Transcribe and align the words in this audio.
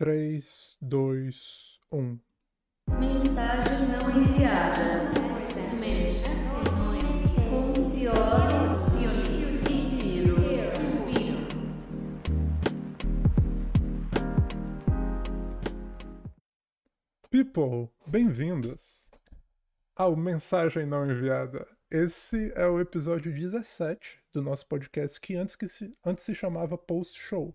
3, 0.00 0.78
2, 0.80 1.78
1. 1.92 2.18
Mensagem 2.98 3.86
não 3.88 4.10
enviada. 4.10 5.12
Mente. 5.78 6.24
Concione. 7.50 8.70
People, 17.28 17.90
bem-vindos 18.06 19.10
ao 19.94 20.16
Mensagem 20.16 20.86
Não 20.86 21.10
Enviada. 21.10 21.68
Esse 21.90 22.50
é 22.56 22.66
o 22.66 22.80
episódio 22.80 23.34
17 23.34 24.18
do 24.32 24.40
nosso 24.40 24.66
podcast, 24.66 25.20
que 25.20 25.36
antes, 25.36 25.56
que 25.56 25.68
se, 25.68 25.94
antes 26.02 26.24
se 26.24 26.34
chamava 26.34 26.78
Post 26.78 27.20
Show. 27.20 27.54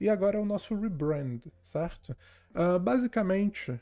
E 0.00 0.08
agora 0.08 0.38
é 0.38 0.40
o 0.40 0.44
nosso 0.44 0.74
rebrand, 0.74 1.40
certo? 1.62 2.16
Uh, 2.50 2.78
basicamente, 2.78 3.80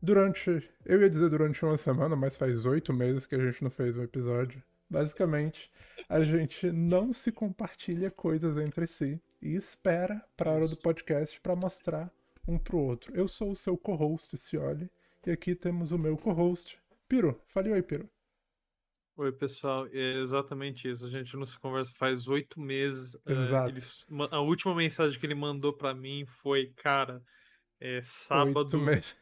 durante. 0.00 0.68
Eu 0.84 1.00
ia 1.00 1.10
dizer 1.10 1.28
durante 1.28 1.64
uma 1.64 1.76
semana, 1.76 2.16
mas 2.16 2.36
faz 2.36 2.64
oito 2.64 2.92
meses 2.92 3.26
que 3.26 3.34
a 3.34 3.38
gente 3.38 3.62
não 3.62 3.70
fez 3.70 3.96
um 3.96 4.02
episódio. 4.02 4.62
Basicamente, 4.90 5.70
a 6.08 6.24
gente 6.24 6.72
não 6.72 7.12
se 7.12 7.30
compartilha 7.30 8.10
coisas 8.10 8.56
entre 8.56 8.86
si 8.86 9.20
e 9.42 9.54
espera 9.54 10.24
para 10.36 10.50
a 10.50 10.54
hora 10.54 10.68
do 10.68 10.78
podcast 10.78 11.38
para 11.40 11.54
mostrar 11.54 12.10
um 12.46 12.58
pro 12.58 12.78
outro. 12.78 13.14
Eu 13.14 13.28
sou 13.28 13.52
o 13.52 13.56
seu 13.56 13.76
co-host, 13.76 14.36
Cioli, 14.38 14.90
e 15.26 15.30
aqui 15.30 15.54
temos 15.54 15.92
o 15.92 15.98
meu 15.98 16.16
co-host, 16.16 16.78
Piro. 17.06 17.38
Fale 17.48 17.70
oi, 17.70 17.82
Piro. 17.82 18.08
Oi, 19.18 19.32
pessoal. 19.32 19.86
É 19.92 20.20
exatamente 20.20 20.88
isso. 20.88 21.04
A 21.04 21.10
gente 21.10 21.36
não 21.36 21.44
se 21.44 21.58
conversa 21.58 21.92
faz 21.96 22.28
oito 22.28 22.60
meses. 22.60 23.14
Uh, 23.26 23.32
Exato. 23.32 23.68
ele- 23.70 24.28
a 24.30 24.40
última 24.40 24.74
mensagem 24.74 25.18
que 25.18 25.26
ele 25.26 25.34
mandou 25.34 25.72
pra 25.72 25.92
mim 25.92 26.24
foi, 26.24 26.72
cara, 26.76 27.20
é 27.80 27.96
Oito 27.96 28.06
sábado, 28.06 28.70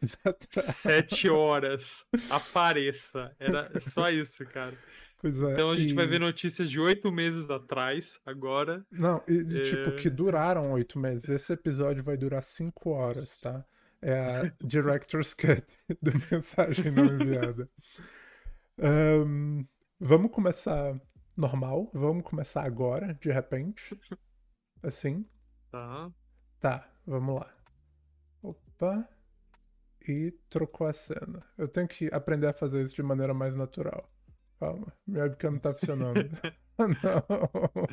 sete 0.50 1.28
horas, 1.30 2.04
apareça. 2.30 3.34
Era 3.38 3.70
só 3.80 4.10
isso, 4.10 4.44
cara. 4.46 4.76
Pois 5.18 5.40
é. 5.42 5.52
Então 5.54 5.70
a 5.70 5.76
gente 5.76 5.92
e- 5.92 5.94
vai 5.94 6.06
ver 6.06 6.20
notícias 6.20 6.70
de 6.70 6.78
oito 6.78 7.10
meses 7.10 7.48
atrás, 7.50 8.20
agora. 8.26 8.84
Não, 8.92 9.22
e 9.26 9.42
de, 9.42 9.62
tipo, 9.70 9.88
É. 9.88 9.92
que 9.92 10.10
duraram 10.10 10.72
oito 10.72 10.98
meses. 10.98 11.26
Esse 11.30 11.54
episódio 11.54 12.04
vai 12.04 12.18
durar 12.18 12.42
cinco 12.42 12.90
horas, 12.90 13.38
tá? 13.38 13.64
É 14.02 14.12
a 14.20 14.52
Director's 14.62 15.32
Cut 15.32 15.64
do 16.02 16.12
Mensagem 16.30 16.90
Não 16.90 17.06
Enviada. 17.06 17.66
Ahn, 18.78 19.64
vamos 19.98 20.30
começar 20.30 21.00
normal? 21.36 21.90
Vamos 21.92 22.24
começar 22.24 22.64
agora, 22.64 23.14
de 23.14 23.30
repente? 23.30 23.98
Assim? 24.82 25.26
Tá. 25.70 26.10
Tá, 26.60 26.88
vamos 27.06 27.36
lá. 27.40 27.54
Opa. 28.42 29.08
E 30.08 30.30
trocou 30.48 30.86
a 30.86 30.92
cena. 30.92 31.44
Eu 31.58 31.66
tenho 31.66 31.88
que 31.88 32.06
aprender 32.14 32.46
a 32.46 32.52
fazer 32.52 32.84
isso 32.84 32.94
de 32.94 33.02
maneira 33.02 33.34
mais 33.34 33.56
natural. 33.56 34.08
Calma, 34.60 34.92
minha 35.06 35.24
webcam 35.24 35.50
não 35.52 35.58
tá 35.58 35.72
funcionando. 35.72 36.30
não. 36.78 37.86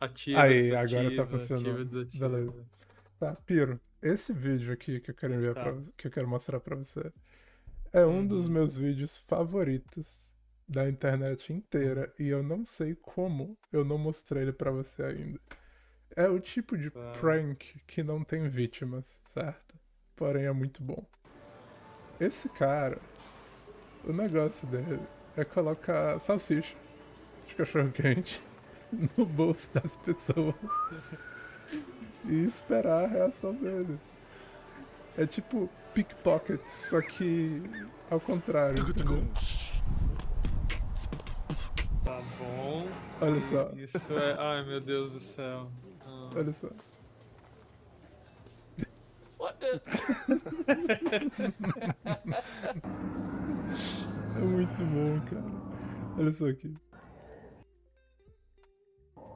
Ativa, 0.00 0.42
Aí, 0.42 0.74
agora 0.74 0.86
tá 0.86 1.24
desativa, 1.24 1.26
funcionando. 1.26 1.68
ativa, 1.70 1.84
desativa. 1.84 2.28
Beleza. 2.28 2.66
Tá, 3.18 3.34
Piro, 3.46 3.80
esse 4.02 4.32
vídeo 4.32 4.72
aqui 4.72 5.00
que 5.00 5.10
eu 5.10 5.14
quero 5.14 5.34
enviar 5.34 5.54
Tá. 5.54 5.62
pra 5.62 5.76
que 5.96 6.06
eu 6.06 6.10
quero 6.10 6.28
mostrar 6.28 6.60
pra 6.60 6.76
você, 6.76 7.12
é 7.92 8.04
um 8.06 8.26
dos 8.26 8.48
Uhum. 8.48 8.52
meus 8.52 8.76
vídeos 8.76 9.18
favoritos 9.18 10.32
da 10.68 10.88
internet 10.88 11.52
inteira 11.52 12.12
e 12.18 12.28
eu 12.28 12.42
não 12.42 12.64
sei 12.64 12.94
como 12.94 13.56
eu 13.72 13.84
não 13.84 13.98
mostrei 13.98 14.42
ele 14.42 14.52
pra 14.52 14.70
você 14.70 15.02
ainda. 15.02 15.40
É 16.16 16.28
o 16.28 16.40
tipo 16.40 16.76
de 16.78 16.90
Tá. 16.92 17.00
prank 17.12 17.80
que 17.86 18.02
não 18.02 18.24
tem 18.24 18.48
vítimas, 18.48 19.06
certo? 19.26 19.76
Porém 20.16 20.46
é 20.46 20.52
muito 20.52 20.82
bom. 20.82 21.06
Esse 22.20 22.48
cara, 22.48 22.98
o 24.04 24.12
negócio 24.12 24.66
dele 24.68 25.00
é 25.36 25.44
colocar 25.44 26.18
salsicha 26.20 26.76
de 27.48 27.54
cachorro 27.54 27.92
quente 27.92 28.42
no 29.16 29.26
bolso 29.26 29.70
das 29.74 29.96
pessoas 29.98 30.54
e 32.24 32.44
esperar 32.46 33.04
a 33.04 33.08
reação 33.08 33.54
deles. 33.54 34.00
É 35.16 35.26
tipo 35.26 35.68
pickpocket, 35.98 36.64
só 36.64 37.00
que 37.00 37.60
ao 38.08 38.20
contrário. 38.20 38.88
entendeu? 38.88 39.26
Tá 42.04 42.22
bom. 42.38 42.86
Olha 43.20 43.42
só, 43.42 43.70
Isso 43.74 44.12
é. 44.12 44.36
Ai, 44.38 44.64
meu 44.64 44.80
Deus 44.80 45.10
do 45.10 45.18
céu. 45.18 45.68
Ah. 46.06 46.30
olha 46.36 46.52
só. 46.52 46.68
É 54.36 54.40
muito 54.40 54.84
bom, 54.84 55.20
cara. 55.28 56.16
Olha 56.16 56.32
só 56.32 56.48
aqui. 56.48 56.72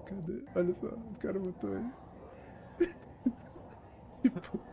Cadê? 0.06 0.44
Olha 0.55 0.75
só, 0.75 0.87
o 0.87 1.15
cara 1.21 1.39
botou 1.41 1.75
aí. 1.75 1.91
tipo. 4.23 4.72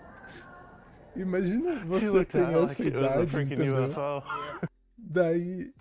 Imagina 1.15 1.75
você 1.85 2.25
tem 2.25 2.41
essa 2.41 2.59
like 2.59 2.87
idade, 2.87 3.41
entendeu? 3.41 3.75
Daí, 4.97 5.73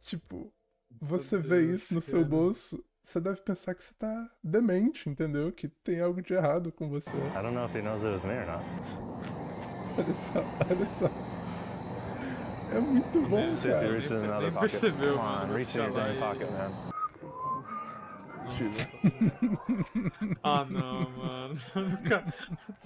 tipo, 0.00 0.52
você 1.00 1.38
Meu 1.38 1.48
vê 1.48 1.74
isso 1.74 1.94
no 1.94 2.00
seu 2.00 2.24
bolso, 2.24 2.82
você 3.04 3.20
deve 3.20 3.40
pensar 3.42 3.74
que 3.74 3.82
você 3.84 3.94
tá 3.94 4.26
demente, 4.42 5.08
entendeu? 5.08 5.52
Que 5.52 5.68
tem 5.68 6.00
algo 6.00 6.20
de 6.22 6.32
errado 6.34 6.72
com 6.72 6.88
você. 6.88 7.10
I 7.10 7.42
don't 7.42 7.52
know 7.54 7.66
if 7.66 7.74
he 7.74 7.82
knows 7.82 8.02
it 8.02 8.10
was 8.10 8.24
me 8.24 8.32
or 8.32 8.46
not. 8.46 8.64
Olha 9.98 10.14
só, 10.14 10.40
olha 10.40 10.86
só. 10.98 11.10
É 12.76 12.80
muito 12.80 13.20
bom, 13.22 13.50
cara. 13.62 14.50
pocket. 14.52 14.60
percebeu, 14.60 15.14
Come 15.14 15.18
on, 15.18 15.22
mano, 15.22 15.54
reach 15.54 15.78
in 15.78 15.82
your 15.82 15.98
aí. 15.98 16.18
pocket, 16.18 16.50
man. 16.50 16.85
Ah, 20.42 20.64
não, 20.64 21.10
mano. 21.10 21.54
Nunca- 21.74 22.34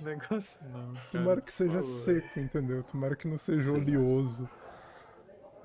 Negócio 0.00 0.64
não. 0.68 0.94
Cara. 0.94 1.06
Tomara 1.10 1.40
que 1.40 1.52
seja 1.52 1.82
seco, 1.82 2.40
entendeu? 2.40 2.82
Tomara 2.82 3.14
que 3.16 3.28
não 3.28 3.38
seja 3.38 3.70
oleoso. 3.70 4.48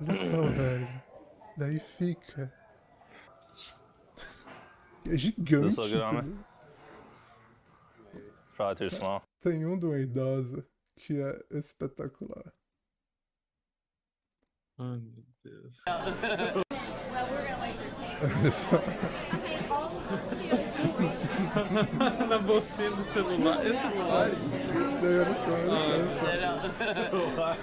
Olha 0.00 0.14
só, 0.30 0.42
velho. 0.50 0.88
Daí 1.56 1.78
fica. 1.80 2.52
É 5.08 5.16
gigante. 5.16 5.74
This 5.74 5.78
me? 5.78 5.84
entendeu? 5.98 6.44
Probably 8.56 8.76
too 8.88 8.90
small. 8.96 9.22
Tem 9.40 9.64
um 9.66 9.78
de 9.78 9.86
uma 9.86 9.98
idosa 9.98 10.66
que 10.96 11.20
é 11.20 11.44
espetacular. 11.50 12.52
Ai, 14.78 14.98
meu 15.00 15.24
Deus. 15.44 15.82
Olha 18.22 18.50
só. 18.50 18.76
Na 22.28 22.38
bolsinha 22.38 22.90
do 22.90 23.02
celular. 23.04 23.66
É 23.66 23.80
celular? 23.80 24.30
Daí 25.00 25.18
olha 25.18 25.34
só, 25.34 25.52
olha 25.52 26.06
só, 26.18 26.26
olha 26.26 26.56
só. 27.10 27.56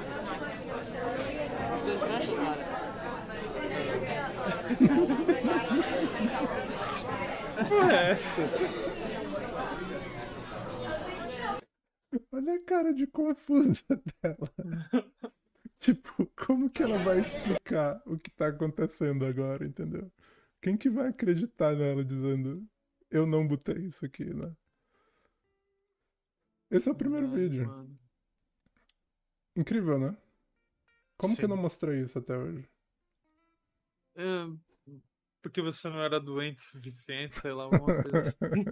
É. 7.92 8.18
Olha 12.32 12.56
a 12.56 12.59
cara 12.64 12.94
de 12.94 13.08
confusa 13.08 13.84
dela. 14.22 14.50
tipo, 15.80 16.26
como 16.36 16.70
que 16.70 16.84
ela 16.84 16.98
vai 17.00 17.20
explicar 17.20 18.02
o 18.06 18.18
que 18.18 18.32
tá 18.32 18.48
acontecendo 18.48 19.26
agora, 19.26 19.66
entendeu? 19.66 20.12
Quem 20.62 20.78
que 20.78 20.90
vai 20.90 21.08
acreditar 21.09 21.76
nela 21.76 22.03
dizendo 22.03 22.68
eu 23.13 23.25
não 23.25 23.47
botei 23.47 23.85
isso 23.85 24.06
aqui, 24.06 24.25
né? 24.25 24.53
Esse 26.70 26.90
é 26.90 26.91
o 26.91 26.96
primeiro 26.96 27.28
Ai, 27.28 27.38
vídeo. 27.38 27.66
mano. 27.67 27.99
Incrível, 29.55 29.99
né? 29.99 30.17
Como 31.17 31.35
que 31.35 31.46
eu 31.46 31.47
Sim. 31.47 31.55
não 31.55 31.58
mostrei 31.58 32.02
isso 32.02 32.20
até 32.20 32.38
hoje? 32.38 32.67
É, 34.16 34.46
porque 35.41 35.61
você 35.61 35.90
não 35.90 36.02
era 36.02 36.20
doente 36.20 36.59
o 36.59 36.61
suficiente, 36.61 37.35
sei 37.35 37.52
lá, 37.52 37.64
alguma 37.64 37.93
coisa 38.02 38.22
assim. 38.22 38.70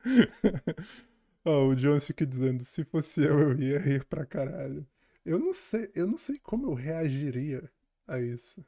Ó, 1.44 1.68
o 1.68 1.76
Jones 1.76 2.06
fica 2.06 2.26
dizendo, 2.26 2.64
se 2.64 2.84
fosse 2.84 3.22
eu, 3.22 3.38
eu 3.38 3.60
ia 3.60 3.78
rir 3.78 4.04
pra 4.04 4.26
caralho. 4.26 4.86
Eu 5.24 5.38
não 5.38 5.54
sei, 5.54 5.90
eu 5.94 6.06
não 6.06 6.18
sei 6.18 6.38
como 6.38 6.66
eu 6.66 6.74
reagiria 6.74 7.70
a 8.06 8.20
isso. 8.20 8.64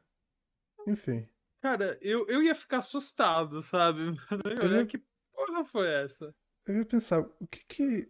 Enfim. 0.86 1.28
Cara, 1.66 1.98
eu, 2.00 2.24
eu 2.28 2.44
ia 2.44 2.54
ficar 2.54 2.78
assustado, 2.78 3.60
sabe? 3.60 4.02
Eu 4.62 4.72
ia 4.72 4.86
que 4.86 5.02
porra 5.34 5.64
foi 5.64 5.88
essa? 5.92 6.32
Eu 6.64 6.76
ia 6.76 6.86
pensar, 6.86 7.18
o 7.18 7.46
que 7.48 7.64
que. 7.64 8.08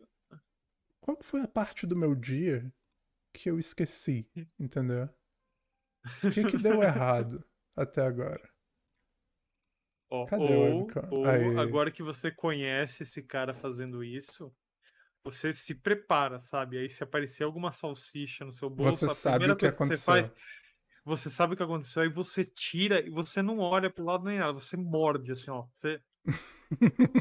Qual 1.01 1.17
foi 1.23 1.41
a 1.41 1.49
parte 1.49 1.87
do 1.87 1.97
meu 1.97 2.15
dia 2.15 2.71
que 3.33 3.49
eu 3.49 3.59
esqueci, 3.59 4.29
entendeu? 4.61 5.09
O 6.23 6.31
que 6.31 6.45
que 6.45 6.59
deu 6.59 6.83
errado 6.83 7.43
até 7.75 8.03
agora? 8.03 8.47
Ó, 10.11 10.27
Cadê 10.27 10.43
o 10.43 10.87
ou, 11.11 11.25
ou 11.25 11.59
agora 11.59 11.91
que 11.91 12.03
você 12.03 12.31
conhece 12.31 13.05
esse 13.05 13.23
cara 13.23 13.55
fazendo 13.55 14.05
isso, 14.05 14.55
você 15.25 15.55
se 15.55 15.75
prepara, 15.75 16.39
sabe? 16.39 16.77
Aí 16.77 16.91
se 16.91 17.03
aparecer 17.03 17.45
alguma 17.45 17.73
salsicha 17.73 18.45
no 18.45 18.53
seu 18.53 18.69
bolso, 18.69 19.07
Você 19.07 19.07
a 19.07 19.15
sabe 19.15 19.39
primeira 19.39 19.55
o 19.55 19.57
que 19.57 19.63
coisa 19.63 19.79
que 19.79 19.85
você 19.87 19.97
faz, 19.97 20.31
você 21.07 21.31
sabe 21.31 21.55
o 21.55 21.57
que 21.57 21.63
aconteceu, 21.63 22.03
aí 22.03 22.09
você 22.09 22.45
tira 22.45 23.01
e 23.01 23.09
você 23.09 23.41
não 23.41 23.61
olha 23.61 23.89
pro 23.89 24.05
lado 24.05 24.25
nem 24.25 24.39
nada, 24.41 24.53
você 24.53 24.77
morde 24.77 25.31
assim, 25.31 25.51
ó. 25.53 25.65
Você, 25.73 26.01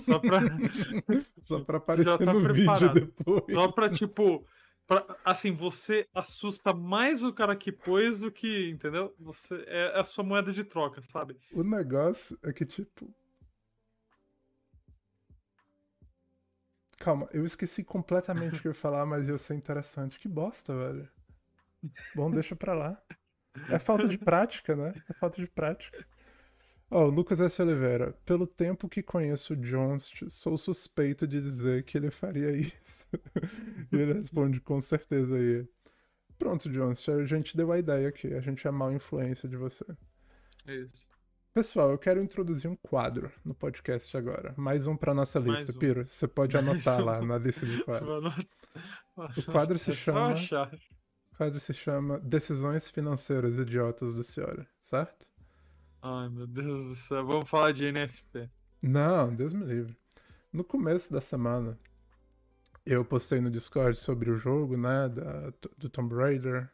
só 0.04 0.18
pra, 0.18 0.40
Só 1.44 1.60
pra 1.64 1.78
aparecer 1.78 2.18
tá 2.18 2.34
no 2.34 2.40
vídeo 2.52 2.54
preparado. 2.66 2.94
depois. 2.96 3.44
só 3.54 3.72
pra 3.72 3.90
tipo, 3.92 4.44
pra- 4.88 5.06
assim, 5.24 5.52
você 5.52 6.08
assusta 6.16 6.74
mais 6.74 7.22
o 7.22 7.32
cara 7.32 7.56
que 7.56 7.72
pôs 7.72 8.22
do 8.22 8.32
que, 8.32 8.70
entendeu? 8.72 9.14
Você 9.20 9.64
é 9.68 10.00
a 10.00 10.04
sua 10.04 10.24
moeda 10.24 10.52
de 10.52 10.64
troca, 10.64 11.00
sabe? 11.04 11.38
O 11.54 11.64
negócio 11.64 12.38
é 12.44 12.52
que, 12.52 12.66
tipo. 12.66 13.08
Calma, 16.98 17.30
eu 17.34 17.46
esqueci 17.46 17.84
completamente 17.84 18.56
o 18.56 18.62
que 18.62 18.68
eu 18.68 18.72
ia 18.72 18.76
falar, 18.76 19.06
mas 19.06 19.30
ia 19.30 19.38
ser 19.38 19.54
interessante. 19.54 20.18
Que 20.20 20.28
bosta, 20.28 20.76
velho. 20.76 21.08
Bom, 22.16 22.32
deixa 22.32 22.56
pra 22.56 22.74
lá. 22.74 23.00
É 23.70 23.80
falta 23.80 24.08
de 24.08 24.18
prática, 24.18 24.76
né? 24.76 24.94
É 25.10 25.14
falta 25.14 25.42
de 25.42 25.48
prática. 25.48 26.06
Ó, 26.90 27.06
o 27.06 27.10
Lucas 27.10 27.40
S. 27.40 27.62
Oliveira. 27.62 28.14
Pelo 28.26 28.46
tempo 28.46 28.88
que 28.88 29.02
conheço 29.02 29.54
o 29.54 29.58
Jones, 29.58 30.12
sou 30.30 30.58
suspeito 30.58 31.28
de 31.28 31.42
dizer 31.42 31.84
que 31.84 31.98
ele 31.98 32.12
faria 32.12 32.52
isso. 32.52 32.78
e 33.92 33.96
ele 33.96 34.14
responde 34.14 34.60
com 34.62 34.80
certeza 34.82 35.36
aí. 35.36 35.68
Pronto, 36.38 36.70
Jones, 36.70 37.08
a 37.10 37.26
gente 37.26 37.56
deu 37.56 37.72
a 37.72 37.80
ideia 37.80 38.10
aqui. 38.10 38.34
A 38.34 38.42
gente 38.42 38.68
é 38.68 38.72
mal 38.72 38.92
influência 38.94 39.48
de 39.50 39.56
você. 39.58 39.86
É 40.68 40.76
isso. 40.76 41.08
Pessoal, 41.54 41.90
eu 41.92 41.98
quero 41.98 42.22
introduzir 42.22 42.70
um 42.70 42.76
quadro 42.76 43.32
no 43.44 43.56
podcast 43.56 44.16
agora. 44.18 44.54
Mais 44.58 44.86
um 44.86 44.98
pra 44.98 45.14
nossa 45.14 45.40
lista. 45.40 45.72
um. 45.72 45.80
Piro, 45.80 46.06
você 46.06 46.28
pode 46.28 46.56
anotar 46.58 47.02
lá 47.02 47.22
na 47.22 47.38
lista 47.38 47.66
de 47.66 47.82
quadros. 47.84 48.36
O 49.38 49.52
quadro 49.52 49.78
se 49.80 49.92
É 49.92 49.94
chama- 49.94 50.36
quadro 51.36 51.60
se 51.60 51.74
chama 51.74 52.20
Decisões 52.20 52.90
Financeiras 52.90 53.58
Idiotas 53.60 54.16
do 54.16 54.24
Senhora, 54.24 54.68
certo? 54.84 55.28
Ai, 56.02 56.30
meu 56.30 56.48
Deus 56.48 56.88
do 56.88 56.96
céu. 56.96 57.26
Vamos 57.26 57.50
falar 57.50 57.72
de 57.74 57.86
NFT. 57.86 58.50
Não, 58.84 59.36
Deus 59.36 59.54
me 59.54 59.66
livre. 59.66 59.98
No 60.54 60.64
começo 60.64 61.12
da 61.12 61.20
semana, 61.22 61.78
eu 62.86 63.04
postei 63.04 63.40
no 63.42 63.50
Discord 63.50 63.98
sobre 63.98 64.30
o 64.30 64.38
jogo, 64.38 64.78
né, 64.78 65.10
da- 65.10 65.52
do 65.78 65.90
Tomb 65.90 66.16
Raider. 66.16 66.70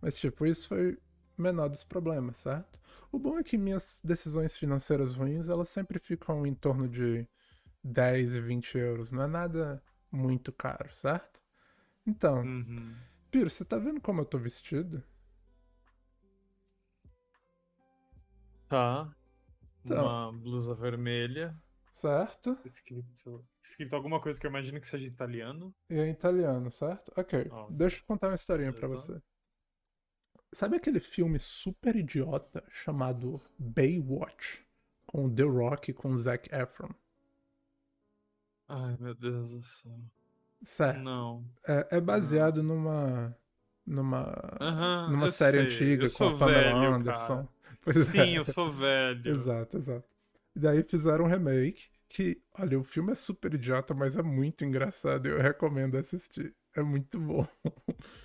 Mas, 0.00 0.18
tipo, 0.18 0.46
isso 0.46 0.68
foi 0.68 0.98
menor 1.36 1.68
dos 1.68 1.84
problemas, 1.84 2.38
certo? 2.38 2.80
O 3.12 3.18
bom 3.18 3.38
é 3.38 3.42
que 3.44 3.58
minhas 3.58 4.00
decisões 4.04 4.56
financeiras 4.56 5.14
ruins, 5.14 5.48
elas 5.48 5.68
sempre 5.68 5.98
ficam 5.98 6.46
em 6.46 6.54
torno 6.54 6.88
de 6.88 7.26
10 7.84 8.34
e 8.34 8.40
20 8.40 8.76
euros. 8.78 9.10
Não 9.10 9.22
é 9.22 9.26
nada 9.26 9.82
muito 10.10 10.52
caro, 10.52 10.92
certo? 10.92 11.40
Então, 12.06 12.42
Uhum. 12.44 12.94
Piro, 13.30 13.48
você 13.48 13.64
tá 13.64 13.78
vendo 13.78 14.00
como 14.00 14.20
eu 14.20 14.24
tô 14.24 14.38
vestido? 14.38 15.02
Tá. 18.68 19.14
Então. 19.84 20.04
Uma 20.04 20.32
blusa 20.32 20.74
vermelha. 20.74 21.56
Certo? 21.92 22.56
Escrito, 22.64 23.44
escrito 23.62 23.94
alguma 23.94 24.20
coisa 24.20 24.38
que 24.38 24.46
eu 24.46 24.50
imagino 24.50 24.80
que 24.80 24.86
seja 24.86 25.06
italiano. 25.06 25.74
E 25.88 25.98
é 25.98 26.08
italiano, 26.08 26.70
certo? 26.70 27.12
Ok. 27.16 27.48
Ó. 27.50 27.68
Deixa 27.70 27.98
eu 27.98 28.04
contar 28.06 28.28
uma 28.28 28.34
historinha 28.34 28.72
pra 28.72 28.88
Beleza. 28.88 29.14
você. 29.14 29.22
Sabe 30.52 30.76
aquele 30.76 31.00
filme 31.00 31.38
super 31.38 31.94
idiota 31.94 32.64
chamado 32.70 33.40
Baywatch? 33.58 34.64
Com 35.06 35.26
o 35.26 35.34
The 35.34 35.42
Rock 35.42 35.90
e 35.90 35.94
com 35.94 36.10
o 36.10 36.18
Zac 36.18 36.48
Efron? 36.54 36.94
Ai, 38.68 38.96
meu 39.00 39.14
Deus 39.14 39.50
do 39.50 39.62
céu. 39.62 40.00
Certo. 40.62 41.00
Não. 41.00 41.44
É, 41.66 41.88
é 41.92 42.00
baseado 42.00 42.62
numa. 42.62 43.36
numa. 43.86 44.32
Aham, 44.60 45.10
numa 45.10 45.30
série 45.30 45.58
sei, 45.58 45.66
antiga 45.66 46.06
eu 46.06 46.12
com 46.12 46.28
a 46.28 46.38
Pamela 46.38 46.80
velho, 46.80 46.94
Anderson. 46.94 47.48
Pois 47.82 47.96
Sim, 47.96 48.20
é. 48.20 48.38
eu 48.38 48.44
sou 48.44 48.70
velho. 48.70 49.30
Exato, 49.30 49.78
exato. 49.78 50.06
E 50.54 50.60
daí 50.60 50.82
fizeram 50.82 51.24
um 51.24 51.28
remake 51.28 51.88
que, 52.08 52.42
olha, 52.58 52.78
o 52.78 52.82
filme 52.82 53.12
é 53.12 53.14
super 53.14 53.54
idiota, 53.54 53.94
mas 53.94 54.16
é 54.16 54.22
muito 54.22 54.64
engraçado 54.64 55.26
e 55.26 55.30
eu 55.30 55.40
recomendo 55.40 55.96
assistir. 55.96 56.54
É 56.74 56.82
muito 56.82 57.18
bom. 57.18 57.46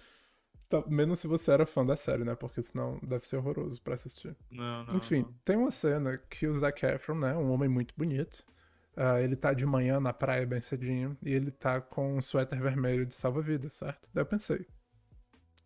Tá, 0.67 0.83
menos 0.87 1.19
se 1.19 1.27
você 1.27 1.51
era 1.51 1.65
fã 1.65 1.85
da 1.85 1.95
série, 1.95 2.23
né? 2.23 2.33
Porque 2.33 2.63
senão 2.63 2.99
deve 3.03 3.27
ser 3.27 3.37
horroroso 3.37 3.79
pra 3.83 3.93
assistir. 3.93 4.35
Não, 4.49 4.83
não. 4.85 4.97
Enfim, 4.97 5.21
não. 5.21 5.33
tem 5.45 5.55
uma 5.55 5.69
cena 5.69 6.17
que 6.17 6.47
o 6.47 6.53
Zac 6.55 6.83
Efron, 6.83 7.19
né? 7.19 7.35
Um 7.35 7.51
homem 7.51 7.69
muito 7.69 7.93
bonito. 7.95 8.43
Ah, 8.95 9.21
ele 9.21 9.35
tá 9.35 9.53
de 9.53 9.65
manhã 9.65 9.99
na 9.99 10.13
praia 10.13 10.45
bem 10.45 10.61
cedinho 10.61 11.17
e 11.23 11.31
ele 11.33 11.51
tá 11.51 11.81
com 11.81 12.17
um 12.17 12.21
suéter 12.21 12.61
vermelho 12.61 13.05
de 13.05 13.13
salva-vidas, 13.13 13.73
certo? 13.73 14.07
Daí 14.13 14.21
eu 14.23 14.25
pensei, 14.27 14.65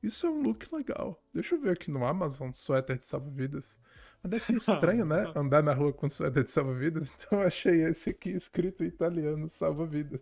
isso 0.02 0.26
é 0.28 0.30
um 0.30 0.42
look 0.42 0.74
legal. 0.74 1.22
Deixa 1.34 1.56
eu 1.56 1.62
ver 1.62 1.72
aqui 1.72 1.92
no 1.92 2.06
Amazon, 2.06 2.52
suéter 2.54 2.98
de 2.98 3.06
salva-vidas. 3.06 3.78
Mas 4.24 4.32
deve 4.32 4.44
ser 4.46 4.54
estranho, 4.58 5.06
né? 5.06 5.32
Andar 5.36 5.62
na 5.64 5.74
rua 5.74 5.94
com 5.94 6.10
suéter 6.10 6.44
de 6.44 6.52
salva-vidas. 6.52 7.12
Então 7.18 7.42
eu 7.42 7.48
achei 7.48 7.84
esse 7.84 8.10
aqui 8.12 8.30
escrito 8.32 8.84
em 8.84 8.88
italiano, 8.88 9.50
salva-vidas. 9.50 10.22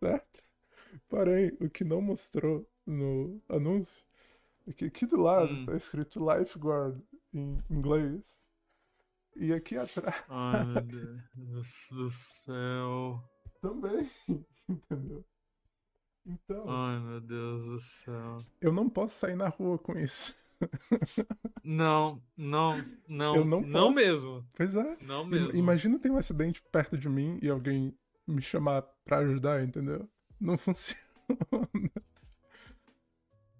Certo? 0.00 0.40
Porém, 1.08 1.56
o 1.60 1.68
que 1.70 1.84
não 1.84 2.00
mostrou 2.00 2.68
no 2.86 3.40
anúncio 3.48 4.04
é 4.66 4.72
que 4.72 4.84
aqui 4.86 5.06
do 5.06 5.20
lado 5.20 5.52
Hum. 5.52 5.66
tá 5.66 5.76
escrito 5.76 6.18
lifeguard 6.20 7.00
em 7.32 7.58
inglês. 7.70 8.40
E 9.36 9.52
aqui 9.52 9.76
atrás 9.76 10.24
Ai, 10.28 10.64
meu 10.64 10.82
Deus 10.82 11.86
do 11.90 12.10
céu. 12.10 13.22
também, 13.60 14.10
entendeu? 14.68 15.24
Então, 16.24 16.64
Ai, 16.70 17.00
meu 17.00 17.20
Deus 17.20 17.64
do 17.64 17.80
céu. 17.80 18.38
eu 18.60 18.72
não 18.72 18.88
posso 18.88 19.18
sair 19.18 19.34
na 19.36 19.48
rua 19.48 19.78
com 19.78 19.98
isso. 19.98 20.34
Não, 21.64 22.22
não, 22.36 22.74
não. 23.08 23.34
Eu 23.36 23.44
não 23.44 23.60
não 23.62 23.92
posso. 23.92 23.94
mesmo. 23.94 24.48
Pois 24.54 24.76
é. 24.76 24.96
Não 25.00 25.24
mesmo. 25.24 25.50
Imagina 25.56 25.98
ter 25.98 26.10
um 26.10 26.16
acidente 26.16 26.62
perto 26.70 26.96
de 26.96 27.08
mim 27.08 27.38
e 27.42 27.48
alguém 27.48 27.96
me 28.26 28.40
chamar 28.40 28.82
pra 29.04 29.18
ajudar, 29.18 29.62
entendeu? 29.64 30.08
Não 30.40 30.56
funciona. 30.58 31.00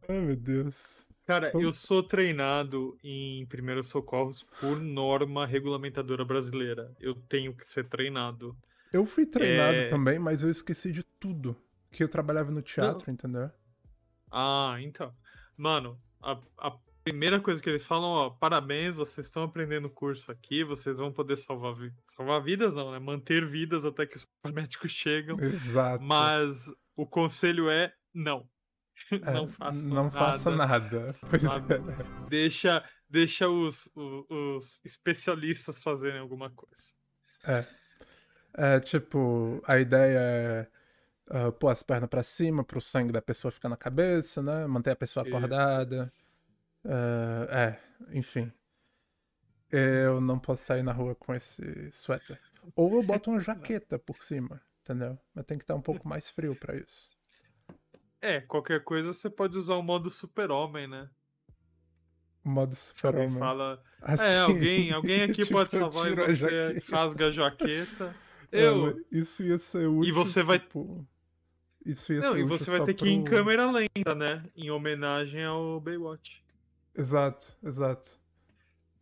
Ai, 0.08 0.20
meu 0.20 0.36
Deus. 0.36 1.06
Cara, 1.32 1.46
eu 1.48 1.60
Vamos- 1.60 1.78
sou 1.78 2.02
treinado 2.02 2.96
em 3.02 3.46
primeiros 3.46 3.88
socorros 3.88 4.42
por 4.60 4.80
norma 4.80 5.46
regulamentadora 5.46 6.24
brasileira. 6.24 6.94
Eu 7.00 7.14
tenho 7.14 7.54
que 7.54 7.64
ser 7.64 7.88
treinado. 7.88 8.56
Eu 8.92 9.06
fui 9.06 9.24
treinado 9.26 9.78
É. 9.78 9.88
também, 9.88 10.18
mas 10.18 10.42
eu 10.42 10.50
esqueci 10.50 10.92
de 10.92 11.02
tudo. 11.02 11.56
Que 11.90 12.02
eu 12.02 12.08
trabalhava 12.08 12.50
no 12.50 12.62
teatro, 12.62 13.10
entendeu? 13.10 13.50
Ah, 14.30 14.76
então. 14.80 15.14
Mano, 15.56 16.00
a, 16.22 16.38
a 16.58 16.72
primeira 17.04 17.40
coisa 17.40 17.62
que 17.62 17.68
eles 17.68 17.84
falam, 17.84 18.08
ó, 18.10 18.30
parabéns, 18.30 18.96
vocês 18.96 19.26
estão 19.26 19.42
aprendendo 19.42 19.86
o 19.86 19.90
curso 19.90 20.30
aqui, 20.30 20.64
vocês 20.64 20.96
vão 20.98 21.12
poder 21.12 21.36
salvar, 21.36 21.74
vi- 21.74 21.92
salvar 22.16 22.42
vidas, 22.42 22.74
não, 22.74 22.90
né? 22.92 22.98
Manter 22.98 23.44
vidas 23.46 23.84
até 23.84 24.06
que 24.06 24.16
os 24.16 24.26
paramédicos 24.42 24.90
chegam. 24.90 25.38
Exato. 25.40 26.02
Mas 26.04 26.70
o 26.96 27.06
conselho 27.06 27.68
é 27.70 27.92
não. 28.14 28.46
É, 29.12 29.32
não 29.32 29.48
faça 29.48 29.88
não 29.88 30.04
nada. 30.04 30.10
faça 30.10 30.50
nada. 30.50 31.14
Pois 31.28 31.44
é. 31.44 31.50
Deixa, 32.28 32.84
deixa 33.08 33.48
os, 33.48 33.86
o- 33.94 34.56
os, 34.56 34.80
especialistas 34.84 35.80
fazerem 35.82 36.20
alguma 36.20 36.50
coisa. 36.50 36.92
É. 37.44 37.66
É 38.54 38.80
tipo, 38.80 39.62
a 39.66 39.78
ideia 39.78 40.18
é 40.18 40.68
ah, 41.30 41.52
pôr 41.52 41.68
as 41.70 41.82
pernas 41.82 42.08
pra 42.10 42.22
cima 42.22 42.62
pro 42.64 42.80
sangue 42.80 43.12
da 43.12 43.22
pessoa 43.22 43.50
ficar 43.50 43.68
na 43.68 43.76
cabeça, 43.76 44.42
né? 44.42 44.66
Manter 44.66 44.90
a 44.90 44.96
pessoa 44.96 45.26
acordada. 45.26 46.10
Ah, 46.84 47.46
é, 47.50 47.78
enfim. 48.16 48.52
Eu 49.70 50.20
não 50.20 50.38
posso 50.38 50.62
sair 50.64 50.82
na 50.82 50.92
rua 50.92 51.14
com 51.14 51.34
esse 51.34 51.90
suéter. 51.92 52.38
Ou 52.76 52.96
eu 52.96 53.02
boto 53.02 53.30
uma 53.30 53.40
jaqueta 53.40 53.98
por 53.98 54.22
cima, 54.22 54.60
entendeu? 54.82 55.18
Mas 55.34 55.46
tem 55.46 55.56
que 55.56 55.64
estar 55.64 55.74
um 55.74 55.80
pouco 55.80 56.06
mais 56.06 56.28
frio 56.28 56.54
pra 56.54 56.76
isso. 56.76 57.10
É, 58.22 58.40
qualquer 58.40 58.82
coisa 58.84 59.12
você 59.12 59.28
pode 59.28 59.58
usar 59.58 59.74
o 59.74 59.82
modo 59.82 60.08
super-homem, 60.10 60.86
né? 60.86 61.10
O 62.44 62.48
modo 62.48 62.60
alguém 62.72 62.74
super-homem. 62.76 63.38
fala. 63.38 63.82
Assim, 64.00 64.22
É, 64.24 64.38
alguém, 64.40 64.92
alguém 64.92 65.22
aqui 65.24 65.42
tipo, 65.42 65.52
pode 65.52 65.70
salvar 65.72 66.08
e 66.10 66.20
a 66.20 66.26
você 66.26 66.82
rasga 66.88 67.26
a 67.26 67.30
jaqueta. 67.30 68.16
É, 68.50 68.66
Eu. 68.66 68.76
mas 68.78 68.96
isso 69.10 69.42
ia 69.42 69.58
ser 69.58 69.86
útil, 69.88 70.14
você 70.14 70.42
vai- 70.42 70.58
tipo, 70.58 71.06
Isso 71.84 72.12
ia 72.12 72.20
Não, 72.20 72.32
ser 72.34 72.38
e 72.40 72.42
você 72.44 72.70
vai 72.70 72.84
ter 72.84 72.94
que 72.94 73.06
ir 73.06 73.12
em 73.12 73.24
pro- 73.24 73.36
câmera 73.36 73.68
lenta, 73.70 74.14
né? 74.14 74.44
Em 74.56 74.70
homenagem 74.70 75.44
ao 75.44 75.80
Baywatch. 75.80 76.44
Exato, 76.96 77.56
exato. 77.62 78.08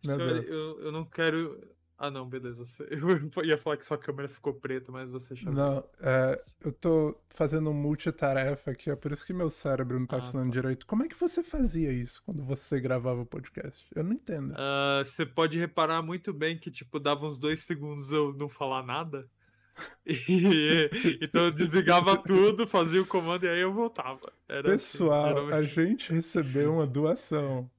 Deus. 0.02 0.48
eu, 0.48 0.80
eu 0.84 0.92
não 0.92 1.04
quero. 1.04 1.60
Ah, 2.02 2.10
não, 2.10 2.26
beleza. 2.26 2.64
Eu 2.90 3.44
ia 3.44 3.58
falar 3.58 3.76
que 3.76 3.84
sua 3.84 3.98
câmera 3.98 4.26
ficou 4.26 4.54
preta, 4.54 4.90
mas 4.90 5.10
você 5.10 5.36
chamou. 5.36 5.54
Não, 5.54 5.84
é, 6.00 6.34
eu 6.64 6.72
tô 6.72 7.14
fazendo 7.28 7.68
um 7.70 7.74
multitarefa 7.74 8.70
aqui, 8.70 8.90
é 8.90 8.96
por 8.96 9.12
isso 9.12 9.26
que 9.26 9.34
meu 9.34 9.50
cérebro 9.50 9.98
não 10.00 10.06
tá 10.06 10.16
Ah, 10.16 10.22
funcionando 10.22 10.50
direito. 10.50 10.86
Como 10.86 11.02
é 11.02 11.08
que 11.08 11.14
você 11.18 11.42
fazia 11.42 11.92
isso 11.92 12.22
quando 12.24 12.42
você 12.42 12.80
gravava 12.80 13.20
o 13.20 13.26
podcast? 13.26 13.86
Eu 13.94 14.02
não 14.02 14.12
entendo. 14.14 14.56
Ah, 14.56 15.02
você 15.04 15.26
pode 15.26 15.58
reparar 15.58 16.00
muito 16.02 16.32
bem 16.32 16.58
que, 16.58 16.70
tipo, 16.70 16.98
dava 16.98 17.26
uns 17.26 17.38
dois 17.38 17.60
segundos 17.64 18.10
eu 18.12 18.32
não 18.34 18.48
falar 18.48 18.82
nada. 18.82 19.28
E, 20.06 20.90
então 21.22 21.44
eu 21.46 21.50
desligava 21.52 22.16
tudo, 22.16 22.66
fazia 22.66 23.00
o 23.02 23.06
comando 23.06 23.44
e 23.46 23.48
aí 23.48 23.60
eu 23.60 23.72
voltava. 23.72 24.32
Era 24.48 24.74
assim, 24.74 24.98
Pessoal, 24.98 25.48
a 25.50 25.60
geralmente. 25.62 25.62
gente 25.62 26.12
recebeu 26.12 26.74
uma 26.74 26.86
doação 26.86 27.70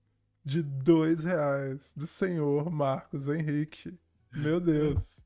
de 0.43 0.63
dois 0.63 1.23
reais 1.23 1.93
do 1.95 2.07
senhor 2.07 2.71
Marcos 2.71 3.27
Henrique. 3.27 3.97
Meu 4.33 4.59
Deus. 4.59 5.23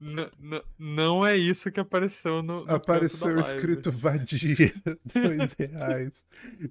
N- 0.00 0.62
não 0.76 1.24
é 1.24 1.36
isso 1.36 1.70
que 1.70 1.78
apareceu 1.78 2.42
no, 2.42 2.64
no 2.64 2.74
Apareceu 2.74 3.38
escrito 3.38 3.92
vadia, 3.92 4.72
dois 5.14 5.52
reais. 5.56 6.12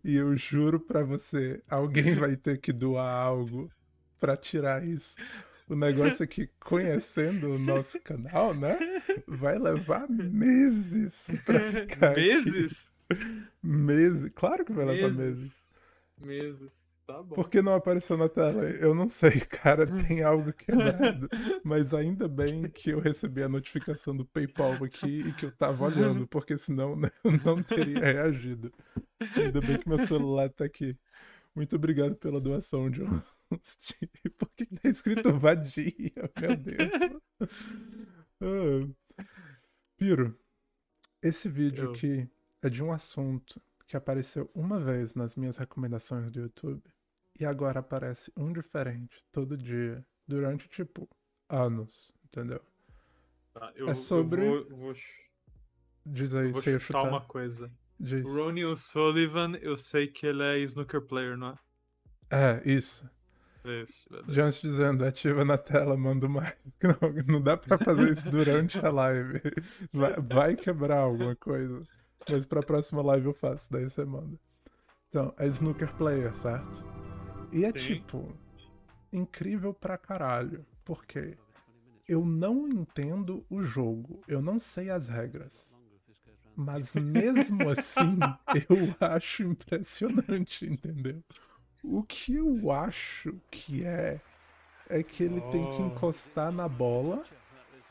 E 0.04 0.16
eu 0.18 0.36
juro 0.36 0.80
pra 0.80 1.02
você, 1.04 1.62
alguém 1.70 2.16
vai 2.16 2.36
ter 2.36 2.60
que 2.60 2.74
doar 2.74 3.10
algo 3.10 3.72
pra 4.20 4.36
tirar 4.36 4.86
isso. 4.86 5.16
O 5.70 5.76
negócio 5.76 6.24
é 6.24 6.28
que, 6.28 6.50
conhecendo 6.60 7.52
o 7.56 7.58
nosso 7.60 7.98
canal, 8.02 8.54
né? 8.54 8.78
Vai 9.26 9.58
levar 9.58 10.10
meses 10.10 11.32
pra 11.46 11.60
ficar 11.72 12.12
aqui. 12.12 12.20
Meses? 12.20 12.94
Meses. 13.64 14.30
Claro 14.36 14.66
que 14.66 14.74
vai 14.74 14.84
levar 14.86 15.10
meses. 15.14 15.66
Meses. 16.22 16.81
Tá 17.12 17.22
bom. 17.22 17.36
Por 17.36 17.50
que 17.50 17.62
não 17.62 17.76
apareceu 17.76 18.16
na 18.16 18.30
tela? 18.30 18.64
Eu 18.64 18.96
não 18.96 19.10
sei, 19.10 19.42
cara, 19.42 19.86
tem 19.86 20.24
algo 20.24 20.54
quebrado. 20.54 21.28
Mas 21.62 21.94
ainda 21.94 22.26
bem 22.26 22.70
que 22.70 22.92
eu 22.92 23.02
recebi 23.02 23.44
a 23.44 23.50
notificação 23.50 24.16
do 24.16 24.24
PayPal 24.24 24.82
aqui 24.82 25.28
e 25.28 25.34
que 25.34 25.46
eu 25.46 25.52
tava 25.52 25.84
olhando, 25.84 26.26
porque 26.26 26.58
senão 26.58 26.96
né, 26.96 27.12
eu 27.22 27.32
não 27.44 27.62
teria 27.62 28.00
reagido. 28.00 28.72
Ainda 29.36 29.60
bem 29.60 29.78
que 29.78 29.90
meu 29.90 30.00
celular 30.08 30.50
tá 30.52 30.64
aqui. 30.64 30.98
Muito 31.54 31.76
obrigado 31.76 32.16
pela 32.16 32.40
doação, 32.40 32.90
John. 32.90 33.22
Por 34.38 34.50
que 34.56 34.66
que 34.66 34.76
tá 34.76 34.88
escrito 34.88 35.38
vadia? 35.38 36.14
Meu 36.40 36.56
Deus. 36.56 37.22
Ah. 38.40 39.26
Piro, 39.98 40.40
esse 41.22 41.50
vídeo 41.50 41.84
Eu. 41.84 41.92
aqui 41.92 42.30
é 42.62 42.70
de 42.70 42.82
um 42.82 42.94
assunto 42.94 43.62
que 43.86 43.98
apareceu 43.98 44.50
uma 44.56 44.80
vez 44.80 45.14
nas 45.14 45.36
minhas 45.36 45.58
recomendações 45.58 46.32
do 46.32 46.40
YouTube 46.40 46.82
e 47.40 47.46
agora 47.46 47.80
aparece 47.80 48.32
um 48.38 48.52
diferente 48.54 49.24
todo 49.32 49.58
dia 49.58 50.06
durante, 50.28 50.68
tipo, 50.70 51.08
anos, 51.50 52.12
entendeu? 52.26 52.62
Tá, 53.54 53.72
eu, 53.76 53.90
é 53.90 53.94
sobre- 53.96 54.46
Eu 54.46 54.66
vou, 54.70 54.78
vou, 54.78 54.96
Diz 56.06 56.34
aí, 56.34 56.48
vou 56.48 56.58
eu 56.66 56.80
chutar 56.80 57.00
chutar. 57.02 57.10
uma 57.10 57.22
coisa. 57.22 57.72
Diz. 58.00 58.26
O 58.26 58.34
Ronnie 58.34 58.66
O'Sullivan, 58.66 59.56
eu 59.62 59.78
sei 59.78 60.08
que 60.08 60.26
ele 60.26 60.42
é 60.44 60.58
snooker 60.60 61.02
player, 61.02 61.38
não 61.38 61.50
é? 61.50 61.56
É, 62.32 62.62
isso. 62.70 63.08
Isso. 63.64 64.10
Jones 64.28 64.60
dizendo, 64.60 65.06
ativa 65.06 65.46
na 65.46 65.56
tela, 65.58 65.96
manda 65.96 66.28
mais. 66.28 66.56
Não, 66.82 67.12
não 67.28 67.42
dá 67.42 67.56
pra 67.56 67.78
fazer 67.78 68.12
isso 68.12 68.28
durante 68.32 68.84
a 68.84 68.90
live. 68.90 69.40
Vai, 69.94 70.16
vai 70.20 70.56
quebrar 70.56 70.98
alguma 70.98 71.36
coisa. 71.36 71.84
Mas 72.28 72.48
pra 72.48 72.64
próxima 72.64 73.04
live 73.04 73.28
eu 73.28 73.34
faço, 73.34 73.72
daí 73.72 73.84
você 73.88 74.04
manda. 74.04 74.36
Então, 75.10 75.32
é 75.38 75.46
snooker 75.46 75.94
player, 75.96 76.34
certo? 76.34 76.84
E 77.52 77.66
é 77.66 77.72
Sim. 77.72 77.96
tipo, 77.96 78.34
incrível 79.12 79.74
pra 79.74 79.98
caralho. 79.98 80.66
Porque 80.86 81.38
eu 82.08 82.26
não 82.26 82.68
entendo 82.68 83.46
o 83.50 83.64
jogo, 83.64 84.22
eu 84.28 84.42
não 84.42 84.58
sei 84.60 84.90
as 84.90 85.08
regras. 85.08 85.70
Mas 86.56 86.96
mesmo 86.96 87.70
assim, 87.70 88.18
eu 88.70 88.96
acho 89.00 89.44
impressionante, 89.44 90.66
entendeu? 90.66 91.24
O 91.84 92.04
que 92.04 92.36
eu 92.36 92.72
acho 92.72 93.40
que 93.50 93.84
é, 93.86 94.22
é 94.90 95.02
que 95.02 95.24
ele 95.24 95.42
tem 95.42 95.66
que 95.68 95.82
Oh. 95.82 95.88
encostar 95.88 96.52
na 96.52 96.68
bola 96.68 97.24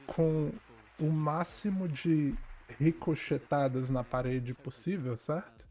com 0.06 0.52
o 0.98 1.10
máximo 1.10 1.88
de 1.88 2.34
ricochetadas 2.78 3.90
na 3.90 4.04
parede 4.04 4.54
possível, 4.54 5.16
certo? 5.16 5.69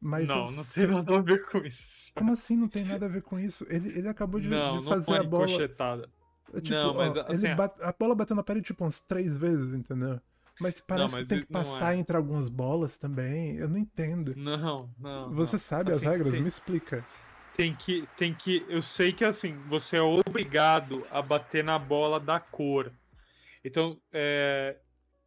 Mas 0.00 0.28
não, 0.28 0.44
não 0.50 0.64
sei- 0.64 0.86
tem 0.86 0.94
nada 0.94 1.16
a 1.16 1.20
ver 1.20 1.44
com 1.46 1.58
isso. 1.58 2.12
Como 2.14 2.32
assim 2.32 2.56
não 2.56 2.68
tem 2.68 2.84
nada 2.84 3.06
a 3.06 3.08
ver 3.08 3.22
com 3.22 3.38
isso? 3.38 3.66
Ele, 3.68 3.96
ele 3.98 4.08
acabou 4.08 4.40
de, 4.40 4.48
não, 4.48 4.78
de 4.78 4.84
não 4.84 4.90
fazer 4.90 5.12
é 5.12 5.18
a 5.18 5.22
bola. 5.22 5.46
ricochetada. 5.46 6.08
É, 6.54 6.60
Tipo, 6.60 6.74
Não, 6.76 6.94
mas, 6.94 7.16
ó, 7.16 7.20
assim, 7.28 7.46
ele 7.46 7.54
bate- 7.54 7.82
a 7.82 7.92
bola 7.92 8.14
bateu 8.14 8.34
na 8.36 8.42
parede 8.42 8.66
tipo 8.66 8.84
umas 8.84 9.00
três 9.00 9.36
vezes, 9.36 9.74
entendeu? 9.74 10.20
Mas 10.60 10.80
parece 10.80 11.14
mas 11.14 11.22
que 11.24 11.28
tem 11.28 11.44
que 11.44 11.52
não 11.52 11.60
passar 11.60 11.94
é. 11.94 11.98
entre 11.98 12.16
algumas 12.16 12.48
bolas 12.48 12.96
também. 12.98 13.56
Eu 13.56 13.68
não 13.68 13.76
entendo. 13.78 14.34
Não, 14.36 14.90
não. 14.98 15.30
Você 15.34 15.56
não. 15.56 15.60
sabe 15.60 15.92
Assim, 15.92 16.06
as 16.06 16.12
regras? 16.12 16.32
tem- 16.32 16.42
Me 16.42 16.48
explica. 16.48 17.06
tem 17.54 17.74
que 17.74 18.08
tem 18.16 18.32
que 18.34 18.64
eu 18.68 18.80
sei 18.82 19.12
que 19.12 19.24
assim 19.24 19.56
você 19.68 19.96
é 19.96 20.02
obrigado 20.02 21.04
a 21.10 21.20
bater 21.20 21.62
na 21.64 21.76
bola 21.78 22.18
da 22.20 22.38
cor 22.40 22.92
então 23.64 24.00
é, 24.12 24.76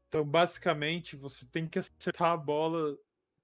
então 0.07 0.23
basicamente 0.25 1.15
você 1.17 1.45
tem 1.45 1.67
que 1.67 1.77
acertar 1.79 2.31
a 2.31 2.37
bola 2.37 2.95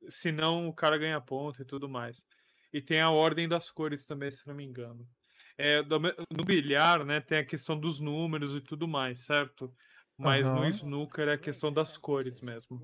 senão 0.09 0.67
o 0.67 0.73
cara 0.73 0.97
ganha 0.97 1.19
ponto 1.21 1.61
e 1.61 1.65
tudo 1.65 1.89
mais 1.89 2.23
e 2.71 2.81
tem 2.81 2.99
a 3.01 3.09
ordem 3.09 3.47
das 3.47 3.71
cores 3.71 4.05
também 4.05 4.31
se 4.31 4.47
não 4.47 4.55
me 4.55 4.63
engano 4.63 5.07
é, 5.57 5.81
no 5.81 6.43
bilhar 6.45 7.03
né 7.05 7.19
tem 7.21 7.39
a 7.39 7.45
questão 7.45 7.79
dos 7.79 7.99
números 7.99 8.55
e 8.55 8.61
tudo 8.61 8.87
mais 8.87 9.21
certo 9.21 9.73
mas 10.17 10.47
no 10.47 10.65
Aham. 10.65 10.69
snooker 10.69 11.27
é 11.27 11.33
a 11.33 11.37
questão 11.37 11.71
das 11.71 11.97
cores 11.97 12.41
mesmo 12.41 12.81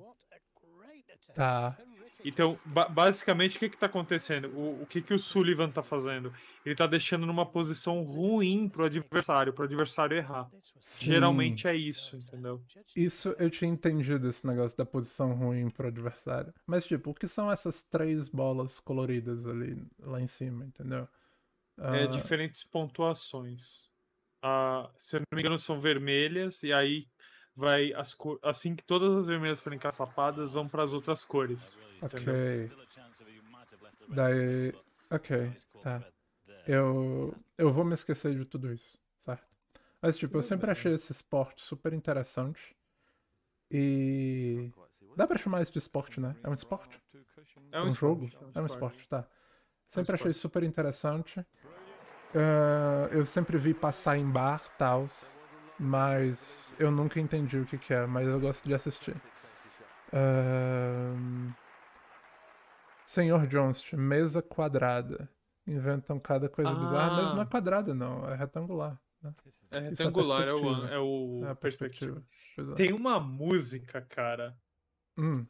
Tá. 1.34 1.75
Então, 2.23 2.55
ba- 2.65 2.87
basicamente, 2.87 3.57
o 3.57 3.59
que 3.59 3.69
que 3.69 3.77
tá 3.77 3.85
acontecendo? 3.87 4.47
O, 4.55 4.83
o 4.83 4.85
que 4.85 5.01
que 5.01 5.13
o 5.13 5.19
Sullivan 5.19 5.69
tá 5.69 5.83
fazendo? 5.83 6.33
Ele 6.65 6.75
tá 6.75 6.87
deixando 6.87 7.25
numa 7.25 7.45
posição 7.45 8.01
ruim 8.03 8.69
pro 8.69 8.85
adversário, 8.85 9.53
pro 9.53 9.65
adversário 9.65 10.15
errar. 10.17 10.49
Geralmente 10.99 11.67
é 11.67 11.75
isso, 11.75 12.15
entendeu? 12.15 12.61
Isso 12.95 13.35
eu 13.39 13.49
tinha 13.49 13.69
entendido 13.69 14.27
esse 14.27 14.45
negócio 14.45 14.77
da 14.77 14.85
posição 14.85 15.33
ruim 15.33 15.69
pro 15.69 15.87
adversário. 15.87 16.53
Mas, 16.65 16.85
tipo, 16.85 17.11
o 17.11 17.13
que 17.13 17.27
são 17.27 17.51
essas 17.51 17.83
três 17.83 18.29
bolas 18.29 18.79
coloridas 18.79 19.45
ali 19.45 19.83
lá 19.99 20.21
em 20.21 20.27
cima, 20.27 20.65
entendeu? 20.65 21.07
É 21.77 22.03
Ah, 22.03 22.07
diferentes 22.07 22.63
pontuações. 22.63 23.89
Ah, 24.41 24.91
se 24.97 25.15
eu 25.15 25.21
não 25.21 25.25
me 25.35 25.41
engano, 25.41 25.57
são 25.57 25.79
vermelhas, 25.79 26.61
e 26.63 26.71
aí 26.71 27.07
vai 27.55 27.93
as 27.93 28.13
cor... 28.13 28.39
assim 28.41 28.75
que 28.75 28.83
todas 28.83 29.13
as 29.13 29.27
vermelhas 29.27 29.60
forem 29.60 29.79
caçapadas, 29.79 30.53
vão 30.53 30.67
para 30.67 30.83
as 30.83 30.93
outras 30.93 31.24
cores. 31.24 31.77
Entendeu? 32.01 32.33
ok. 32.33 32.69
Daí. 34.10 34.74
Ok, 35.10 35.53
tá. 35.81 36.03
Eu. 36.67 37.36
Eu 37.57 37.72
vou 37.72 37.86
me 37.86 37.93
esquecer 37.93 38.36
de 38.36 38.45
tudo 38.45 38.74
isso, 38.74 38.98
certo? 39.19 39.48
Mas, 40.01 40.17
tipo, 40.17 40.38
eu 40.38 40.43
sempre 40.43 40.69
achei 40.72 40.93
esse 40.93 41.12
esporte 41.12 41.63
super 41.63 41.93
interessante. 41.93 42.75
E. 43.69 44.72
Dá 45.15 45.27
pra 45.27 45.38
chamar 45.38 45.62
isso 45.62 45.72
de 45.72 45.77
esporte, 45.77 46.19
né? 46.19 46.36
É 46.43 46.50
um 46.50 46.53
esporte? 46.53 47.00
É 47.72 47.81
um, 47.81 47.88
um 47.88 47.91
jogo? 47.91 48.29
É 48.55 48.62
um 48.62 48.65
esporte, 48.65 49.07
tá. 49.07 49.25
Sempre 49.88 50.15
achei 50.15 50.31
esporte. 50.31 50.41
super 50.41 50.63
interessante. 50.63 51.45
Ah, 52.36 53.07
eu 53.12 53.25
sempre 53.25 53.57
vi 53.57 53.74
passar 53.74 54.17
em 54.17 54.29
bar, 54.29 54.67
tals, 54.77 55.38
mas 55.79 56.75
eu 56.79 56.91
nunca 56.91 57.19
entendi 57.19 57.57
o 57.57 57.65
que, 57.65 57.77
que 57.77 57.93
é, 57.93 58.05
mas 58.05 58.27
eu 58.27 58.39
gosto 58.39 58.67
de 58.67 58.73
assistir. 58.73 59.15
Ahn, 60.11 61.51
Senhor 63.05 63.47
Johnst, 63.47 63.93
mesa 63.93 64.41
quadrada. 64.41 65.29
Inventam 65.65 66.19
cada 66.19 66.49
coisa 66.49 66.73
bizarra, 66.73 67.13
mas 67.23 67.33
não 67.33 67.39
é 67.39 67.43
Ah. 67.43 67.47
quadrada, 67.47 67.93
não, 67.93 68.29
é 68.29 68.35
retangular. 68.35 68.99
né? 69.21 69.33
É 69.71 69.77
é 69.77 69.79
retangular, 69.89 70.47
é, 70.47 70.51
o, 70.53 70.57
perspectiva. 70.59 70.93
é 70.93 70.99
o 70.99 71.41
É 71.45 71.49
a 71.49 71.55
perspectiva. 71.55 72.13
perspectiva. 72.15 72.71
É. 72.73 72.75
Tem 72.75 72.93
uma 72.93 73.19
música, 73.19 74.01
cara, 74.01 74.55
Hum, 75.17 75.45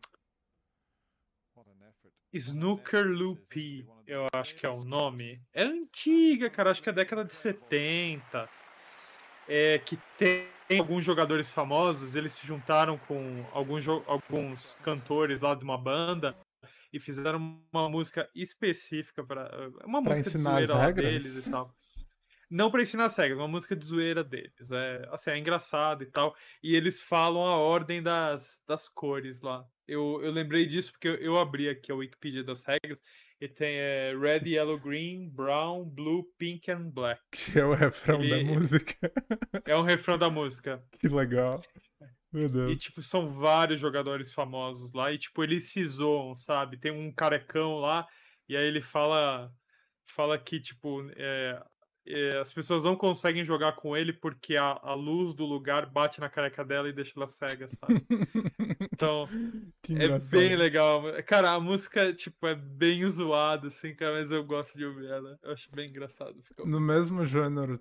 Snooker 2.33 3.05
Loopy, 3.07 3.87
eu 4.07 4.27
acho 4.33 4.55
que 4.55 4.65
é 4.65 4.69
o 4.69 4.83
nome. 4.83 5.41
É 5.53 5.63
antiga, 5.63 6.49
cara, 6.49 6.71
acho 6.71 6.81
que 6.81 6.89
é 6.89 6.93
década 6.93 7.23
de 7.23 7.31
70. 7.33 8.49
É 9.47 9.79
que 9.79 9.97
tem 10.17 10.47
alguns 10.79 11.03
jogadores 11.03 11.49
famosos, 11.49 12.15
eles 12.15 12.33
se 12.33 12.45
juntaram 12.45 12.97
com 12.97 13.45
alguns, 13.51 13.87
alguns 13.87 14.75
cantores 14.81 15.41
lá 15.41 15.53
de 15.53 15.63
uma 15.63 15.77
banda 15.77 16.35
e 16.91 16.99
fizeram 16.99 17.59
uma 17.71 17.89
música 17.89 18.29
específica 18.35 19.23
para 19.23 19.69
uma 19.83 20.01
Pra 20.01 20.09
música 20.11 20.29
de 20.29 20.37
zoeira 20.37 20.75
lá 20.75 20.91
deles 20.91 21.47
e 21.47 21.51
tal. 21.51 21.75
Não 22.49 22.69
para 22.69 22.83
ensinar 22.83 23.05
as 23.05 23.15
regras, 23.15 23.39
uma 23.39 23.47
música 23.47 23.75
de 23.75 23.83
zoeira 23.83 24.23
deles. 24.23 24.71
É, 24.71 25.07
assim, 25.11 25.31
é 25.31 25.39
engraçado 25.39 26.03
e 26.03 26.05
tal. 26.05 26.35
E 26.61 26.75
eles 26.75 27.01
falam 27.01 27.47
a 27.47 27.57
ordem 27.57 28.01
das, 28.01 28.63
das 28.67 28.87
cores 28.87 29.41
lá. 29.41 29.65
Eu, 29.87 30.21
eu 30.21 30.31
lembrei 30.31 30.67
disso 30.67 30.91
porque 30.91 31.07
eu, 31.07 31.15
eu 31.15 31.37
abri 31.37 31.67
aqui 31.67 31.91
a 31.91 31.95
Wikipedia 31.95 32.43
das 32.43 32.63
regras. 32.63 33.01
E 33.43 33.47
tem 33.49 33.75
é, 33.75 34.15
red, 34.17 34.47
yellow, 34.47 34.79
green, 34.79 35.27
brown, 35.29 35.83
blue, 35.83 36.23
pink 36.37 36.71
and 36.71 36.89
black. 36.91 37.21
Que 37.51 37.59
é 37.59 37.65
o 37.65 37.73
refrão 37.73 38.19
da 38.19 38.37
Ele- 38.37 38.43
música. 38.45 38.95
É 39.65 39.75
um 39.75 39.81
refrão 39.81 40.17
da 40.17 40.29
música. 40.29 40.81
que 40.97 41.09
legal. 41.09 41.61
Meu 42.31 42.45
E, 42.45 42.49
Deus. 42.49 42.77
tipo, 42.81 43.01
são 43.01 43.27
vários 43.27 43.79
jogadores 43.81 44.31
famosos 44.33 44.93
lá. 44.93 45.11
E, 45.11 45.17
tipo, 45.17 45.43
eles 45.43 45.69
se 45.71 45.83
zoam, 45.85 46.37
sabe? 46.37 46.77
Tem 46.77 46.91
um 46.91 47.11
carecão 47.11 47.79
lá. 47.79 48.07
E 48.47 48.55
aí 48.55 48.65
ele 48.65 48.79
fala, 48.81 49.51
fala 50.15 50.37
que, 50.39 50.59
tipo, 50.61 51.01
é, 51.17 51.59
é, 51.59 51.63
as 52.41 52.51
pessoas 52.51 52.83
não 52.83 52.95
conseguem 52.95 53.43
jogar 53.43 53.73
com 53.73 53.95
ele 53.95 54.11
porque 54.11 54.57
a, 54.57 54.77
a 54.83 54.93
luz 54.93 55.33
do 55.33 55.45
lugar 55.45 55.85
bate 55.85 56.19
na 56.19 56.29
careca 56.29 56.63
dela 56.63 56.89
e 56.89 56.93
deixa 56.93 57.13
ela 57.15 57.27
cega, 57.27 57.67
sabe? 57.69 58.05
Então, 58.91 59.25
é 59.89 60.19
bem 60.19 60.55
legal. 60.55 61.03
Cara, 61.25 61.51
a 61.51 61.59
música, 61.59 62.13
tipo, 62.13 62.45
é 62.45 62.55
bem 62.55 63.07
zoada, 63.07 63.67
assim, 63.67 63.95
cara, 63.95 64.13
mas 64.13 64.31
eu 64.31 64.43
gosto 64.43 64.77
de 64.77 64.85
ouvir 64.85 65.07
ela. 65.07 65.39
Eu 65.41 65.53
acho 65.53 65.71
bem 65.71 65.89
engraçado. 65.89 66.41
Fica... 66.43 66.65
No 66.65 66.79
mesmo 66.79 67.25
gênero, 67.25 67.79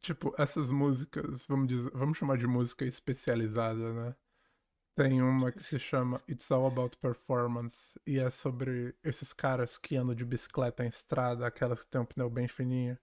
tipo, 0.00 0.32
essas 0.38 0.70
músicas, 0.70 1.44
vamos 1.46 1.68
dizer, 1.68 1.90
vamos 1.92 2.16
chamar 2.16 2.38
de 2.38 2.46
música 2.46 2.84
especializada, 2.84 3.92
né? 3.92 4.14
Tem 4.94 5.20
uma 5.22 5.52
que 5.52 5.62
se 5.62 5.78
chama 5.78 6.20
It's 6.28 6.50
All 6.50 6.66
About 6.66 6.96
Performance 6.96 8.00
e 8.04 8.18
é 8.18 8.30
sobre 8.30 8.94
esses 9.04 9.32
caras 9.32 9.78
que 9.78 9.96
andam 9.96 10.14
de 10.14 10.24
bicicleta 10.24 10.84
em 10.84 10.88
estrada, 10.88 11.46
aquelas 11.46 11.82
que 11.84 11.90
tem 11.90 12.00
um 12.00 12.04
pneu 12.04 12.28
bem 12.28 12.48
fininho. 12.48 12.98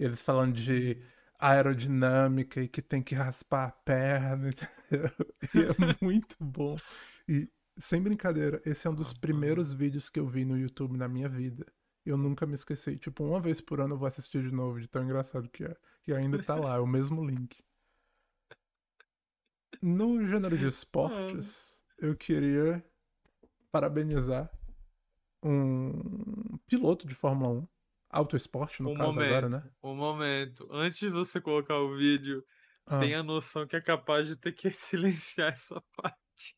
Eles 0.00 0.22
falando 0.22 0.54
de 0.54 0.96
aerodinâmica 1.38 2.62
e 2.62 2.68
que 2.68 2.80
tem 2.80 3.02
que 3.02 3.14
raspar 3.14 3.68
a 3.68 3.70
perna, 3.70 4.48
entendeu? 4.88 5.10
E 5.54 5.58
é 5.58 5.68
muito 6.02 6.36
bom. 6.40 6.76
E, 7.28 7.50
sem 7.78 8.00
brincadeira, 8.02 8.62
esse 8.64 8.86
é 8.86 8.90
um 8.90 8.94
dos 8.94 9.12
primeiros 9.12 9.74
vídeos 9.74 10.08
que 10.08 10.18
eu 10.18 10.26
vi 10.26 10.44
no 10.44 10.56
YouTube 10.56 10.96
na 10.96 11.06
minha 11.06 11.28
vida. 11.28 11.66
Eu 12.04 12.16
nunca 12.16 12.46
me 12.46 12.54
esqueci. 12.54 12.96
Tipo, 12.96 13.24
uma 13.24 13.40
vez 13.40 13.60
por 13.60 13.78
ano 13.78 13.94
eu 13.94 13.98
vou 13.98 14.08
assistir 14.08 14.42
de 14.42 14.50
novo, 14.50 14.80
de 14.80 14.88
tão 14.88 15.04
engraçado 15.04 15.50
que 15.50 15.64
é. 15.64 15.76
E 16.06 16.14
ainda 16.14 16.42
tá 16.42 16.54
lá, 16.54 16.76
é 16.76 16.80
o 16.80 16.86
mesmo 16.86 17.22
link. 17.22 17.62
No 19.82 20.26
gênero 20.26 20.56
de 20.56 20.66
esportes, 20.66 21.82
eu 21.98 22.16
queria 22.16 22.82
parabenizar 23.70 24.50
um 25.42 26.58
piloto 26.66 27.06
de 27.06 27.14
Fórmula 27.14 27.60
1. 27.60 27.68
Auto 28.10 28.36
esporte, 28.36 28.82
no 28.82 28.90
Um 28.90 28.94
caso, 28.94 29.20
agora, 29.20 29.48
momento, 29.48 29.64
né? 29.64 29.70
um 29.82 29.94
momento. 29.94 30.68
Antes 30.70 30.98
de 30.98 31.08
você 31.10 31.40
colocar 31.40 31.78
o 31.78 31.96
vídeo, 31.96 32.44
Ah, 32.86 32.98
tenha 32.98 33.22
noção 33.22 33.66
que 33.66 33.76
é 33.76 33.80
capaz 33.80 34.26
de 34.26 34.34
ter 34.36 34.52
que 34.52 34.68
silenciar 34.74 35.52
essa 35.52 35.80
parte. 35.96 36.56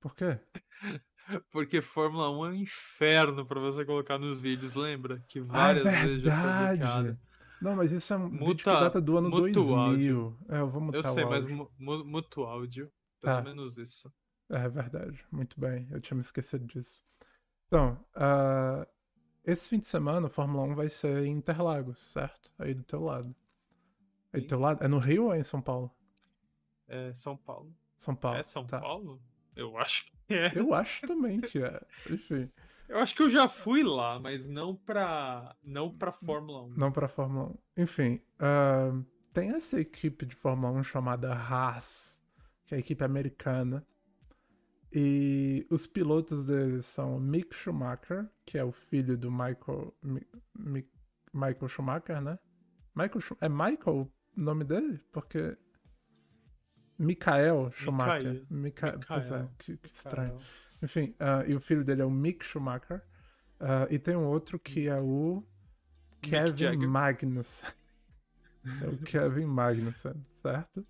Por 0.00 0.14
quê? 0.14 0.38
Porque 1.50 1.80
Fórmula 1.80 2.30
1 2.30 2.46
é 2.46 2.48
um 2.50 2.54
inferno 2.54 3.46
pra 3.46 3.60
você 3.60 3.84
colocar 3.84 4.18
nos 4.18 4.38
vídeos, 4.38 4.74
lembra? 4.74 5.20
Que 5.28 5.38
Ah, 5.40 5.42
é 5.42 5.44
várias 5.44 5.84
vezes 5.84 6.22
já 6.24 6.36
foi 6.36 6.42
verdade! 6.50 6.78
bloqueado. 6.80 7.20
Não, 7.60 7.76
mas 7.76 7.92
isso 7.92 8.12
é 8.12 8.16
um 8.16 8.28
vídeo 8.28 8.38
que 8.38 8.44
Muta- 8.68 8.80
data 8.80 9.00
do 9.00 9.16
ano 9.18 9.30
muta 9.30 9.42
o 9.42 9.52
2000. 9.52 9.76
áudio. 9.78 10.38
É, 10.48 10.58
eu 10.58 10.68
vou 10.68 10.80
mutar 10.80 10.98
Eu 10.98 11.04
sei, 11.14 11.24
mas 11.24 11.44
mu- 11.44 11.70
mu- 11.78 12.04
muta 12.04 12.40
o 12.40 12.44
áudio. 12.44 12.92
Pelo 13.20 13.36
Ah. 13.36 13.42
menos 13.42 13.78
isso. 13.78 14.12
É 14.50 14.68
verdade, 14.68 15.24
muito 15.30 15.58
bem, 15.60 15.88
eu 15.92 16.00
tinha 16.00 16.16
me 16.16 16.22
esquecido 16.22 16.66
disso. 16.66 17.02
Então, 17.68 18.04
ah, 18.16 18.86
esse 19.44 19.68
fim 19.68 19.78
de 19.78 19.86
semana 19.86 20.26
a 20.26 20.30
Fórmula 20.30 20.64
1 20.64 20.74
vai 20.74 20.88
ser 20.88 21.24
em 21.24 21.32
Interlagos, 21.32 22.00
certo? 22.12 22.52
Aí 22.58 22.74
do 22.74 22.82
teu 22.82 23.02
lado. 23.02 23.34
Aí 24.32 24.40
do 24.40 24.46
teu 24.46 24.58
lado? 24.60 24.82
É 24.82 24.88
no 24.88 24.98
Rio 24.98 25.24
ou 25.24 25.34
é 25.34 25.38
em 25.38 25.42
São 25.44 25.60
Paulo? 25.60 25.90
É 26.88 27.12
São 27.14 27.36
Paulo. 27.36 27.74
São 27.96 28.14
Paulo. 28.14 28.38
É 28.38 28.42
São 28.42 28.64
tá. 28.66 28.80
Paulo? 28.80 29.20
Eu 29.54 29.76
acho 29.78 30.04
que 30.06 30.34
é. 30.34 30.52
Eu 30.54 30.72
acho 30.74 31.06
também 31.06 31.40
que 31.40 31.62
é. 31.62 31.80
Enfim, 32.10 32.50
Eu 32.88 32.98
acho 32.98 33.14
que 33.14 33.22
eu 33.22 33.30
já 33.30 33.48
fui 33.48 33.82
lá, 33.82 34.18
mas 34.18 34.48
não 34.48 34.74
pra, 34.74 35.54
não 35.62 35.90
pra 35.90 36.12
Fórmula 36.12 36.62
1. 36.64 36.68
não 36.76 36.90
pra 36.92 37.08
Fórmula 37.08 37.50
1. 37.76 37.82
Enfim, 37.82 38.20
ah, 38.38 38.92
tem 39.32 39.50
essa 39.50 39.80
equipe 39.80 40.26
de 40.26 40.34
Fórmula 40.34 40.72
1 40.72 40.82
chamada 40.84 41.32
Haas, 41.32 42.20
que 42.66 42.74
é 42.74 42.76
a 42.76 42.80
equipe 42.80 43.02
americana. 43.04 43.86
E 44.94 45.66
os 45.70 45.86
pilotos 45.86 46.44
deles 46.44 46.84
são 46.84 47.18
Mick 47.18 47.54
Schumacher, 47.54 48.28
que 48.44 48.58
é 48.58 48.64
o 48.64 48.72
filho 48.72 49.16
do 49.16 49.30
Michael, 49.30 49.94
Mi- 50.02 50.26
Mi- 50.54 50.88
Michael 51.32 51.68
Schumacher, 51.68 52.20
né? 52.20 52.38
Michael, 52.94 53.20
é 53.40 53.48
Michael 53.48 53.96
o 54.02 54.12
nome 54.36 54.64
dele? 54.64 55.00
Porque. 55.10 55.56
Michael 56.98 57.70
Schumacher. 57.72 58.44
Mica... 58.50 58.98
Pois 59.08 59.24
é, 59.30 59.38
Michael. 59.38 59.50
que, 59.58 59.76
que 59.78 59.88
estranho. 59.90 60.36
Enfim, 60.82 61.14
ah, 61.18 61.42
e 61.46 61.54
o 61.54 61.60
filho 61.60 61.84
dele 61.84 62.02
é 62.02 62.04
o 62.04 62.10
Mick 62.10 62.44
Schumacher. 62.44 63.02
Ah, 63.58 63.86
e 63.90 63.98
tem 63.98 64.14
um 64.14 64.26
outro 64.26 64.58
que 64.58 64.88
é 64.88 65.00
o 65.00 65.42
Mick 66.22 66.30
Kevin 66.30 66.56
Jagger. 66.56 66.88
Magnussen. 66.88 67.70
É 68.80 68.86
o 68.88 68.96
Kevin 68.98 69.46
Magnussen, 69.46 70.24
certo? 70.40 70.86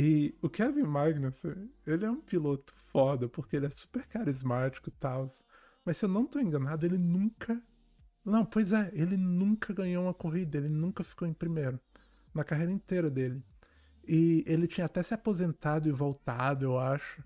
E 0.00 0.36
o 0.40 0.48
Kevin 0.48 0.84
Magnussen, 0.84 1.68
ele 1.84 2.04
é 2.04 2.10
um 2.10 2.20
piloto 2.20 2.72
foda, 2.92 3.28
porque 3.28 3.56
ele 3.56 3.66
é 3.66 3.70
super 3.70 4.06
carismático 4.06 4.88
e 4.88 4.92
tal. 4.92 5.26
Mas 5.84 5.96
se 5.96 6.04
eu 6.04 6.08
não 6.08 6.24
tô 6.24 6.38
enganado, 6.38 6.86
ele 6.86 6.98
nunca. 6.98 7.60
Não, 8.24 8.44
pois 8.44 8.72
é, 8.72 8.90
ele 8.94 9.16
nunca 9.16 9.72
ganhou 9.72 10.04
uma 10.04 10.14
corrida, 10.14 10.58
ele 10.58 10.68
nunca 10.68 11.02
ficou 11.02 11.26
em 11.26 11.32
primeiro. 11.32 11.80
Na 12.32 12.44
carreira 12.44 12.70
inteira 12.70 13.10
dele. 13.10 13.42
E 14.06 14.44
ele 14.46 14.68
tinha 14.68 14.86
até 14.86 15.02
se 15.02 15.14
aposentado 15.14 15.88
e 15.88 15.92
voltado, 15.92 16.64
eu 16.64 16.78
acho. 16.78 17.20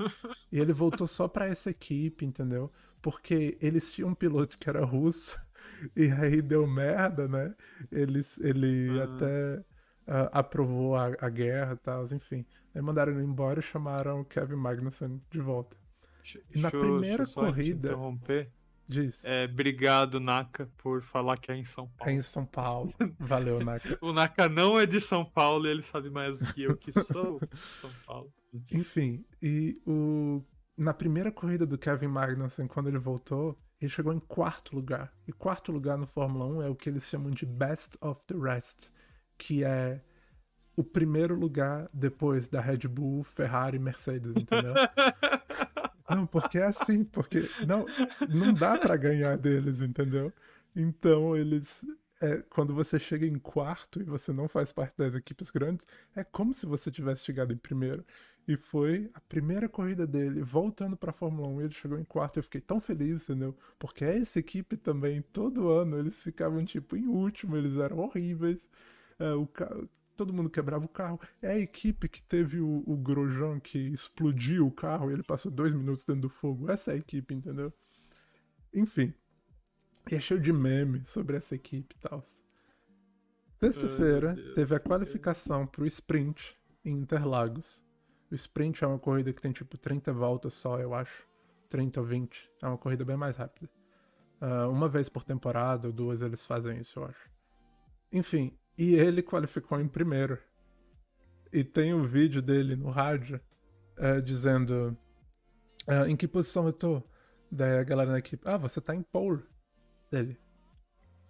E 0.51 0.59
ele 0.59 0.73
voltou 0.73 1.07
só 1.07 1.29
pra 1.29 1.47
essa 1.47 1.71
equipe, 1.71 2.25
entendeu? 2.25 2.73
Porque 3.03 3.59
eles 3.61 3.93
tinham 3.93 4.11
um 4.11 4.15
piloto 4.15 4.59
que 4.59 4.69
era 4.69 4.85
russo, 4.85 5.37
e 5.97 6.11
aí 6.11 6.41
deu 6.41 6.67
merda, 6.67 7.29
né? 7.29 7.55
Eles, 7.91 8.39
ele 8.39 8.99
Ah. 9.01 9.05
até 9.05 9.65
ah, 10.07 10.31
aprovou 10.33 10.97
a, 10.97 11.13
a 11.21 11.29
guerra 11.29 11.75
e 11.75 11.77
tal, 11.79 12.05
enfim. 12.13 12.45
Aí 12.75 12.81
mandaram 12.83 13.13
ele 13.13 13.23
embora 13.23 13.61
e 13.61 13.63
chamaram 13.63 14.21
o 14.21 14.25
Kevin 14.25 14.57
Magnussen 14.57 15.21
de 15.31 15.41
volta. 15.41 15.77
E 16.55 16.59
na 16.59 16.71
primeira 16.71 17.25
te 17.25 17.35
corrida- 17.35 17.89
interromper. 17.89 18.51
Diz. 18.89 19.25
É, 19.25 19.45
obrigado, 19.45 20.21
Naka, 20.21 20.69
por 20.77 21.03
falar 21.03 21.39
que 21.39 21.51
é 21.51 21.57
em 21.57 21.65
São 21.65 21.85
É 21.85 21.99
Paulo. 21.99 22.13
em 22.13 22.23
São 22.23 22.45
Paulo. 22.45 22.93
Valeu, 23.19 23.65
Naka. 23.65 23.97
O 24.03 24.13
Naka 24.13 24.49
não 24.49 24.79
é 24.79 24.85
de 24.85 25.01
São 25.01 25.25
Paulo 25.25 25.67
e 25.67 25.71
ele 25.71 25.83
sabe 25.83 26.11
mais 26.11 26.41
do 26.41 26.53
que 26.53 26.63
eu 26.65 26.77
que 26.77 26.93
sou 26.93 27.39
de 27.41 27.73
São 27.73 27.91
Paulo. 28.05 28.31
Enfim, 28.71 29.25
e 29.41 29.81
o... 29.87 30.43
na 30.77 30.93
primeira 30.93 31.33
corrida 31.33 31.65
do 31.65 31.79
Kevin 31.79 32.09
Magnussen, 32.09 32.67
quando 32.67 32.89
ele 32.89 32.99
voltou, 32.99 33.57
ele 33.81 33.89
chegou 33.89 34.13
em 34.13 34.19
quarto 34.21 34.75
lugar. 34.77 35.11
E 35.27 35.33
quarto 35.33 35.73
lugar 35.73 35.97
no 35.97 36.07
Fórmula 36.07 36.45
1 36.47 36.63
é 36.63 36.69
o 36.69 36.75
que 36.77 36.91
eles 36.91 37.05
chamam 37.05 37.31
de 37.31 37.47
Best 37.47 37.97
of 38.01 38.21
the 38.27 38.37
Rest, 38.37 38.91
que 39.43 39.65
é 39.65 40.01
o 40.77 40.85
primeiro 40.85 41.35
lugar 41.35 41.91
depois 41.93 42.49
da 42.49 42.61
Red 42.61 42.87
Bull, 42.89 43.25
Ferrari 43.25 43.77
e 43.77 43.81
Mercedes, 43.81 44.37
entendeu? 44.37 44.73
Não, 46.09 46.27
porque 46.27 46.59
é 46.59 46.65
assim, 46.67 47.05
porque 47.05 47.49
não, 47.67 47.87
não 48.29 48.53
dá 48.53 48.77
pra 48.79 48.97
ganhar 48.97 49.39
deles, 49.39 49.81
entendeu? 49.81 50.31
Então 50.77 51.35
eles. 51.37 51.85
é, 52.21 52.43
quando 52.51 52.75
você 52.75 52.99
chega 53.01 53.27
em 53.27 53.39
quarto 53.39 54.01
e 54.01 54.05
você 54.05 54.31
não 54.33 54.47
faz 54.49 54.73
parte 54.73 54.95
das 54.99 55.15
equipes 55.15 55.51
grandes, 55.51 55.87
é 56.15 56.23
como 56.23 56.53
se 56.53 56.67
você 56.67 56.91
tivesse 56.91 57.25
chegado 57.25 57.53
em 57.55 57.57
primeiro. 57.57 58.05
E 58.47 58.57
foi 58.57 59.11
a 59.15 59.21
primeira 59.21 59.69
corrida 59.69 60.07
dele, 60.07 60.43
voltando 60.43 60.97
pra 60.97 61.13
Fórmula 61.13 61.49
1, 61.49 61.61
ele 61.63 61.75
chegou 61.75 61.99
em 61.99 62.05
quarto. 62.05 62.39
Eu 62.39 62.43
fiquei 62.43 62.61
tão 62.61 62.81
feliz, 62.81 63.23
entendeu? 63.23 63.57
Porque 63.79 64.05
essa 64.05 64.39
equipe 64.39 64.77
também, 64.77 65.23
todo 65.33 65.71
ano, 65.71 65.99
eles 65.99 66.23
ficavam 66.23 66.65
tipo 66.65 66.97
em 66.97 67.07
último, 67.07 67.57
eles 67.57 67.79
eram 67.79 67.99
horríveis. 68.01 68.67
É, 69.19 69.33
o 69.33 69.47
Todo 70.17 70.33
mundo 70.33 70.51
quebrava 70.51 70.85
o 70.85 70.89
carro. 70.89 71.19
É 71.41 71.53
a 71.53 71.59
equipe 71.59 72.09
que 72.09 72.23
teve 72.23 72.61
o, 72.61 72.85
o 72.87 72.97
Grosjean 72.97 73.59
que 73.59 73.79
explodiu 73.79 74.67
o 74.67 74.71
carro 74.71 75.11
e 75.11 75.15
ele 75.15 75.23
passou 75.23 75.51
dois 75.51 75.73
minutos 75.73 76.05
dentro 76.05 76.23
do 76.23 76.29
fogo. 76.29 76.71
Essa 76.71 76.93
é 76.93 76.95
a 76.95 76.99
equipe, 76.99 77.35
entendeu? 77.35 77.73
Enfim. 78.75 79.15
E 80.11 80.15
é 80.15 80.21
cheio 80.21 80.41
de 80.41 80.53
meme 80.53 81.03
sobre 81.07 81.37
essa 81.37 81.55
equipe 81.55 81.95
e 81.97 81.99
tal. 81.99 82.23
Terça-feira 83.59 84.37
teve 84.55 84.75
a 84.75 84.81
qualificação 84.81 85.67
pro 85.67 85.87
sprint 85.87 86.59
em 86.85 86.99
Interlagos. 86.99 87.83
O 88.31 88.35
sprint 88.35 88.85
é 88.85 88.87
uma 88.87 88.99
corrida 88.99 89.33
que 89.33 89.41
tem 89.41 89.53
tipo 89.53 89.79
30 89.79 90.13
voltas 90.13 90.53
só, 90.53 90.79
eu 90.79 90.95
acho. 90.95 91.27
30 91.69 92.01
ou 92.01 92.07
20. 92.07 92.51
É 92.61 92.67
uma 92.67 92.79
corrida 92.79 93.05
bem 93.05 93.17
mais 93.17 93.37
rápida. 93.37 93.71
Ah, 94.41 94.69
uma 94.69 94.89
vez 94.89 95.09
por 95.09 95.23
temporada 95.23 95.87
ou 95.87 95.93
duas 95.93 96.21
eles 96.21 96.45
fazem 96.45 96.81
isso, 96.81 96.99
eu 96.99 97.05
acho. 97.05 97.31
Enfim, 98.13 98.53
e 98.83 98.97
ele 98.97 99.23
qualificou 99.23 99.81
em 99.81 99.87
primeiro. 99.87 100.37
E 101.53 101.63
tem 101.63 101.95
o 101.95 102.05
vídeo 102.05 102.43
dele 102.43 102.75
no 102.75 102.91
rádio 102.91 103.41
eh, 103.97 104.21
dizendo 104.21 104.99
ah, 105.87 106.09
em 106.09 106.17
que 106.17 106.27
posição 106.27 106.67
eu 106.67 106.73
tô. 106.73 107.01
Daí 107.49 107.79
a 107.79 107.85
galera 107.85 108.11
na 108.11 108.19
equipe, 108.19 108.43
ah, 108.45 108.57
você 108.57 108.81
tá 108.81 108.93
em 108.93 109.03
pole. 109.03 109.45
Dele. 110.11 110.37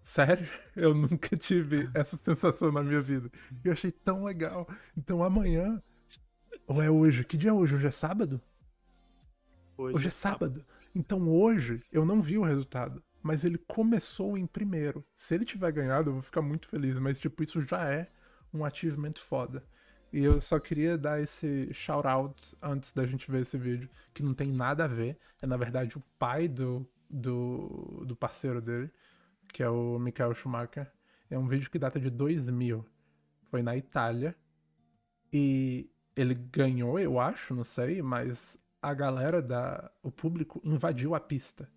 Sério? 0.03 0.49
Eu 0.75 0.95
nunca 0.95 1.37
tive 1.37 1.91
essa 1.95 2.17
sensação 2.17 2.73
na 2.73 2.83
minha 2.83 3.03
vida. 3.03 3.31
Eu 3.63 3.73
achei 3.73 3.93
tão 3.93 4.25
legal. 4.25 4.67
Então 4.97 5.23
amanhã. 5.23 5.81
Ou 6.67 6.81
é 6.83 6.91
hoje? 6.91 7.23
Que 7.25 7.37
dia 7.37 7.51
é 7.51 7.53
hoje? 7.53 7.75
Hoje 7.75 7.87
é 7.87 7.91
sábado? 7.91 8.41
Hoje 9.77 10.09
é 10.09 10.11
sábado. 10.11 10.65
Então 10.95 11.29
hoje 11.29 11.77
eu 11.93 12.07
não 12.07 12.23
vi 12.23 12.39
o 12.39 12.43
resultado. 12.43 13.03
Mas 13.23 13.45
ele 13.45 13.59
começou 13.59 14.37
em 14.37 14.47
primeiro. 14.47 15.05
Se 15.15 15.35
ele 15.35 15.45
tiver 15.45 15.73
ganhado, 15.73 16.11
eu 16.11 16.15
vou 16.15 16.23
ficar 16.23 16.43
muito 16.43 16.69
feliz, 16.69 16.99
mas 16.99 17.19
tipo, 17.21 17.43
isso 17.43 17.63
já 17.63 17.91
é 17.91 18.11
um 18.53 18.65
achievement 18.65 19.15
foda. 19.17 19.65
E 20.13 20.23
eu 20.23 20.41
só 20.41 20.59
queria 20.59 20.99
dar 20.99 21.21
esse 21.21 21.73
shout 21.73 22.07
out 22.07 22.57
antes 22.61 22.93
da 22.93 23.07
gente 23.07 23.31
ver 23.31 23.43
esse 23.43 23.57
vídeo, 23.57 23.89
que 24.13 24.23
não 24.23 24.35
tem 24.35 24.53
nada 24.53 24.85
a 24.85 24.89
ver. 24.89 25.19
É 25.41 25.47
na 25.47 25.57
verdade 25.57 25.97
o 25.97 26.03
pai 26.19 26.49
do, 26.49 26.87
do, 27.09 28.05
do 28.07 28.15
parceiro 28.15 28.61
dele, 28.61 28.91
que 29.53 29.63
é 29.63 29.69
o 29.69 29.99
Michael 29.99 30.35
Schumacher. 30.35 30.91
É 31.31 31.39
um 31.39 31.47
vídeo 31.47 31.71
que 31.71 31.79
data 31.79 31.99
de 31.99 32.11
2000. 32.11 32.85
Foi 33.51 33.63
na 33.63 33.77
Itália. 33.77 34.37
E 35.33 35.91
ele 36.15 36.35
ganhou, 36.35 36.99
eu 36.99 37.19
acho, 37.19 37.55
não 37.55 37.65
sei, 37.65 38.03
mas 38.03 38.59
a 38.83 38.93
galera 38.93 39.41
da. 39.41 39.91
O 40.03 40.11
público 40.11 40.61
invadiu 40.65 41.15
a 41.15 41.21
pista. 41.21 41.71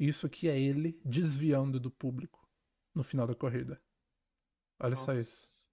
Isso 0.00 0.24
aqui 0.26 0.48
é 0.48 0.58
ele 0.58 0.98
desviando 1.04 1.78
do 1.78 1.90
público 1.90 2.48
no 2.94 3.02
final 3.02 3.26
da 3.26 3.34
corrida. 3.34 3.78
Olha 4.78 4.96
só 4.96 5.12
Nossa. 5.12 5.20
isso. 5.20 5.70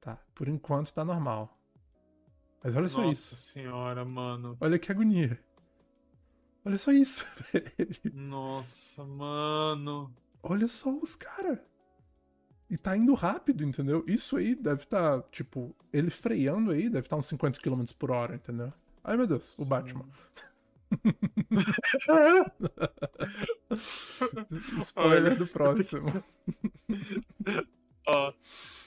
Tá, 0.00 0.16
por 0.34 0.48
enquanto 0.48 0.92
tá 0.92 1.04
normal. 1.04 1.56
Mas 2.64 2.74
olha 2.74 2.88
só 2.88 3.02
Nossa 3.02 3.12
isso. 3.12 3.36
senhora, 3.36 4.04
mano. 4.04 4.56
Olha 4.60 4.76
que 4.76 4.90
agonia. 4.90 5.38
Olha 6.64 6.76
só 6.76 6.90
isso, 6.90 7.24
velho. 7.52 8.12
Nossa, 8.12 9.04
mano. 9.04 10.12
Olha 10.42 10.66
só 10.66 10.90
os 10.98 11.14
caras. 11.14 11.60
E 12.68 12.76
tá 12.76 12.96
indo 12.96 13.14
rápido, 13.14 13.62
entendeu? 13.62 14.04
Isso 14.08 14.36
aí 14.36 14.56
deve 14.56 14.82
estar, 14.82 15.22
tipo, 15.30 15.76
ele 15.92 16.10
freando 16.10 16.72
aí, 16.72 16.88
deve 16.90 17.06
estar 17.06 17.14
uns 17.14 17.26
50 17.26 17.60
km 17.60 17.84
por 17.96 18.10
hora, 18.10 18.34
entendeu? 18.34 18.72
Ai 19.04 19.16
meu 19.16 19.28
Deus, 19.28 19.56
o 19.60 19.64
Batman. 19.64 20.08
Spoiler 24.80 25.32
Olha. 25.32 25.36
do 25.36 25.46
próximo. 25.46 26.24
Ó, 28.06 28.32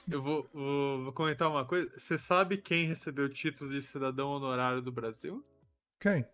eu 0.10 0.22
vou, 0.22 0.50
vou, 0.54 1.04
vou 1.04 1.14
comentar 1.14 1.50
uma 1.50 1.66
coisa. 1.66 1.92
Você 1.98 2.18
sabe 2.18 2.58
quem 2.58 2.86
recebeu 2.86 3.26
o 3.26 3.30
título 3.30 3.72
de 3.72 3.82
cidadão 3.82 4.30
honorário 4.30 4.82
do 4.82 4.92
Brasil? 4.92 5.44
Quem? 6.00 6.26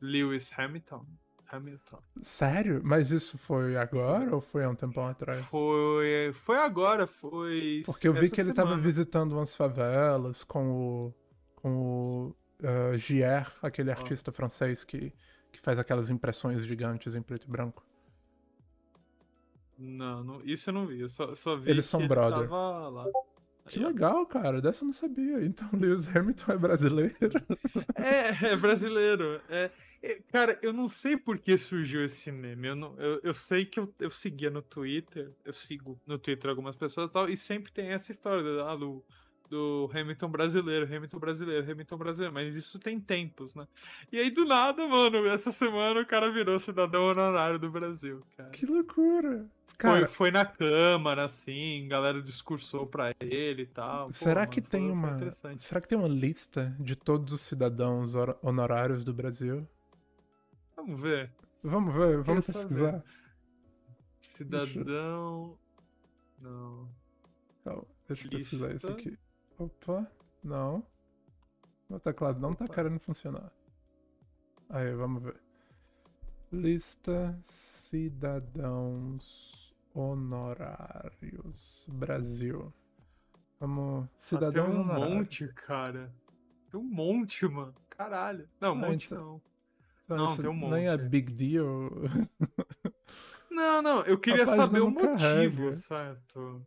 Lewis 0.00 0.50
Hamilton. 0.56 1.06
Hamilton. 1.52 2.02
Sério? 2.22 2.80
Mas 2.82 3.10
isso 3.10 3.36
foi 3.36 3.76
agora 3.76 4.34
ou 4.34 4.40
foi 4.40 4.64
há 4.64 4.70
um 4.70 4.74
tempão 4.74 5.06
atrás? 5.06 5.44
Foi, 5.46 6.32
foi 6.32 6.56
agora, 6.56 7.06
foi. 7.06 7.82
Porque 7.84 8.08
eu 8.08 8.14
vi 8.14 8.30
que 8.30 8.40
ele 8.40 8.54
tava 8.54 8.70
semana. 8.70 8.82
visitando 8.82 9.32
umas 9.32 9.54
favelas 9.54 10.42
com 10.44 10.70
o. 10.70 11.14
com 11.56 11.76
o. 11.76 12.36
Uh, 12.62 12.96
Gier, 12.96 13.50
aquele 13.60 13.90
artista 13.90 14.30
francês 14.30 14.84
que, 14.84 15.12
que 15.50 15.60
faz 15.60 15.78
aquelas 15.78 16.10
impressões 16.10 16.64
gigantes 16.64 17.14
em 17.14 17.22
preto 17.22 17.46
e 17.48 17.50
branco. 17.50 17.84
Não, 19.78 20.22
não, 20.22 20.40
isso 20.44 20.70
eu 20.70 20.74
não 20.74 20.86
vi. 20.86 21.00
Eu 21.00 21.08
só, 21.08 21.34
só 21.34 21.56
vi 21.56 21.70
Eles 21.70 21.86
que 21.86 21.90
são 21.90 22.00
ele 22.00 22.08
brother. 22.08 22.48
Que 23.66 23.78
Aí, 23.78 23.84
legal, 23.84 24.24
cara. 24.26 24.60
Dessa 24.60 24.84
eu 24.84 24.86
não 24.86 24.92
sabia. 24.92 25.44
Então 25.44 25.68
Lewis 25.74 26.14
Hamilton 26.14 26.52
é 26.52 26.58
brasileiro. 26.58 27.14
É, 27.94 28.52
é 28.52 28.56
brasileiro. 28.56 29.40
É, 29.48 29.70
é, 30.02 30.20
cara, 30.32 30.58
eu 30.60 30.72
não 30.72 30.88
sei 30.88 31.16
por 31.16 31.38
que 31.38 31.56
surgiu 31.56 32.04
esse 32.04 32.32
meme. 32.32 32.68
Eu, 32.68 32.76
não, 32.76 32.98
eu, 32.98 33.20
eu 33.22 33.34
sei 33.34 33.64
que 33.64 33.78
eu, 33.78 33.94
eu 34.00 34.10
seguia 34.10 34.50
no 34.50 34.60
Twitter, 34.60 35.30
eu 35.44 35.52
sigo 35.52 36.00
no 36.04 36.18
Twitter 36.18 36.50
algumas 36.50 36.74
pessoas 36.74 37.10
e 37.10 37.12
tal, 37.12 37.28
e 37.28 37.36
sempre 37.36 37.70
tem 37.70 37.90
essa 37.90 38.10
história 38.10 38.42
do, 38.42 38.62
ah, 38.62 38.74
do, 38.74 39.04
do 39.52 39.90
Hamilton 39.94 40.28
brasileiro, 40.30 40.86
Hamilton 40.86 41.18
brasileiro, 41.18 41.70
Hamilton 41.70 41.96
brasileiro, 41.98 42.32
mas 42.34 42.56
isso 42.56 42.78
tem 42.78 42.98
tempos, 42.98 43.54
né? 43.54 43.68
E 44.10 44.18
aí 44.18 44.30
do 44.30 44.46
nada, 44.46 44.86
mano, 44.88 45.26
essa 45.26 45.52
semana 45.52 46.00
o 46.00 46.06
cara 46.06 46.32
virou 46.32 46.58
cidadão 46.58 47.04
honorário 47.04 47.58
do 47.58 47.70
Brasil, 47.70 48.22
cara. 48.34 48.48
que 48.48 48.64
loucura. 48.64 49.46
Foi, 49.66 49.76
Cara, 49.76 50.06
foi 50.06 50.30
na 50.30 50.44
Câmara, 50.46 51.24
assim, 51.24 51.86
galera 51.88 52.22
discursou 52.22 52.86
pra 52.86 53.12
ele 53.20 53.62
e 53.62 53.66
tal. 53.66 54.06
Pô, 54.06 54.12
será 54.12 54.40
mano, 54.42 54.52
que 54.52 54.60
foi- 54.60 54.70
tem 54.70 54.82
foi 54.84 54.92
uma. 54.92 55.10
interessante. 55.16 55.62
Será 55.64 55.80
que 55.80 55.88
tem 55.88 55.98
uma 55.98 56.08
lista 56.08 56.74
de 56.80 56.94
todos 56.96 57.32
os 57.32 57.40
cidadãos 57.42 58.14
honorários 58.42 59.04
do 59.04 59.12
Brasil? 59.12 59.68
Vamos 60.76 60.98
ver. 61.00 61.30
Vamos 61.62 61.94
ver, 61.94 62.22
vamos 62.22 62.46
pesquisar. 62.46 63.02
Cidadão. 64.20 65.58
Não. 66.40 66.88
Calma, 67.64 67.84
deixa 68.08 68.24
eu 68.26 68.30
pesquisar 68.30 68.74
isso 68.74 68.86
Lista. 68.88 68.92
aqui. 68.92 69.18
Opa, 69.58 70.06
não. 70.42 70.82
Meu 71.88 72.00
teclado 72.00 72.40
não 72.40 72.54
tá 72.54 72.64
Opa. 72.64 72.74
querendo 72.74 72.98
funcionar. 72.98 73.52
Aí, 74.70 74.92
vamos 74.94 75.22
ver. 75.22 75.40
Lista 76.50 77.38
cidadãos 77.42 79.22
honorários 79.94 81.84
Brasil. 81.88 82.72
Vamos. 83.60 84.04
Ah, 84.06 84.08
Cidadãos 84.16 84.70
tem 84.70 84.78
um 84.78 84.82
honorários. 84.82 85.14
monte, 85.14 85.48
cara. 85.48 86.12
Tem 86.70 86.80
um 86.80 86.84
monte, 86.84 87.46
mano. 87.46 87.74
Caralho. 87.90 88.48
Não, 88.60 88.74
um 88.74 88.84
Ah, 88.84 88.88
monte 88.88 89.06
então- 89.06 89.18
não. 89.24 89.42
Então, 90.04 90.16
não, 90.16 90.36
tem 90.36 90.48
um 90.50 90.70
Nem 90.70 90.88
é 90.88 90.96
monte. 90.96 91.08
big 91.08 91.32
deal. 91.32 91.90
Não, 93.50 93.80
não, 93.82 94.00
eu 94.02 94.18
queria 94.18 94.46
saber 94.46 94.80
o 94.80 94.90
motivo, 94.90 95.12
carrega. 95.18 95.72
certo? 95.74 96.64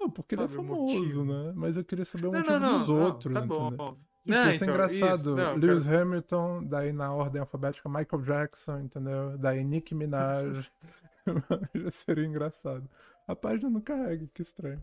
Não, 0.00 0.10
porque 0.10 0.34
ele 0.34 0.44
é 0.44 0.48
famoso, 0.48 0.82
motivo. 0.98 1.24
né? 1.24 1.52
Mas 1.54 1.76
eu 1.76 1.84
queria 1.84 2.04
saber 2.04 2.28
o 2.28 2.32
motivo 2.32 2.50
não, 2.58 2.60
não. 2.72 2.78
dos 2.78 2.88
não, 2.88 3.02
outros, 3.02 3.34
tá 3.34 3.40
bom. 3.42 3.66
entendeu? 3.68 3.70
Tipo, 3.70 3.98
Não, 4.26 4.36
isso 4.38 4.48
é 4.50 4.54
então, 4.56 4.68
engraçado. 4.68 5.14
isso, 5.20 5.34
Lewis 5.58 5.86
quero- 5.86 6.02
Hamilton, 6.02 6.64
daí 6.64 6.92
na 6.92 7.12
ordem 7.12 7.40
alfabética, 7.40 7.88
Michael 7.88 8.22
Jackson, 8.22 8.80
entendeu? 8.80 9.36
Daí 9.38 9.62
Nicki 9.64 9.94
Minaj. 9.94 10.70
Já 11.74 11.90
seria 11.90 12.24
engraçado. 12.26 12.88
A 13.28 13.36
página 13.36 13.68
não 13.70 13.80
carrega, 13.80 14.26
que 14.34 14.42
estranho. 14.42 14.82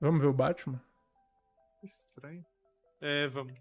Vamos 0.00 0.20
ver 0.20 0.28
o 0.28 0.32
Batman? 0.32 0.80
Estranho. 1.82 2.44
É, 3.00 3.26
vamos. 3.28 3.52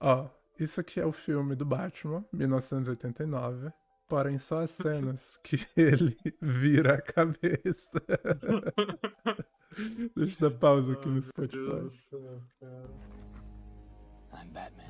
Ó, 0.00 0.28
isso 0.58 0.80
aqui 0.80 1.00
é 1.00 1.06
o 1.06 1.12
filme 1.12 1.54
do 1.54 1.64
Batman, 1.64 2.24
1989. 2.32 3.72
Porém, 4.12 4.38
só 4.38 4.60
as 4.60 4.72
cenas 4.72 5.38
que 5.42 5.56
ele 5.74 6.14
vira 6.38 6.96
a 6.96 7.00
cabeça. 7.00 7.88
Deixa 10.14 10.44
eu 10.44 10.50
dar 10.50 10.58
pausa 10.58 10.92
aqui 10.92 11.08
Ai, 11.08 11.14
no 11.14 11.22
Spotify. 11.22 11.56
Deus 11.56 12.10
do. 12.10 12.42
I'm 14.34 14.50
Batman. 14.52 14.84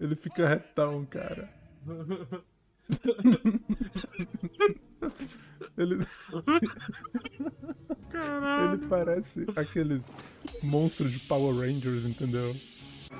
Ele 0.00 0.16
fica 0.16 0.48
retão, 0.48 1.06
cara. 1.06 1.48
Ele, 5.76 6.06
Caralho. 8.10 8.74
ele 8.74 8.86
parece 8.88 9.46
aqueles 9.56 10.02
monstros 10.62 11.12
de 11.12 11.18
Power 11.20 11.54
Rangers, 11.56 12.04
entendeu? 12.04 12.54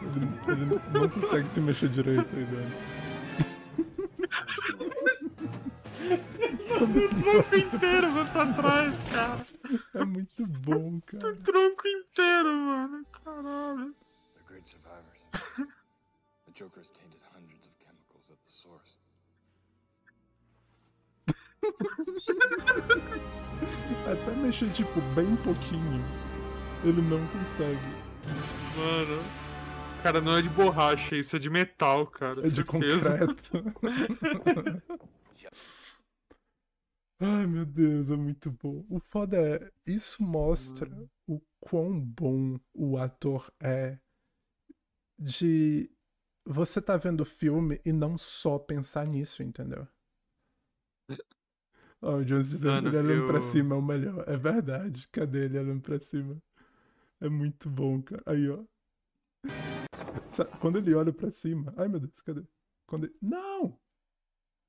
Ele, 0.03 0.29
ele 0.49 0.81
não 0.93 1.09
consegue 1.09 1.53
se 1.53 1.61
mexer 1.61 1.89
direito 1.89 2.35
aí 2.37 2.45
dentro. 2.45 3.05
O 6.75 6.87
tronco 7.23 7.57
inteiro 7.57 8.13
vai 8.13 8.31
pra 8.31 8.53
trás, 8.53 8.97
cara. 9.11 9.47
É 9.95 10.05
muito 10.05 10.47
bom, 10.47 11.01
cara. 11.07 11.29
O 11.29 11.37
tronco 11.37 11.89
inteiro, 11.89 12.53
mano. 12.53 13.07
Caralho. 13.25 13.95
They're 14.35 14.47
great 14.47 14.69
survivors. 14.69 15.27
the 16.47 16.53
Joker's 16.55 16.91
tainted 16.91 17.23
hundreds 17.35 17.67
of 17.67 17.75
chemicals 17.79 18.31
at 18.31 18.39
the 18.45 18.53
source. 18.53 18.99
Até 24.07 24.31
mexer, 24.37 24.71
tipo, 24.73 25.01
bem 25.15 25.35
pouquinho, 25.37 26.05
ele 26.85 27.01
não 27.01 27.27
consegue. 27.29 27.81
Mano. 28.77 29.44
Cara, 30.05 30.21
não 30.21 30.37
é 30.37 30.43
de 30.43 30.51
borracha, 30.51 31.17
isso 31.17 31.35
é 31.35 31.39
de 31.39 31.49
metal, 31.49 32.07
cara. 32.07 32.47
É 32.47 32.51
de 32.51 32.57
certeza. 32.57 33.19
concreto. 33.19 33.51
Ai, 37.19 37.47
meu 37.47 37.65
Deus, 37.65 38.11
é 38.11 38.17
muito 38.17 38.51
bom. 38.51 38.85
O 38.91 39.01
foda 39.01 39.39
é, 39.39 39.73
isso 39.87 40.23
mostra 40.23 40.91
o 41.27 41.41
quão 41.59 41.99
bom 41.99 42.59
o 42.75 42.99
ator 42.99 43.51
é 43.63 43.99
de 45.19 45.91
você 46.47 46.83
tá 46.83 46.99
vendo 46.99 47.23
o 47.23 47.25
filme 47.25 47.81
e 47.83 47.91
não 47.93 48.19
só 48.19 48.59
pensar 48.59 49.07
nisso, 49.07 49.43
entendeu? 49.43 49.89
Ó, 52.03 52.17
o 52.17 52.25
Jones 52.27 52.51
dizendo 52.51 52.75
Mano, 52.75 52.89
ele 52.89 52.99
olhando 52.99 53.27
pra 53.27 53.39
eu- 53.39 53.43
cima 53.43 53.75
é 53.75 53.79
o 53.79 53.83
melhor. 53.83 54.25
É 54.29 54.37
verdade. 54.37 55.09
Cadê 55.11 55.47
ele 55.47 55.59
olhando 55.59 55.81
pra 55.81 55.99
cima? 55.99 56.37
É 57.23 57.29
muito 57.31 57.71
bom, 57.71 58.03
cara. 58.03 58.23
Aí, 58.27 58.47
ó. 58.51 58.63
Quando 60.61 60.79
ele 60.79 60.95
olha 60.95 61.13
pra 61.13 61.31
cima. 61.31 61.73
Ai, 61.77 61.89
meu 61.89 62.01
Deus, 62.01 62.21
cadê? 62.23 62.43
Quando 62.87 63.05
ele... 63.05 63.15
Não! 63.21 63.79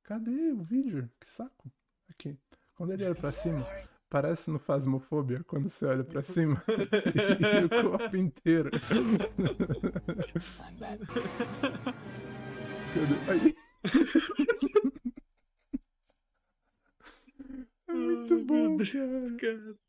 Cadê 0.03 0.51
o 0.51 0.61
vídeo? 0.61 1.09
Que 1.19 1.27
saco. 1.27 1.71
Aqui. 2.09 2.37
Quando 2.75 2.93
ele 2.93 3.05
olha 3.05 3.15
pra 3.15 3.31
cima, 3.31 3.65
parece 4.09 4.51
no 4.51 4.59
Fasmofobia, 4.59 5.43
quando 5.45 5.69
você 5.69 5.85
olha 5.85 6.03
pra 6.03 6.21
cima. 6.21 6.61
e 6.69 7.65
o 7.65 7.69
corpo 7.69 8.17
inteiro. 8.17 8.69
Cadê? 12.93 13.15
Aí. 13.31 13.53
É 17.87 17.93
muito 17.93 18.45
bom, 18.45 18.77
Deus, 18.77 18.91
cara. 18.91 19.37
cara. 19.37 19.84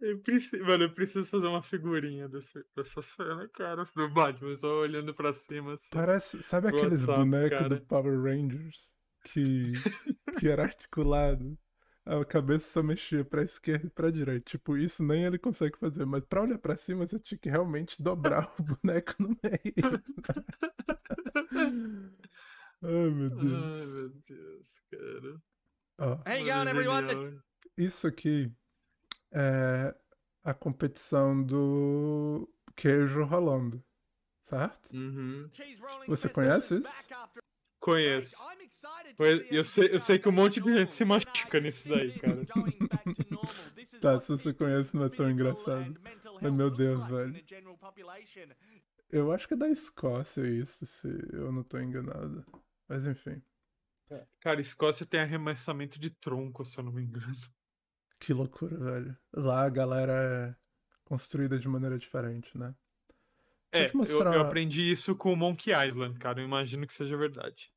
Eu 0.00 0.18
preciso, 0.20 0.64
mano, 0.64 0.84
eu 0.84 0.92
preciso 0.94 1.26
fazer 1.26 1.48
uma 1.48 1.62
figurinha 1.62 2.28
desse, 2.28 2.64
dessa 2.76 3.02
cena, 3.02 3.48
cara, 3.48 3.84
do 3.96 4.08
Batman, 4.08 4.54
só 4.54 4.80
olhando 4.80 5.12
pra 5.12 5.32
cima, 5.32 5.74
assim. 5.74 5.88
Parece, 5.90 6.42
sabe 6.42 6.68
aqueles 6.68 7.04
bonecos 7.04 7.68
do 7.68 7.80
Power 7.80 8.22
Rangers 8.22 8.94
que, 9.24 9.72
que 10.38 10.48
era 10.48 10.62
articulado? 10.62 11.58
A 12.06 12.24
cabeça 12.24 12.70
só 12.70 12.82
mexia 12.82 13.22
pra 13.24 13.42
esquerda 13.42 13.86
e 13.86 13.90
pra 13.90 14.10
direita. 14.10 14.44
Tipo, 14.48 14.78
isso 14.78 15.04
nem 15.04 15.24
ele 15.26 15.38
consegue 15.38 15.76
fazer. 15.78 16.06
Mas 16.06 16.24
pra 16.24 16.42
olhar 16.42 16.58
pra 16.58 16.74
cima, 16.74 17.06
você 17.06 17.18
tinha 17.18 17.38
que 17.38 17.50
realmente 17.50 18.00
dobrar 18.00 18.50
o 18.58 18.62
boneco 18.64 19.14
no 19.18 19.36
meio. 19.42 20.02
Ai, 22.82 23.10
meu 23.10 23.28
Deus. 23.28 23.52
Ai, 23.52 23.86
meu 23.86 24.08
Deus, 24.26 24.82
cara. 24.90 25.42
Ó, 25.98 26.12
Hang 26.26 26.50
on, 26.50 26.68
everyone. 26.68 27.42
Isso 27.76 28.06
aqui 28.06 28.50
é 29.32 29.94
a 30.44 30.54
competição 30.54 31.42
do 31.42 32.48
queijo 32.74 33.24
rolando. 33.24 33.82
Certo? 34.40 34.94
Uhum. 34.94 35.50
Você 36.06 36.28
conhece 36.28 36.76
is 36.76 36.86
isso? 36.86 37.08
Conheço. 37.78 38.36
Eu 39.50 39.64
sei, 39.64 39.88
eu 39.94 40.00
sei 40.00 40.18
que 40.18 40.28
um 40.28 40.32
monte 40.32 40.60
de 40.60 40.72
gente 40.72 40.92
se 40.92 41.04
machuca 41.04 41.60
nisso 41.60 41.88
daí, 41.88 42.18
cara. 42.18 42.42
Tá, 44.00 44.20
se 44.20 44.28
você 44.28 44.52
conhece, 44.52 44.94
não 44.96 45.04
é 45.04 45.08
tão 45.08 45.30
engraçado. 45.30 45.98
Mas, 46.42 46.52
meu 46.52 46.70
Deus, 46.70 47.06
velho. 47.08 47.34
Eu 49.10 49.32
acho 49.32 49.48
que 49.48 49.54
é 49.54 49.56
da 49.56 49.68
Escócia 49.68 50.46
isso, 50.46 50.84
se 50.84 51.08
eu 51.32 51.50
não 51.50 51.62
tô 51.62 51.78
enganado. 51.78 52.44
Mas 52.86 53.06
enfim, 53.06 53.42
Cara, 54.40 54.60
Escócia 54.60 55.04
tem 55.04 55.20
arremessamento 55.20 55.98
de 55.98 56.10
tronco, 56.10 56.64
se 56.64 56.78
eu 56.78 56.84
não 56.84 56.92
me 56.92 57.02
engano. 57.02 57.36
Que 58.18 58.32
loucura, 58.32 58.76
velho. 58.76 59.16
Lá 59.32 59.64
a 59.64 59.68
galera 59.68 60.12
é 60.12 60.54
construída 61.04 61.58
de 61.58 61.68
maneira 61.68 61.98
diferente, 61.98 62.56
né? 62.56 62.74
É, 63.70 63.90
eu, 63.90 64.32
eu 64.32 64.40
aprendi 64.40 64.90
isso 64.90 65.14
com 65.14 65.32
o 65.32 65.36
Monkey 65.36 65.72
Island, 65.72 66.18
cara. 66.18 66.40
Eu 66.40 66.44
imagino 66.44 66.86
que 66.86 66.94
seja 66.94 67.16
verdade. 67.16 67.70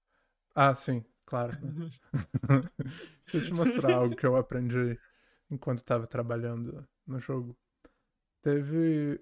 Ah, 0.55 0.73
sim, 0.73 1.03
claro. 1.25 1.57
né? 1.61 1.91
Deixa 3.25 3.37
eu 3.37 3.43
te 3.43 3.53
mostrar 3.53 3.95
algo 3.95 4.15
que 4.15 4.25
eu 4.25 4.35
aprendi 4.35 4.97
enquanto 5.49 5.79
estava 5.79 6.07
trabalhando 6.07 6.87
no 7.05 7.19
jogo. 7.19 7.57
Teve. 8.41 9.21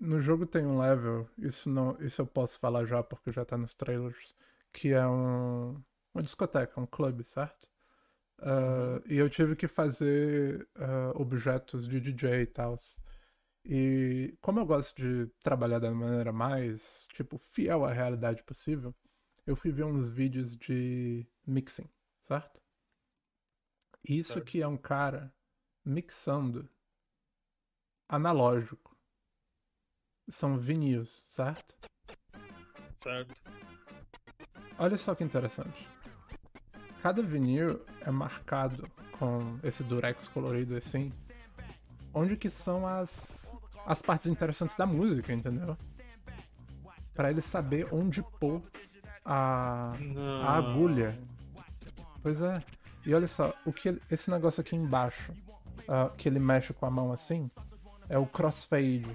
No 0.00 0.20
jogo 0.20 0.44
tem 0.44 0.66
um 0.66 0.78
level, 0.78 1.28
isso 1.38 1.70
não, 1.70 1.96
isso 2.00 2.20
eu 2.20 2.26
posso 2.26 2.58
falar 2.58 2.84
já 2.84 3.02
porque 3.02 3.30
já 3.30 3.44
tá 3.44 3.56
nos 3.56 3.74
trailers, 3.74 4.34
que 4.72 4.92
é 4.92 5.06
um, 5.06 5.80
uma 6.12 6.22
discoteca, 6.22 6.80
um 6.80 6.84
clube, 6.84 7.22
certo? 7.24 7.68
Ah, 8.38 9.00
e 9.06 9.16
eu 9.16 9.28
tive 9.30 9.56
que 9.56 9.68
fazer 9.68 10.68
ah, 10.76 11.12
objetos 11.14 11.88
de 11.88 12.00
DJ 12.00 12.42
e 12.42 12.46
tal. 12.46 12.76
E 13.64 14.36
como 14.40 14.60
eu 14.60 14.66
gosto 14.66 14.96
de 14.96 15.26
trabalhar 15.42 15.78
da 15.78 15.90
maneira 15.90 16.32
mais, 16.32 17.08
tipo, 17.14 17.38
fiel 17.38 17.84
à 17.84 17.92
realidade 17.92 18.42
possível, 18.42 18.94
eu 19.46 19.56
fui 19.56 19.70
ver 19.72 19.84
uns 19.84 20.10
vídeos 20.10 20.56
de 20.56 21.26
mixing, 21.46 21.88
certo? 22.20 22.60
Isso 24.06 24.34
Certo. 24.34 24.42
aqui 24.42 24.60
é 24.60 24.68
um 24.68 24.76
cara 24.76 25.32
mixando 25.82 26.68
analógico. 28.06 28.94
São 30.28 30.58
vinis, 30.58 31.22
certo? 31.26 31.74
Certo? 32.96 33.42
Olha 34.78 34.98
só 34.98 35.14
que 35.14 35.24
interessante. 35.24 35.88
Cada 37.04 37.20
vinil 37.20 37.82
é 38.00 38.10
marcado 38.10 38.88
com 39.18 39.58
esse 39.62 39.82
durex 39.84 40.26
colorido 40.26 40.74
assim, 40.74 41.12
onde 42.14 42.34
que 42.34 42.48
são 42.48 42.86
as 42.86 43.54
as 43.86 44.00
partes 44.00 44.26
interessantes 44.26 44.74
da 44.74 44.86
música, 44.86 45.30
entendeu? 45.30 45.76
Pra 47.14 47.30
ele 47.30 47.42
saber 47.42 47.86
onde 47.92 48.22
pôr 48.40 48.62
a 49.22 49.92
Não. 50.00 50.42
a 50.44 50.56
agulha. 50.56 51.18
Pois 52.22 52.40
é. 52.40 52.62
E 53.04 53.12
olha 53.14 53.26
só, 53.26 53.52
o 53.66 53.72
que 53.74 53.90
ele- 53.90 54.00
esse 54.10 54.30
negócio 54.30 54.62
aqui 54.62 54.74
embaixo, 54.74 55.30
ah, 55.86 56.10
que 56.16 56.26
ele 56.26 56.38
mexe 56.38 56.72
com 56.72 56.86
a 56.86 56.90
mão 56.90 57.12
assim, 57.12 57.50
é 58.08 58.16
o 58.16 58.24
crossfade 58.24 59.06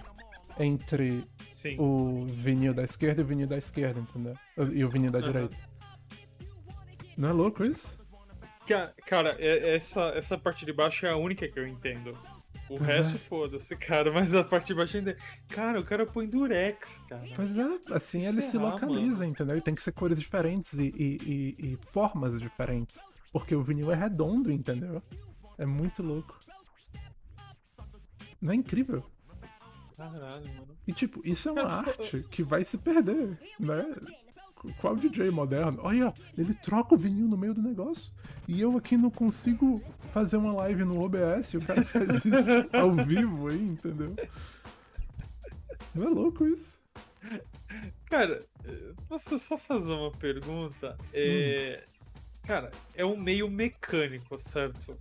entre 0.60 1.28
Sim. 1.49 1.75
o 1.80 2.23
vinil 2.28 2.71
da 2.75 2.84
esquerda 2.84 3.21
e 3.21 3.23
o 3.23 3.28
vinil 3.28 3.47
da 3.47 3.58
esquerda, 3.58 3.99
entendeu? 3.99 4.36
E 4.71 4.86
o 4.86 4.89
vinil 4.89 5.10
da 5.12 5.17
Aham. 5.17 5.28
direita. 5.28 5.68
Não 7.19 7.29
é 7.29 7.32
louco 7.34 7.65
isso? 7.65 7.99
Ca- 8.65 8.93
Cara, 9.05 9.36
é- 9.39 9.75
essa, 9.75 10.01
essa 10.15 10.38
parte 10.38 10.65
de 10.65 10.71
baixo 10.71 11.05
é 11.05 11.10
a 11.12 11.17
única 11.17 11.47
que 11.49 11.60
eu 11.60 11.67
entendo. 11.67 12.12
O 12.69 12.77
Pois 12.77 12.82
resto, 12.82 13.15
é. 13.15 13.19
foda-se, 13.19 13.75
cara. 13.75 14.10
Mas 14.13 14.34
a 14.34 14.43
parte 14.43 14.67
de 14.67 14.75
baixo 14.75 14.95
ainda. 14.95 15.17
Cara, 15.49 15.79
o 15.79 15.84
cara 15.84 16.05
põe 16.05 16.27
durex, 16.27 16.99
cara. 17.10 17.27
Pois 17.36 17.58
é, 17.58 17.65
assim 17.93 18.25
ele 18.25 18.41
se 18.41 18.53
ferrar, 18.53 18.71
localiza, 18.73 19.25
entendeu? 19.25 19.58
E 19.58 19.62
tem 19.62 19.75
que 19.75 19.82
ser 19.84 19.91
cores 19.91 20.17
diferentes 20.19 20.73
e, 20.73 20.93
e- 20.97 21.55
e- 21.60 21.73
e 21.73 21.77
formas 21.88 22.39
diferentes. 22.39 22.99
Porque 23.34 23.53
o 23.55 23.62
vinil 23.63 23.91
é 23.91 23.95
redondo, 23.95 24.51
entendeu? 24.51 25.01
É 25.58 25.65
muito 25.65 26.01
louco. 26.01 26.39
Não 28.41 28.53
é 28.53 28.55
incrível? 28.55 29.03
Caralho, 29.97 30.47
mano. 30.53 30.77
E 30.88 30.93
tipo, 30.93 31.21
isso 31.25 31.49
é 31.49 31.51
uma 31.51 31.63
arte 31.84 32.25
que 32.32 32.41
vai 32.43 32.63
se 32.63 32.77
perder, 32.77 33.38
né? 33.60 33.86
Qu- 34.60 34.74
Qual 34.80 34.95
DJ 34.95 35.32
moderno? 35.32 35.80
Olha, 35.82 36.13
ele 36.38 36.54
troca 36.54 36.93
o 36.93 36.98
vinil 36.98 37.28
no 37.28 37.38
meio 37.38 37.54
do 37.54 37.62
negócio. 37.62 38.12
E 38.48 38.60
eu 38.62 38.78
aqui 38.78 38.95
não 38.98 39.10
consigo 39.10 39.82
fazer 40.13 40.38
uma 40.38 40.54
live 40.54 40.84
no 40.84 41.02
OBS. 41.02 41.56
O 41.56 41.62
cara 41.62 41.84
faz 41.86 42.24
isso 42.26 42.69
ao 42.74 42.93
vivo 42.93 43.48
aí, 43.48 43.62
entendeu? 43.62 44.15
Não 45.95 46.06
é 46.06 46.10
louco 46.10 46.45
isso? 46.45 46.78
Cara, 48.06 48.45
posso 49.08 49.38
só 49.39 49.58
fazer 49.58 49.93
uma 49.93 50.12
pergunta? 50.12 50.98
É, 51.13 51.84
Hum. 51.86 51.89
Cara, 52.48 52.72
é 52.95 53.06
um 53.06 53.15
meio 53.15 53.48
mecânico, 53.50 54.39
certo? 54.39 54.98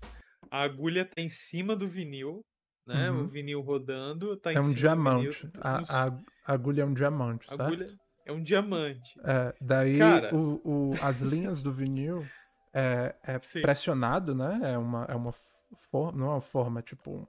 A 0.50 0.62
agulha 0.62 1.04
tá 1.06 1.20
em 1.22 1.30
cima 1.30 1.74
do 1.74 1.88
vinil, 1.88 2.44
né? 2.86 3.10
Uhum. 3.10 3.24
O 3.24 3.28
vinil 3.28 3.60
rodando, 3.62 4.36
tá 4.36 4.52
em 4.52 4.56
É 4.56 4.60
um 4.60 4.64
cima 4.64 4.74
do 4.74 4.80
diamante. 4.80 5.46
vinil, 5.46 5.52
A, 5.62 5.80
uns- 5.80 5.90
a- 5.90 6.18
a 6.46 6.52
agulha 6.52 6.82
é 6.82 6.84
um 6.84 6.92
diamante, 6.92 7.46
a 7.50 7.56
certo? 7.56 7.96
É 8.28 8.32
um 8.32 8.42
diamante. 8.42 9.18
É, 9.24 9.54
daí 9.60 9.98
Cara. 9.98 10.34
o, 10.34 10.60
o- 10.64 10.92
as 11.02 11.20
linhas 11.20 11.62
do 11.62 11.72
vinil 11.72 12.24
é, 12.72 13.14
é 13.24 13.38
pressionado, 13.60 14.34
né? 14.34 14.60
É 14.74 14.78
uma, 14.78 15.04
é 15.06 15.14
uma 15.14 15.32
forma, 15.90 16.18
não 16.18 16.26
é 16.26 16.30
uma 16.34 16.40
forma, 16.40 16.82
tipo... 16.82 17.10
um- 17.10 17.26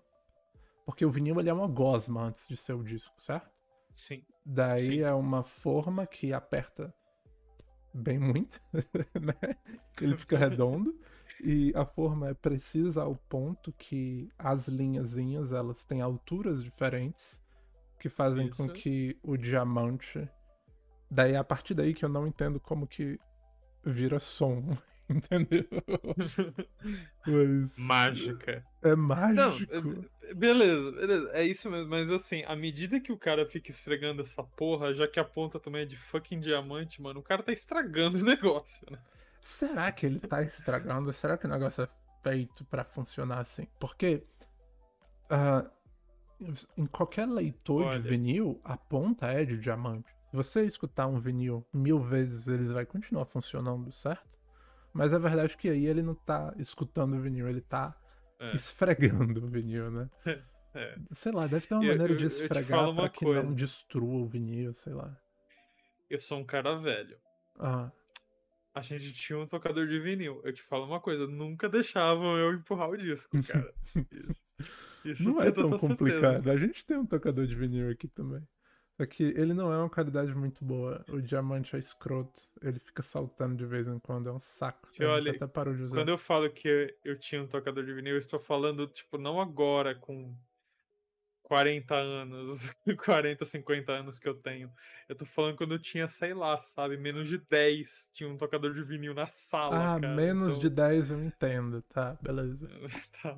Porque 0.86 1.06
o 1.06 1.10
vinil 1.10 1.40
ele 1.40 1.50
é 1.50 1.54
uma 1.54 1.68
gosma 1.68 2.24
antes 2.24 2.48
de 2.48 2.58
ser 2.58 2.74
o 2.74 2.84
disco, 2.84 3.14
certo? 3.22 3.50
Sim. 3.92 4.24
Daí 4.46 4.98
Sim. 4.98 5.02
é 5.02 5.14
uma 5.14 5.42
forma 5.42 6.06
que 6.06 6.34
aperta 6.34 6.94
bem 7.94 8.20
muito, 8.20 8.62
né? 9.20 9.56
Ele 10.02 10.18
fica 10.18 10.38
redondo. 10.38 11.00
E 11.42 11.72
a 11.76 11.86
forma 11.86 12.30
é 12.30 12.34
precisa 12.34 13.04
ao 13.04 13.16
ponto 13.16 13.72
que 13.72 14.30
as 14.38 14.68
linhazinhas, 14.68 15.54
elas 15.54 15.86
têm 15.86 16.02
alturas 16.02 16.62
diferentes 16.64 17.42
que 17.98 18.10
fazem 18.10 18.50
com 18.50 18.66
Isso. 18.66 18.74
que 18.76 19.18
o 19.24 19.38
diamante... 19.38 20.30
Daí 21.10 21.34
é 21.34 21.38
a 21.38 21.44
partir 21.44 21.74
daí 21.74 21.94
que 21.94 22.06
eu 22.06 22.10
não 22.10 22.28
entendo 22.28 22.60
como 22.60 22.88
que 22.88 23.20
vira 23.84 24.20
som, 24.20 24.64
entendeu? 25.10 25.66
Mas 27.26 27.78
Mágica. 27.78 28.64
é 28.84 28.90
Não, 28.90 28.98
mágico. 28.98 29.74
eh, 30.22 30.34
beleza, 30.34 30.92
beleza. 30.92 31.30
É 31.34 31.44
isso 31.44 31.70
mesmo. 31.70 31.90
Mas 31.90 32.12
assim, 32.12 32.44
à 32.46 32.56
medida 32.56 33.00
que 33.00 33.12
o 33.12 33.18
cara 33.18 33.46
fica 33.46 33.72
esfregando 33.72 34.22
essa 34.22 34.44
porra, 34.44 34.94
já 34.94 35.08
que 35.08 35.20
a 35.20 35.24
ponta 35.26 35.60
também 35.60 35.82
é 35.84 35.86
de 35.86 35.98
fucking 35.98 36.40
diamante, 36.40 37.02
mano, 37.02 37.20
o 37.20 37.24
cara 37.24 37.42
tá 37.44 37.52
estragando 37.52 38.20
o 38.20 38.24
negócio, 38.26 38.86
né? 38.92 39.00
Será 39.42 39.92
que 39.92 40.06
ele 40.06 40.20
tá 40.20 40.44
estragando? 40.44 41.12
Será 41.14 41.38
que 41.38 41.46
o 41.46 41.50
negócio 41.50 41.84
é 41.84 41.90
feito 42.22 42.66
pra 42.66 42.84
funcionar 42.84 43.40
assim? 43.40 43.68
Porque 43.80 44.24
ah, 45.30 45.66
em 46.78 46.86
qualquer 46.86 47.26
leitor 47.28 47.86
Olha. 47.86 48.00
de 48.00 48.08
vinil, 48.10 48.60
a 48.64 48.76
ponta 48.78 49.28
é 49.28 49.46
de 49.46 49.58
diamante. 49.58 50.14
Se 50.30 50.36
você 50.36 50.66
escutar 50.66 51.08
um 51.08 51.20
vinil 51.20 51.66
mil 51.74 52.00
vezes, 52.00 52.48
ele 52.48 52.72
vai 52.72 52.86
continuar 52.86 53.26
funcionando, 53.26 53.92
certo? 53.92 54.30
Mas 54.94 55.14
a 55.14 55.20
verdade 55.20 55.54
é 55.54 55.58
que 55.58 55.70
aí 55.70 55.86
ele 55.86 56.02
não 56.02 56.14
tá 56.16 56.54
escutando 56.58 57.16
o 57.16 57.20
vinil, 57.22 57.48
ele 57.48 57.62
tá 57.62 57.96
É. 58.40 58.52
esfregando 58.54 59.44
o 59.46 59.48
vinil, 59.48 59.90
né? 59.92 60.10
É. 60.76 60.96
Sei 61.12 61.32
lá, 61.32 61.48
deve 61.48 61.66
ter 61.66 61.74
uma 61.74 61.84
Eu- 61.84 61.94
maneira 61.94 62.14
eu- 62.14 62.18
de 62.18 62.24
eu 62.26 62.28
esfregar 62.28 62.80
falo 62.80 62.96
pra 62.96 63.10
que 63.10 63.26
não 63.26 63.34
coisa. 63.34 63.54
destrua 63.56 64.20
o 64.22 64.28
vinil, 64.28 64.72
sei 64.76 64.94
lá. 64.94 65.18
Eu 66.08 66.20
sou 66.22 66.38
um 66.38 66.46
cara 66.46 66.76
velho. 66.78 67.18
Ah, 67.58 67.92
A 68.76 68.82
gente 68.82 69.12
tinha 69.14 69.40
um 69.40 69.48
tocador 69.48 69.88
de 69.88 70.00
vinil. 70.00 70.40
Eu 70.46 70.54
te 70.54 70.62
falo 70.62 70.86
uma 70.86 71.00
coisa, 71.02 71.26
nunca 71.26 71.68
deixavam 71.68 72.38
eu 72.38 72.54
empurrar 72.54 72.88
o 72.92 72.96
disco, 72.98 73.30
cara. 73.48 73.74
Isso, 75.04 75.24
isso 75.24 75.24
não 75.24 75.42
é 75.42 75.46
tão 75.52 75.64
total 75.64 75.80
certeza. 75.80 75.98
complicado. 75.98 76.52
A 76.52 76.56
gente 76.58 76.86
tem 76.86 76.98
um 76.98 77.06
tocador 77.06 77.48
de 77.48 77.56
vinil 77.56 77.90
aqui 77.90 78.08
também. 78.08 78.48
É 79.02 79.06
que 79.08 79.24
ele 79.24 79.54
não 79.54 79.72
é 79.72 79.78
uma 79.78 79.90
qualidade 79.90 80.36
muito 80.36 80.64
boa. 80.64 81.06
O 81.10 81.22
diamante 81.22 81.74
é 81.76 81.80
escroto. 81.80 82.42
Ele 82.62 82.80
fica 82.80 83.02
saltando 83.02 83.56
de 83.56 83.66
vez 83.66 83.88
em 83.88 83.98
quando. 83.98 84.28
É 84.28 84.32
um 84.34 84.40
saco. 84.40 84.90
Gente 84.92 85.06
olha, 85.06 85.32
até 85.32 85.48
parou 85.48 85.74
de 85.74 85.84
usar. 85.84 85.96
Quando 85.96 86.10
eu 86.10 86.18
falo 86.18 86.50
que 86.50 86.94
eu 87.06 87.18
tinha 87.18 87.42
um 87.42 87.48
tocador 87.48 87.86
de 87.86 87.94
vinil, 87.94 88.14
eu 88.16 88.20
estou 88.20 88.40
falando, 88.40 88.86
tipo, 88.88 89.18
não 89.18 89.40
agora, 89.40 89.96
com 89.96 90.36
40 91.44 91.96
anos, 91.96 92.70
40, 93.06 93.46
50 93.46 93.92
anos 93.92 94.20
que 94.20 94.28
eu 94.28 94.36
tenho. 94.36 94.70
Eu 95.08 95.16
tô 95.16 95.26
falando 95.26 95.56
quando 95.56 95.74
eu 95.76 95.80
tinha, 95.80 96.08
sei 96.08 96.34
lá, 96.34 96.60
sabe, 96.60 96.98
menos 96.98 97.28
de 97.28 97.38
10, 97.38 98.10
tinha 98.14 98.30
um 98.30 98.38
tocador 98.38 98.74
de 98.74 98.84
vinil 98.84 99.14
na 99.14 99.28
sala, 99.28 99.96
Ah, 99.96 100.00
cara. 100.00 100.14
menos 100.16 100.58
então- 100.58 100.60
de 100.62 100.70
10 100.70 101.12
eu 101.12 101.24
entendo. 101.24 101.82
Tá, 101.84 102.18
beleza. 102.22 102.68
Tá. 103.24 103.38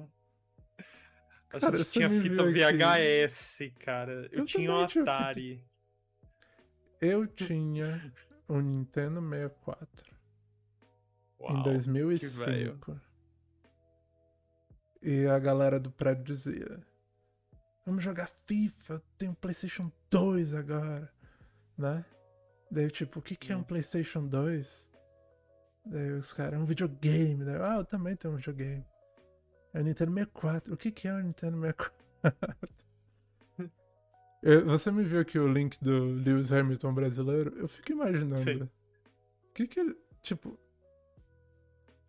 A 1.54 1.60
Cara, 1.60 1.78
gente 1.78 1.92
tinha 1.92 2.10
fita 2.10 2.44
viu 2.46 2.68
aqui. 2.68 2.78
VHS, 2.78 3.74
cara. 3.80 4.30
Eu, 4.32 4.40
Eu 4.40 4.46
tinha 4.46 4.74
um 4.74 4.88
tinha 4.88 5.04
Atari. 5.04 5.64
Eu 7.02 7.28
tinha 7.28 8.14
um 8.48 8.62
Nintendo 8.62 9.20
64 9.22 10.16
Uau, 11.40 11.52
em 11.52 11.56
que 11.58 12.28
velho. 12.28 12.76
2005. 12.78 13.02
E 15.02 15.26
a 15.26 15.40
galera 15.40 15.80
do 15.80 15.92
prédio 15.92 16.24
dizia: 16.24 16.80
Vamos 17.86 18.04
jogar 18.04 18.28
FIFA, 18.28 19.02
tem 19.18 19.30
um 19.30 19.34
PlayStation 19.34 19.92
2 20.10 20.54
agora, 20.54 21.12
né? 21.78 22.06
Daí, 22.70 22.86
eu, 22.86 22.92
tipo, 22.92 23.20
o 23.20 23.22
que, 23.22 23.36
que 23.36 23.52
é 23.52 23.58
um 23.58 23.60
Hum. 23.62 23.64
PlayStation 23.64 24.26
2? 24.26 24.90
Daí 25.86 26.12
os 26.12 26.32
caras, 26.32 26.54
é 26.54 26.58
um 26.58 26.66
videogame. 26.66 27.44
Daí, 27.44 27.56
eu, 27.56 27.66
ah, 27.66 27.76
eu 27.78 27.86
também 27.86 28.16
tenho 28.16 28.34
um 28.34 28.38
videogame. 28.38 28.86
É 29.74 29.80
o 29.80 29.84
Nintendo 29.84 30.12
64. 30.12 30.74
O 30.74 30.78
que, 30.78 30.92
que 30.92 31.08
é 31.08 31.14
o 31.14 31.20
Nintendo 31.22 31.58
64? 31.60 31.94
Eu- 34.44 34.66
Você 34.66 34.92
me 34.92 35.04
viu 35.04 35.20
aqui 35.22 35.38
o 35.38 35.48
link 35.52 35.78
do 35.82 36.06
Lewis 36.06 36.52
Hamilton 36.52 36.94
brasileiro? 36.94 37.54
Eu 37.58 37.68
fico 37.68 37.92
imaginando. 37.92 38.36
Sim. 38.38 38.64
O 38.64 38.70
que 39.54 39.68
que 39.68 39.80
ele. 39.80 39.96
Tipo. 40.22 40.58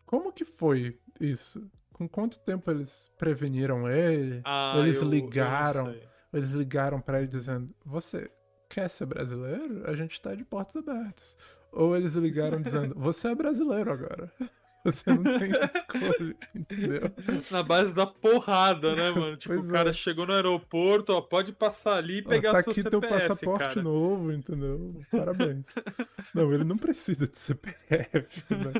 Como 0.05 0.31
que 0.33 0.43
foi 0.45 0.99
isso? 1.19 1.69
Com 1.93 2.07
quanto 2.09 2.39
tempo 2.39 2.69
eles 2.71 3.11
preveniram 3.17 3.87
ele? 3.89 4.41
Ah, 4.43 4.75
eles 4.79 4.97
eu- 4.97 5.03
eu 5.03 5.09
ligaram. 5.09 5.85
sei. 5.91 6.07
Eles 6.33 6.51
ligaram 6.51 6.99
pra 6.99 7.19
ele 7.19 7.27
dizendo: 7.27 7.69
Você 7.85 8.31
quer 8.67 8.89
ser 8.89 9.05
brasileiro? 9.05 9.87
A 9.87 9.95
gente 9.95 10.19
tá 10.19 10.33
de 10.33 10.43
portas 10.43 10.75
abertas. 10.75 11.37
Ou 11.71 11.95
eles 11.95 12.13
ligaram 12.15 12.59
dizendo: 12.61 12.95
Você 12.95 13.27
é 13.27 13.35
brasileiro 13.35 13.91
agora. 13.91 14.31
Você 14.83 15.13
não 15.13 15.23
tem 15.23 15.51
escolha, 15.63 16.35
entendeu? 16.53 17.11
Na 17.49 17.63
base 17.63 17.95
da 17.95 18.05
porrada, 18.05 18.95
né, 18.95 19.11
mano? 19.15 19.37
Tipo, 19.37 19.55
Pois 19.55 19.65
o 19.65 19.67
cara 19.67 19.89
é. 19.89 19.93
chegou 19.93 20.25
no 20.25 20.33
aeroporto, 20.33 21.13
ó, 21.13 21.21
pode 21.21 21.53
passar 21.53 21.95
ali 21.97 22.19
e 22.19 22.23
Ó, 22.25 22.29
pegar 22.29 22.51
tá 22.51 22.59
seu 22.59 22.71
aqui 22.71 22.81
CPF, 22.81 22.89
teu 22.89 23.01
passaporte 23.01 23.75
cara. 23.75 23.81
novo, 23.81 24.31
entendeu? 24.31 25.05
Parabéns. 25.11 25.65
não, 26.33 26.53
ele 26.53 26.63
não 26.63 26.77
precisa 26.77 27.27
de 27.27 27.37
CPF, 27.37 28.43
né? 28.49 28.73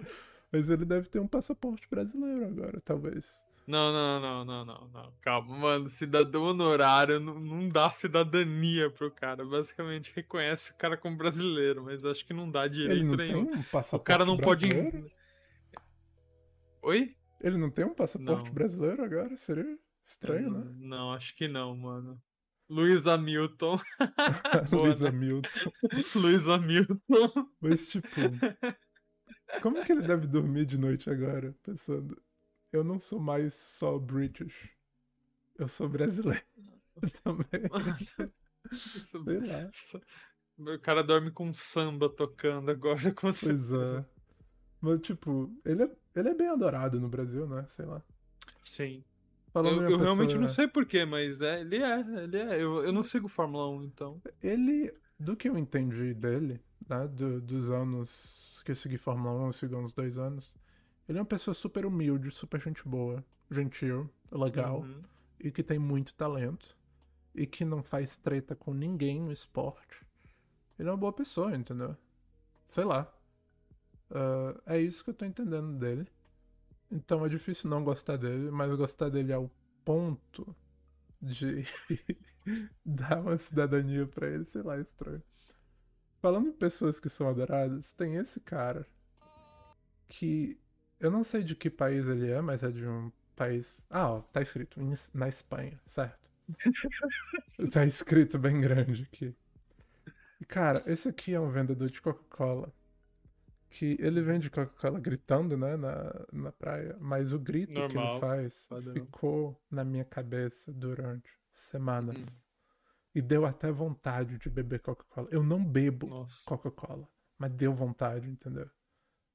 Mas 0.51 0.69
ele 0.69 0.85
deve 0.85 1.09
ter 1.09 1.19
um 1.19 1.27
passaporte 1.27 1.87
brasileiro 1.89 2.45
agora, 2.47 2.81
talvez. 2.81 3.43
Não, 3.65 3.93
não, 3.93 4.19
não, 4.19 4.45
não, 4.45 4.65
não, 4.65 4.87
não. 4.89 5.13
Calma, 5.21 5.57
mano. 5.57 5.87
Cidadão 5.87 6.43
honorário 6.43 7.19
não, 7.19 7.39
não 7.39 7.69
dá 7.69 7.89
cidadania 7.91 8.89
pro 8.91 9.09
cara. 9.09 9.45
Basicamente 9.45 10.11
reconhece 10.15 10.71
o 10.71 10.75
cara 10.75 10.97
como 10.97 11.15
brasileiro, 11.17 11.83
mas 11.83 12.03
acho 12.05 12.25
que 12.25 12.33
não 12.33 12.51
dá 12.51 12.67
Ele 12.85 13.03
direito 13.05 13.15
não 13.15 13.15
nenhum. 13.15 13.45
tem 13.45 13.55
um 13.59 13.63
passaporte 13.63 14.01
O 14.01 14.03
cara 14.03 14.25
não 14.25 14.37
pode. 14.37 14.67
Oi? 16.83 17.15
Ele 17.41 17.57
não 17.57 17.69
tem 17.69 17.85
um 17.85 17.93
passaporte 17.93 18.45
Não. 18.45 18.53
brasileiro 18.53 19.03
agora? 19.03 19.35
Seria 19.35 19.77
estranho, 20.03 20.51
né? 20.51 20.59
Hum, 20.59 20.75
Não, 20.79 21.11
acho 21.13 21.35
que 21.35 21.47
não, 21.47 21.75
mano. 21.75 22.21
Luiz 22.69 23.05
Hamilton. 23.07 23.77
Luiz 24.71 25.01
né? 25.01 25.09
Hamilton. 25.09 25.71
Luiz 26.15 26.47
Hamilton. 26.47 27.49
Mas, 27.61 27.87
tipo, 27.89 28.07
como 29.61 29.83
que 29.83 29.91
ele 29.91 30.07
deve 30.07 30.27
dormir 30.27 30.65
de 30.65 30.77
noite 30.77 31.09
agora? 31.09 31.55
Pensando, 31.63 32.21
eu 32.71 32.83
não 32.83 32.99
sou 32.99 33.19
mais 33.19 33.53
só 33.53 33.97
British. 33.99 34.69
Eu 35.57 35.67
sou 35.67 35.87
brasileiro 35.89 36.43
também. 37.23 37.69
Isso- 38.71 39.23
Sei 39.23 39.39
lá. 39.39 39.69
O 40.57 40.79
cara 40.79 41.03
dorme 41.03 41.31
com 41.31 41.53
samba 41.53 42.09
tocando 42.09 42.71
agora, 42.71 43.11
com 43.13 43.31
Pois 43.33 43.37
certeza. 43.37 44.07
Mas, 44.83 44.99
tipo, 44.99 45.49
ele 45.63 45.83
é, 45.83 45.91
ele 46.13 46.27
é 46.29 46.33
bem 46.35 46.49
adorado 46.49 46.99
no 46.99 47.07
Brasil, 47.07 47.47
né? 47.47 47.63
Sei 47.69 47.85
lá. 47.85 48.01
Sim. 48.61 49.01
Falando 49.53 49.83
Eu, 49.83 49.91
eu 49.91 49.95
uma 49.95 50.03
realmente 50.03 50.27
pessoa- 50.27 50.41
não 50.41 50.49
sei 50.49 50.67
porquê, 50.67 51.05
mas 51.05 51.41
é, 51.41 51.61
ele 51.61 51.77
é, 51.77 51.99
ele 52.01 52.37
é. 52.37 52.61
Eu, 52.61 52.83
eu 52.83 52.91
não 52.91 53.01
sigo 53.01 53.29
Fórmula 53.29 53.69
1, 53.69 53.83
então. 53.85 54.21
Ele, 54.41 54.91
do 55.17 55.37
que 55.37 55.47
eu 55.47 55.57
entendi 55.57 56.13
dele, 56.13 56.59
né, 56.89 57.07
do- 57.07 57.39
dos 57.39 57.69
anos 57.69 58.61
que 58.65 58.71
eu 58.71 58.75
segui 58.75 58.97
Fórmula 58.97 59.33
1, 59.43 59.47
eu 59.47 59.53
segui 59.53 59.73
há 59.73 59.77
uns 59.77 59.93
dois 59.93 60.17
anos, 60.17 60.53
ele 61.07 61.17
é 61.17 61.21
uma 61.21 61.25
pessoa 61.27 61.53
super 61.53 61.85
humilde, 61.85 62.29
super 62.31 62.59
gente 62.59 62.85
boa, 62.85 63.23
gentil, 63.49 64.09
legal, 64.31 64.81
Uhum. 64.81 65.01
e 65.39 65.49
que 65.49 65.63
tem 65.63 65.79
muito 65.79 66.13
talento, 66.15 66.75
e 67.33 67.45
que 67.45 67.63
não 67.63 67.81
faz 67.83 68.17
treta 68.17 68.53
com 68.55 68.73
ninguém 68.73 69.21
no 69.21 69.31
esporte. 69.31 70.05
Ele 70.77 70.89
é 70.89 70.91
uma 70.91 70.97
boa 70.97 71.13
pessoa, 71.13 71.55
entendeu? 71.55 71.95
Sei 72.65 72.83
lá. 72.83 73.09
Ah, 74.13 74.61
é 74.67 74.79
isso 74.79 75.03
que 75.03 75.09
eu 75.09 75.13
tô 75.13 75.25
entendendo 75.25 75.77
dele. 75.77 76.07
Então 76.91 77.25
é 77.25 77.29
difícil 77.29 77.69
não 77.69 77.83
gostar 77.83 78.17
dele, 78.17 78.51
mas 78.51 78.73
gostar 78.75 79.09
dele 79.09 79.33
ao 79.33 79.49
ponto 79.83 80.55
de 81.21 81.65
dar 82.85 83.19
uma 83.21 83.37
cidadania 83.37 84.05
pra 84.05 84.27
ele, 84.27 84.45
sei 84.45 84.61
lá, 84.61 84.77
é 84.77 84.81
estranho. 84.81 85.23
Falando 86.21 86.49
em 86.49 86.53
pessoas 86.53 86.99
que 86.99 87.09
são 87.09 87.27
adoradas, 87.27 87.93
tem 87.93 88.15
esse 88.15 88.39
cara 88.39 88.87
que 90.07 90.57
eu 90.99 91.09
não 91.09 91.23
sei 91.23 91.43
de 91.43 91.55
que 91.55 91.69
país 91.69 92.07
ele 92.07 92.29
é, 92.29 92.39
mas 92.39 92.63
é 92.63 92.71
de 92.71 92.87
um 92.87 93.11
país. 93.35 93.81
Ah, 93.89 94.11
ó, 94.11 94.21
tá 94.21 94.41
escrito 94.41 94.79
na 95.13 95.27
Espanha, 95.27 95.79
certo? 95.87 96.29
tá 97.73 97.85
escrito 97.85 98.37
bem 98.37 98.61
grande 98.61 99.03
aqui. 99.11 99.35
Cara, 100.47 100.83
esse 100.85 101.09
aqui 101.09 101.33
é 101.33 101.39
um 101.39 101.49
vendedor 101.49 101.89
de 101.89 102.01
Coca-Cola. 102.01 102.71
Que 103.73 103.97
ele 103.99 104.21
vende 104.21 104.51
Coca-Cola 104.51 104.99
gritando, 104.99 105.57
né, 105.57 105.75
na, 105.75 106.13
na 106.31 106.51
praia. 106.51 106.95
Mas 107.01 107.33
o 107.33 107.39
grito 107.39 107.73
que 107.73 107.79
ele 107.81 107.93
Normal, 107.95 108.19
faz 108.19 108.67
padrão. 108.67 108.93
ficou 108.93 109.59
na 109.69 109.83
minha 109.83 110.05
cabeça 110.05 110.71
durante 110.71 111.27
semanas. 111.51 112.15
Hum. 112.15 112.41
E 113.15 113.21
deu 113.21 113.45
até 113.47 113.71
vontade 113.71 114.37
de 114.37 114.47
beber 114.47 114.79
Coca-Cola. 114.79 115.27
Eu 115.31 115.41
não 115.41 115.63
bebo. 115.65 116.27
Coca-Cola, 116.45 117.09
mas 117.35 117.51
deu 117.51 117.73
vontade, 117.73 118.29
entendeu? 118.29 118.69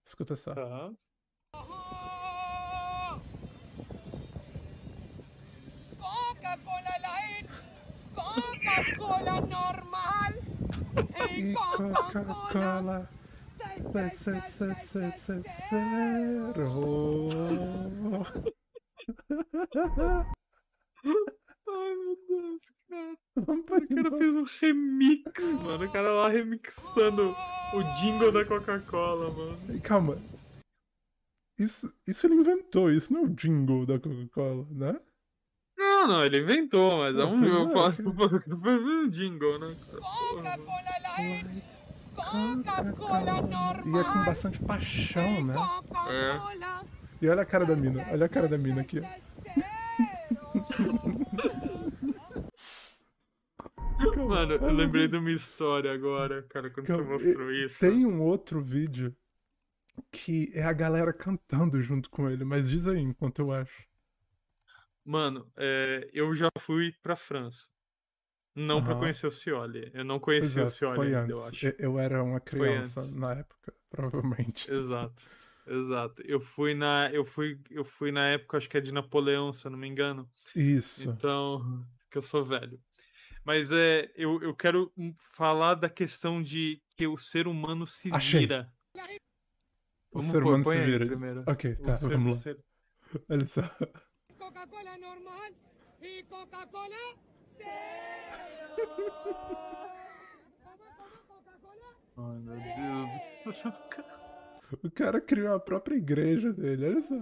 Escuta 0.04 0.36
só. 0.36 0.54
Tá. 0.54 0.92
Coca-Cola 5.98 6.94
Light, 7.02 7.48
Coca-Cola 8.14 9.40
normal 9.40 10.32
E 11.36 11.54
Coca-Cola 11.54 13.17
Ai, 21.04 21.94
meu 21.94 22.16
Deus, 22.28 22.62
cara. 22.88 23.16
O 23.36 23.62
cara 23.64 24.18
fez 24.18 24.36
um 24.36 24.44
remix, 24.60 25.52
mano. 25.54 25.84
O 25.84 25.92
cara 25.92 26.12
lá 26.12 26.28
remixando 26.28 27.34
o 27.74 27.82
jingle 28.00 28.32
da 28.32 28.44
Coca-Cola, 28.44 29.30
mano. 29.30 29.80
Calma. 29.82 30.18
Isso, 31.58 31.92
isso 32.06 32.26
ele 32.26 32.34
inventou, 32.36 32.90
isso 32.90 33.12
não 33.12 33.22
é 33.22 33.24
o 33.24 33.28
jingle 33.28 33.84
da 33.84 33.98
Coca-Cola, 33.98 34.66
né? 34.70 35.00
Não, 35.76 36.06
não, 36.06 36.24
ele 36.24 36.40
inventou, 36.40 36.98
mas 36.98 37.16
é 37.16 37.24
um, 37.24 37.44
eu 37.44 37.68
é, 37.68 37.72
faço 37.72 38.02
um 38.08 39.08
jingle, 39.10 39.58
né? 39.58 39.76
cara? 39.86 40.00
Coca-Cola 40.00 40.98
Light, 41.18 41.77
Normal 42.18 43.82
E 43.86 43.98
é 43.98 44.04
com 44.04 44.24
bastante 44.24 44.58
paixão, 44.60 45.44
né? 45.44 45.54
Coca-Cola 45.54 46.84
E 47.20 47.28
olha 47.28 47.42
a 47.42 47.46
cara 47.46 47.64
da 47.64 47.76
mina, 47.76 48.06
olha 48.10 48.26
a 48.26 48.28
cara 48.28 48.48
da 48.48 48.58
mina 48.58 48.80
aqui. 48.80 49.00
Mano, 54.28 54.54
eu 54.54 54.72
lembrei 54.72 55.08
de 55.08 55.16
uma 55.16 55.30
história 55.30 55.92
agora, 55.92 56.42
cara, 56.44 56.70
quando 56.70 56.86
você 56.86 56.96
Calma, 56.96 57.10
mostrou 57.12 57.50
isso. 57.50 57.80
Tem 57.80 58.04
um 58.04 58.20
outro 58.20 58.62
vídeo 58.62 59.16
que 60.12 60.50
é 60.54 60.62
a 60.62 60.72
galera 60.72 61.12
cantando 61.12 61.80
junto 61.82 62.08
com 62.10 62.28
ele, 62.30 62.44
mas 62.44 62.68
diz 62.68 62.86
aí 62.86 63.00
enquanto 63.00 63.40
eu 63.40 63.50
acho. 63.50 63.86
Mano, 65.04 65.50
é, 65.56 66.08
eu 66.12 66.34
já 66.34 66.48
fui 66.58 66.92
pra 67.02 67.16
França. 67.16 67.66
Não 68.58 68.82
pra 68.82 68.92
Aham. 68.92 69.00
conhecer 69.00 69.26
o 69.26 69.30
Cioli. 69.30 69.90
Eu 69.94 70.04
não 70.04 70.18
conhecia 70.18 70.62
é, 70.62 70.64
o 70.64 70.68
Cioli 70.68 70.96
foi 70.96 71.14
ainda, 71.14 71.32
eu 71.32 71.38
antes. 71.44 71.54
acho. 71.54 71.66
Eu, 71.66 71.74
eu 71.78 71.98
era 71.98 72.22
uma 72.22 72.40
criança 72.40 73.16
na 73.18 73.32
época, 73.34 73.72
provavelmente. 73.90 74.70
Exato. 74.70 75.22
Exato. 75.66 76.22
Eu 76.22 76.40
fui 76.40 76.74
na 76.74 77.10
eu 77.12 77.24
fui 77.24 77.60
eu 77.70 77.84
fui 77.84 78.10
na 78.10 78.26
época 78.28 78.56
acho 78.56 78.68
que 78.68 78.76
é 78.78 78.80
de 78.80 78.92
Napoleão, 78.92 79.52
se 79.52 79.66
eu 79.66 79.70
não 79.70 79.78
me 79.78 79.86
engano. 79.86 80.28
Isso. 80.56 81.08
Então, 81.10 81.84
que 82.10 82.16
eu 82.18 82.22
sou 82.22 82.42
velho. 82.44 82.80
Mas 83.44 83.70
é, 83.72 84.10
eu, 84.16 84.42
eu 84.42 84.54
quero 84.54 84.92
falar 85.18 85.74
da 85.74 85.88
questão 85.88 86.42
de 86.42 86.82
que 86.96 87.06
o 87.06 87.16
ser 87.16 87.46
humano 87.46 87.86
se 87.86 88.10
Achei. 88.12 88.40
vira. 88.40 88.70
O 90.10 90.18
Vamos 90.20 90.30
ser 90.30 90.42
pôr- 90.42 90.48
humano 90.54 90.64
se 90.64 90.84
vira. 90.84 91.06
primeiro. 91.06 91.44
Ok, 91.46 91.76
tá, 91.76 91.96
ser- 91.96 92.08
vamos 92.08 92.32
lá. 92.32 92.38
ser- 92.42 92.58
Olha 93.28 93.46
só. 93.46 93.62
Coca-Cola 94.38 94.98
normal 94.98 95.40
cero. 96.00 96.26
Coca-Cola 96.28 96.96
Ai, 102.16 102.38
meu 102.40 102.56
Deus 102.56 103.10
do 103.44 103.52
céu. 103.62 103.72
O 104.84 104.90
cara 104.90 105.20
criou 105.20 105.54
a 105.54 105.60
própria 105.60 105.96
igreja 105.96 106.52
dele, 106.52 106.86
olha 106.88 107.02
só. 107.02 107.14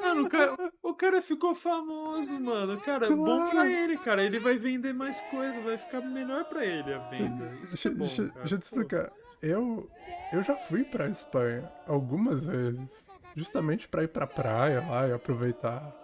Mano, 0.00 0.24
o 0.26 0.28
cara, 0.28 0.72
o 0.82 0.94
cara 0.94 1.22
ficou 1.22 1.54
famoso, 1.54 2.38
mano. 2.40 2.80
Cara, 2.80 3.08
bom 3.14 3.40
pra 3.42 3.50
Claro. 3.50 3.68
ele, 3.68 3.98
cara. 3.98 4.22
Ele 4.24 4.38
vai 4.38 4.56
vender 4.58 4.92
mais 4.92 5.20
coisa, 5.22 5.60
vai 5.60 5.78
ficar 5.78 6.00
melhor 6.02 6.44
pra 6.44 6.64
ele 6.64 6.92
a 6.92 6.98
venda. 7.08 7.52
Isso 7.64 7.88
é 7.88 7.90
bom, 7.90 7.98
deixa- 8.06 8.24
deixa 8.24 8.54
eu 8.54 8.58
te 8.58 8.62
explicar. 8.62 9.12
Eu, 9.42 9.88
eu 10.32 10.42
já 10.42 10.56
fui 10.56 10.84
pra 10.84 11.08
Espanha 11.08 11.70
algumas 11.86 12.46
vezes. 12.46 13.09
Justamente 13.36 13.88
pra 13.88 14.02
ir 14.02 14.08
pra 14.08 14.26
praia 14.26 14.80
lá 14.86 15.08
e 15.08 15.12
aproveitar 15.12 15.94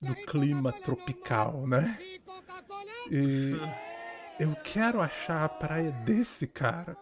do 0.00 0.14
clima 0.26 0.72
tropical, 0.72 1.66
né? 1.66 1.98
E 3.10 3.52
eu 4.40 4.54
quero 4.56 5.00
achar 5.00 5.44
a 5.44 5.48
praia 5.48 5.92
desse 6.04 6.46
cara. 6.46 6.96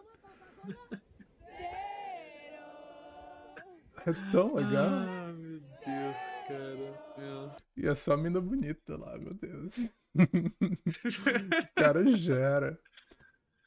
É 4.06 4.12
tão 4.32 4.54
legal. 4.54 4.86
Ah, 4.86 5.32
meu 5.32 5.60
Deus, 5.60 6.16
cara. 6.48 7.56
E 7.76 7.86
é 7.86 7.94
só 7.94 8.16
mina 8.16 8.40
bonita 8.40 8.96
lá, 8.96 9.16
meu 9.18 9.34
Deus. 9.34 9.76
o 10.16 11.74
cara 11.74 12.16
gera. 12.16 12.78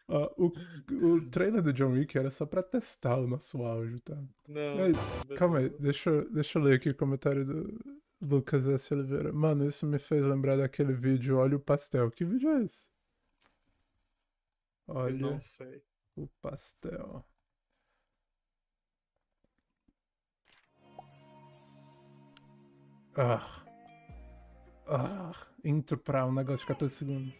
Ó, 0.07 0.29
o, 0.37 0.51
o 1.15 1.29
trailer 1.29 1.61
do 1.61 1.71
John 1.73 1.91
Wick 1.93 2.17
era 2.17 2.29
só 2.29 2.45
pra 2.45 2.61
testar 2.61 3.17
o 3.19 3.27
nosso 3.27 3.63
áudio, 3.63 3.99
tá? 4.01 4.15
Não. 4.47 4.77
Mas, 4.77 5.37
calma 5.37 5.59
aí, 5.59 5.69
deixa, 5.79 6.09
eu- 6.09 6.29
deixa 6.31 6.59
eu 6.59 6.63
ler 6.63 6.75
aqui 6.75 6.89
o 6.89 6.95
comentário 6.95 7.45
do 7.45 7.79
Lucas 8.21 8.65
S. 8.67 8.93
Oliveira. 8.93 9.31
Mano, 9.31 9.65
isso 9.65 9.85
me 9.87 9.99
fez 9.99 10.21
lembrar 10.21 10.57
daquele 10.57 10.93
vídeo 10.93 11.37
Olha 11.37 11.55
o 11.55 11.59
Pastel. 11.59 12.11
Que 12.11 12.25
vídeo 12.25 12.49
é 12.49 12.63
esse? 12.63 12.85
Eu 14.87 14.95
Olha 14.95 15.17
não 15.17 15.39
sei. 15.41 15.81
o 16.15 16.27
pastel. 16.41 17.25
Ah. 23.15 23.63
Ah. 24.87 25.31
Intro 25.63 25.97
pra 25.97 26.25
um 26.25 26.33
negócio 26.33 26.65
de 26.65 26.67
14 26.67 26.95
segundos. 26.95 27.33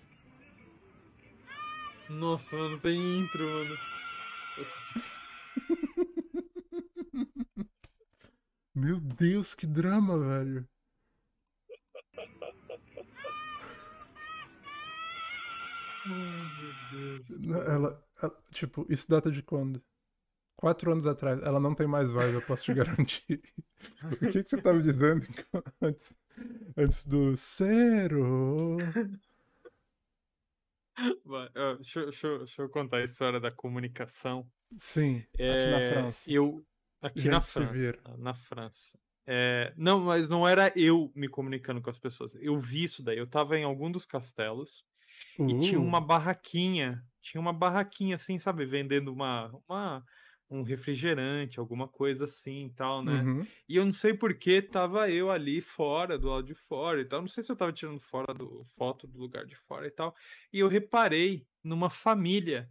Nossa, 2.20 2.55
mano, 2.55 2.80
tem 2.80 3.20
intro, 3.20 3.43
mano. 3.45 3.78
Meu 8.76 8.99
Deus, 8.99 9.55
que 9.55 9.66
drama, 9.66 10.20
velho. 10.20 10.68
Ai, 16.05 16.82
meu 16.91 17.18
Deus. 17.28 17.66
Ela, 17.68 18.05
ela- 18.22 18.43
tipo, 18.51 18.86
isso 18.89 19.09
data 19.09 19.32
de 19.32 19.41
quando? 19.41 19.82
Quatro 20.57 20.91
anos 20.91 21.05
atrás. 21.07 21.41
Ela 21.43 21.59
não 21.59 21.74
tem 21.76 21.88
mais 21.88 22.11
voz, 22.11 22.34
eu 22.34 22.41
posso 22.41 22.64
te 22.66 22.74
garantir. 22.76 23.41
o 24.03 24.16
que, 24.32 24.43
que 24.43 24.49
você 24.49 24.61
tava 24.61 24.82
dizendo 24.82 25.26
antes, 25.82 26.14
antes 26.78 27.05
do 27.05 27.36
zero? 27.36 28.78
Vai, 31.26 31.50
ó, 31.56 31.76
deixa, 31.76 32.00
eu- 32.00 32.06
deixa 32.06 32.38
deixa 32.39 32.62
eu 32.62 32.70
contar 32.70 32.98
a 32.98 33.04
história 33.04 33.39
da 33.39 33.52
comunicação. 33.52 34.48
Sim, 34.78 35.18
aqui 35.34 35.44
na 35.44 35.78
É, 35.80 35.89
França. 35.89 36.32
Eu, 36.32 36.66
aqui 37.02 37.22
Gente 37.22 37.32
na 37.32 37.41
França. 37.41 38.00
Na 38.18 38.34
França. 38.34 39.00
É, 39.26 39.74
não, 39.78 40.00
mas 40.02 40.28
não 40.28 40.48
era 40.48 40.72
eu 40.76 41.12
me 41.16 41.28
comunicando 41.28 41.82
com 41.82 41.89
as 41.89 41.98
pessoas. 42.00 42.36
Eu 42.36 42.58
vi 42.60 42.84
isso 42.84 43.04
daí. 43.04 43.18
Eu 43.18 43.28
tava 43.28 43.58
em 43.58 43.64
algum 43.64 43.91
dos 43.91 44.06
castelos 44.06 44.84
e 45.39 45.58
tinha 45.60 45.80
Uh, 45.80 45.84
uma 45.84 46.02
barraquinha. 46.02 47.04
Tinha 47.22 47.39
uma 47.39 47.54
barraquinha 47.54 48.16
assim, 48.16 48.38
sabe? 48.38 48.66
Vendendo 48.66 49.14
uma, 49.14 49.50
uma, 49.68 50.04
um 50.56 50.64
refrigerante, 50.64 51.60
alguma 51.60 51.88
coisa 51.88 52.26
assim 52.26 52.66
e 52.68 52.74
tal, 52.74 53.04
né? 53.04 53.28
uhum. 53.28 53.54
E 53.68 53.76
eu 53.78 53.86
não 53.86 53.93
sei 53.93 54.14
por 54.14 54.34
que 54.38 54.62
tava 54.62 55.10
eu 55.10 55.32
ali 55.32 55.62
fora, 55.62 56.18
do 56.18 56.30
lado 56.30 56.45
de 56.47 56.54
fora 56.56 57.01
e 57.01 57.06
tal. 57.06 57.22
Não 57.22 57.28
sei 57.28 57.43
se 57.43 57.51
eu 57.51 57.56
tava 57.56 57.74
tirando 57.74 57.99
fora 57.99 58.34
do, 58.34 58.64
foto 58.66 59.08
do 59.08 59.18
lugar 59.20 59.45
de 59.45 59.56
fora 59.56 59.88
e 59.88 59.91
tal. 59.91 60.16
E 60.51 60.60
eu 60.60 60.68
reparei 60.68 61.47
numa 61.64 61.89
família 61.89 62.70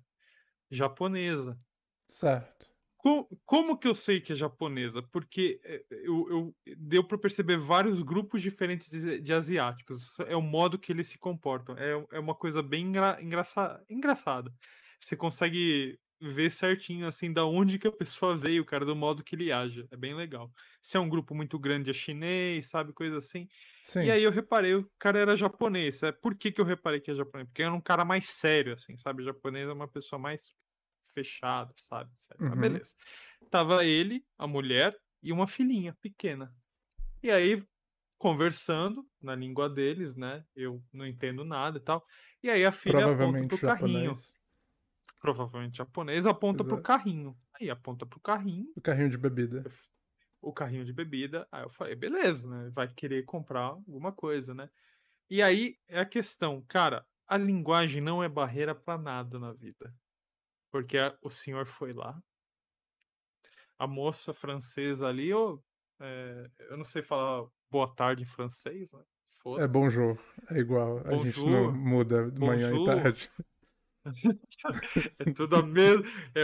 japonesa. 0.71 1.61
Certo. 2.09 2.67
Co- 2.97 3.29
Como 3.45 3.77
que 3.79 3.89
eu 3.89 3.95
sei 3.95 4.21
que 4.21 4.33
é 4.33 4.37
japonesa? 4.37 5.03
Porque 5.03 5.61
eh, 5.65 5.85
eu, 5.91 6.29
eu- 6.31 6.57
deu 6.79 7.03
para 7.05 7.19
perceber 7.19 7.57
vários 7.59 8.01
grupos 8.03 8.41
diferentes 8.43 8.91
de, 8.91 9.21
de 9.21 9.33
asiáticos. 9.35 10.19
É 10.21 10.37
o 10.37 10.43
modo 10.43 10.79
que 10.79 10.93
eles 10.93 11.09
se 11.09 11.19
comportam. 11.19 11.77
É, 11.77 12.07
é 12.13 12.21
uma 12.21 12.35
coisa 12.35 12.63
bem 12.63 12.87
engra, 12.87 13.19
engraça, 13.21 13.85
engraçada. 13.91 14.53
Você 15.01 15.17
consegue 15.17 15.99
ver 16.23 16.51
certinho 16.51 17.07
assim 17.07 17.33
da 17.33 17.45
onde 17.45 17.79
que 17.79 17.87
a 17.89 17.93
pessoa 17.93 18.35
veio, 18.37 18.65
cara, 18.65 18.85
do 18.85 18.95
modo 18.95 19.25
que 19.25 19.35
ele 19.35 19.51
age. 19.51 19.87
É 19.91 19.97
bem 19.97 20.15
legal. 20.15 20.51
Se 20.81 20.97
é 20.97 21.01
um 21.01 21.09
grupo 21.09 21.35
muito 21.35 21.59
grande 21.59 21.91
é 21.91 21.93
chinês, 21.93 22.69
sabe, 22.69 22.93
coisa 22.93 23.19
assim. 23.19 23.49
Sim. 23.83 24.05
E 24.05 24.11
aí 24.11 24.23
eu 24.23 24.31
reparei, 24.31 24.75
o 24.75 24.91
cara 24.99 25.19
era 25.19 25.37
japonês. 25.37 26.03
É, 26.03 26.13
por 26.13 26.37
que, 26.37 26.53
que 26.53 26.61
eu 26.61 26.65
reparei 26.65 27.01
que 27.01 27.11
é 27.11 27.15
japonês? 27.15 27.49
Porque 27.49 27.63
era 27.63 27.73
um 27.73 27.81
cara 27.81 28.05
mais 28.05 28.29
sério, 28.29 28.75
assim, 28.75 28.97
sabe? 28.97 29.23
O 29.23 29.25
japonês 29.25 29.69
é 29.69 29.73
uma 29.73 29.89
pessoa 29.89 30.19
mais 30.19 30.53
fechada, 31.13 31.73
sabe? 31.77 32.11
Mas 32.17 32.51
Uhum. 32.53 32.61
beleza. 32.61 32.95
Tava 33.51 33.85
ele, 33.85 34.25
a 34.39 34.47
mulher 34.47 34.97
e 35.23 35.33
uma 35.33 35.47
filhinha 35.47 35.97
pequena. 36.01 36.55
E 37.23 37.31
aí, 37.31 37.63
conversando 38.19 39.07
na 39.21 39.35
língua 39.35 39.69
deles, 39.69 40.17
né? 40.17 40.45
Eu 40.55 40.83
não 40.93 41.07
entendo 41.07 41.45
nada 41.45 41.79
e 41.79 41.81
tal. 41.81 42.05
E 42.43 42.51
aí 42.51 42.65
a 42.65 42.73
filha 42.73 42.99
aponta 42.99 43.09
Provavelmente 43.09 43.49
pro 43.49 43.67
carrinho. 43.67 44.17
Provavelmente 45.23 45.79
japonês, 45.79 46.27
aponta 46.27 46.65
pro 46.65 46.77
Exato. 46.77 46.83
carrinho. 46.83 47.39
Aí 47.61 47.71
aponta 47.71 48.05
pro 48.05 48.21
carrinho, 48.21 48.69
O 48.77 48.81
carrinho 48.83 49.09
de 49.11 49.17
bebida. 49.17 49.65
o 50.41 50.53
carrinho 50.53 50.85
de 50.85 50.93
bebida. 50.93 51.49
Aí 51.51 51.63
eu 51.65 51.71
falei, 51.71 51.95
beleza, 51.95 52.49
né? 52.49 52.71
Vai 52.71 52.93
querer 52.93 53.25
comprar 53.25 53.63
alguma 53.63 54.13
coisa, 54.13 54.55
né? 54.55 54.69
E 55.31 55.43
aí 55.43 55.79
é 55.89 56.01
a 56.01 56.07
questão, 56.07 56.63
cara, 56.69 57.07
a 57.27 57.39
linguagem 57.39 58.03
não 58.03 58.23
é 58.23 58.29
barreira 58.29 58.75
pra 58.75 58.99
nada 58.99 59.39
na 59.39 59.53
vida. 59.53 59.95
Porque 60.73 60.99
a- 60.99 61.17
o 61.23 61.31
senhor 61.31 61.67
foi 61.67 61.93
lá, 61.93 62.23
a 63.79 63.87
moça 63.87 64.33
francesa 64.33 65.09
ali, 65.09 65.33
ô, 65.35 65.63
é, 66.01 66.51
eu 66.71 66.77
não 66.77 66.85
sei 66.85 67.03
falar 67.03 67.47
boa 67.71 67.93
tarde 67.95 68.23
em 68.23 68.27
francês, 68.27 68.93
né? 68.93 69.03
É 69.59 69.67
bonjour. 69.67 70.19
É 70.51 70.59
igual. 70.59 70.99
A 71.07 71.17
gente 71.17 71.49
não 71.49 71.65
Bonjour. 71.65 71.73
muda 71.73 72.31
de 72.31 72.41
manhã 72.41 72.75
e 72.75 72.79
Bonjour. 72.79 72.85
tarde. 72.85 73.31
É 75.19 75.25
tudo 75.33 75.57
a 75.57 75.63
mesma. 75.63 76.05
É 76.35 76.43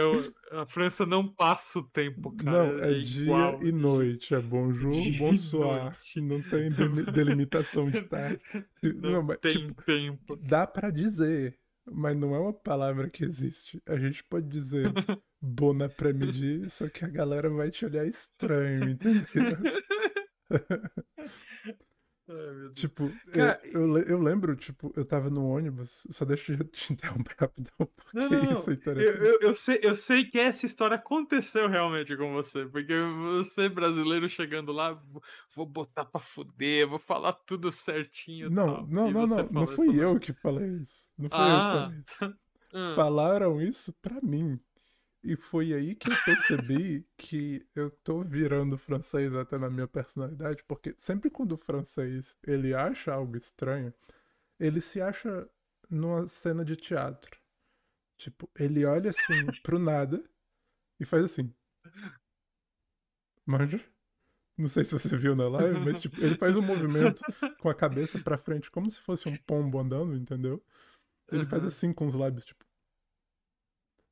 a 0.61 0.67
França 0.67 1.05
não 1.07 1.27
passa 1.27 1.79
o 1.81 1.83
tempo, 1.83 2.35
cara. 2.37 2.73
Não, 2.73 2.85
é 2.85 2.95
dia 2.95 3.23
igual. 3.23 3.63
e 3.63 3.73
noite. 3.73 4.35
É 4.35 4.41
bonjour, 4.41 4.93
Dia 4.93 5.19
bonsoir. 5.19 5.83
noite. 5.85 6.21
Não 6.21 6.43
tem 6.43 6.71
deli- 6.71 7.11
delimitação 7.13 7.91
de 7.91 8.03
tarde. 8.09 8.41
Não, 8.83 9.11
Não, 9.13 9.23
mas, 9.23 9.39
tem 9.39 9.53
tipo, 9.69 9.83
tempo. 9.85 10.37
dá 10.37 10.67
pra 10.67 10.91
dizer, 10.91 11.59
mas 11.91 12.17
não 12.17 12.35
é 12.35 12.39
uma 12.39 12.53
palavra 12.53 13.11
que 13.11 13.25
existe. 13.25 13.83
A 13.87 13.97
gente 13.97 14.23
pode 14.25 14.47
dizer 14.49 14.87
bon 15.41 15.83
après-midi, 15.83 16.69
só 16.71 16.89
que 16.89 17.05
a 17.05 17.09
galera 17.09 17.49
vai 17.51 17.71
te 17.71 17.85
olhar 17.85 18.07
estranho, 18.07 18.91
entendeu? 18.91 19.59
Ai. 22.29 22.73
Tipo, 22.75 23.05
eu- 23.05 23.33
Cara, 23.33 23.61
eu, 23.65 23.93
le- 23.93 24.05
eu 24.07 24.19
lembro, 24.21 24.55
tipo, 24.55 24.93
eu 24.95 25.05
tava 25.05 25.31
no 25.31 25.47
ônibus, 25.49 26.07
só 26.11 26.25
deixa 26.25 26.53
eu 26.53 26.65
te 26.65 26.93
interromper 26.93 27.35
rapidão, 27.39 27.73
porque 27.79 28.19
Não, 28.19 28.29
não, 28.29 28.53
isso 28.53 28.71
é 28.71 28.73
Eu, 28.73 28.77
interessante. 28.77 29.25
eu, 29.25 29.39
eu 29.41 29.55
sei, 29.55 29.79
eu 29.83 29.95
sei 29.95 30.25
que 30.27 30.39
essa 30.39 30.67
história 30.67 30.97
aconteceu 30.97 31.69
realmente 31.69 32.17
com 32.17 32.33
você, 32.35 32.67
porque 32.67 32.95
você, 33.39 33.69
brasileiro, 33.69 34.29
chegando 34.29 34.73
lá, 34.73 34.93
vou, 34.93 35.23
vou 35.55 35.67
botar 35.67 36.05
pra 36.05 36.21
fuder, 36.21 36.87
vou 36.87 36.99
falar 36.99 37.33
tudo 37.33 37.73
certinho. 37.73 38.51
Não, 38.51 38.67
tal. 38.67 38.87
não, 38.89 39.11
não, 39.11 39.27
não, 39.27 39.49
não 39.51 39.67
fui 39.67 39.89
essa- 39.91 40.03
eu 40.03 40.21
que 40.21 40.33
falei 40.35 40.69
isso. 40.83 41.09
Não 41.17 41.31
fui 41.31 41.39
eu 41.51 41.65
que 41.65 41.67
Ah, 41.67 41.71
falei 41.71 41.99
isso. 41.99 42.05
tá. 42.19 42.35
Ah, 42.75 42.93
Falaram 42.95 43.63
isso 43.63 43.93
pra 44.03 44.21
mim. 44.21 44.61
E 45.29 45.37
foi 45.37 45.75
aí 45.75 45.95
que 45.95 46.11
eu 46.11 46.17
percebi 46.25 47.07
que 47.15 47.69
eu 47.75 47.91
tô 47.91 48.25
virando 48.25 48.79
francês 48.79 49.35
até 49.35 49.59
na 49.59 49.69
minha 49.69 49.87
personalidade, 49.87 50.65
porque 50.65 50.97
sempre 50.99 51.29
quando 51.29 51.53
o 51.53 51.59
francês 51.59 52.39
ele 52.43 52.73
acha 52.73 53.13
algo 53.13 53.37
estranho, 53.37 53.93
ele 54.59 54.81
se 54.81 55.03
acha 55.03 55.47
numa 55.91 56.27
cena 56.27 56.65
de 56.65 56.77
teatro. 56.77 57.39
Tipo, 58.17 58.51
ele 58.59 58.87
olha 58.87 59.11
assim 59.11 59.45
pro 59.63 59.79
nada 59.79 60.25
e 60.99 61.05
faz 61.05 61.25
assim. 61.25 61.53
Manja? 63.45 63.85
Não 64.57 64.67
sei 64.67 64.83
se 64.83 64.93
você 64.93 65.15
viu 65.15 65.37
na 65.37 65.47
live, 65.47 65.81
mas 65.81 66.01
tipo, 66.01 66.19
ele 66.23 66.39
faz 66.39 66.57
um 66.57 66.63
movimento 66.63 67.23
com 67.61 67.69
a 67.69 67.75
cabeça 67.75 68.19
pra 68.19 68.39
frente, 68.39 68.71
como 68.71 68.91
se 68.91 69.03
fosse 69.03 69.29
um 69.29 69.37
pombo 69.37 69.79
andando, 69.79 70.17
entendeu? 70.17 70.65
Ele 71.31 71.45
faz 71.45 71.65
assim 71.65 71.93
com 71.93 72.07
os 72.07 72.15
lábios, 72.15 72.47
tipo. 72.47 72.65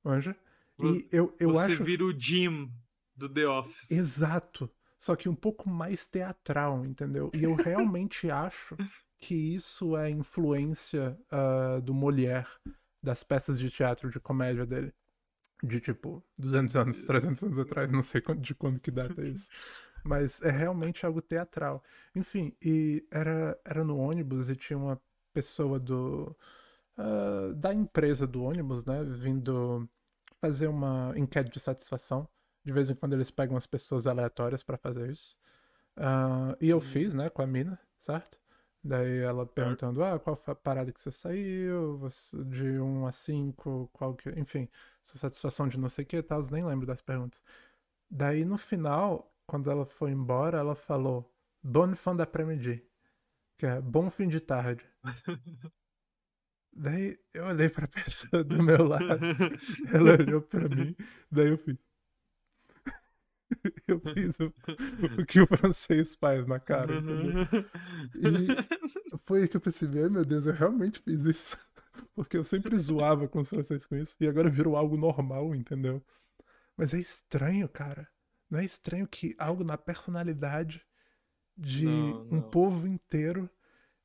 Manja? 0.05 0.37
E 0.79 1.09
eu, 1.11 1.35
eu 1.39 1.53
Você 1.53 1.73
acho. 1.73 1.85
vira 1.85 2.05
o 2.05 2.19
Jim 2.19 2.71
do 3.15 3.29
The 3.29 3.49
Office. 3.49 3.91
Exato. 3.91 4.71
Só 4.99 5.15
que 5.15 5.29
um 5.29 5.35
pouco 5.35 5.69
mais 5.69 6.07
teatral, 6.07 6.85
entendeu? 6.85 7.31
E 7.35 7.45
eu 7.45 7.55
realmente 7.57 8.31
acho 8.31 8.77
que 9.19 9.35
isso 9.35 9.97
é 9.97 10.11
influência 10.11 11.19
ah, 11.31 11.81
do 11.83 11.95
Molière, 11.95 12.49
das 13.03 13.23
peças 13.23 13.59
de 13.59 13.71
teatro 13.71 14.11
de 14.11 14.21
comédia 14.21 14.67
dele. 14.67 14.93
De 15.63 15.81
tipo, 15.81 16.23
200 16.37 16.77
anos, 16.77 17.05
300 17.05 17.43
anos 17.45 17.59
atrás, 17.59 17.91
não 17.91 18.03
sei 18.03 18.21
de 18.39 18.55
quando 18.55 18.79
que 18.79 18.91
data 18.91 19.23
é 19.23 19.29
isso. 19.29 19.49
Mas 20.05 20.43
é 20.43 20.51
realmente 20.51 21.07
algo 21.07 21.23
teatral. 21.23 21.83
Enfim, 22.15 22.55
e 22.63 23.07
era, 23.11 23.59
era 23.65 23.83
no 23.83 23.97
ônibus 23.97 24.51
e 24.51 24.57
tinha 24.57 24.79
uma 24.79 25.01
pessoa 25.33 25.81
do 25.81 26.37
ah, 26.97 27.53
da 27.55 27.75
empresa 27.75 28.27
do 28.27 28.43
ônibus, 28.43 28.85
né, 28.85 29.03
vindo 29.05 29.89
fazer 30.41 30.69
uma 30.69 31.13
enquete 31.17 31.51
de 31.51 31.61
satisfação. 31.61 32.29
De 32.65 32.73
vez 32.73 32.91
em 32.91 32.95
quando 32.95 33.15
eles 33.15 33.31
pegam 33.31 33.57
as 33.57 33.67
pessoas 33.67 34.07
aleatórias 34.07 34.63
pra 34.63 34.77
fazer 34.77 35.11
isso. 35.11 35.37
Ah, 35.97 36.57
e 36.61 36.69
eu 36.69 36.81
fiz, 36.81 37.15
né, 37.15 37.31
com 37.31 37.43
a 37.43 37.47
mina, 37.47 37.79
certo? 37.99 38.39
Daí 38.83 39.19
ela 39.21 39.47
perguntando, 39.47 40.03
ah, 40.05 40.19
qual 40.19 40.37
foi 40.37 40.53
a 40.53 40.57
parada 40.57 40.93
que 40.93 41.03
você 41.03 41.11
saiu? 41.11 41.99
Você- 41.99 42.45
de 42.45 42.79
1 42.81 43.07
a 43.07 43.13
5, 43.13 43.89
qual 43.93 44.15
que... 44.15 44.31
Enfim, 44.39 44.69
sua 45.03 45.19
satisfação 45.21 45.69
de 45.69 45.79
não 45.79 45.89
sei 45.89 46.05
o 46.05 46.07
que 46.09 46.17
e 46.19 46.23
tal, 46.23 46.43
nem 46.53 46.65
lembro 46.65 46.87
das 46.87 47.01
perguntas. 47.03 47.43
Daí 48.11 48.45
no 48.45 48.59
final, 48.59 49.33
quando 49.47 49.71
ela 49.71 49.87
foi 49.87 50.11
embora, 50.13 50.59
ela 50.59 50.75
falou, 50.75 51.33
bonne 51.63 51.97
fin 51.97 52.17
d'après-midi, 52.17 52.85
que 53.59 53.67
é 53.67 53.81
bom 53.81 54.11
fim 54.11 54.29
de 54.29 54.41
tarde. 54.41 54.85
Daí 56.77 57.19
eu 57.35 57.47
olhei 57.47 57.71
pra 57.71 57.89
pessoa 57.89 58.45
do 58.45 58.63
meu 58.63 58.87
lado, 58.87 59.27
ela 59.93 60.13
olhou 60.13 60.43
pra 60.43 60.69
mim, 60.69 60.95
daí 61.31 61.49
eu 61.51 61.59
fiz. 61.59 61.77
Eu 63.87 64.01
fiz 64.01 64.39
o, 64.41 64.53
o 65.21 65.27
que 65.27 65.41
o 65.41 65.47
francês 65.47 66.17
faz 66.17 66.47
na 66.47 66.59
cara, 66.59 66.95
entendeu? 66.95 67.41
E 68.15 69.19
foi 69.19 69.43
aí 69.43 69.49
que 69.49 69.57
eu 69.57 69.61
percebi, 69.61 70.03
ai 70.03 70.09
meu 70.09 70.25
Deus, 70.25 70.47
eu 70.47 70.53
realmente 70.55 71.01
fiz 71.01 71.21
isso. 71.25 71.57
Porque 72.15 72.37
eu 72.37 72.45
sempre 72.45 72.77
zoava 72.79 73.29
com 73.29 73.41
os 73.41 73.49
franceses 73.49 73.87
com 73.87 73.97
isso, 73.97 74.17
e 74.21 74.29
agora 74.29 74.51
virou 74.51 74.77
algo 74.77 74.97
normal, 74.97 75.55
entendeu? 75.55 76.05
Mas 76.77 76.95
é 76.95 76.99
estranho, 77.01 77.69
cara. 77.69 78.09
Não 78.51 78.59
é 78.61 78.65
estranho 78.65 79.09
que 79.09 79.35
algo 79.39 79.65
na 79.65 79.79
personalidade 79.79 80.83
de 81.57 81.85
Não, 81.85 82.25
um 82.31 82.41
não. 82.41 82.43
povo 82.43 82.87
inteiro 82.89 83.51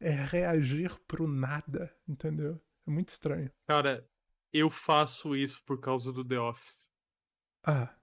é 0.02 0.12
reagir 0.12 0.92
pro 1.08 1.28
nada, 1.28 1.94
entendeu? 2.08 2.60
É 2.88 2.92
muito 2.92 3.10
estranho. 3.10 3.52
Cara, 3.68 4.06
eu 4.52 4.70
faço 4.70 5.36
isso 5.36 5.64
por 5.64 5.80
causa 5.80 6.12
do 6.12 6.26
The 6.26 6.40
Office. 6.40 6.90
Ah, 7.64 7.94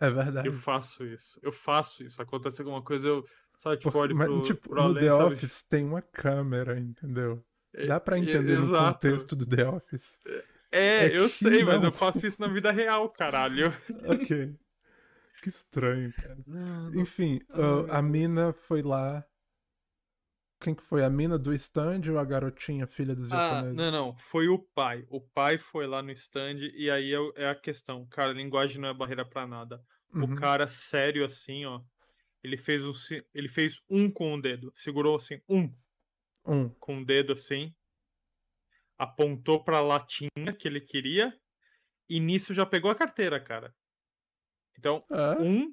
é 0.00 0.10
verdade. 0.10 0.48
Eu 0.48 0.52
faço 0.52 1.04
isso. 1.06 1.38
Eu 1.42 1.52
faço 1.52 2.02
isso. 2.02 2.20
Acontece 2.20 2.60
alguma 2.60 2.82
coisa, 2.82 3.08
eu. 3.08 3.24
Sabe, 3.56 3.78
tipo, 3.78 3.96
olho 3.98 4.14
mas, 4.14 4.28
pro, 4.28 4.42
tipo, 4.42 4.68
pro 4.68 4.74
no 4.76 4.82
além, 4.88 5.02
The 5.04 5.10
sabe? 5.10 5.34
Office 5.34 5.62
tem 5.64 5.84
uma 5.84 6.02
câmera, 6.02 6.78
entendeu? 6.78 7.44
É- 7.74 7.86
Dá 7.86 7.98
pra 7.98 8.16
é- 8.16 8.20
entender 8.20 8.54
no 8.56 8.62
exato. 8.64 8.94
contexto 8.94 9.34
do 9.36 9.46
The 9.46 9.68
Office. 9.68 10.18
É, 10.70 11.06
É 11.06 11.16
eu 11.16 11.28
sei, 11.28 11.64
mas 11.64 11.80
não. 11.80 11.88
eu 11.88 11.92
faço 11.92 12.26
isso 12.26 12.40
na 12.40 12.46
vida 12.48 12.70
real, 12.70 13.08
caralho. 13.10 13.72
Ok. 14.04 14.54
Que 15.42 15.48
estranho, 15.48 16.12
cara. 16.14 16.36
Não, 16.46 16.90
não- 16.90 17.00
Enfim, 17.00 17.40
Ai, 17.50 17.60
ah, 17.90 17.98
a 17.98 18.02
mina 18.02 18.52
foi 18.52 18.82
lá. 18.82 19.24
Quem 20.60 20.74
que 20.74 20.82
foi? 20.82 21.04
A 21.04 21.10
mina 21.10 21.38
do 21.38 21.52
stand 21.54 22.02
ou 22.10 22.18
a 22.18 22.24
garotinha, 22.24 22.86
filha 22.86 23.14
dos 23.14 23.30
Ah, 23.32 23.50
japoneses? 23.50 23.76
não, 23.76 23.90
não. 23.92 24.16
Foi 24.16 24.48
o 24.48 24.58
pai. 24.58 25.06
O 25.08 25.20
pai 25.20 25.56
foi 25.56 25.86
lá 25.86 26.02
no 26.02 26.10
stand 26.10 26.56
e 26.74 26.90
aí 26.90 27.12
é, 27.14 27.42
é 27.44 27.48
a 27.48 27.54
questão. 27.54 28.06
Cara, 28.06 28.32
linguagem 28.32 28.80
não 28.80 28.88
é 28.88 28.94
barreira 28.94 29.24
pra 29.24 29.46
nada. 29.46 29.82
Uhum. 30.12 30.24
O 30.24 30.34
cara 30.34 30.68
sério 30.68 31.24
assim, 31.24 31.64
ó. 31.64 31.80
Ele 32.42 32.56
fez 32.56 32.84
um, 32.84 32.92
ele 33.34 33.48
fez 33.48 33.82
um 33.88 34.10
com 34.10 34.34
o 34.34 34.40
dedo. 34.40 34.72
Segurou 34.74 35.16
assim, 35.16 35.40
um 35.48 35.72
Um. 36.46 36.68
com 36.80 37.02
o 37.02 37.04
dedo 37.04 37.32
assim. 37.32 37.74
Apontou 38.96 39.62
pra 39.62 39.80
latinha 39.80 40.52
que 40.58 40.66
ele 40.66 40.80
queria. 40.80 41.32
E 42.08 42.18
nisso 42.18 42.52
já 42.54 42.64
pegou 42.66 42.90
a 42.90 42.94
carteira, 42.94 43.38
cara. 43.38 43.74
Então, 44.78 45.04
É? 45.10 45.40
um, 45.40 45.72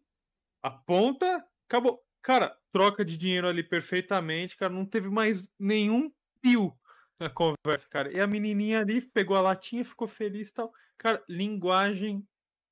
aponta, 0.61 1.43
acabou. 1.67 2.01
Cara, 2.21 2.55
troca 2.76 3.05
de 3.05 3.15
dinheiro 3.15 3.47
ali 3.47 3.63
perfeitamente, 3.63 4.57
cara. 4.57 4.73
Não 4.73 4.86
teve 4.86 5.09
mais 5.09 5.49
nenhum 5.57 6.11
pio 6.41 6.78
na 7.17 7.30
conversa, 7.30 7.88
cara. 7.89 8.11
E 8.11 8.19
a 8.19 8.28
menininha 8.28 8.82
ali 8.82 8.99
pegou 8.99 9.38
a 9.38 9.39
latinha, 9.39 9.86
ficou 9.86 10.05
feliz 10.09 10.49
e 10.49 10.53
tal. 10.55 10.73
Cara, 10.97 11.23
linguagem 11.30 12.28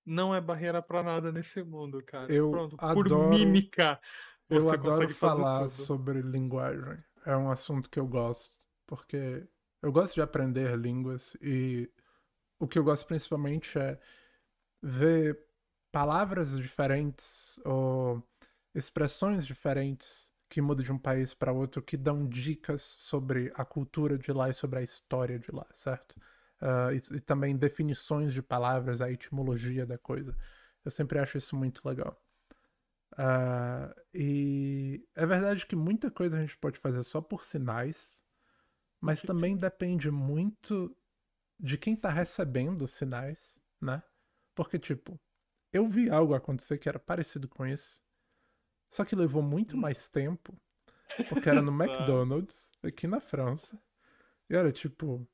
não 0.05 0.35
é 0.35 0.41
barreira 0.41 0.81
pra 0.81 1.01
nada 1.01 1.31
nesse 1.31 1.63
mundo, 1.63 2.03
cara. 2.03 2.29
Eu 2.29 2.51
Pronto, 2.51 2.75
adoro- 2.79 3.17
por 3.17 3.29
mímica 3.29 3.97
Eu 4.49 4.59
você 4.59 4.73
adoro 4.75 4.91
consegue 4.91 5.13
fazer 5.13 5.41
falar 5.41 5.69
sobre 5.69 6.21
linguagem. 6.21 7.01
É 7.25 7.37
um 7.37 7.49
assunto 7.49 7.89
que 7.89 7.97
eu 7.97 8.05
gosto, 8.05 8.51
porque 8.85 9.47
eu 9.81 9.89
gosto 9.89 10.15
de 10.15 10.21
aprender 10.21 10.77
línguas 10.77 11.37
e 11.41 11.89
o 12.59 12.67
que 12.67 12.77
eu 12.77 12.83
gosto 12.83 13.07
principalmente 13.07 13.79
é 13.79 13.97
ver 14.81 15.39
palavras 15.93 16.57
diferentes 16.59 17.57
ou 17.63 18.21
expressões 18.73 19.45
diferentes 19.45 20.31
que 20.49 20.61
mudam 20.61 20.83
de 20.85 20.91
um 20.91 20.97
país 20.99 21.33
para 21.33 21.51
outro, 21.51 21.81
que 21.81 21.97
dão 21.97 22.27
dicas 22.27 22.81
sobre 22.81 23.51
a 23.55 23.65
cultura 23.65 24.17
de 24.17 24.31
lá 24.31 24.49
e 24.49 24.53
sobre 24.53 24.79
a 24.79 24.83
história 24.83 25.39
de 25.39 25.51
lá, 25.51 25.65
certo? 25.73 26.15
Ah, 26.61 26.89
e, 26.93 26.97
e 27.17 27.19
também 27.19 27.57
definições 27.57 28.33
de 28.33 28.41
palavras, 28.41 29.01
a 29.01 29.11
etimologia 29.11 29.85
da 29.85 29.97
coisa. 29.97 30.35
Eu 30.85 30.91
sempre 30.91 31.19
acho 31.19 31.37
isso 31.37 31.55
muito 31.55 31.87
legal. 31.87 32.21
Ah, 33.17 33.93
e 34.13 35.07
é 35.15 35.25
verdade 35.25 35.65
que 35.67 35.75
muita 35.75 36.09
coisa 36.11 36.37
a 36.37 36.41
gente 36.41 36.57
pode 36.57 36.79
fazer 36.79 37.03
só 37.03 37.21
por 37.21 37.43
sinais, 37.43 38.23
mas 39.01 39.21
também 39.23 39.57
depende 39.57 40.11
muito 40.11 40.95
de 41.59 41.77
quem 41.77 41.95
tá 41.95 42.09
recebendo 42.11 42.83
os 42.83 42.91
sinais, 42.91 43.59
né? 43.81 44.03
Porque, 44.55 44.79
tipo, 44.79 45.19
eu 45.73 45.87
vi 45.89 46.09
algo 46.09 46.35
acontecer 46.35 46.79
que 46.79 46.89
era 46.89 46.99
parecido 46.99 47.49
com 47.49 47.65
isso, 47.67 48.02
só 48.93 49.03
que 49.03 49.15
levou 49.15 49.41
muito 49.41 49.75
mais 49.75 50.07
tempo, 50.07 50.55
porque 51.27 51.49
era 51.49 51.63
no 51.63 51.71
McDonald's, 51.81 52.71
aqui 52.83 53.07
na 53.07 53.19
França, 53.19 53.81
e 54.47 54.55
era 54.55 54.71
tipo, 54.71 55.27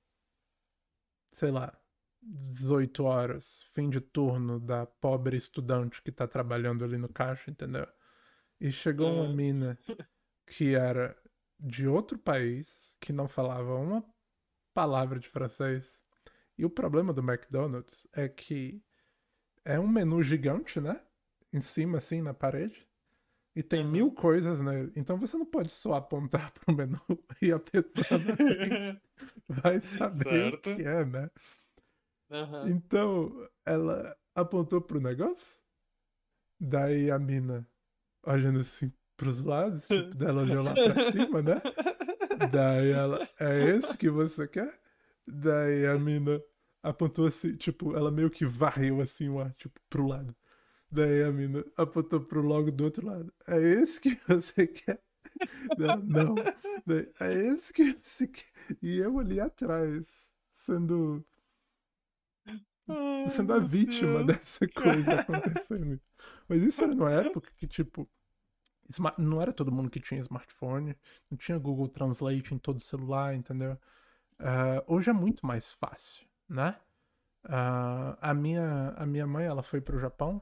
sei 1.30 1.52
lá, 1.52 1.78
18 2.22 3.04
horas, 3.04 3.64
fim 3.74 3.90
de 3.90 4.00
turno 4.00 4.62
da 4.62 4.86
pobre 4.86 5.36
estudante 5.36 6.02
que 6.02 6.10
tá 6.10 6.26
trabalhando 6.26 6.86
ali 6.86 6.98
no 6.98 7.10
caixa, 7.10 7.52
entendeu? 7.52 7.86
E 8.62 8.72
chegou 8.72 9.12
uma 9.12 9.28
mina 9.28 9.78
que 10.48 10.74
era 10.74 11.18
de 11.60 11.86
outro 11.86 12.18
país, 12.18 12.96
que 12.98 13.12
não 13.12 13.28
falava 13.28 13.76
uma 13.76 14.06
palavra 14.74 15.20
de 15.20 15.28
francês. 15.28 16.02
E 16.58 16.64
o 16.64 16.70
problema 16.70 17.12
do 17.12 17.22
McDonald's 17.22 18.08
é 18.14 18.30
que 18.30 18.82
é 19.66 19.78
um 19.78 19.88
menu 19.88 20.24
gigante, 20.24 20.80
né? 20.80 21.02
Em 21.52 21.60
cima, 21.60 21.98
assim, 21.98 22.22
na 22.22 22.34
parede. 22.34 22.89
E 23.60 23.64
tem 23.64 23.84
mil 23.84 24.10
coisas, 24.10 24.62
né? 24.62 24.90
Então 24.96 25.18
você 25.18 25.36
não 25.36 25.46
pode 25.46 25.70
só 25.70 25.96
apontar 25.96 26.50
pro 26.56 26.74
menu 26.74 26.98
e 27.42 27.52
a 27.52 27.60
pessoa 27.60 28.18
na 28.18 28.36
frente 28.38 29.02
vai 29.50 29.82
saber 29.82 30.24
Certo. 30.24 30.70
o 30.72 30.76
que 30.78 30.88
é, 30.88 31.04
né? 31.04 31.30
Aham. 32.32 32.70
Então, 32.70 33.50
ela 33.66 34.16
apontou 34.34 34.80
pro 34.80 35.02
negócio. 35.02 35.60
Daí 36.58 37.12
a 37.12 37.20
mina, 37.20 37.68
olhando 38.26 38.60
assim 38.60 38.94
pros 39.18 39.42
lados, 39.42 39.86
tipo, 39.86 40.16
dela 40.16 40.44
olhou 40.44 40.64
lá 40.64 40.74
pra 40.74 41.12
cima, 41.12 41.42
né? 41.42 41.62
Daí 42.50 42.92
ela, 42.92 43.28
é 43.42 43.76
esse 43.76 43.98
que 43.98 44.10
você 44.10 44.48
quer? 44.48 44.74
Daí 45.28 45.86
a 45.86 46.00
mina 46.00 46.42
apontou 46.82 47.26
assim, 47.26 47.58
tipo, 47.58 47.94
ela 47.94 48.10
meio 48.10 48.30
que 48.30 48.46
varreu 48.46 49.02
assim 49.02 49.28
o 49.28 49.38
ar, 49.38 49.54
tipo, 49.56 49.78
pro 49.90 50.08
lado. 50.08 50.34
Daí 50.92 51.24
a 51.24 51.32
mina 51.32 51.64
apontou 51.78 52.22
pro 52.22 52.42
logo 52.42 52.72
do 52.72 52.84
outro 52.86 53.06
lado. 53.06 53.32
É 53.48 53.58
esse 53.60 54.00
que 54.02 54.20
você 54.28 54.68
quer? 54.68 55.02
Ela, 55.78 55.98
não. 55.98 56.36
Daí, 56.86 57.12
é 57.20 57.34
esse 57.48 57.74
que 57.74 57.98
você 58.02 58.28
quer? 58.28 58.46
E 58.82 58.98
eu 58.98 59.20
ali 59.20 59.40
atrás, 59.40 60.32
sendo 60.56 61.24
Ai, 62.88 63.30
sendo 63.30 63.54
a 63.54 63.60
vítima 63.60 64.24
Deus, 64.24 64.26
dessa 64.26 64.68
coisa 64.68 65.16
acontecendo. 65.22 66.00
Mas 66.48 66.64
isso 66.64 66.84
era 66.84 66.94
numa 66.94 67.12
época 67.14 67.52
que, 67.56 67.68
tipo, 67.68 68.10
não 69.18 69.42
era 69.42 69.54
todo 69.54 69.72
mundo 69.72 69.90
que 69.90 70.00
tinha 70.00 70.20
smartphone, 70.22 70.96
não 71.30 71.38
tinha 71.38 71.58
Google 71.60 71.88
Translate 71.88 72.54
em 72.54 72.58
todo 72.58 72.80
celular, 72.80 73.36
entendeu? 73.36 73.78
Ah, 74.40 74.84
hoje 74.88 75.10
é 75.10 75.14
muito 75.14 75.46
mais 75.46 75.74
fácil, 75.74 76.26
né? 76.50 76.78
Ah, 77.46 78.18
a 78.22 78.34
minha, 78.34 78.90
a 78.98 79.06
minha 79.06 79.28
mãe, 79.28 79.46
ela 79.46 79.64
foi 79.64 79.82
pro 79.82 80.00
Japão 80.00 80.42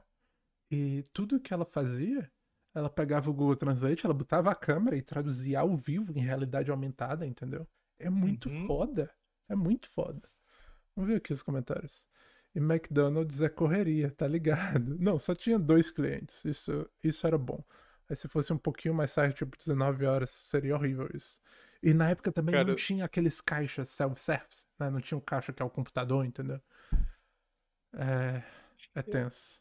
e 0.70 1.02
tudo 1.12 1.40
que 1.40 1.52
ela 1.54 1.64
fazia 1.64 2.30
ela 2.74 2.88
pegava 2.90 3.28
o 3.28 3.34
Google 3.34 3.56
Translate, 3.56 4.04
ela 4.06 4.14
botava 4.14 4.50
a 4.50 4.54
câmera 4.54 4.96
e 4.96 5.02
traduzia 5.02 5.60
ao 5.60 5.76
vivo 5.76 6.12
em 6.16 6.20
realidade 6.22 6.70
aumentada, 6.70 7.26
entendeu? 7.26 7.66
É 7.98 8.08
muito 8.08 8.48
Uhum. 8.48 8.66
foda. 8.66 9.10
É 9.48 9.56
muito 9.56 9.88
foda. 9.88 10.28
Vamos 10.94 11.10
ver 11.10 11.16
aqui 11.16 11.32
os 11.32 11.42
comentários. 11.42 12.08
E 12.54 12.58
McDonald's 12.60 13.40
é 13.42 13.48
correria, 13.48 14.10
tá 14.12 14.28
ligado? 14.28 14.96
Não, 15.00 15.18
só 15.18 15.34
tinha 15.34 15.58
dois 15.58 15.90
clientes. 15.90 16.44
Isso, 16.44 16.88
isso 17.02 17.26
era 17.26 17.36
bom. 17.38 17.64
Aí 18.08 18.14
se 18.14 18.28
fosse 18.28 18.52
um 18.52 18.58
pouquinho 18.58 18.94
mais 18.94 19.12
tarde, 19.12 19.34
tipo 19.34 19.56
19 19.56 20.04
horas, 20.06 20.30
seria 20.30 20.76
horrível 20.76 21.08
isso. 21.14 21.40
E 21.82 21.92
na 21.92 22.10
época 22.10 22.30
também 22.30 22.54
não 22.54 22.64
Cara- 22.64 22.76
tinha 22.76 23.04
aqueles 23.04 23.40
caixas 23.40 23.88
self-service, 23.88 24.66
né? 24.78 24.88
Não 24.90 25.00
tinha 25.00 25.18
um 25.18 25.20
caixa 25.20 25.52
que 25.52 25.62
é 25.62 25.64
o 25.64 25.70
computador, 25.70 26.24
entendeu? 26.24 26.60
É, 27.94 28.42
é 28.94 29.02
tenso. 29.02 29.60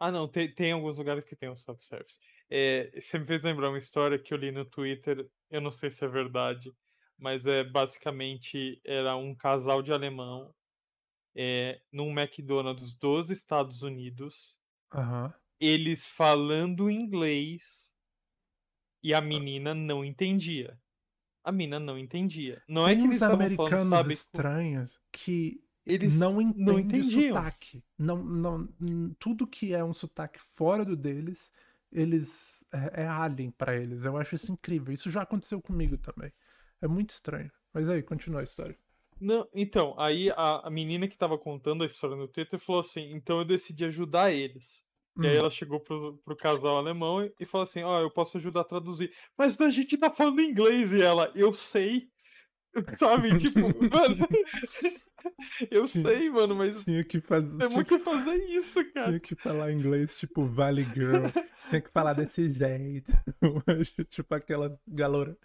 Ah, 0.00 0.10
não, 0.10 0.26
tem, 0.28 0.52
tem 0.54 0.72
alguns 0.72 0.98
lugares 0.98 1.24
que 1.26 1.36
tem 1.36 1.50
um 1.50 1.56
self-service. 1.56 2.18
É, 2.50 2.90
você 3.00 3.18
me 3.18 3.26
fez 3.26 3.44
lembrar 3.44 3.68
uma 3.68 3.78
história 3.78 4.18
que 4.18 4.32
eu 4.34 4.38
li 4.38 4.50
no 4.50 4.64
Twitter, 4.64 5.30
eu 5.50 5.60
não 5.60 5.70
sei 5.70 5.90
se 5.90 6.04
é 6.04 6.08
verdade, 6.08 6.74
mas 7.18 7.46
é 7.46 7.62
basicamente 7.64 8.80
era 8.84 9.16
um 9.16 9.34
casal 9.36 9.82
de 9.82 9.92
alemão 9.92 10.54
é, 11.36 11.80
num 11.92 12.10
McDonald's 12.18 12.94
dos 12.98 13.30
Estados 13.30 13.82
Unidos, 13.82 14.60
Aham. 14.92 15.32
eles 15.60 16.04
falando 16.06 16.90
inglês 16.90 17.94
e 19.02 19.14
a 19.14 19.20
menina 19.20 19.74
não 19.74 20.04
entendia. 20.04 20.78
A 21.44 21.52
menina 21.52 21.80
não 21.80 21.98
entendia. 21.98 22.62
Não 22.68 22.88
é 22.88 22.94
Tem 22.94 22.96
que 22.96 23.08
eles 23.08 23.28
americanos 23.28 23.54
falando, 23.54 23.84
sabe? 23.84 24.18
estranhos 24.18 24.98
que 25.12 25.62
Eles 25.92 26.18
não 26.18 26.40
entendem 26.40 27.02
não 27.02 27.10
sotaque. 27.10 27.82
Não, 27.98 28.22
não, 28.22 28.68
tudo 29.18 29.46
que 29.46 29.74
é 29.74 29.82
um 29.84 29.92
sotaque 29.92 30.40
fora 30.40 30.84
do 30.84 30.96
deles, 30.96 31.52
eles 31.92 32.64
é, 32.72 33.02
é 33.02 33.06
alien 33.06 33.50
pra 33.50 33.76
eles. 33.76 34.04
Eu 34.04 34.16
acho 34.16 34.34
isso 34.34 34.52
incrível. 34.52 34.92
Isso 34.94 35.10
já 35.10 35.22
aconteceu 35.22 35.60
comigo 35.60 35.96
também. 35.98 36.32
É 36.80 36.88
muito 36.88 37.10
estranho. 37.10 37.50
Mas 37.72 37.88
aí, 37.88 38.02
continua 38.02 38.40
a 38.40 38.44
história. 38.44 38.76
Não, 39.20 39.46
então, 39.54 39.94
aí 39.98 40.30
a, 40.30 40.66
a 40.66 40.70
menina 40.70 41.06
que 41.06 41.16
tava 41.16 41.36
contando 41.36 41.82
a 41.84 41.86
história 41.86 42.16
no 42.16 42.26
Twitter 42.26 42.58
falou 42.58 42.80
assim: 42.80 43.12
então 43.12 43.38
eu 43.38 43.44
decidi 43.44 43.84
ajudar 43.84 44.32
eles. 44.32 44.84
E 45.20 45.26
aí 45.26 45.36
Hum. 45.36 45.40
ela 45.40 45.50
chegou 45.50 45.80
pro, 45.80 46.18
pro 46.24 46.36
casal 46.36 46.78
alemão 46.78 47.22
e, 47.22 47.32
e 47.38 47.44
falou 47.44 47.64
assim: 47.64 47.82
Ó, 47.82 48.00
eu 48.00 48.10
posso 48.10 48.38
ajudar 48.38 48.62
a 48.62 48.64
traduzir. 48.64 49.12
Mas 49.36 49.60
a 49.60 49.68
gente 49.70 49.98
tá 49.98 50.10
falando 50.10 50.40
inglês. 50.40 50.92
E 50.92 51.02
ela, 51.02 51.30
eu 51.34 51.52
sei. 51.52 52.08
Sabe? 52.96 53.36
Tipo, 53.36 53.60
mano. 53.90 54.28
eu 55.70 55.86
sei, 55.88 56.30
mano, 56.30 56.54
mas 56.54 56.84
Tinha 56.84 57.04
que 57.04 57.20
fazer. 57.20 57.56
temos 57.58 57.84
que 57.84 57.98
fazer 57.98 58.36
isso, 58.46 58.84
cara. 58.92 59.08
Tinha 59.08 59.20
que 59.20 59.34
falar 59.34 59.72
inglês 59.72 60.16
tipo 60.16 60.46
Valley 60.46 60.84
Girl. 60.84 61.24
Tinha 61.68 61.80
que 61.80 61.90
falar 61.90 62.14
desse 62.14 62.52
jeito. 62.52 63.12
tipo 64.08 64.34
aquela 64.34 64.78
galera, 64.86 65.36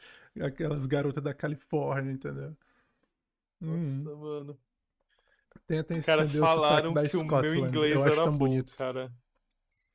aquelas 0.41 0.85
garotas 0.85 1.23
da 1.23 1.33
Califórnia, 1.33 2.11
entendeu? 2.11 2.55
Hum. 3.61 4.03
Nossa, 4.03 4.15
mano. 4.15 4.59
Tenta 5.67 6.01
Cara, 6.01 6.25
o 6.25 6.29
sotaque 6.29 6.37
falaram 6.37 6.93
da 6.93 7.07
que 7.07 7.17
o 7.17 7.19
Scotland. 7.21 7.49
meu 7.49 7.55
inglês 7.55 7.95
eu 7.95 8.03
acho 8.03 8.13
era 8.13 8.23
tão 8.23 8.37
bom, 8.37 8.37
bonito. 8.37 8.75
cara. 8.77 9.11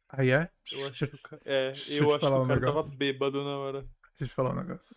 Ah, 0.09 0.25
é? 0.27 0.51
Eu 0.73 0.87
acho 0.89 1.07
que 1.09 1.19
É, 1.45 1.85
eu 1.87 2.13
acho 2.15 2.29
que 2.31 2.39
o 2.39 2.43
um 2.43 2.47
cara 2.47 2.61
tava 2.61 2.87
negócio. 2.87 2.97
bêbado 2.97 3.43
na 3.45 3.59
hora. 3.59 3.83
Deixa 4.17 4.25
eu 4.25 4.29
te 4.29 4.35
falar 4.35 4.53
um 4.53 4.57
negócio. 4.57 4.97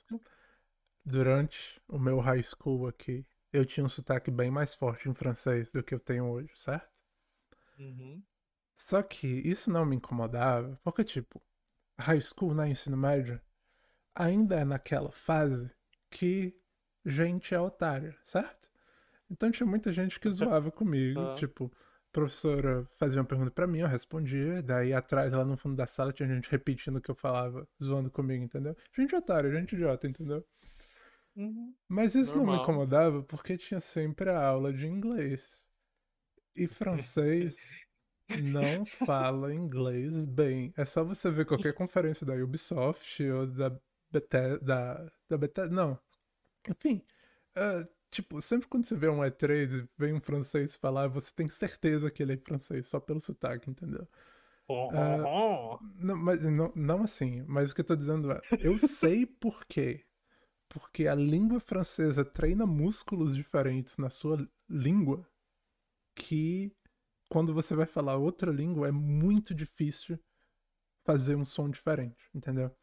Durante 1.06 1.82
o 1.88 1.99
meu 1.99 2.20
high 2.20 2.41
school 2.43 2.88
aqui, 2.88 3.26
eu 3.51 3.66
tinha 3.66 3.86
um 3.86 3.89
sotaque 3.89 4.32
bem 4.32 4.49
mais 4.49 4.74
forte 4.74 5.10
em 5.10 5.14
francês 5.14 5.72
do 5.72 5.84
que 5.84 5.93
eu 5.93 5.99
tenho 5.99 6.26
hoje, 6.26 6.51
certo? 6.56 6.89
Uhum. 7.78 8.24
Só 8.78 9.01
que 9.01 9.28
isso 9.28 9.70
não 9.72 9.86
me 9.86 9.95
incomodava, 9.95 10.80
porque, 10.84 11.04
tipo, 11.04 11.41
high 11.99 12.22
school, 12.22 12.54
né, 12.54 12.70
ensino 12.70 12.97
médio, 12.97 13.39
ainda 14.16 14.56
é 14.56 14.66
naquela 14.66 15.12
fase 15.12 15.70
que 16.10 16.56
gente 17.06 17.54
é 17.54 17.60
otária, 17.60 18.16
certo? 18.24 18.70
Então 19.30 19.51
tinha 19.51 19.68
muita 19.68 19.91
gente 19.93 20.20
que 20.20 20.30
zoava 20.30 20.72
comigo, 20.72 21.20
Ah. 21.34 21.36
tipo, 21.36 21.72
a 22.10 22.12
professora 22.12 22.86
fazia 22.97 23.20
uma 23.22 23.28
pergunta 23.28 23.51
pra 23.51 23.68
mim, 23.68 23.80
eu 23.80 23.88
respondia, 23.88 24.62
daí 24.64 24.93
atrás, 24.93 25.32
lá 25.34 25.43
no 25.43 25.58
fundo 25.58 25.76
da 25.76 25.88
sala, 25.88 26.14
tinha 26.14 26.28
gente 26.30 26.49
repetindo 26.49 26.97
o 26.97 27.01
que 27.01 27.12
eu 27.12 27.16
falava, 27.16 27.68
zoando 27.84 28.12
comigo, 28.12 28.43
entendeu? 28.43 28.76
Gente 28.95 29.16
otária, 29.16 29.51
gente 29.51 29.74
idiota, 29.76 30.08
entendeu? 30.08 30.45
Uhum. 31.36 31.74
Mas 31.88 32.16
isso 32.16 32.36
não 32.38 32.46
me 32.46 32.52
Normal. 32.52 32.64
incomodava 32.64 33.24
porque 33.24 33.58
tinha 33.58 33.80
sempre 33.80 34.30
a 34.30 34.46
aula 34.46 34.74
de 34.74 34.86
inglês. 34.88 35.68
E 36.56 36.68
francês 36.68 37.58
não 38.42 38.86
fala 38.86 39.54
inglês 39.54 40.26
bem. 40.26 40.74
É 40.78 40.86
só 40.86 41.04
você 41.04 41.32
ver 41.32 41.46
qualquer 41.46 41.74
conferência 41.74 42.26
da 42.26 42.34
Ubisoft 42.36 43.24
ou 43.24 43.48
da 43.48 43.76
Bethesda, 44.12 44.60
da, 44.60 45.12
da 45.30 45.38
Bethesda, 45.38 45.74
não. 45.74 46.00
Enfim, 46.70 47.02
é, 47.56 47.88
tipo, 48.12 48.42
sempre 48.42 48.68
quando 48.68 48.86
você 48.86 48.96
vê 48.96 49.10
um 49.10 49.24
E3 49.24 49.72
e 49.74 49.90
vem 49.98 50.14
um 50.14 50.22
francês 50.22 50.76
falar, 50.78 51.08
você 51.08 51.32
tem 51.36 51.50
certeza 51.50 52.12
que 52.12 52.24
ele 52.24 52.34
é 52.34 52.38
francês, 52.38 52.88
só 52.88 53.00
pelo 53.00 53.22
sotaque, 53.22 53.70
entendeu? 53.70 54.08
Oh, 54.68 54.90
Não, 56.00 56.16
mas 56.16 56.42
não, 56.42 56.72
não 56.76 57.04
assim, 57.04 57.44
mas 57.48 57.72
o 57.72 57.76
que 57.76 57.82
eu 57.82 57.86
tô 57.86 57.96
dizendo 57.96 58.32
é, 58.32 58.42
eu 58.60 58.78
sei 58.78 59.26
por 59.26 59.66
quê. 59.66 60.06
Porque 60.74 61.08
a 61.08 61.14
língua 61.14 61.60
francesa 61.60 62.26
treina 62.26 62.66
músculos 62.66 63.36
diferentes 63.36 63.96
na 63.98 64.10
sua 64.10 64.50
língua 64.68 65.24
que 66.16 66.76
quando 67.30 67.54
você 67.54 67.76
vai 67.76 67.86
falar 67.86 68.18
outra 68.18 68.52
língua 68.52 68.88
é 68.88 68.92
muito 68.92 69.54
difícil 69.54 70.20
fazer 71.04 71.36
um 71.36 71.46
som 71.46 71.70
diferente, 71.70 72.28
entendeu? 72.34 72.76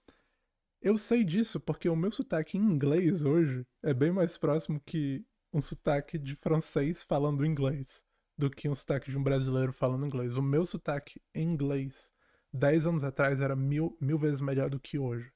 Eu 0.80 0.96
sei 0.96 1.24
disso 1.24 1.58
porque 1.58 1.88
o 1.88 1.96
meu 1.96 2.12
sotaque 2.12 2.56
em 2.56 2.60
inglês 2.60 3.24
hoje 3.24 3.66
é 3.82 3.92
bem 3.92 4.12
mais 4.12 4.38
próximo 4.38 4.80
que 4.80 5.26
um 5.52 5.60
sotaque 5.60 6.16
de 6.16 6.36
francês 6.36 7.02
falando 7.02 7.44
inglês 7.44 8.04
do 8.38 8.48
que 8.48 8.68
um 8.68 8.74
sotaque 8.74 9.10
de 9.10 9.18
um 9.18 9.22
brasileiro 9.22 9.72
falando 9.72 10.06
inglês. 10.06 10.36
O 10.36 10.42
meu 10.42 10.64
sotaque 10.64 11.20
em 11.34 11.42
inglês 11.42 12.08
10 12.52 12.86
anos 12.86 13.04
atrás 13.04 13.40
era 13.40 13.56
mil, 13.56 13.98
mil 14.00 14.16
vezes 14.16 14.40
melhor 14.40 14.70
do 14.70 14.78
que 14.78 14.96
hoje. 14.96 15.32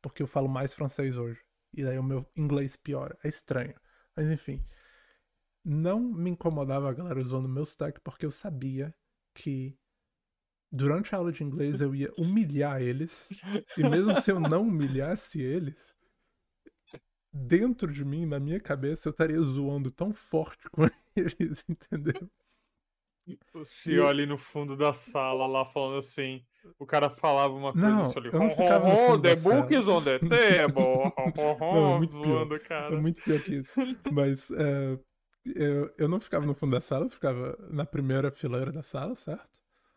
Porque 0.00 0.22
eu 0.22 0.26
falo 0.26 0.48
mais 0.48 0.72
francês 0.72 1.18
hoje. 1.18 1.47
E 1.72 1.84
daí 1.84 1.98
o 1.98 2.02
meu 2.02 2.26
inglês 2.36 2.76
piora. 2.76 3.16
É 3.22 3.28
estranho. 3.28 3.74
Mas 4.16 4.26
enfim. 4.30 4.64
Não 5.64 6.00
me 6.00 6.30
incomodava 6.30 6.88
a 6.88 6.94
galera 6.94 7.22
zoando 7.22 7.48
meu 7.48 7.64
sotaque 7.64 8.00
porque 8.00 8.24
eu 8.24 8.30
sabia 8.30 8.94
que 9.34 9.76
durante 10.70 11.14
a 11.14 11.18
aula 11.18 11.32
de 11.32 11.42
inglês 11.42 11.80
eu 11.80 11.94
ia 11.94 12.12
humilhar 12.16 12.80
eles. 12.80 13.28
E 13.76 13.82
mesmo 13.82 14.14
se 14.14 14.30
eu 14.30 14.40
não 14.40 14.62
humilhasse 14.62 15.40
eles, 15.40 15.94
dentro 17.32 17.92
de 17.92 18.04
mim, 18.04 18.26
na 18.26 18.40
minha 18.40 18.60
cabeça, 18.60 19.08
eu 19.08 19.10
estaria 19.10 19.38
zoando 19.40 19.90
tão 19.90 20.12
forte 20.12 20.68
com 20.70 20.82
eles, 21.14 21.64
entendeu? 21.68 22.30
O 23.52 23.64
senhor 23.64 24.08
ali 24.08 24.24
no 24.24 24.38
fundo 24.38 24.76
da 24.76 24.92
sala, 24.92 25.46
lá 25.46 25.64
falando 25.64 25.98
assim. 25.98 26.44
O 26.78 26.86
cara 26.86 27.10
falava 27.10 27.54
uma 27.54 27.72
coisa 27.72 27.88
Não, 27.88 28.12
ali. 28.16 28.28
eu 28.32 28.38
não 28.38 28.46
"Ho, 28.46 28.50
ficava 28.50 28.96
fundo 28.96 29.22
da 29.22 29.28
the 29.30 29.36
sala." 29.36 29.54
book 29.62 29.74
is 29.74 29.88
on 29.88 30.02
the 30.02 30.18
table. 30.28 31.12
Não, 31.72 31.94
é 31.94 31.98
muito 31.98 32.12
pior. 32.20 32.24
zoando, 32.24 32.54
É 32.54 32.58
cara. 32.58 33.00
muito 33.00 33.22
pior 33.22 33.40
que 33.42 33.54
isso. 33.56 33.74
Mas 34.12 34.50
é, 34.50 34.98
eu, 35.54 35.94
eu 35.98 36.08
não 36.08 36.20
ficava 36.20 36.44
no 36.46 36.54
fundo 36.54 36.72
da 36.72 36.80
sala, 36.80 37.06
eu 37.06 37.10
ficava 37.10 37.56
na 37.70 37.84
primeira 37.86 38.30
fileira 38.30 38.72
da 38.72 38.82
sala, 38.82 39.14
certo? 39.14 39.48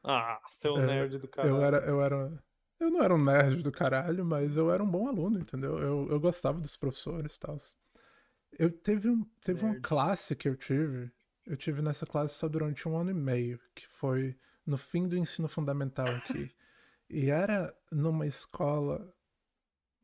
Ah, 0.04 0.40
seu 0.50 0.78
É, 0.78 0.86
nerd 0.86 1.18
do 1.20 1.28
cara. 1.28 1.48
Eu 1.48 1.62
era, 1.62 1.78
eu 1.86 2.02
era. 2.02 2.44
Eu 2.80 2.90
não 2.90 3.04
era 3.04 3.14
um 3.14 3.24
nerd 3.24 3.62
do 3.62 3.72
caralho, 3.72 4.26
mas 4.26 4.58
eu 4.58 4.72
era 4.72 4.84
um 4.84 4.90
bom 4.90 5.08
aluno, 5.08 5.40
entendeu? 5.40 5.78
Eu, 5.78 6.08
eu 6.10 6.20
gostava 6.20 6.60
dos 6.60 6.76
professores 6.76 7.36
e 7.36 7.40
tal. 7.40 7.58
Eu 8.58 8.72
teve, 8.72 9.08
um, 9.10 9.24
teve 9.44 9.64
uma 9.64 9.80
classe 9.80 10.36
que 10.36 10.50
eu 10.50 10.56
tive. 10.56 11.12
Eu 11.46 11.56
tive 11.56 11.82
nessa 11.82 12.06
classe 12.06 12.34
só 12.36 12.48
durante 12.48 12.88
um 12.90 12.98
ano 12.98 13.12
e 13.12 13.14
meio, 13.14 13.60
que 13.76 13.88
foi 13.88 14.36
no 14.66 14.78
fim 14.78 15.08
do 15.08 15.16
ensino 15.18 15.48
fundamental 15.48 16.08
aqui. 16.08 16.50
E 17.14 17.30
era 17.30 17.76
numa 17.92 18.26
escola 18.26 19.14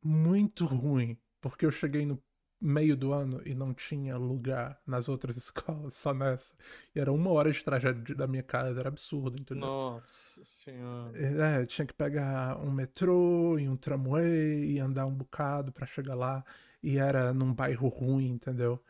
muito 0.04 0.66
ruim, 0.66 1.18
porque 1.40 1.66
eu 1.66 1.72
cheguei 1.72 2.06
no 2.06 2.22
meio 2.60 2.98
do 2.98 3.14
ano 3.14 3.42
e 3.46 3.54
não 3.54 3.74
tinha 3.74 4.18
lugar 4.18 4.82
nas 4.86 5.08
outras 5.08 5.38
escolas, 5.38 5.96
só 5.96 6.14
nessa. 6.14 6.54
E 6.94 7.00
era 7.00 7.12
uma 7.12 7.32
hora 7.32 7.50
de 7.50 7.64
trajeto 7.64 8.14
da 8.14 8.28
minha 8.28 8.44
casa, 8.44 8.80
era 8.80 8.90
absurdo, 8.90 9.40
entendeu? 9.40 9.66
Nossa 9.66 10.44
senhora. 10.44 11.18
É, 11.18 11.66
tinha 11.66 11.86
que 11.86 11.94
pegar 11.94 12.58
um 12.60 12.72
metrô 12.72 13.58
e 13.58 13.70
um 13.70 13.78
tramway 13.78 14.74
e 14.74 14.80
andar 14.80 15.06
um 15.06 15.16
bocado 15.16 15.72
pra 15.72 15.86
chegar 15.86 16.16
lá. 16.16 16.44
E 16.84 16.98
era 16.98 17.34
num 17.34 17.54
bairro 17.54 17.88
ruim, 17.88 18.32
entendeu? 18.32 18.84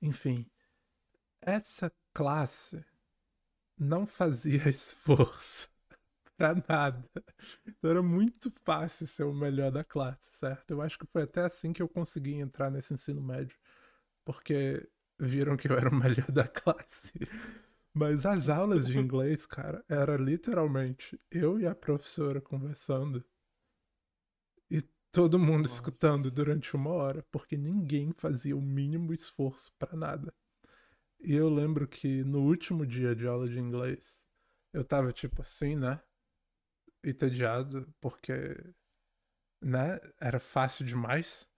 Enfim, 0.00 0.46
essa 1.40 1.92
classe 2.12 2.84
não 3.76 4.06
fazia 4.06 4.66
esforço 4.70 5.73
pra 6.36 6.54
nada. 6.68 7.04
Então 7.66 7.90
era 7.90 8.02
muito 8.02 8.52
fácil 8.64 9.06
ser 9.06 9.24
o 9.24 9.32
melhor 9.32 9.70
da 9.70 9.84
classe, 9.84 10.32
certo? 10.32 10.70
Eu 10.70 10.82
acho 10.82 10.98
que 10.98 11.06
foi 11.06 11.22
até 11.22 11.42
assim 11.42 11.72
que 11.72 11.82
eu 11.82 11.88
consegui 11.88 12.34
entrar 12.34 12.70
nesse 12.70 12.94
ensino 12.94 13.22
médio. 13.22 13.56
Porque 14.24 14.88
viram 15.18 15.56
que 15.56 15.68
eu 15.68 15.76
era 15.76 15.88
o 15.88 15.94
melhor 15.94 16.30
da 16.30 16.46
classe. 16.46 17.12
Mas 17.92 18.26
as 18.26 18.48
aulas 18.48 18.86
de 18.86 18.98
inglês, 18.98 19.46
cara, 19.46 19.84
era 19.88 20.16
literalmente 20.16 21.18
eu 21.30 21.60
e 21.60 21.66
a 21.66 21.74
professora 21.74 22.40
conversando 22.40 23.24
e 24.68 24.82
todo 25.12 25.38
mundo 25.38 25.62
Nossa. 25.62 25.74
escutando 25.74 26.30
durante 26.30 26.74
uma 26.74 26.90
hora, 26.90 27.24
porque 27.30 27.56
ninguém 27.56 28.12
fazia 28.12 28.56
o 28.56 28.60
mínimo 28.60 29.12
esforço 29.12 29.72
pra 29.78 29.96
nada. 29.96 30.34
E 31.20 31.34
eu 31.34 31.48
lembro 31.48 31.86
que 31.86 32.24
no 32.24 32.40
último 32.40 32.84
dia 32.84 33.14
de 33.14 33.26
aula 33.26 33.48
de 33.48 33.58
inglês, 33.58 34.20
eu 34.72 34.84
tava 34.84 35.12
tipo 35.12 35.40
assim, 35.40 35.76
né? 35.76 36.00
Entediado, 37.04 37.86
porque, 38.00 38.56
né? 39.60 39.98
Era 40.20 40.38
fácil 40.40 40.84
demais. 40.86 41.48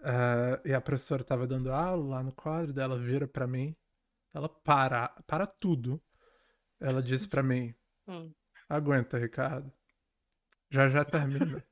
Ah, 0.00 0.60
e 0.64 0.72
a 0.72 0.80
professora 0.80 1.24
tava 1.24 1.46
dando 1.46 1.72
aula 1.72 2.16
lá 2.16 2.22
no 2.22 2.32
quadro, 2.32 2.72
daí 2.72 2.84
ela 2.84 2.98
vira 2.98 3.26
pra 3.26 3.46
mim, 3.46 3.74
ela 4.34 4.48
para, 4.48 5.08
para 5.26 5.46
tudo. 5.46 6.00
Ela 6.80 7.02
disse 7.02 7.28
pra 7.28 7.42
mim: 7.42 7.74
Hum. 8.06 8.32
Aguenta, 8.68 9.18
Ricardo. 9.18 9.72
Já 10.70 10.88
já 10.88 11.04
termina. 11.04 11.64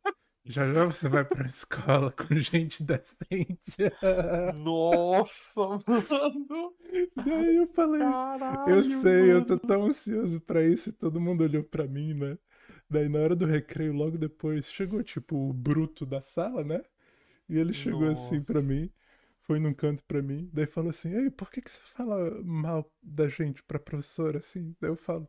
Já 0.44 0.72
já 0.72 0.84
você 0.84 1.08
vai 1.08 1.24
pra 1.24 1.46
escola 1.46 2.12
com 2.12 2.34
gente 2.36 2.82
decente. 2.84 3.76
Nossa, 4.54 5.60
mano. 5.86 6.74
Daí 7.16 7.56
eu 7.56 7.66
falei, 7.74 8.00
Caralho, 8.00 8.70
eu 8.70 8.84
sei, 8.84 9.32
eu 9.32 9.44
tô 9.44 9.54
mano. 9.54 9.66
tão 9.66 9.84
ansioso 9.86 10.40
pra 10.40 10.62
isso 10.64 10.90
e 10.90 10.92
todo 10.92 11.20
mundo 11.20 11.42
olhou 11.42 11.64
pra 11.64 11.86
mim, 11.86 12.14
né? 12.14 12.38
Daí 12.90 13.08
na 13.08 13.18
hora 13.20 13.36
do 13.36 13.46
recreio, 13.46 13.92
logo 13.92 14.16
depois, 14.18 14.70
chegou 14.72 15.02
tipo 15.02 15.36
o 15.36 15.52
bruto 15.52 16.06
da 16.06 16.20
sala, 16.20 16.64
né? 16.64 16.82
E 17.48 17.58
ele 17.58 17.72
chegou 17.72 18.08
assim 18.10 18.42
pra 18.42 18.60
Nossa. 18.60 18.62
mim, 18.62 18.90
foi 19.42 19.58
num 19.60 19.74
canto 19.74 20.04
pra 20.04 20.22
mim, 20.22 20.50
daí 20.52 20.66
falou 20.66 20.90
assim: 20.90 21.14
Ei, 21.14 21.30
por 21.30 21.50
que 21.50 21.60
que 21.62 21.70
você 21.72 21.80
fala 21.86 22.42
mal 22.44 22.90
da 23.02 23.28
gente 23.28 23.62
pra 23.64 23.78
professora 23.78 24.38
assim? 24.38 24.74
Daí 24.80 24.90
eu 24.90 24.96
falo: 24.96 25.28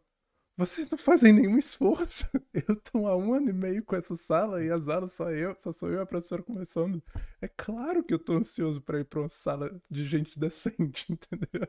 Vocês 0.57 0.89
não 0.89 0.97
fazem 0.97 1.33
nenhum 1.33 1.57
esforço. 1.57 2.25
Eu 2.69 2.75
tô 2.81 3.07
há 3.07 3.15
um 3.17 3.33
ano 3.33 3.49
e 3.49 3.53
meio 3.53 3.83
com 3.85 3.95
essa 3.95 4.17
sala 4.17 4.63
e 4.63 4.71
as 4.71 4.87
aulas 4.89 5.13
só 5.13 5.31
eu, 5.31 5.55
só 5.63 5.71
sou 5.73 5.89
eu 5.89 5.99
e 5.99 6.01
a 6.03 6.05
professora 6.05 6.43
conversando. 6.43 7.03
É 7.41 7.47
claro 7.47 8.03
que 8.03 8.13
eu 8.13 8.19
tô 8.19 8.33
ansioso 8.33 8.81
pra 8.81 8.99
ir 8.99 9.05
pra 9.05 9.21
uma 9.21 9.29
sala 9.29 9.81
de 9.89 10.05
gente 10.07 10.39
decente, 10.39 11.05
entendeu? 11.11 11.67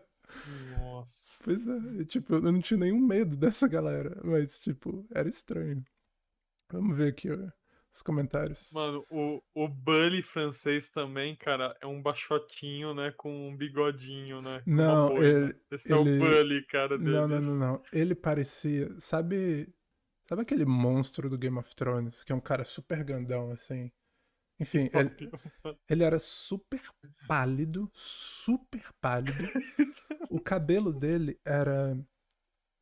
Nossa. 0.79 1.26
Pois 1.43 1.59
é, 1.66 2.05
tipo, 2.05 2.35
eu 2.35 2.41
não 2.43 2.61
tinha 2.61 2.79
nenhum 2.79 3.01
medo 3.01 3.37
dessa 3.37 3.66
galera, 3.68 4.20
mas, 4.24 4.61
tipo, 4.61 5.07
era 5.14 5.29
estranho. 5.29 5.85
Vamos 6.70 6.97
ver 6.97 7.09
aqui 7.09 7.31
ó, 7.31 7.37
os 7.93 8.03
comentários. 8.03 8.70
Mano, 8.72 9.05
o, 9.11 9.43
o 9.55 9.68
Bully 9.68 10.22
francês 10.22 10.91
também, 10.91 11.35
cara, 11.37 11.76
é 11.81 11.87
um 11.87 12.03
baixotinho, 12.03 12.93
né? 12.95 13.12
Com 13.16 13.49
um 13.49 13.57
bigodinho, 13.57 14.43
né? 14.43 14.62
Não, 14.66 15.09
boina. 15.09 15.26
ele- 15.26 15.57
Esse 15.70 15.93
é 15.93 15.97
ele- 15.99 16.16
o 16.16 16.18
Bully, 16.18 16.66
cara, 16.66 16.99
deles. 16.99 17.12
Não, 17.14 17.29
não, 17.29 17.41
não, 17.41 17.59
não. 17.59 17.83
Ele 17.93 18.14
parecia. 18.14 18.95
Sabe. 19.01 19.72
Sabe 20.29 20.43
aquele 20.43 20.66
monstro 20.66 21.31
do 21.31 21.39
Game 21.39 21.57
of 21.59 21.74
Thrones? 21.74 22.22
Que 22.22 22.33
é 22.33 22.35
um 22.35 22.41
cara 22.41 22.62
super 22.62 23.03
grandão, 23.03 23.51
assim. 23.51 23.91
Enfim, 24.61 24.90
ele, 24.92 25.30
ele 25.88 26.02
era 26.04 26.18
super 26.18 26.82
pálido, 27.28 27.88
super 27.94 28.92
pálido. 29.00 29.44
O 30.30 30.40
cabelo 30.40 30.92
dele 30.92 31.38
era, 31.44 31.96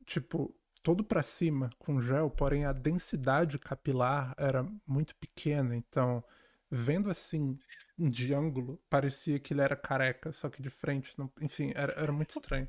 tipo, 0.05 0.55
todo 0.81 1.03
pra 1.03 1.21
cima, 1.21 1.69
com 1.77 2.01
gel, 2.01 2.29
porém 2.31 2.65
a 2.65 2.71
densidade 2.73 3.59
capilar 3.59 4.33
era 4.37 4.63
muito 4.87 5.15
pequena. 5.17 5.75
Então, 5.75 6.23
vendo 6.69 7.11
assim, 7.11 7.59
de 7.97 8.33
ângulo, 8.33 8.81
parecia 8.89 9.39
que 9.39 9.53
ele 9.53 9.61
era 9.61 9.75
careca, 9.75 10.31
só 10.31 10.49
que 10.49 10.61
de 10.61 10.71
frente. 10.71 11.13
não- 11.17 11.31
Enfim, 11.41 11.71
era, 11.75 11.93
era 11.93 12.11
muito 12.11 12.31
estranho. 12.31 12.67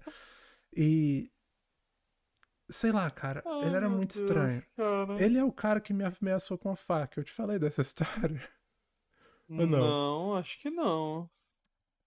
E. 0.77 1.31
Sei 2.71 2.93
lá, 2.93 3.11
cara, 3.11 3.43
Ai, 3.47 3.65
ele 3.65 3.77
era 3.77 3.89
muito 3.89 4.13
Deus, 4.15 4.29
estranho. 4.29 4.63
cara. 4.77 5.25
Ele 5.25 5.39
é 5.39 5.45
o 5.45 5.51
cara 5.51 5.81
que 5.81 5.95
me 5.95 6.05
ameaçou 6.05 6.59
com 6.59 6.71
a 6.71 6.77
faca. 6.77 7.19
Eu 7.19 7.25
te 7.25 7.33
falei 7.33 7.59
dessa 7.59 7.81
história. 8.37 8.47
Ou 9.57 9.67
não? 9.67 9.97
Não, 9.99 10.35
acho 10.37 10.59
que 10.61 10.71
não. 10.71 11.29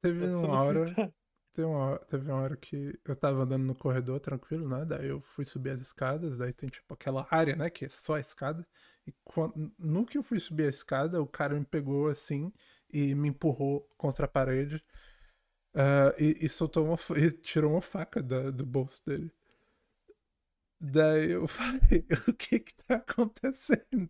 Teve 0.01 0.27
Essa 0.27 0.47
uma 0.47 0.61
hora. 0.63 0.97
Teve 1.53 1.67
uma, 1.67 1.79
hora- 1.79 2.05
teve 2.05 2.31
uma 2.31 2.41
hora 2.41 2.57
que 2.57 2.99
eu 3.05 3.15
tava 3.15 3.43
andando 3.43 3.63
no 3.65 3.75
corredor 3.75 4.19
tranquilo, 4.21 4.69
né? 4.69 4.85
Daí 4.85 5.09
eu 5.09 5.21
fui 5.21 5.45
subir 5.45 5.71
as 5.71 5.81
escadas, 5.81 6.37
daí 6.37 6.53
tem 6.53 6.69
tipo 6.69 6.93
aquela 6.93 7.27
área, 7.31 7.55
né? 7.57 7.69
Que 7.69 7.85
é 7.85 7.89
só 7.89 8.15
a 8.15 8.19
escada. 8.21 8.67
E 9.07 9.13
quando, 9.23 9.73
no 9.79 10.05
que 10.05 10.17
eu 10.17 10.23
fui 10.23 10.39
subir 10.39 10.65
a 10.67 10.69
escada, 10.69 11.21
o 11.21 11.27
cara 11.27 11.55
me 11.55 11.65
pegou 11.65 12.07
assim 12.09 12.53
e 12.93 13.15
me 13.15 13.29
empurrou 13.29 13.81
contra 13.97 14.25
a 14.25 14.29
parede. 14.29 14.83
ah, 15.75 16.13
e, 16.19 16.45
e 16.45 16.49
soltou 16.49 16.85
uma, 16.85 16.97
e 17.19 17.31
tirou 17.31 17.73
uma 17.73 17.81
faca 17.81 18.21
da- 18.23 18.51
do 18.51 18.65
bolso 18.65 19.01
dele. 19.05 19.31
Daí 20.81 21.31
eu 21.31 21.47
falei, 21.47 22.05
o 22.27 22.33
que 22.33 22.59
que 22.59 22.73
tá 22.75 22.95
acontecendo? 22.95 24.09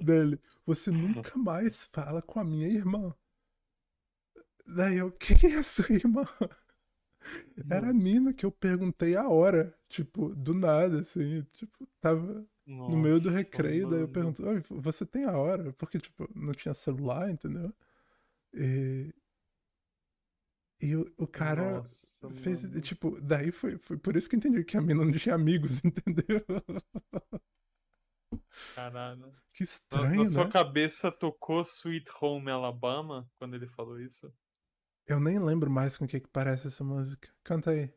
dele, 0.00 0.40
você 0.66 0.90
nunca 0.90 1.36
mais 1.38 1.84
fala 1.84 2.20
com 2.22 2.40
a 2.40 2.44
minha 2.44 2.66
irmã. 2.68 3.14
Daí 4.66 4.98
eu, 4.98 5.10
quem 5.12 5.52
é 5.52 5.56
a 5.58 5.62
sua 5.62 5.90
irmã? 5.92 6.24
Era 7.68 7.90
a 7.90 7.94
mina 7.94 8.32
que 8.32 8.46
eu 8.46 8.50
perguntei 8.52 9.16
a 9.16 9.28
hora, 9.28 9.74
tipo, 9.88 10.34
do 10.34 10.54
nada, 10.54 11.00
assim, 11.00 11.42
tipo, 11.52 11.86
tava 12.00 12.46
no 12.86 12.96
meio 12.96 13.20
do 13.20 13.28
Nossa, 13.28 13.30
recreio, 13.30 13.86
daí 13.86 14.00
eu 14.00 14.08
mano. 14.08 14.08
pergunto, 14.08 14.44
"Oi, 14.46 14.62
você 14.70 15.04
tem 15.06 15.24
a 15.24 15.36
hora? 15.36 15.72
Porque, 15.74 15.98
tipo, 15.98 16.28
não 16.34 16.54
tinha 16.54 16.72
celular, 16.74 17.30
entendeu? 17.30 17.72
E, 18.54 19.12
e 20.80 20.96
o, 20.96 21.12
o 21.16 21.26
cara 21.26 21.82
Nossa, 21.82 22.28
fez, 22.30 22.62
mano. 22.62 22.80
tipo, 22.80 23.20
daí 23.20 23.50
foi, 23.52 23.78
foi 23.78 23.96
por 23.98 24.16
isso 24.16 24.28
que 24.28 24.36
eu 24.36 24.38
entendi 24.38 24.64
que 24.64 24.76
a 24.76 24.80
mina 24.80 25.04
não 25.04 25.12
tinha 25.12 25.34
amigos, 25.34 25.80
entendeu? 25.84 26.44
Caralho. 28.74 29.36
Que 29.52 29.64
Na, 29.90 30.04
estranho, 30.04 30.14
na 30.14 30.24
sua 30.24 30.44
né? 30.44 30.50
cabeça 30.50 31.12
tocou 31.12 31.60
Sweet 31.62 32.10
Home 32.20 32.50
Alabama 32.50 33.30
quando 33.38 33.54
ele 33.56 33.66
falou 33.66 34.00
isso? 34.00 34.32
Eu 35.08 35.18
nem 35.18 35.40
lembro 35.40 35.68
mais 35.68 35.96
com 35.96 36.04
o 36.04 36.08
que 36.08 36.20
que 36.20 36.28
parece 36.28 36.68
essa 36.68 36.84
música. 36.84 37.28
Canta 37.42 37.70
aí. 37.72 37.92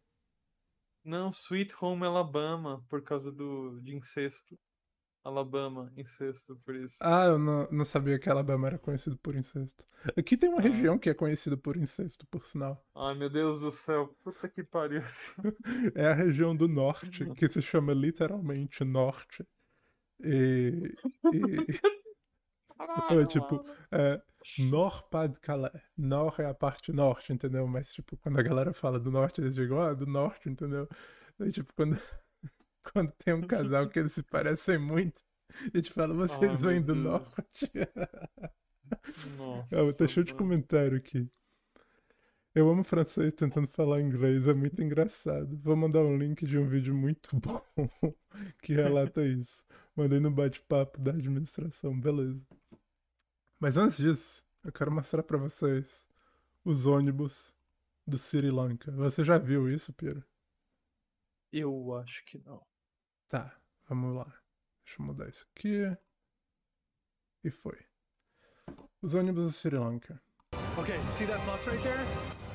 Não, 1.03 1.29
Sweet 1.31 1.75
Home 1.79 2.05
Alabama, 2.05 2.83
por 2.89 3.03
causa 3.03 3.31
do 3.31 3.79
de 3.81 3.95
incesto. 3.95 4.57
Alabama, 5.23 5.91
incesto, 5.95 6.55
por 6.65 6.75
isso. 6.75 6.97
Ah, 6.99 7.25
eu 7.25 7.37
não, 7.39 7.67
não 7.71 7.85
sabia 7.85 8.17
que 8.17 8.29
Alabama 8.29 8.67
era 8.67 8.79
conhecido 8.79 9.17
por 9.17 9.35
incesto. 9.35 9.85
Aqui 10.17 10.35
tem 10.35 10.49
uma 10.49 10.59
Ah. 10.59 10.61
região 10.61 10.97
que 10.97 11.09
é 11.09 11.13
conhecida 11.13 11.55
por 11.55 11.77
incesto, 11.77 12.25
por 12.27 12.43
sinal. 12.45 12.83
Ai, 12.95 13.13
meu 13.15 13.29
Deus 13.29 13.61
do 13.61 13.69
céu. 13.69 14.07
Puta 14.23 14.49
que 14.49 14.63
pariu. 14.63 15.01
É 15.95 16.07
a 16.07 16.13
região 16.13 16.55
do 16.55 16.67
norte, 16.67 17.25
que 17.35 17.49
se 17.49 17.61
chama 17.61 17.93
literalmente 17.93 18.83
norte. 18.83 19.45
E. 20.23 20.93
e 21.33 21.81
Caralho, 22.77 23.21
é 23.21 23.25
tipo, 23.25 23.65
é, 23.91 24.21
Nord-Pas-de-Calais. 24.59 25.81
Nord 25.97 26.41
é 26.41 26.45
a 26.45 26.53
parte 26.53 26.91
norte, 26.91 27.31
entendeu? 27.33 27.67
Mas, 27.67 27.93
tipo, 27.93 28.17
quando 28.17 28.39
a 28.39 28.43
galera 28.43 28.73
fala 28.73 28.99
do 28.99 29.11
norte, 29.11 29.41
eles 29.41 29.53
digam, 29.55 29.79
ah, 29.81 29.93
do 29.93 30.05
norte, 30.05 30.49
entendeu? 30.49 30.87
Aí, 31.39 31.51
tipo, 31.51 31.73
quando, 31.75 31.99
quando 32.93 33.11
tem 33.13 33.33
um 33.33 33.43
casal 33.43 33.89
que 33.89 33.99
eles 33.99 34.13
se 34.13 34.23
parecem 34.23 34.77
muito, 34.77 35.21
a 35.73 35.77
gente 35.77 35.91
fala, 35.91 36.13
vocês 36.13 36.63
Ai, 36.63 36.65
vêm 36.65 36.81
do 36.81 36.95
Deus. 36.95 36.95
norte. 36.95 37.71
Nossa, 39.37 39.89
Ah, 39.89 39.91
tá 39.93 40.07
cheio 40.07 40.23
de 40.25 40.33
comentário 40.33 40.97
aqui. 40.97 41.29
Eu 42.55 42.69
amo 42.69 42.83
francês 42.83 43.33
tentando 43.33 43.67
falar 43.67 44.01
inglês, 44.01 44.47
é 44.47 44.53
muito 44.53 44.81
engraçado. 44.81 45.57
Vou 45.59 45.75
mandar 45.75 45.99
um 46.01 46.17
link 46.17 46.45
de 46.45 46.57
um 46.57 46.67
vídeo 46.67 46.93
muito 46.95 47.29
bom 47.39 47.61
que 48.61 48.73
relata 48.73 49.23
isso. 49.25 49.63
Mandei 49.95 50.19
no 50.19 50.31
bate-papo 50.31 50.99
da 50.99 51.11
administração, 51.11 51.97
beleza. 51.99 52.41
Mas 53.59 53.77
antes 53.77 53.97
disso, 53.97 54.43
eu 54.63 54.71
quero 54.73 54.91
mostrar 54.91 55.23
pra 55.23 55.37
vocês 55.37 56.05
os 56.65 56.85
ônibus 56.87 57.55
do 58.07 58.17
Sri 58.17 58.51
Lanka. 58.51 58.91
Você 58.93 59.23
já 59.23 59.37
viu 59.37 59.69
isso, 59.69 59.93
Piro? 59.93 60.23
Eu 61.53 61.93
acho 61.95 62.25
que 62.25 62.37
não. 62.39 62.61
Tá, 63.31 63.55
vamos 63.87 64.13
lá. 64.15 64.25
Deixa 64.85 65.01
eu 65.01 65.05
mudar 65.05 65.29
isso 65.29 65.45
aqui. 65.55 65.97
E 67.45 67.49
foi. 67.49 67.77
Os 69.01 69.15
ônibus 69.15 69.45
do 69.45 69.51
Sri 69.53 69.77
Lanka. 69.77 70.21
Okay, 70.77 70.99
see 71.11 71.25
that 71.27 71.39
bus 71.45 71.65
right 71.65 71.81
there? 71.81 71.97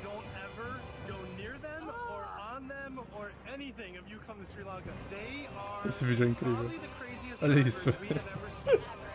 Don't 0.03 0.27
ever 0.37 0.81
go 1.09 1.17
near 1.37 1.59
them 1.61 1.89
or 1.89 2.25
on 2.39 2.69
them 2.69 2.99
or 3.19 3.33
anything 3.53 3.95
if 3.97 4.07
you 4.11 4.19
come 4.27 4.39
to 4.45 4.53
Sri 4.53 4.65
Lanka. 4.65 4.91
They 5.11 5.47
are 5.57 5.89
Esse 5.89 6.05
vídeo 6.05 6.27
é 6.27 6.29
incrível. 6.29 6.57
probably 6.57 6.79
the 6.79 6.89
craziest 6.99 7.43
Olha 7.43 7.61
isso. 7.61 7.91
we 7.91 8.09
have 8.09 8.27
ever 8.29 8.51
seen. 8.63 8.81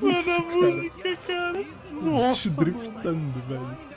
Mano, 0.00 0.16
a 0.16 0.20
Isso, 0.20 0.30
cara. 0.30 0.56
música, 0.56 1.16
cara. 1.26 1.64
Nossa, 1.92 2.50
driftando, 2.50 3.40
velho. 3.42 3.94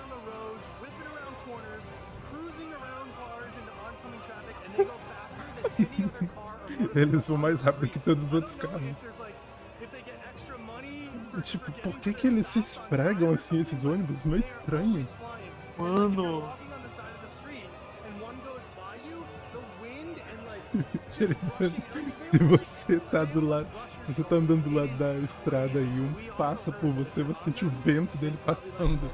Eles 6.95 7.28
vão 7.28 7.38
mais 7.38 7.61
rápido 7.61 7.89
que 7.89 7.99
todos 7.99 8.25
os 8.25 8.34
outros 8.34 8.55
carros. 8.55 8.82
E, 11.38 11.41
tipo, 11.41 11.71
por 11.71 11.99
que 11.99 12.13
que 12.13 12.28
eles 12.28 12.47
se 12.47 12.59
esfregam 12.59 13.32
assim, 13.32 13.61
esses 13.61 13.86
ônibus? 13.86 14.25
Não 14.25 14.36
é 14.36 14.39
estranho. 14.39 15.07
Mano. 15.78 16.49
Se 22.30 22.38
você 22.38 22.99
tá 22.99 23.23
do 23.23 23.45
lado. 23.45 23.67
Você 24.07 24.23
tá 24.23 24.36
andando 24.36 24.63
do 24.63 24.73
lado 24.73 24.97
da 24.97 25.15
estrada 25.15 25.80
e 25.80 25.84
um 25.84 26.13
passa 26.38 26.71
por 26.71 26.91
você, 26.93 27.23
você 27.23 27.43
sente 27.43 27.65
o 27.65 27.69
vento 27.69 28.17
dele 28.17 28.38
passando. 28.45 29.11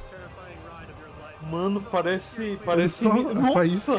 Mano, 1.50 1.82
parece. 1.82 2.60
Parece. 2.64 3.06
Nossa! 3.08 3.96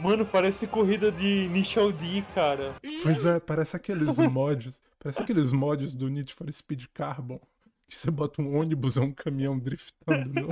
Mano, 0.00 0.24
parece 0.26 0.66
corrida 0.66 1.12
de 1.12 1.44
Initial 1.44 1.92
D, 1.92 2.22
cara. 2.34 2.74
Pois 3.02 3.24
é, 3.24 3.38
parece 3.40 3.76
aqueles 3.76 4.16
mods. 4.30 4.80
Parece 4.98 5.22
aqueles 5.22 5.52
mods 5.52 5.94
do 5.94 6.08
Need 6.08 6.32
for 6.34 6.50
Speed 6.52 6.86
Carbon. 6.92 7.40
Que 7.88 7.96
você 7.96 8.10
bota 8.10 8.40
um 8.40 8.54
ônibus 8.56 8.96
ou 8.96 9.04
um 9.04 9.12
caminhão 9.12 9.58
driftando 9.58 10.32
no, 10.32 10.48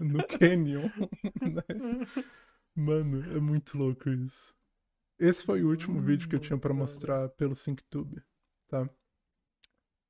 no 0.00 0.26
canyon. 0.38 0.88
né? 1.40 2.06
Mano, 2.74 3.22
é 3.36 3.40
muito 3.40 3.78
louco 3.78 4.10
isso. 4.10 4.54
Esse 5.18 5.44
foi 5.44 5.62
o 5.62 5.68
último 5.68 6.00
vídeo 6.00 6.28
que 6.28 6.34
eu 6.34 6.40
tinha 6.40 6.58
pra 6.58 6.72
mostrar 6.74 7.28
pelo 7.30 7.54
SyncTube, 7.54 8.22
tá? 8.68 8.88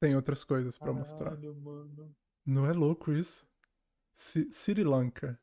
Tem 0.00 0.14
outras 0.16 0.42
coisas 0.44 0.78
pra 0.78 0.92
mostrar. 0.92 1.36
Mano. 1.36 2.14
Não 2.46 2.66
é 2.66 2.72
louco 2.72 3.12
isso? 3.12 3.46
Si- 4.14 4.50
Sri 4.52 4.82
Lanka. 4.84 5.38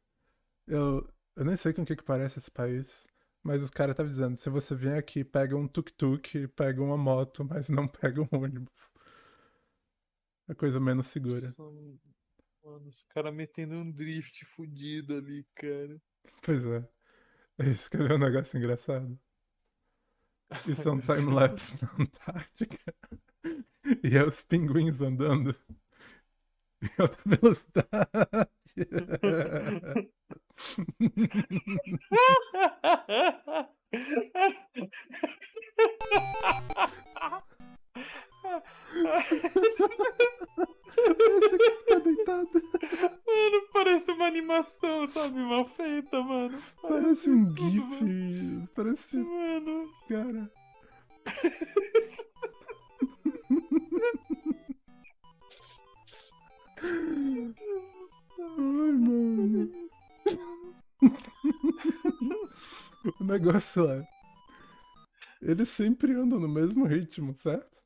Eu, 0.65 1.07
eu 1.35 1.45
nem 1.45 1.55
sei 1.55 1.73
com 1.73 1.83
o 1.83 1.85
que, 1.85 1.95
que 1.95 2.03
parece 2.03 2.39
esse 2.39 2.49
país, 2.49 3.07
mas 3.47 3.63
os 3.63 3.69
caras 3.69 3.93
estavam 3.93 4.11
dizendo: 4.11 4.35
se 4.35 4.49
você 4.49 4.75
vier 4.75 4.97
aqui, 4.97 5.23
pega 5.23 5.55
um 5.55 5.69
tuk-tuk, 5.69 6.49
pega 6.49 6.83
uma 6.83 6.97
moto, 6.97 7.45
mas 7.45 7.69
não 7.69 7.87
pega 7.87 8.21
um 8.21 8.27
ônibus. 8.29 8.91
É 10.49 10.53
coisa 10.53 10.81
menos 10.81 11.07
segura. 11.07 11.53
Mano, 11.57 12.89
os 12.89 13.03
caras 13.03 13.33
metendo 13.33 13.75
um 13.75 13.89
drift 13.89 14.43
fudido 14.43 15.15
ali, 15.15 15.47
cara. 15.55 15.97
Pois 16.41 16.65
é. 16.65 16.85
Esse 17.59 17.89
quer 17.89 18.05
ver 18.05 18.15
um 18.15 18.17
negócio 18.17 18.57
engraçado? 18.57 19.17
Isso 20.67 20.89
é 20.89 20.91
um 20.91 20.99
time-lapse 20.99 21.77
na 21.81 22.03
Antártica. 22.03 22.93
E 24.03 24.17
é 24.17 24.23
os 24.27 24.43
pinguins 24.43 24.99
andando 24.99 25.55
em 26.81 26.89
alta 27.01 27.17
velocidade. 27.25 28.49
Esse 41.37 41.55
aqui 41.55 41.85
tá 41.87 41.99
deitado. 41.99 42.49
Mano, 43.25 43.69
parece 43.73 44.11
uma 44.11 44.27
animação, 44.27 45.07
sabe? 45.07 45.39
Mal 45.39 45.65
feita, 45.65 46.21
mano. 46.21 46.57
Parece 46.81 47.29
um 47.29 47.53
tudo, 47.53 47.69
GIF. 47.69 48.67
Parece. 48.75 49.17
Mano. 49.17 49.89
Cara. 50.07 50.51
Negócio 63.27 63.89
é. 63.91 64.07
Eles 65.41 65.69
sempre 65.69 66.13
andam 66.13 66.39
no 66.39 66.47
mesmo 66.47 66.85
ritmo, 66.85 67.35
certo? 67.35 67.77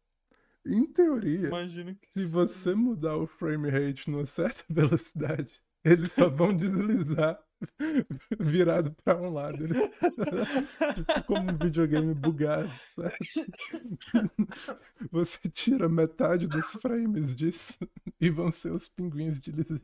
Em 0.66 0.86
teoria, 0.86 1.50
se 2.14 2.22
sim. 2.22 2.28
você 2.28 2.76
mudar 2.76 3.18
o 3.18 3.26
frame 3.26 3.70
rate 3.70 4.10
numa 4.10 4.26
certa 4.28 4.64
velocidade, 4.70 5.52
eles 5.84 6.12
só 6.12 6.30
vão 6.30 6.56
deslizar 6.56 7.44
virado 8.40 8.96
pra 9.04 9.20
um 9.20 9.34
lado. 9.34 9.64
Eles... 9.64 9.78
tipo 11.06 11.24
como 11.26 11.52
um 11.52 11.58
videogame 11.58 12.14
bugado, 12.14 12.72
certo? 12.96 13.18
Você 15.12 15.50
tira 15.50 15.90
metade 15.90 16.48
dos 16.48 16.74
frames 16.74 17.36
disso 17.36 17.78
e 18.20 18.30
vão 18.30 18.52
ser 18.52 18.72
os 18.72 18.88
pinguins 18.88 19.40
deslizando. 19.40 19.82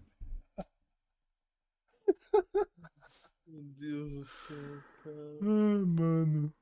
Meu 3.58 3.64
Deus 3.74 4.12
do 4.14 4.24
céu, 4.24 4.84
cara. 5.04 5.40
Ai, 5.42 5.84
mano. 5.86 6.54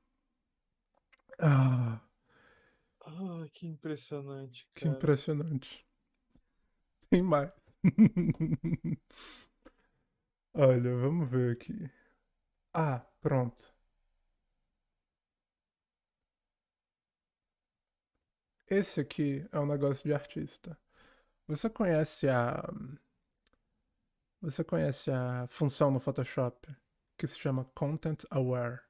Ah, 1.38 2.00
Ah, 3.06 3.46
que 3.54 3.66
impressionante, 3.66 4.68
que 4.74 4.86
cara. 4.86 4.88
impressionante. 4.88 5.84
Tem 7.10 7.22
mais. 7.22 7.50
Olha, 10.54 10.96
vamos 10.96 11.28
ver 11.30 11.52
aqui. 11.52 11.88
Ah, 12.72 13.04
pronto. 13.20 13.74
Esse 18.68 19.00
aqui 19.00 19.44
é 19.52 19.58
um 19.58 19.66
negócio 19.66 20.04
de 20.04 20.14
artista. 20.14 20.78
Você 21.48 21.70
conhece 21.70 22.28
a. 22.28 22.62
Você 24.40 24.62
conhece 24.64 25.10
a 25.10 25.46
função 25.48 25.90
no 25.90 26.00
Photoshop 26.00 26.74
que 27.16 27.26
se 27.26 27.38
chama 27.38 27.64
Content 27.74 28.24
Aware? 28.30 28.80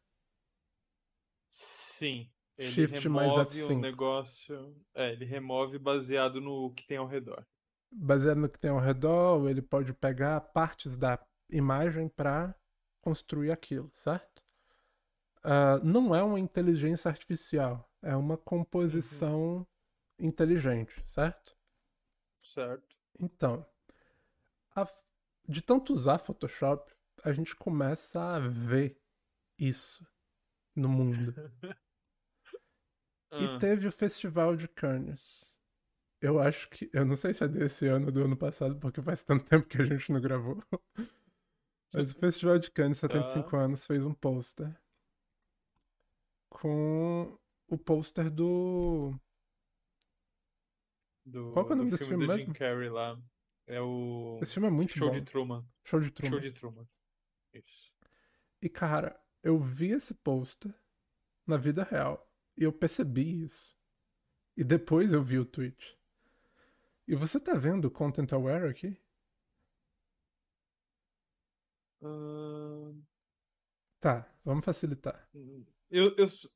Sim. 1.49 2.31
Ele 2.57 2.85
Shift 2.85 3.09
mais 3.09 3.37
remove 3.37 3.37
F5. 3.39 3.64
o 3.64 3.74
negócio. 3.74 4.74
É, 4.95 5.12
ele 5.12 5.24
remove 5.24 5.77
baseado 5.79 6.41
no 6.41 6.72
que 6.72 6.87
tem 6.87 6.97
ao 6.99 7.07
redor. 7.07 7.45
Baseado 7.91 8.39
no 8.39 8.49
que 8.49 8.61
tem 8.61 8.70
ao 8.70 8.79
redor, 8.79 9.49
ele 9.51 9.61
pode 9.61 9.93
pegar 9.93 10.41
partes 10.41 10.97
da 10.97 11.18
imagem 11.51 12.09
para 12.09 12.55
construir 13.01 13.51
aquilo, 13.51 13.91
certo? 13.93 14.45
Ah, 15.43 15.79
não 15.83 16.14
é 16.14 16.22
uma 16.22 16.39
inteligência 16.39 17.09
artificial, 17.09 17.89
é 18.03 18.14
uma 18.16 18.37
composição 18.37 19.66
inteligente, 20.18 21.03
certo? 21.07 21.57
Certo? 22.43 22.97
Então, 23.20 23.66
a- 24.77 24.87
de 25.49 25.61
tanto 25.62 25.93
usar 25.93 26.18
Photoshop, 26.18 26.93
a 27.25 27.33
gente 27.33 27.55
começa 27.57 28.21
a 28.21 28.39
ver 28.39 28.99
isso 29.59 30.07
no 30.75 30.89
mundo. 30.89 31.35
E 31.62 31.77
Ah, 33.49 33.59
teve 33.59 33.89
o 33.89 33.93
Festival 33.93 34.57
de 34.57 34.69
Cannes. 34.69 35.55
Eu 36.21 36.39
acho 36.41 36.71
que. 36.71 36.89
Eu 36.93 37.05
não 37.05 37.17
sei 37.17 37.35
se 37.35 37.45
é 37.45 37.49
desse 37.49 37.87
ano 37.87 38.07
ou 38.07 38.12
do 38.12 38.25
ano 38.25 38.37
passado, 38.37 38.79
porque 38.79 39.03
faz 39.03 39.23
tanto 39.23 39.45
tempo 39.51 39.67
que 39.67 39.81
a 39.83 39.85
gente 39.85 40.12
não 40.12 40.21
gravou. 40.21 40.62
Mas 41.93 42.12
o 42.12 42.19
Festival 42.19 42.59
de 42.59 42.71
Cannes, 42.71 42.99
75 42.99 43.57
anos, 43.57 43.87
fez 43.87 44.05
um 44.05 44.14
pôster. 44.14 44.75
Com 46.49 47.39
o 47.69 47.77
pôster 47.77 48.31
do. 48.31 49.14
do, 51.25 51.53
Qual 51.53 51.67
que 51.67 51.73
é 51.73 51.75
o 51.75 51.79
nome 51.79 51.91
desse 51.91 52.07
filme 52.07 52.27
do 52.27 52.33
mesmo? 52.33 52.47
Jim 52.47 52.53
Carrey 52.53 52.89
lá. 52.89 53.21
É 53.67 53.81
o 53.81 54.39
Esse 54.41 54.55
filme 54.55 54.69
é 54.69 54.71
muito 54.71 54.93
Show 54.93 55.09
bom. 55.09 55.14
de 55.14 55.23
Truman. 55.23 55.67
Show 55.85 56.01
de 56.01 56.11
Truman. 56.11 56.31
Show 56.31 56.41
de 56.41 56.53
Truman. 56.53 56.89
Isso. 57.64 57.92
E 58.62 58.68
cara, 58.68 59.18
eu 59.42 59.59
vi 59.59 59.92
esse 59.92 60.14
pôster 60.14 60.74
na 61.46 61.57
vida 61.57 61.82
real. 61.84 62.28
E 62.57 62.64
eu 62.64 62.72
percebi 62.72 63.44
isso. 63.44 63.76
E 64.57 64.64
depois 64.64 65.12
eu 65.12 65.22
vi 65.22 65.38
o 65.38 65.44
tweet. 65.44 65.98
E 67.07 67.14
você 67.14 67.38
tá 67.38 67.54
vendo 67.54 67.84
o 67.86 67.90
Content 67.90 68.32
Aware 68.32 68.68
aqui? 68.68 68.98
Ah, 72.02 72.92
Tá, 74.00 74.26
vamos 74.44 74.64
facilitar. 74.64 75.28
eu, 75.90 76.14
eu. 76.16 76.24
s- 76.26 76.48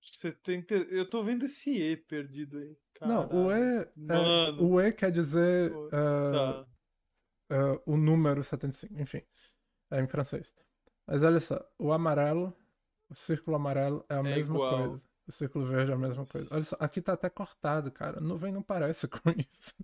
Você 0.00 0.32
tem 0.32 0.62
que. 0.62 0.74
Eu 0.74 1.08
tô 1.08 1.22
vendo 1.22 1.44
esse 1.44 1.70
E 1.70 1.96
perdido 1.96 2.58
aí. 2.58 2.76
Não, 3.00 3.26
o 3.26 3.48
Caralho. 3.48 3.92
E, 3.96 4.12
é, 4.12 4.50
o 4.62 4.80
E 4.80 4.92
quer 4.92 5.12
dizer 5.12 5.72
ah, 5.92 6.64
Tá. 6.64 6.66
Ah, 7.50 7.80
o 7.86 7.96
número 7.96 8.42
75, 8.44 9.00
enfim, 9.00 9.22
é 9.90 10.00
em 10.00 10.08
francês. 10.08 10.54
Mas 11.06 11.22
olha 11.24 11.40
só, 11.40 11.60
o 11.78 11.92
amarelo, 11.92 12.54
o 13.10 13.14
círculo 13.14 13.56
amarelo 13.56 14.04
é 14.08 14.16
a 14.16 14.22
É 14.22 14.22
mesma 14.22 14.56
igual. 14.56 14.88
coisa. 14.90 15.06
O 15.26 15.32
círculo 15.32 15.66
verde 15.66 15.92
é 15.92 15.94
a 15.94 15.98
mesma 15.98 16.26
coisa. 16.26 16.48
Olha 16.52 16.62
só, 16.62 16.76
aqui 16.80 17.02
tá 17.02 17.12
até 17.14 17.28
cortado, 17.30 17.90
cara. 17.92 18.18
A 18.18 18.20
nuvem 18.20 18.52
não 18.52 18.62
parece 18.62 19.08
com 19.08 19.20
isso. 19.30 19.74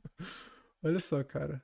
Olha 0.82 1.00
só, 1.00 1.22
cara. 1.24 1.62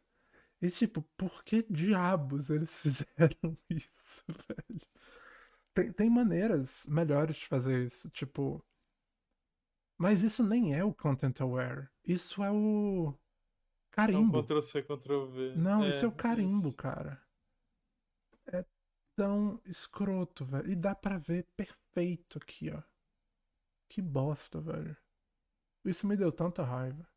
E 0.62 0.70
tipo, 0.70 1.03
por 1.16 1.44
que 1.44 1.64
diabos 1.70 2.51
eles 2.51 2.70
fizeram 2.82 3.57
isso, 3.70 4.24
velho? 4.28 4.80
Tem, 5.74 5.92
tem 5.92 6.11
maneiras 6.11 6.86
melhores 6.88 7.36
de 7.36 7.46
fazer 7.46 7.84
isso, 7.86 8.09
tipo. 8.11 8.64
Mas 9.96 10.22
isso 10.24 10.42
nem 10.42 10.74
é 10.74 10.82
o 10.84 10.92
Content 10.92 11.40
Aware. 11.40 11.88
Isso 12.05 12.42
é 12.42 12.51
o. 12.51 13.14
É 13.93 13.97
Carimbo. 13.97 14.43
Ctrl 14.43 14.61
C, 14.61 14.82
Ctrl 14.82 15.26
V. 15.26 15.55
Não, 15.57 15.86
isso 15.86 16.05
é 16.05 16.09
o 16.09 16.12
carimbo, 16.12 16.68
isso. 16.68 16.76
cara. 16.76 17.20
É 18.47 18.64
tão 19.16 19.61
escroto, 19.64 20.45
velho. 20.45 20.70
E 20.70 20.76
dá 20.76 20.95
pra 20.95 21.18
ver 21.18 21.47
perfeito 21.57 22.38
aqui, 22.38 22.70
ó. 22.70 22.82
Que 23.88 24.01
bosta, 24.01 24.61
velho. 24.61 24.97
Isso 25.84 26.07
me 26.07 26.16
deu 26.16 26.30
tanta 26.30 26.62
raiva. 26.62 27.09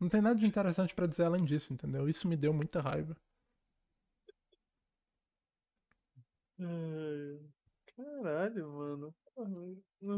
Não 0.00 0.08
tem 0.08 0.20
nada 0.20 0.38
de 0.38 0.46
interessante 0.46 0.94
pra 0.94 1.06
dizer 1.06 1.24
além 1.24 1.44
disso, 1.44 1.72
entendeu? 1.72 2.08
Isso 2.08 2.28
me 2.28 2.36
deu 2.36 2.52
muita 2.52 2.80
raiva. 2.80 3.16
Ai, 6.58 7.40
Caralho, 7.96 8.72
mano. 8.72 9.14
Não, 10.00 10.16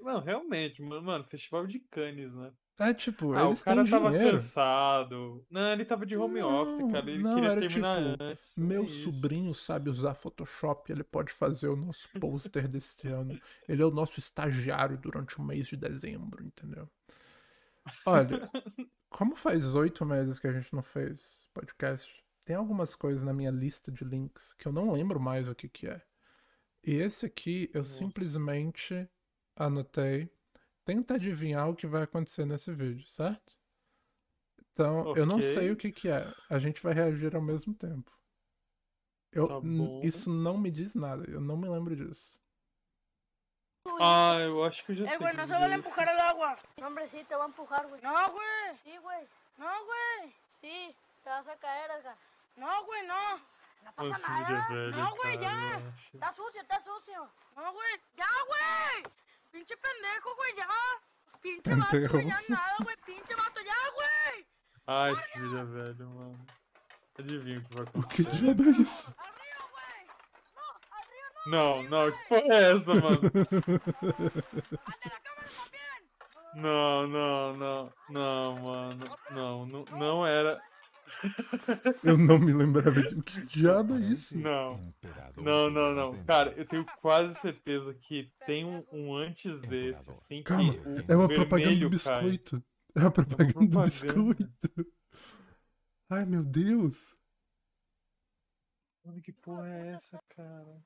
não, 0.00 0.20
realmente, 0.20 0.82
mano, 0.82 1.02
mano, 1.02 1.24
festival 1.24 1.66
de 1.66 1.80
Cannes, 1.80 2.34
né? 2.34 2.52
É 2.78 2.92
tipo, 2.92 3.32
Ah, 3.32 3.48
o 3.48 3.56
cara 3.56 3.88
tava 3.88 4.10
dinheiro. 4.10 4.32
cansado. 4.32 5.46
Não, 5.50 5.72
ele 5.72 5.84
tava 5.84 6.04
de 6.04 6.16
home 6.16 6.42
office, 6.42 6.78
Não, 6.78 6.90
cara. 6.92 7.10
Ele 7.10 7.22
não, 7.22 7.34
queria 7.34 7.50
era 7.50 7.60
terminar 7.60 7.96
tipo, 7.96 8.22
antes. 8.22 8.52
Meu 8.56 8.84
é 8.84 8.88
sobrinho 8.88 9.54
sabe 9.54 9.88
usar 9.88 10.14
Photoshop, 10.14 10.92
ele 10.92 11.02
pode 11.02 11.32
fazer 11.32 11.68
o 11.68 11.76
nosso 11.76 12.08
pôster 12.20 12.68
deste 12.68 13.08
ano. 13.08 13.40
Ele 13.66 13.82
é 13.82 13.86
o 13.86 13.90
nosso 13.90 14.20
estagiário 14.20 14.98
durante 14.98 15.38
o 15.38 15.42
mês 15.42 15.66
de 15.68 15.76
dezembro, 15.76 16.44
entendeu? 16.44 16.88
Olha, 18.04 18.50
como 19.08 19.36
faz 19.36 19.74
oito 19.74 20.04
meses 20.04 20.38
que 20.38 20.46
a 20.46 20.52
gente 20.52 20.72
não 20.74 20.82
fez 20.82 21.48
podcast, 21.54 22.12
tem 22.44 22.56
algumas 22.56 22.94
coisas 22.94 23.24
na 23.24 23.32
minha 23.32 23.50
lista 23.50 23.90
de 23.90 24.04
links 24.04 24.52
que 24.54 24.66
eu 24.68 24.72
não 24.72 24.92
lembro 24.92 25.18
mais 25.18 25.48
o 25.48 25.54
que 25.54 25.68
que 25.68 25.86
é. 25.88 26.02
E 26.84 26.94
esse 26.96 27.26
aqui 27.26 27.70
eu 27.72 27.80
Nossa. 27.80 27.98
simplesmente 27.98 29.08
anotei. 29.56 30.30
Tenta 30.86 31.14
adivinhar 31.14 31.68
o 31.68 31.74
que 31.74 31.86
vai 31.86 32.04
acontecer 32.04 32.46
nesse 32.46 32.72
vídeo, 32.72 33.04
certo? 33.08 33.54
Então, 34.72 35.16
eu 35.16 35.26
não 35.26 35.40
sei 35.40 35.70
o 35.72 35.76
que 35.76 35.90
que 35.90 36.08
é. 36.08 36.32
A 36.48 36.58
gente 36.60 36.80
vai 36.80 36.94
reagir 36.94 37.34
ao 37.34 37.42
mesmo 37.42 37.74
tempo. 37.74 38.10
Eu, 39.32 39.44
Tá 39.44 39.54
isso 40.02 40.30
não 40.30 40.56
me 40.56 40.70
diz 40.70 40.94
nada, 40.94 41.28
eu 41.28 41.40
não 41.40 41.56
me 41.56 41.68
lembro 41.68 41.94
disso. 41.96 42.40
Ah, 44.00 44.36
eu 44.40 44.64
acho 44.64 44.84
que 44.84 44.92
eu 44.92 44.96
já 44.96 45.08
sei. 45.08 45.18
güey, 45.18 45.30
que 45.32 45.36
no 45.36 45.46
se 45.46 45.52
vídeo 45.52 45.60
vale 45.60 45.74
é 45.74 45.78
esse. 45.78 45.88
empujar 45.88 46.08
el 46.08 46.20
agua. 46.20 46.56
No, 46.78 46.86
hombre, 46.86 47.08
sí, 47.08 47.24
te 47.24 47.36
va 47.36 47.44
a 47.44 47.48
empujar, 47.48 47.86
güey. 47.88 48.00
No, 48.02 48.30
güey. 48.30 48.76
Sí, 48.84 48.98
güey. 48.98 49.28
No, 49.58 49.66
güey. 49.84 50.34
Sí, 50.46 50.94
te 51.24 51.30
vas 51.30 51.48
a 51.48 51.56
caer, 51.56 51.90
Edgar. 51.98 52.16
No, 52.56 52.84
güey, 52.84 53.02
no. 53.06 53.40
No 53.84 53.92
pasa 53.92 54.10
Esse 54.18 54.30
vídeo 54.32 54.44
é 54.46 54.58
nada. 54.58 54.74
velho, 54.74 54.96
no, 54.96 55.16
güey, 55.16 55.38
ya. 55.38 55.76
acho. 55.76 56.14
Está 56.14 56.32
sucio, 56.32 56.60
está 56.62 56.80
sucio. 56.80 57.28
No, 57.56 57.72
güey. 57.72 58.00
Ya, 58.16 58.26
güey. 58.46 59.12
Pinche 59.56 59.74
pendejo, 59.76 60.34
güey, 60.36 60.54
ya. 60.56 60.68
Pinche 61.40 61.74
vato, 61.74 61.90
güey, 61.96 62.08
Pendejo. 62.08 62.18
ya 62.28 62.40
nada, 62.50 62.76
güey. 62.84 62.96
Pinche 63.06 63.34
vato, 63.34 63.60
ya, 63.60 63.74
güey. 63.96 65.12
Esse 65.12 65.38
vídeo 65.38 65.58
é 65.58 65.64
velho, 65.64 66.10
mano. 66.10 66.46
Adivinha 67.18 67.58
o 67.58 67.62
que 67.62 67.74
vai 67.76 67.86
O 67.94 68.06
que 68.06 68.22
acontecer. 68.22 68.30
diabo 68.42 68.62
é 68.64 68.70
isso? 68.82 69.14
Não, 71.46 71.82
não, 71.84 72.12
que 72.12 72.18
porra 72.28 72.54
é 72.54 72.72
essa, 72.72 72.94
mano? 72.94 73.20
Não, 76.54 77.06
não, 77.06 77.56
não, 77.56 77.92
não, 78.10 78.56
mano. 78.56 79.18
Não, 79.30 79.66
não, 79.66 79.84
não 79.92 80.26
era. 80.26 80.60
Eu 82.04 82.16
não 82.18 82.38
me 82.38 82.52
lembrava 82.52 83.02
de 83.02 83.22
que 83.22 83.40
diabo 83.46 83.96
é 83.96 84.00
isso? 84.00 84.36
Não. 84.36 84.94
Não, 85.36 85.70
não, 85.70 85.94
não. 85.94 86.24
Cara, 86.24 86.52
eu 86.56 86.66
tenho 86.66 86.84
quase 87.00 87.38
certeza 87.38 87.94
que 87.94 88.30
tem 88.46 88.64
um, 88.64 88.84
um 88.92 89.14
antes 89.14 89.60
desse, 89.62 90.10
assim, 90.10 90.38
que 90.38 90.44
Calma, 90.44 90.72
o 90.72 91.12
é 91.12 91.16
uma 91.16 91.28
propaganda 91.28 91.70
vermelho 91.70 91.90
do 91.90 91.98
cai. 92.02 92.22
biscoito. 92.22 92.64
É 92.94 93.00
uma 93.00 93.10
propaganda 93.10 93.52
do 93.52 93.68
propaganda. 93.68 93.84
biscoito. 93.84 94.50
Ai, 96.08 96.24
meu 96.24 96.44
Deus. 96.44 97.16
Mano, 99.04 99.20
que 99.20 99.32
porra 99.32 99.68
é 99.68 99.88
essa, 99.94 100.20
cara? 100.28 100.82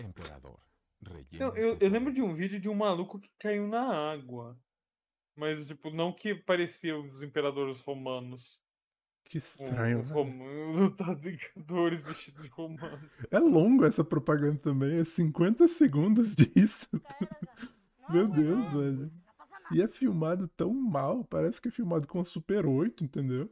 Emperador. 0.00 0.58
Não, 1.32 1.54
eu, 1.56 1.76
eu 1.78 1.88
lembro 1.90 2.12
de 2.12 2.22
um 2.22 2.34
vídeo 2.34 2.58
de 2.58 2.68
um 2.68 2.74
maluco 2.74 3.18
que 3.18 3.30
caiu 3.38 3.68
na 3.68 4.12
água. 4.12 4.58
Mas, 5.36 5.66
tipo, 5.66 5.90
não 5.90 6.12
que 6.12 6.34
parecia 6.34 6.96
os 6.98 7.22
imperadores 7.22 7.80
romanos. 7.80 8.60
Que 9.24 9.38
Um- 9.38 9.38
estranho, 9.38 10.00
os 10.00 10.08
velho. 10.10 10.22
rom- 10.22 10.68
Os 10.68 10.76
lutadores 11.56 12.02
vestidos 12.04 12.42
de 12.42 12.48
romanos. 12.48 13.26
É 13.30 13.38
longo 13.38 13.84
essa 13.84 14.04
propaganda 14.04 14.58
também, 14.58 14.98
é 15.00 15.04
50 15.04 15.66
segundos 15.66 16.34
disso. 16.36 16.88
Edgar. 16.94 17.40
No, 18.08 18.14
Meu 18.14 18.28
güey, 18.28 18.42
Deus, 18.44 18.72
velho. 18.72 19.12
Nada. 19.38 19.52
E 19.72 19.80
é 19.82 19.88
filmado 19.88 20.46
tão 20.48 20.72
mal, 20.74 21.24
parece 21.24 21.60
que 21.60 21.68
é 21.68 21.70
filmado 21.70 22.06
com 22.06 22.20
a 22.20 22.24
Super 22.24 22.66
8, 22.66 23.02
entendeu? 23.02 23.50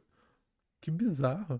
Que 0.79 0.91
bizarro. 0.91 1.59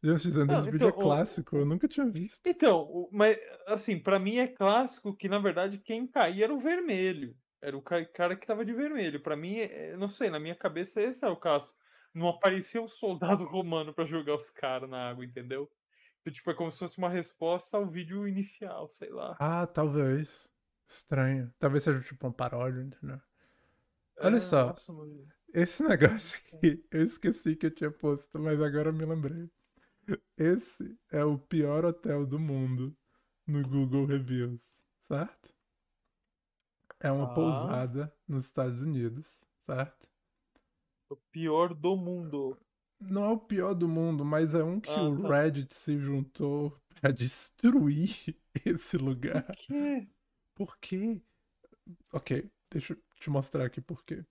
Gente, 0.00 0.22
dizendo, 0.22 0.52
Não, 0.52 0.60
esse 0.60 0.70
vídeo 0.70 0.86
é 0.86 0.88
então, 0.90 1.00
o- 1.00 1.02
clássico, 1.02 1.56
eu 1.56 1.66
nunca 1.66 1.88
tinha 1.88 2.06
visto. 2.06 2.40
Então, 2.46 3.08
mas 3.10 3.36
assim, 3.66 3.98
pra 3.98 4.20
mim 4.20 4.36
é 4.36 4.46
clássico 4.46 5.12
que 5.16 5.28
na 5.28 5.40
verdade 5.40 5.78
quem 5.78 6.06
caía 6.06 6.44
era 6.44 6.54
o 6.54 6.60
vermelho. 6.60 7.36
Era 7.60 7.76
o 7.76 7.82
ca- 7.82 8.04
cara 8.04 8.36
que 8.36 8.46
tava 8.46 8.64
de 8.64 8.72
vermelho. 8.72 9.20
Pra 9.20 9.36
mim, 9.36 9.56
é- 9.56 9.96
não 9.96 10.06
sei, 10.06 10.30
na 10.30 10.38
minha 10.38 10.54
cabeça 10.54 11.02
esse 11.02 11.24
era 11.24 11.32
o 11.34 11.36
caso. 11.36 11.74
Não 12.18 12.28
aparecia 12.28 12.82
um 12.82 12.88
soldado 12.88 13.44
romano 13.48 13.94
pra 13.94 14.04
jogar 14.04 14.36
os 14.36 14.50
caras 14.50 14.88
na 14.90 15.08
água, 15.10 15.24
entendeu? 15.24 15.70
Então, 16.20 16.32
tipo, 16.32 16.50
é 16.50 16.54
como 16.54 16.70
se 16.70 16.78
fosse 16.80 16.98
uma 16.98 17.08
resposta 17.08 17.76
ao 17.76 17.86
vídeo 17.86 18.28
inicial, 18.28 18.88
sei 18.88 19.10
lá. 19.10 19.40
Ah, 19.40 19.66
talvez. 19.66 20.52
Estranho. 20.86 21.52
Talvez 21.58 21.82
seja 21.84 22.00
tipo 22.02 22.26
um 22.28 22.32
paródia, 22.32 22.82
entendeu? 22.82 23.20
Olha 24.20 24.38
É, 24.38 24.40
só. 24.40 24.74
nossa. 24.74 24.92
Esse 25.52 25.82
negócio 25.88 26.40
aqui, 26.40 26.84
eu 26.90 27.02
esqueci 27.02 27.56
que 27.56 27.66
eu 27.66 27.70
tinha 27.74 27.90
posto, 27.90 28.38
mas 28.38 28.60
agora 28.60 28.90
eu 28.90 28.92
me 28.94 29.04
lembrei. 29.06 29.50
Esse 30.38 30.98
é 31.10 31.24
o 31.24 31.38
pior 31.38 31.84
hotel 31.84 32.26
do 32.26 32.38
mundo 32.38 32.96
no 33.46 33.62
Google 33.68 34.06
Reviews, 34.06 34.62
certo? 35.00 35.54
É 37.00 37.10
uma 37.10 37.26
Ah. 37.26 37.26
pousada 37.26 38.14
nos 38.28 38.44
Estados 38.46 38.80
Unidos, 38.80 39.44
certo? 39.62 40.07
O 41.10 41.16
pior 41.16 41.74
do 41.74 41.96
mundo. 41.96 42.56
Não 43.00 43.24
é 43.24 43.28
o 43.28 43.38
pior 43.38 43.74
do 43.74 43.88
mundo, 43.88 44.24
mas 44.24 44.54
é 44.54 44.62
um 44.62 44.80
que 44.80 44.90
Ah, 44.90 45.02
o 45.02 45.22
tá. 45.22 45.28
Reddit 45.28 45.74
se 45.74 45.98
juntou 45.98 46.76
pra 47.00 47.10
destruir 47.10 48.36
esse 48.64 48.96
lugar. 48.96 49.44
Por 49.46 49.56
quê? 49.56 50.08
Por 50.54 50.78
quê? 50.78 51.22
Ok, 52.12 52.50
deixa 52.70 52.92
eu 52.94 52.98
te 53.20 53.30
mostrar 53.30 53.64
aqui 53.66 53.80
por 53.80 54.04
quê. 54.04 54.24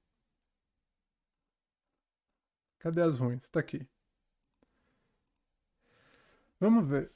Cadê 2.80 3.02
as 3.02 3.20
ruins? 3.20 3.48
Tá 3.50 3.60
aqui. 3.60 3.88
Vamos 6.60 6.86
ver. 6.88 7.12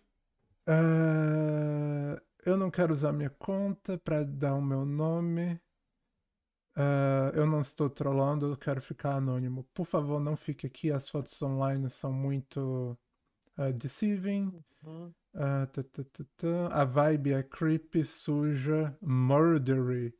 Ah, 0.68 2.22
eu 2.46 2.58
não 2.58 2.72
quero 2.72 2.94
usar 2.94 3.12
minha 3.14 3.30
conta 3.30 3.98
pra 4.00 4.24
dar 4.24 4.56
o 4.56 4.62
meu 4.62 4.86
nome. 4.86 5.60
Ah, 6.76 7.32
eu 7.36 7.46
não 7.46 7.62
estou 7.62 7.90
trollando, 7.90 8.48
eu 8.54 8.58
quero 8.58 8.82
ficar 8.82 9.16
anônimo. 9.16 9.64
Por 9.74 9.86
favor, 9.86 10.20
não 10.20 10.36
fique 10.38 10.66
aqui. 10.68 10.92
As 10.92 11.10
fotos 11.10 11.42
online 11.42 11.90
são 11.90 12.12
muito 12.14 12.98
ah, 13.58 13.72
deceiving. 13.72 14.64
Hum, 14.86 15.12
Ah, 15.36 15.68
tá, 15.68 15.84
tá, 15.84 16.04
tá, 16.14 16.26
tá. 16.38 16.68
A 16.74 16.86
vibe 16.86 17.34
é 17.34 17.44
creepy, 17.44 18.06
suja, 18.06 18.98
murdery 19.02 20.14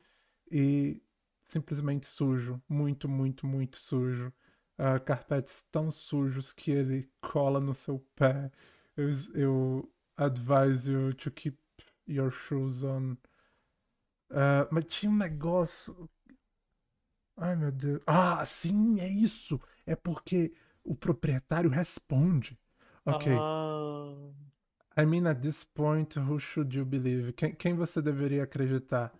e 0.50 1.02
simplesmente 1.44 2.06
sujo. 2.06 2.62
Muito, 2.68 3.08
muito, 3.08 3.46
muito 3.46 3.78
sujo. 3.78 4.32
Ah, 4.78 4.98
carpetes 5.00 5.64
tão 5.70 5.90
sujos 5.90 6.52
que 6.52 6.70
ele 6.72 7.10
cola 7.20 7.60
no 7.60 7.74
seu 7.74 7.98
pé. 8.16 8.50
Eu, 8.96 9.10
eu 9.34 9.92
advise 10.16 10.90
you 10.90 11.14
to 11.14 11.30
keep 11.30 11.58
your 12.08 12.30
shoes 12.30 12.82
on. 12.84 13.16
Ah, 14.30 14.68
mas 14.70 14.84
tinha 14.86 15.10
um 15.10 15.16
negócio. 15.16 16.08
Ai 17.36 17.56
meu 17.56 17.72
Deus. 17.72 18.00
Ah, 18.06 18.44
sim, 18.44 19.00
é 19.00 19.08
isso. 19.08 19.60
É 19.86 19.96
porque 19.96 20.54
o 20.84 20.94
proprietário 20.94 21.70
responde. 21.70 22.58
Ok. 23.04 23.32
Ah, 23.32 25.02
I 25.02 25.06
mean, 25.06 25.26
at 25.26 25.40
this 25.40 25.64
point, 25.64 26.18
who 26.18 26.38
should 26.38 26.76
you 26.76 26.84
believe? 26.84 27.32
Quem, 27.32 27.54
quem 27.54 27.74
você 27.74 28.02
deveria 28.02 28.44
acreditar? 28.44 29.12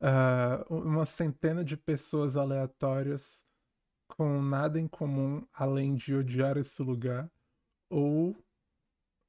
Ah, 0.00 0.64
uma 0.70 1.04
centena 1.04 1.64
de 1.64 1.76
pessoas 1.76 2.36
aleatórias 2.36 3.44
com 4.08 4.42
nada 4.42 4.80
em 4.80 4.88
comum 4.88 5.46
além 5.52 5.94
de 5.94 6.14
odiar 6.14 6.56
esse 6.56 6.82
lugar? 6.82 7.30
Ou 7.90 8.36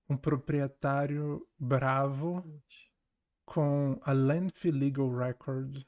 um 0.10 0.18
proprietário 0.18 1.48
bravo 1.60 2.44
com 3.46 4.00
a 4.04 4.12
lengthy 4.14 4.72
legal 4.72 5.14
record, 5.14 5.84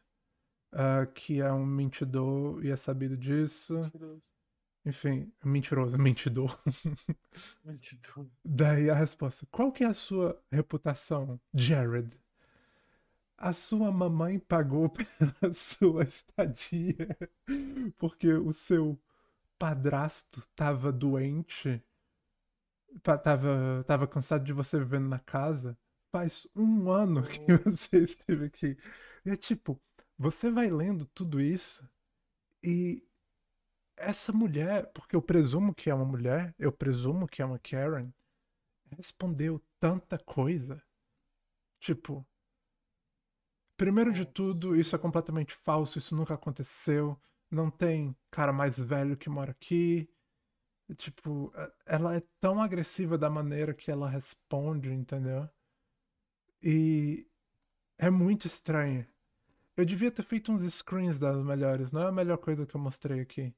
ah, 0.74 1.06
que 1.06 1.40
é 1.42 1.52
um 1.52 1.66
mentidor 1.66 2.64
e 2.66 2.72
é 2.72 2.76
sabido 2.76 3.16
disso? 3.18 3.80
mentiroso. 3.80 4.22
Enfim, 4.86 5.32
mentiroso, 5.44 5.98
mentidor. 6.00 6.62
Mentiroso. 7.64 8.32
Daí 8.44 8.90
a 8.90 8.96
resposta: 8.96 9.48
Qual 9.52 9.72
que 9.72 9.84
é 9.84 9.88
a 9.88 9.94
sua 9.94 10.42
reputação, 10.52 11.40
Jared? 11.54 12.20
A 13.38 13.52
sua 13.52 13.92
mamãe 13.92 14.40
pagou 14.40 14.90
pela 14.92 15.54
sua 15.54 16.04
estadia 16.04 17.18
porque 17.98 18.32
o 18.34 18.54
seu 18.54 19.00
padrasto 19.58 20.40
estava 20.40 20.92
doente, 20.92 21.84
tava, 23.02 23.84
tava 23.88 24.08
cansado 24.08 24.44
de 24.44 24.54
você 24.54 24.78
vivendo 24.80 25.08
na 25.08 25.20
casa. 25.20 25.78
Faz 26.12 26.48
um 26.56 26.92
ano 26.92 27.24
que 27.24 27.58
você 27.58 28.04
esteve 28.04 28.46
aqui. 28.46 28.78
E 29.26 29.32
é 29.32 29.36
tipo, 29.36 29.82
você 30.24 30.52
vai 30.52 30.70
lendo 30.70 31.06
tudo 31.08 31.42
isso 31.42 31.88
e 32.64 33.04
essa 33.98 34.34
mulher, 34.34 34.92
porque 34.94 35.16
eu 35.16 35.22
presumo 35.24 35.74
que 35.76 35.90
é 35.90 35.96
uma 35.96 36.06
mulher, 36.06 36.56
eu 36.60 36.72
presumo 36.72 37.28
que 37.28 37.42
é 37.42 37.46
uma 37.46 37.60
Karen, 37.60 38.12
respondeu 38.98 39.62
tanta 39.80 40.18
coisa 40.20 40.82
Tipo, 41.80 42.26
primeiro 43.78 44.12
de 44.14 44.26
tudo, 44.26 44.76
isso 44.76 44.96
é 44.96 45.00
completamente 45.00 45.54
falso, 45.54 45.98
isso 45.98 46.16
nunca 46.16 46.34
aconteceu. 46.34 47.20
Não 47.52 47.70
tem 47.70 48.16
cara 48.32 48.52
mais 48.54 48.80
velho 48.80 49.18
que 49.18 49.30
mora 49.30 49.52
aqui. 49.52 50.10
Tipo, 50.98 51.52
é- 51.56 51.74
ela 51.88 52.16
é 52.16 52.22
tão 52.42 52.62
agressiva 52.62 53.18
da 53.18 53.30
maneira 53.30 53.74
que 53.74 53.92
ela 53.92 54.10
responde, 54.10 54.92
entendeu? 54.92 55.50
E 56.64 57.28
é 57.98 58.10
muito 58.10 58.48
estranho. 58.48 59.08
Eu 59.76 59.86
devia 59.86 60.12
ter 60.12 60.24
feito 60.24 60.52
uns 60.52 60.62
screens 60.74 61.20
das 61.20 61.44
melhores, 61.44 61.92
não 61.92 62.04
é 62.04 62.08
a 62.08 62.12
melhor 62.12 62.38
coisa 62.38 62.66
que 62.66 62.76
eu 62.76 62.82
mostrei 62.82 63.20
aqui. 63.22 63.54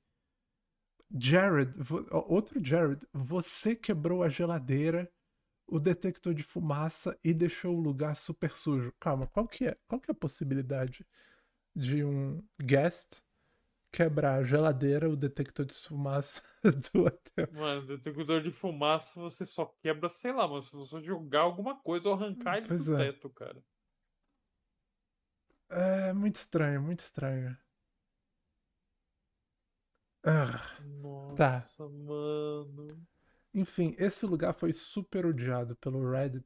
Jared, 1.18 1.72
outro 2.12 2.64
Jared, 2.64 3.06
você 3.14 3.76
quebrou 3.76 4.24
a 4.24 4.30
geladeira, 4.30 5.12
o 5.68 5.80
detector 5.80 6.34
de 6.34 6.44
fumaça 6.44 7.18
e 7.24 7.34
deixou 7.34 7.76
o 7.76 7.82
lugar 7.82 8.16
super 8.16 8.52
sujo. 8.52 8.94
Calma, 9.00 9.28
qual 9.28 9.48
que 9.48 9.66
é? 9.66 9.78
Qual 9.88 10.00
que 10.00 10.10
é 10.10 10.14
a 10.14 10.18
possibilidade 10.18 11.06
de 11.76 12.04
um 12.04 12.42
guest 12.62 13.22
quebrar 13.92 14.40
a 14.40 14.44
geladeira, 14.44 15.10
o 15.10 15.16
detector 15.16 15.66
de 15.66 15.74
fumaça 15.74 16.42
do 16.94 17.06
hotel? 17.06 17.48
Mano, 17.52 17.86
detector 17.88 18.42
de 18.42 18.52
fumaça 18.52 19.20
você 19.20 19.46
só 19.46 19.66
quebra, 19.82 20.10
sei 20.10 20.32
lá, 20.32 20.48
mano, 20.48 20.62
se 20.62 20.72
você 20.72 21.02
jogar 21.02 21.42
alguma 21.42 21.76
coisa 21.82 22.10
ou 22.10 22.16
arrancar 22.16 22.58
ele 22.58 22.68
Pois 22.68 22.86
do 22.86 22.96
é. 22.96 23.12
teto, 23.12 23.30
cara. 23.30 23.64
É 25.70 26.14
muito 26.14 26.36
estranho, 26.36 26.82
muito 26.82 27.00
estranho. 27.00 27.58
Ah. 30.24 30.60
Tá. 31.36 31.52
Nossa, 31.54 31.88
mano. 31.88 33.06
Enfim, 33.54 33.96
esse 33.98 34.26
lugar 34.26 34.54
foi 34.54 34.74
super 34.74 35.26
odiado 35.26 35.76
pelo 35.78 36.10
Reddit 36.10 36.46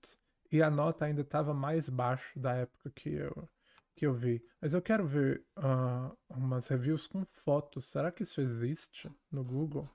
e 0.52 0.62
a 0.62 0.70
nota 0.70 1.06
ainda 1.06 1.22
estava 1.22 1.54
mais 1.54 1.90
baixo 1.90 2.38
da 2.38 2.54
época 2.54 2.92
que 2.92 3.10
eu, 3.10 3.50
que 3.96 4.06
eu 4.06 4.14
vi. 4.14 4.44
Mas 4.62 4.74
eu 4.74 4.82
quero 4.82 5.08
ver 5.08 5.44
ah, 5.56 6.12
umas 6.30 6.68
reviews 6.68 7.08
com 7.08 7.26
fotos. 7.26 7.86
Será 7.86 8.12
que 8.12 8.24
isso 8.24 8.42
existe 8.42 9.10
no 9.32 9.44
Google? 9.44 9.90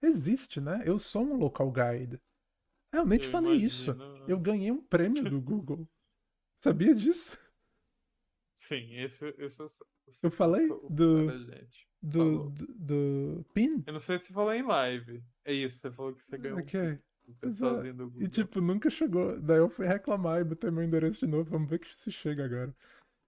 Existe, 0.00 0.60
né? 0.60 0.82
Eu 0.84 0.98
sou 0.98 1.22
um 1.22 1.36
local 1.36 1.70
guide. 1.72 2.20
Realmente 2.92 3.24
Eu 3.26 3.30
falei 3.30 3.56
isso. 3.56 3.90
imagino. 3.90 4.24
Eu 4.28 4.38
ganhei 4.38 4.70
um 4.70 4.82
prêmio 4.82 5.24
do 5.24 5.40
Google. 5.42 5.88
Sabia 6.60 6.94
disso? 6.94 7.38
Sim, 8.54 8.94
esse, 8.94 9.26
esse, 9.38 9.62
esse 9.62 9.84
Eu 10.22 10.30
falei 10.30 10.68
do, 10.68 10.88
do, 12.00 12.50
do, 12.50 12.50
do 12.50 13.46
PIN? 13.52 13.82
Eu 13.86 13.92
não 13.92 14.00
sei 14.00 14.18
se 14.18 14.32
falou 14.32 14.52
em 14.52 14.62
live. 14.62 15.22
É 15.44 15.52
isso, 15.52 15.78
você 15.78 15.90
falou 15.90 16.12
que 16.14 16.20
você 16.20 16.38
ganhou 16.38 16.58
Ok. 16.58 16.80
um 16.80 16.96
Pois 17.24 17.38
pessoalzinho 17.38 17.94
do 17.94 18.10
Google. 18.10 18.22
E 18.22 18.28
tipo, 18.28 18.60
nunca 18.60 18.90
chegou. 18.90 19.40
Daí 19.40 19.58
eu 19.58 19.68
fui 19.68 19.86
reclamar 19.86 20.40
e 20.40 20.44
botei 20.44 20.70
meu 20.70 20.84
endereço 20.84 21.20
de 21.20 21.26
novo. 21.26 21.50
Vamos 21.50 21.68
ver 21.68 21.78
que 21.78 21.88
se 21.88 22.12
chega 22.12 22.44
agora. 22.44 22.74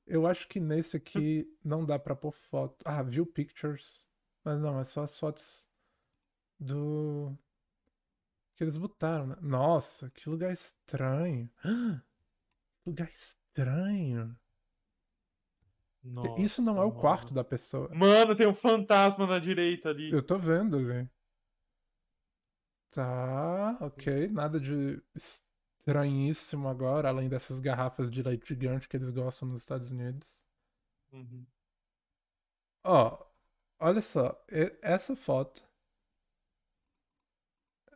Eu 0.06 0.26
acho 0.26 0.46
que 0.46 0.60
nesse 0.60 0.96
aqui 0.96 1.50
não 1.64 1.84
dá 1.84 1.98
pra 1.98 2.14
pôr 2.14 2.32
foto. 2.32 2.76
Ah, 2.84 3.02
view 3.02 3.26
pictures. 3.26 4.06
Mas 4.44 4.60
não, 4.60 4.78
é 4.78 4.84
só 4.84 5.02
as 5.02 5.18
fotos 5.18 5.66
do. 6.60 7.36
Que 8.54 8.64
eles 8.64 8.76
botaram, 8.76 9.26
né? 9.26 9.36
Nossa, 9.40 10.10
que 10.10 10.28
lugar 10.28 10.52
estranho. 10.52 11.50
Lugar 12.86 13.10
estranho. 13.10 14.38
Isso 16.38 16.62
não 16.62 16.78
é 16.78 16.84
o 16.84 16.88
Nossa, 16.88 17.00
quarto 17.00 17.24
mano. 17.24 17.34
da 17.34 17.44
pessoa. 17.44 17.88
Mano, 17.94 18.34
tem 18.34 18.46
um 18.46 18.54
fantasma 18.54 19.26
na 19.26 19.38
direita 19.38 19.90
ali. 19.90 20.10
Eu 20.10 20.22
tô 20.22 20.38
vendo 20.38 20.76
ali. 20.76 21.08
Tá, 22.90 23.76
ok. 23.80 24.28
Nada 24.28 24.58
de 24.58 25.02
estranhíssimo 25.14 26.68
agora, 26.68 27.08
além 27.08 27.28
dessas 27.28 27.60
garrafas 27.60 28.10
de 28.10 28.22
leite 28.22 28.48
gigante 28.48 28.88
que 28.88 28.96
eles 28.96 29.10
gostam 29.10 29.48
nos 29.48 29.60
Estados 29.60 29.90
Unidos. 29.90 30.40
Uhum. 31.12 31.46
Ó, 32.84 33.26
olha 33.80 34.00
só. 34.00 34.44
Essa 34.80 35.16
foto 35.16 35.66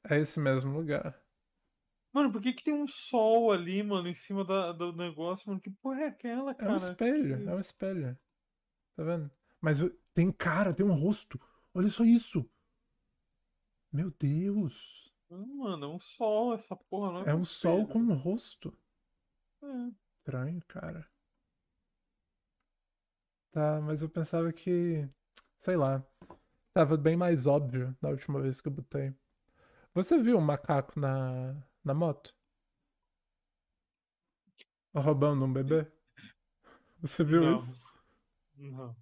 é 0.09 0.19
esse 0.19 0.41
mesmo 0.41 0.73
lugar. 0.73 1.20
Mano, 2.13 2.33
por 2.33 2.41
que 2.43 2.53
que 2.53 2.65
tem 2.65 2.75
um 2.75 2.87
sol 2.87 3.53
ali, 3.53 3.83
mano, 3.83 4.09
em 4.09 4.15
cima 4.15 4.45
da, 4.45 4.73
do 4.73 4.93
negócio, 4.93 5.49
mano? 5.49 5.61
Que 5.61 5.71
porra 5.71 6.03
é 6.03 6.07
aquela, 6.09 6.51
É 6.51 6.55
cara? 6.55 6.73
um 6.73 6.77
espelho, 6.77 7.49
é 7.49 7.55
um 7.55 7.61
espelho. 7.61 8.19
Tá 8.97 9.05
vendo? 9.05 9.31
Mas 9.61 9.79
tem 10.15 10.33
cara, 10.33 10.75
tem 10.75 10.85
um 10.87 10.95
rosto. 10.95 11.41
Olha 11.75 11.89
só 11.89 12.05
isso. 12.05 12.49
Meu 13.93 14.11
Deus. 14.11 15.13
Mano, 15.31 15.85
é 15.87 15.89
um 15.89 15.99
sol 15.99 16.53
essa 16.55 16.75
porra, 16.77 17.13
não 17.13 17.21
é 17.23 17.31
É 17.31 17.35
um 17.35 17.41
um 17.41 17.45
sol 17.45 17.87
com 17.87 17.99
um 18.01 18.15
rosto. 18.15 18.77
É. 19.63 19.91
Estranho, 20.19 20.63
cara. 20.67 21.07
Tá, 23.53 23.81
mas 23.81 24.03
eu 24.03 24.09
pensava 24.09 24.53
que, 24.53 25.09
sei 25.59 25.77
lá, 25.77 26.05
tava 26.73 26.97
bem 26.97 27.17
mais 27.17 27.47
óbvio 27.47 27.97
da 28.01 28.11
última 28.11 28.41
vez 28.41 28.61
que 28.61 28.69
eu 28.69 28.73
botei. 28.73 29.15
Você 29.95 30.19
viu 30.19 30.39
o 30.39 30.43
macaco 30.43 30.99
na, 31.01 31.57
na 31.85 31.95
moto? 31.95 32.35
Roubando 34.95 35.45
um 35.45 35.53
bebê? 35.53 35.87
Você 37.01 37.24
viu 37.24 37.43
Não. 37.43 37.55
isso? 37.55 37.81
Não. 38.57 38.97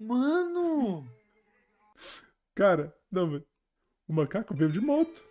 Mano! 0.00 1.06
Cara, 2.54 2.94
não, 3.10 3.42
o 4.06 4.12
macaco 4.12 4.54
veio 4.54 4.70
de 4.72 4.80
moto. 4.80 5.24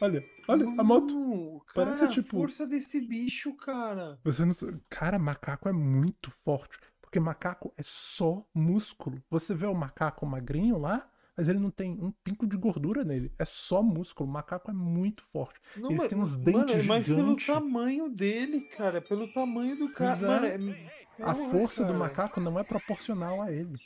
Olha, 0.00 0.24
olha 0.48 0.66
a 0.78 0.84
moto. 0.84 1.14
Mano, 1.18 1.62
Parece, 1.74 1.98
cara, 2.00 2.10
a 2.10 2.14
tipo- 2.14 2.30
força 2.30 2.66
desse 2.66 3.00
bicho, 3.00 3.54
cara. 3.56 4.18
Você 4.24 4.44
não. 4.44 4.52
Cara, 4.88 5.18
macaco 5.18 5.68
é 5.68 5.72
muito 5.72 6.30
forte. 6.30 6.78
Porque 7.00 7.18
macaco 7.20 7.72
é 7.76 7.82
só 7.84 8.46
músculo. 8.54 9.22
Você 9.28 9.54
vê 9.54 9.66
o 9.66 9.74
macaco 9.74 10.24
magrinho 10.24 10.78
lá, 10.78 11.10
mas 11.36 11.48
ele 11.48 11.58
não 11.58 11.70
tem 11.70 11.92
um 12.00 12.12
pingo 12.24 12.46
de 12.46 12.56
gordura 12.56 13.02
nele. 13.04 13.32
É 13.38 13.44
só 13.44 13.82
músculo. 13.82 14.28
O 14.30 14.32
macaco 14.32 14.70
é 14.70 14.74
muito 14.74 15.22
forte. 15.24 15.60
Não, 15.76 15.90
Eles 15.90 15.98
mas- 16.02 16.08
têm 16.08 16.18
uns 16.18 16.36
mano, 16.38 16.44
dentes 16.44 16.74
é 16.76 16.82
mais 16.84 17.06
pelo 17.06 17.18
gigantes. 17.18 17.46
tamanho 17.46 18.08
dele, 18.08 18.60
cara. 18.60 18.98
é 18.98 19.00
Pelo 19.00 19.26
tamanho 19.32 19.76
do 19.76 19.92
cara. 19.92 20.46
É. 20.48 20.56
Mano, 20.58 20.72
é... 20.72 21.00
A 21.22 21.34
força 21.34 21.82
do 21.82 21.88
cara. 21.92 21.98
macaco 21.98 22.40
não 22.40 22.58
é 22.58 22.62
proporcional 22.64 23.42
a 23.42 23.52
ele. 23.52 23.76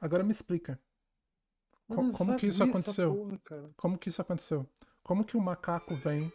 Agora 0.00 0.22
me 0.22 0.30
explica. 0.32 0.78
Co- 1.88 2.12
como 2.12 2.36
que 2.36 2.46
isso 2.46 2.62
aconteceu? 2.62 3.14
porra. 3.14 3.70
Como 3.76 3.98
que 3.98 4.08
isso 4.08 4.20
aconteceu? 4.22 4.66
Como 5.02 5.24
que 5.24 5.36
o 5.36 5.40
macaco 5.40 5.94
vem 5.96 6.30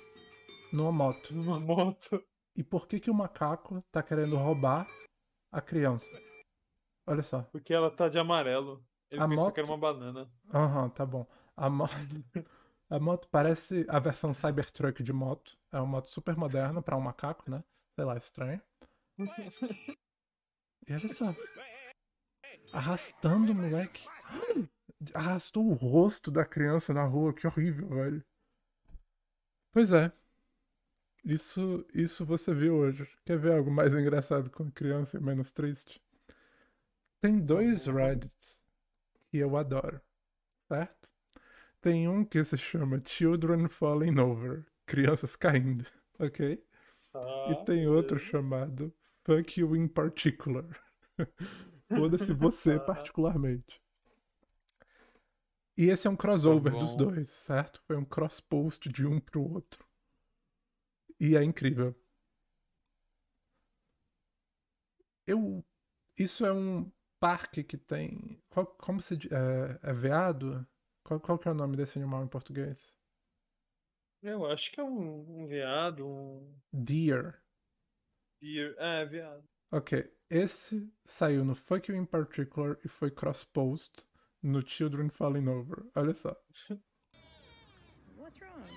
numa 0.71 0.91
moto? 0.91 1.33
Numa 1.33 1.59
moto. 1.59 2.23
E 2.55 2.63
por 2.63 2.87
que 2.87 2.99
que 2.99 3.09
o 3.11 3.13
macaco 3.13 3.81
tá 3.91 4.01
querendo 4.01 4.35
roubar 4.37 4.87
a 5.51 5.61
criança? 5.61 6.11
Olha 7.07 7.21
só. 7.23 7.43
Porque 7.51 7.73
ela 7.73 7.91
tá 7.91 8.07
de 8.09 8.17
amarelo. 8.17 8.83
Ele 9.11 9.21
A 9.21 9.27
pensou 9.27 9.51
que 9.51 9.59
era 9.59 9.67
moto- 9.69 9.79
uma 9.79 9.93
banana. 9.93 10.31
Aham, 10.53 10.89
tá 10.89 11.05
bom. 11.05 11.27
A 11.55 11.69
moto, 11.69 11.93
a 12.89 12.99
moto 12.99 13.27
parece 13.29 13.85
a 13.87 13.99
versão 13.99 14.33
Cybertruck 14.33 15.03
de 15.03 15.13
moto. 15.13 15.55
É 15.71 15.77
uma 15.77 15.85
moto 15.85 16.07
super 16.09 16.35
moderna 16.35 16.81
pra 16.81 16.97
um 16.97 17.01
macaco, 17.01 17.49
né? 17.49 17.63
Sei 17.95 18.05
lá, 18.05 18.17
estranho. 18.17 18.61
E 20.87 20.93
olha 20.93 21.07
só. 21.07 21.35
Arrastando 22.71 23.51
o 23.51 23.55
moleque. 23.55 24.05
Arrastou 25.13 25.67
o 25.67 25.73
rosto 25.73 26.31
da 26.31 26.45
criança 26.45 26.93
na 26.93 27.03
rua. 27.03 27.33
Que 27.33 27.47
horrível, 27.47 27.89
velho. 27.89 28.23
Pois 29.71 29.91
é. 29.91 30.11
Isso, 31.23 31.85
isso 31.93 32.25
você 32.25 32.53
viu 32.53 32.75
hoje. 32.75 33.07
Quer 33.25 33.37
ver 33.37 33.53
algo 33.53 33.71
mais 33.71 33.93
engraçado 33.93 34.49
com 34.49 34.69
criança 34.71 35.17
e 35.17 35.21
menos 35.21 35.51
triste? 35.51 36.01
Tem 37.21 37.39
dois 37.39 37.85
Reddits 37.85 38.61
que 39.29 39.37
eu 39.37 39.55
adoro, 39.57 40.01
certo? 40.67 41.09
Tem 41.81 42.07
um 42.07 42.23
que 42.23 42.43
se 42.43 42.57
chama 42.57 43.01
Children 43.03 43.67
Falling 43.67 44.19
Over, 44.19 44.65
crianças 44.85 45.35
caindo, 45.35 45.85
ok? 46.19 46.63
E 47.49 47.65
tem 47.65 47.87
outro 47.87 48.19
chamado 48.19 48.93
Fuck 49.23 49.59
You 49.59 49.75
in 49.75 49.87
Particular. 49.87 50.65
Foda-se 51.87 52.33
você 52.33 52.79
particularmente. 52.79 53.82
E 55.75 55.85
esse 55.85 56.07
é 56.07 56.09
um 56.09 56.15
crossover 56.15 56.73
dos 56.73 56.95
dois, 56.95 57.29
certo? 57.29 57.81
Foi 57.87 57.97
um 57.97 58.05
cross-post 58.05 58.89
de 58.89 59.05
um 59.07 59.19
pro 59.19 59.41
outro. 59.41 59.85
E 61.19 61.35
é 61.35 61.43
incrível. 61.43 61.95
Eu. 65.25 65.63
Isso 66.17 66.45
é 66.45 66.53
um 66.53 66.91
parque 67.19 67.63
que 67.63 67.77
tem. 67.77 68.41
Qual, 68.49 68.65
como 68.67 69.01
se? 69.01 69.15
É, 69.31 69.89
é 69.89 69.93
veado? 69.93 70.67
Qual, 71.03 71.19
qual 71.19 71.39
que 71.39 71.47
é 71.47 71.51
o 71.51 71.55
nome 71.55 71.75
desse 71.75 71.97
animal 71.97 72.23
em 72.23 72.27
português? 72.27 72.95
Eu 74.21 74.45
acho 74.45 74.71
que 74.71 74.79
é 74.79 74.83
um, 74.83 75.43
um 75.43 75.47
veado, 75.47 76.07
um 76.07 76.55
Deer. 76.71 77.41
deer. 78.41 78.75
É, 78.77 79.05
veado. 79.05 79.43
Ok, 79.71 80.13
esse 80.29 80.87
saiu 81.03 81.43
no 81.43 81.55
Fuck 81.55 81.91
You 81.91 81.97
in 81.97 82.05
Particular 82.05 82.77
e 82.85 82.87
foi 82.87 83.09
cross-post 83.09 84.05
no 84.43 84.61
Children 84.61 85.09
Falling 85.09 85.47
Over. 85.47 85.85
Olha 85.95 86.13
só. 86.13 86.35
What's 88.17 88.39
wrong? 88.41 88.67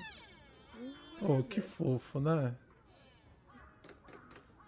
Oh, 1.22 1.42
que 1.42 1.60
fofo, 1.60 2.20
né? 2.20 2.54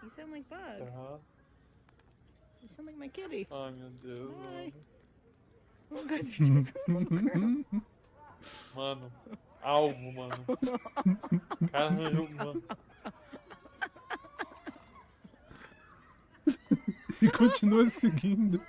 You 0.02 0.10
sound 0.10 0.32
like 0.32 0.48
Bug. 0.48 0.58
Aham. 0.82 1.20
You 2.62 2.68
sound 2.76 2.86
like 2.86 2.98
my 2.98 3.08
kitty. 3.08 3.46
Ai, 3.50 3.70
meu 3.70 3.90
Deus, 3.90 4.34
mano. 4.36 4.72
Oh 5.90 6.04
god. 6.04 6.20
Mano, 8.74 9.10
alvo, 9.62 10.12
mano. 10.12 10.44
Caramba, 11.72 12.28
mano. 12.36 12.62
e 17.22 17.30
continua 17.30 17.88
seguindo. 17.88 18.60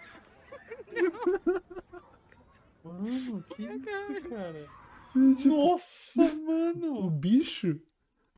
Mano, 2.94 3.44
que 3.49 3.64
isso, 3.64 4.30
cara? 4.30 4.68
E, 5.16 5.36
tipo, 5.36 5.56
Nossa, 5.56 6.22
o 6.24 6.45
mano. 6.45 7.10
bicho 7.10 7.80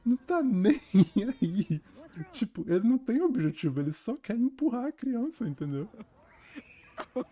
não 0.06 0.18
tá 0.18 0.42
nem 0.44 0.80
aí. 1.42 1.82
Tipo, 2.32 2.66
ele 2.68 2.88
não 2.88 2.98
tem 2.98 3.22
objetivo, 3.22 3.80
ele 3.80 3.94
só 3.94 4.16
quer 4.18 4.36
empurrar 4.36 4.86
a 4.88 4.92
criança, 4.92 5.48
entendeu? 5.48 5.90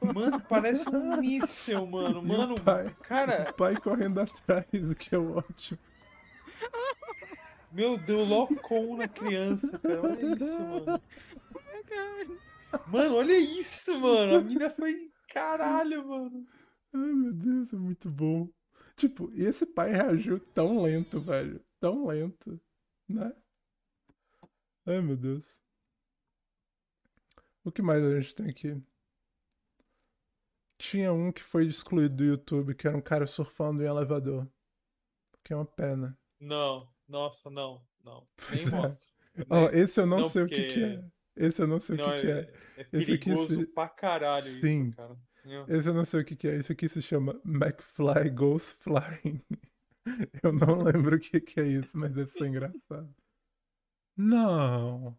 Mano, 0.01 0.39
parece 0.41 0.87
um 0.89 1.17
míssel, 1.19 1.85
mano. 1.85 2.23
E 2.27 2.33
o 2.33 2.37
Mano, 2.37 2.55
pai? 2.55 2.95
cara, 3.01 3.51
O 3.51 3.53
pai 3.53 3.75
correndo 3.77 4.19
atrás, 4.21 4.65
o 4.73 4.95
que 4.95 5.13
é 5.13 5.17
ótimo. 5.17 5.79
meu 7.71 7.97
Deus, 7.97 8.27
locou 8.29 8.97
na 8.97 9.07
criança, 9.07 9.77
cara. 9.79 10.01
Olha 10.01 10.35
isso, 10.35 10.59
mano. 10.65 11.01
God. 11.89 12.37
Mano, 12.87 13.15
olha 13.15 13.37
isso, 13.37 13.99
mano. 13.99 14.35
A 14.37 14.41
mina 14.41 14.69
foi. 14.69 15.11
Caralho, 15.31 16.07
mano. 16.07 16.47
Ai, 16.93 17.13
meu 17.13 17.33
Deus, 17.33 17.73
é 17.73 17.75
muito 17.77 18.09
bom. 18.09 18.49
Tipo, 18.95 19.31
e 19.33 19.41
esse 19.43 19.65
pai 19.65 19.91
reagiu 19.91 20.39
tão 20.39 20.81
lento, 20.81 21.19
velho. 21.19 21.63
Tão 21.79 22.05
lento, 22.07 22.59
né? 23.07 23.33
Ai, 24.85 25.01
meu 25.01 25.15
Deus. 25.15 25.61
O 27.63 27.71
que 27.71 27.81
mais 27.81 28.03
a 28.03 28.19
gente 28.19 28.35
tem 28.35 28.49
aqui? 28.49 28.81
Tinha 30.77 31.11
um 31.13 31.31
que 31.31 31.43
foi 31.43 31.65
excluído 31.67 32.15
do 32.15 32.23
YouTube, 32.23 32.73
que 32.73 32.87
era 32.87 32.97
um 32.97 33.01
cara 33.01 33.27
surfando 33.27 33.83
em 33.83 33.85
elevador. 33.85 34.47
Que 35.43 35.53
é 35.53 35.55
uma 35.55 35.65
pena. 35.65 36.17
Não, 36.39 36.89
nossa, 37.07 37.49
não, 37.49 37.85
não. 38.03 38.27
Nem 38.51 38.65
é. 38.65 38.69
mostra. 38.69 39.09
Ó, 39.49 39.69
Nem- 39.69 39.81
esse 39.81 39.99
eu 39.99 40.05
não, 40.05 40.19
não, 40.21 40.29
sei 40.29 40.43
o 40.43 40.47
que 40.47 40.55
que 40.55 40.63
porque- 40.67 40.83
é. 40.83 41.45
Esse 41.47 41.61
eu 41.61 41.67
não 41.67 41.79
sei 41.79 41.95
o 41.95 41.97
Não, 41.99 42.09
que 42.15 42.21
que 42.21 42.27
é. 42.27 42.39
é 42.77 42.87
Esse 42.91 43.13
aqui 43.13 43.25
perigoso 43.25 43.55
se- 43.61 43.65
pra 43.67 43.87
caralho 43.87 44.45
Sim. 44.59 44.87
isso, 44.87 44.95
cara. 44.97 45.17
Esse 45.67 45.89
eu 45.89 45.93
não 45.93 46.05
sei 46.05 46.21
o 46.21 46.25
que 46.25 46.35
que 46.35 46.47
é. 46.47 46.55
Esse 46.55 46.71
aqui 46.73 46.89
se 46.89 47.01
chama 47.01 47.39
McFly 47.45 48.29
Goes 48.31 48.71
Flying. 48.73 49.41
Eu 50.43 50.51
não 50.53 50.81
lembro 50.81 51.15
o 51.17 51.19
que 51.19 51.39
que 51.39 51.59
é 51.59 51.67
isso, 51.67 51.97
mas 51.97 52.11
deve 52.13 52.27
ser 52.31 52.47
engraçado. 52.47 53.13
Não. 54.15 55.17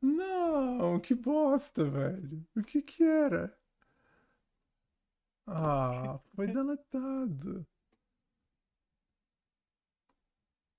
Não, 0.00 1.00
que 1.00 1.14
bosta, 1.14 1.84
velho. 1.84 2.46
O 2.56 2.62
que 2.62 2.82
que 2.82 3.02
era? 3.04 3.56
Ah, 5.48 6.20
foi 6.36 6.46
deletado. 6.46 7.66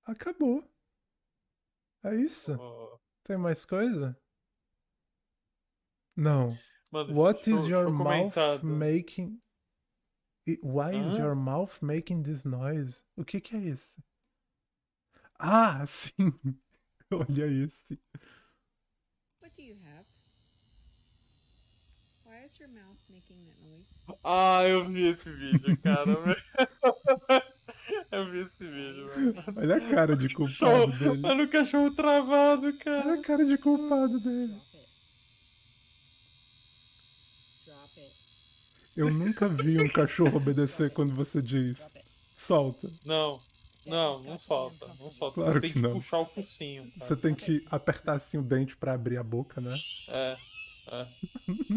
Acabou. 0.04 0.64
É 2.02 2.12
isso? 2.16 2.58
Tem 3.24 3.36
mais 3.36 3.64
coisa? 3.64 4.16
Não. 6.16 6.58
Mano, 6.90 7.12
What 7.12 7.46
is 7.46 7.66
your 7.66 7.90
mouth 7.90 8.36
making? 8.62 9.38
Why 10.62 10.92
is 10.92 11.12
your 11.12 11.34
mouth 11.34 11.78
making 11.82 12.22
this 12.22 12.44
noise? 12.46 13.04
O 13.18 13.24
que 13.24 13.40
que 13.40 13.56
é 13.56 13.60
isso? 13.60 14.02
Ah, 15.38 15.84
sim. 15.86 16.32
Olha 17.12 17.46
esse. 17.46 17.98
What 19.40 19.54
do 19.54 19.62
you 19.62 19.76
have? 19.84 20.06
Why 22.24 22.44
is 22.44 22.58
your 22.58 22.68
mouth 22.68 22.98
making 23.10 23.44
that 23.44 23.58
noise? 23.62 24.18
Ah, 24.24 24.62
eu 24.66 24.84
vi 24.86 25.08
esse 25.08 25.30
vídeo, 25.30 25.76
cara. 25.82 26.12
eu 28.12 28.26
vi 28.30 28.38
esse 28.40 28.64
vídeo, 28.66 29.06
mano. 29.06 29.34
Olha 29.56 29.76
a 29.76 29.80
cara 29.90 30.16
de 30.16 30.28
culpado 30.34 30.92
dele. 30.98 31.26
Olha 31.26 31.44
o 31.44 31.50
cachorro 31.50 31.90
travado, 31.94 32.66
Olha 32.66 32.78
cara. 32.78 33.14
a 33.14 33.22
cara 33.22 33.44
de 33.44 33.58
culpado 33.58 34.18
dele. 34.20 34.54
Drop 34.54 34.76
it. 34.78 34.88
Drop 37.66 37.98
it. 37.98 38.12
Eu 38.98 39.14
nunca 39.14 39.48
vi 39.48 39.80
um 39.80 39.88
cachorro 39.88 40.38
obedecer 40.38 40.90
quando 40.90 41.14
você 41.14 41.40
diz 41.40 41.78
solta. 42.34 42.90
Não, 43.04 43.40
não, 43.86 44.18
não 44.24 44.36
solta, 44.36 44.88
não 44.98 45.08
solta. 45.12 45.34
Claro 45.36 45.52
Você 45.52 45.60
tem 45.60 45.72
que 45.72 45.80
que, 45.80 45.88
puxar 45.88 46.18
o 46.18 46.26
focinho. 46.26 46.82
cara. 46.82 47.06
Você 47.06 47.16
tem 47.16 47.32
que 47.32 47.64
apertar 47.70 48.14
assim 48.16 48.38
o 48.38 48.42
dente 48.42 48.76
pra 48.76 48.94
abrir 48.94 49.16
a 49.16 49.22
boca, 49.22 49.60
né? 49.60 49.72
É, 50.08 50.36
é. 50.88 51.06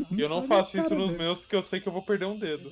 E 0.10 0.20
eu 0.20 0.28
não 0.28 0.42
faço 0.48 0.80
isso 0.80 0.96
nos 0.96 1.12
meus 1.12 1.38
porque 1.38 1.56
eu 1.56 1.62
sei 1.62 1.80
que 1.80 1.88
eu 1.88 1.94
vou 1.94 2.02
perder 2.02 2.26
um 2.26 2.40
dedo. 2.40 2.72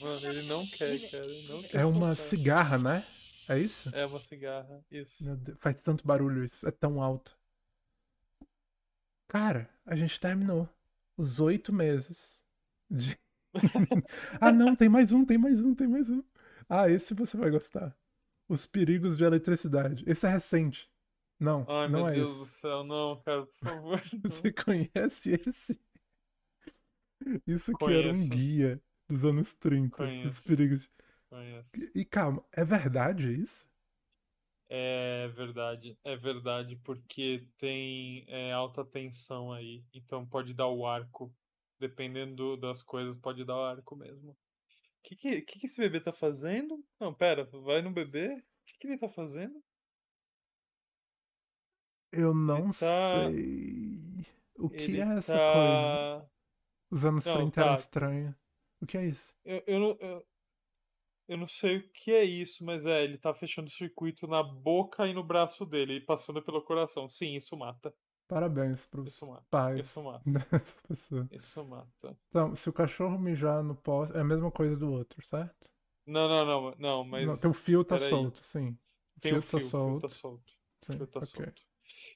Mano, 0.00 0.26
ele 0.26 0.42
não 0.44 0.66
quer, 0.66 1.10
cara. 1.10 1.26
Ele 1.26 1.46
não 1.46 1.62
quer 1.62 1.80
É 1.82 1.84
uma 1.84 2.14
cigarra, 2.14 2.78
né? 2.78 3.04
É 3.46 3.58
isso? 3.58 3.90
É 3.94 4.06
uma 4.06 4.18
cigarra, 4.18 4.82
isso. 4.90 5.22
Deus, 5.36 5.58
faz 5.60 5.78
tanto 5.82 6.06
barulho 6.06 6.42
isso, 6.42 6.66
é 6.66 6.70
tão 6.70 7.02
alto. 7.02 7.36
Cara, 9.34 9.68
a 9.84 9.96
gente 9.96 10.20
terminou 10.20 10.68
os 11.16 11.40
oito 11.40 11.72
meses 11.72 12.40
de. 12.88 13.18
ah, 14.40 14.52
não, 14.52 14.76
tem 14.76 14.88
mais 14.88 15.10
um, 15.10 15.24
tem 15.24 15.36
mais 15.36 15.60
um, 15.60 15.74
tem 15.74 15.88
mais 15.88 16.08
um. 16.08 16.22
Ah, 16.68 16.88
esse 16.88 17.14
você 17.14 17.36
vai 17.36 17.50
gostar. 17.50 17.98
Os 18.48 18.64
perigos 18.64 19.16
de 19.16 19.24
eletricidade. 19.24 20.04
Esse 20.06 20.24
é 20.24 20.30
recente. 20.30 20.88
Não, 21.40 21.66
Ai, 21.68 21.88
não 21.88 22.04
meu 22.04 22.08
é 22.10 22.12
Deus 22.14 22.36
do 22.36 22.42
esse. 22.44 22.52
céu, 22.60 22.84
não, 22.84 23.20
cara, 23.22 23.44
por 23.44 23.54
favor. 23.54 24.02
não. 24.22 24.30
Você 24.30 24.52
conhece 24.52 25.30
esse? 25.48 25.80
Isso 27.44 27.72
que 27.76 27.84
era 27.86 28.10
um 28.10 28.12
Conheço. 28.12 28.30
guia 28.30 28.80
dos 29.08 29.24
anos 29.24 29.52
30. 29.54 30.04
Os 30.26 30.40
Conheço. 30.40 30.42
perigos. 30.44 30.88
Conheço. 31.28 31.68
E, 31.74 32.02
e 32.02 32.04
calma, 32.04 32.44
é 32.52 32.64
verdade 32.64 33.32
isso? 33.32 33.68
É 34.68 35.28
verdade, 35.28 35.98
é 36.02 36.16
verdade, 36.16 36.76
porque 36.76 37.46
tem 37.58 38.24
é, 38.28 38.52
alta 38.52 38.84
tensão 38.84 39.52
aí, 39.52 39.84
então 39.92 40.26
pode 40.26 40.54
dar 40.54 40.68
o 40.68 40.86
arco. 40.86 41.34
Dependendo 41.78 42.56
das 42.56 42.82
coisas, 42.82 43.16
pode 43.16 43.44
dar 43.44 43.56
o 43.56 43.64
arco 43.64 43.96
mesmo. 43.96 44.30
O 44.30 44.36
que, 45.02 45.16
que, 45.16 45.42
que, 45.42 45.58
que 45.60 45.66
esse 45.66 45.80
bebê 45.80 46.00
tá 46.00 46.12
fazendo? 46.12 46.82
Não, 46.98 47.12
pera, 47.12 47.44
vai 47.44 47.82
no 47.82 47.90
bebê? 47.92 48.28
O 48.36 48.42
que, 48.66 48.78
que 48.78 48.86
ele 48.86 48.98
tá 48.98 49.08
fazendo? 49.08 49.62
Eu 52.12 52.32
não 52.32 52.70
tá- 52.70 53.30
sei. 53.30 54.24
O 54.56 54.70
que 54.70 54.82
Ele 54.82 55.00
é 55.00 55.18
essa 55.18 55.32
coisa? 55.32 56.00
tá. 56.20 56.30
Os 56.90 57.04
anos 57.04 57.26
Não, 57.26 57.34
30 57.36 57.60
eram 57.60 57.74
tá. 57.74 57.80
estranhos. 57.80 58.34
O 58.80 58.86
que 58.86 58.96
é 58.96 59.06
isso? 59.06 59.34
Eu, 59.44 59.62
eu, 59.66 59.80
não, 59.80 59.96
eu, 60.00 60.26
eu 61.28 61.36
não 61.36 61.46
sei 61.46 61.78
o 61.78 61.88
que 61.92 62.12
é 62.12 62.24
isso, 62.24 62.64
mas 62.64 62.86
é, 62.86 63.02
ele 63.04 63.18
tá 63.18 63.32
fechando 63.34 63.68
o 63.68 63.70
circuito 63.72 64.26
na 64.26 64.42
boca 64.42 65.06
e 65.06 65.14
no 65.14 65.22
braço 65.24 65.64
dele, 65.64 65.94
e 65.96 66.00
passando 66.00 66.42
pelo 66.42 66.62
coração. 66.62 67.08
Sim, 67.08 67.34
isso 67.34 67.56
mata. 67.56 67.94
Parabéns 68.26 68.86
pros 68.86 69.08
Isso 69.14 69.26
mata. 69.26 69.44
pais 69.50 69.86
Isso 69.86 70.02
mata. 70.02 70.24
Isso 71.30 71.64
mata. 71.64 72.16
Então, 72.28 72.56
se 72.56 72.68
o 72.68 72.72
cachorro 72.72 73.18
mijar 73.18 73.62
no 73.62 73.74
poste, 73.74 74.16
é 74.16 74.20
a 74.20 74.24
mesma 74.24 74.50
coisa 74.50 74.76
do 74.76 74.90
outro, 74.90 75.24
certo? 75.24 75.68
Não, 76.06 76.28
não, 76.28 76.44
não, 76.44 76.74
não, 76.78 77.04
mas. 77.04 77.26
Não, 77.26 77.36
teu 77.36 77.52
fio 77.52 77.84
tá 77.84 77.98
solto, 77.98 78.38
sim. 78.42 78.76
O 79.16 79.20
Tem 79.20 79.32
fio 79.32 79.38
o 79.38 79.42
tá 79.42 79.48
fio, 79.48 79.58
o 79.58 79.60
fio 79.60 79.70
solto. 79.70 80.00
tá 80.00 80.08
solto. 80.08 80.52
Sim, 80.82 80.96
fio 80.96 81.06
tá 81.06 81.20
ok. 81.20 81.28
solto. 81.28 81.62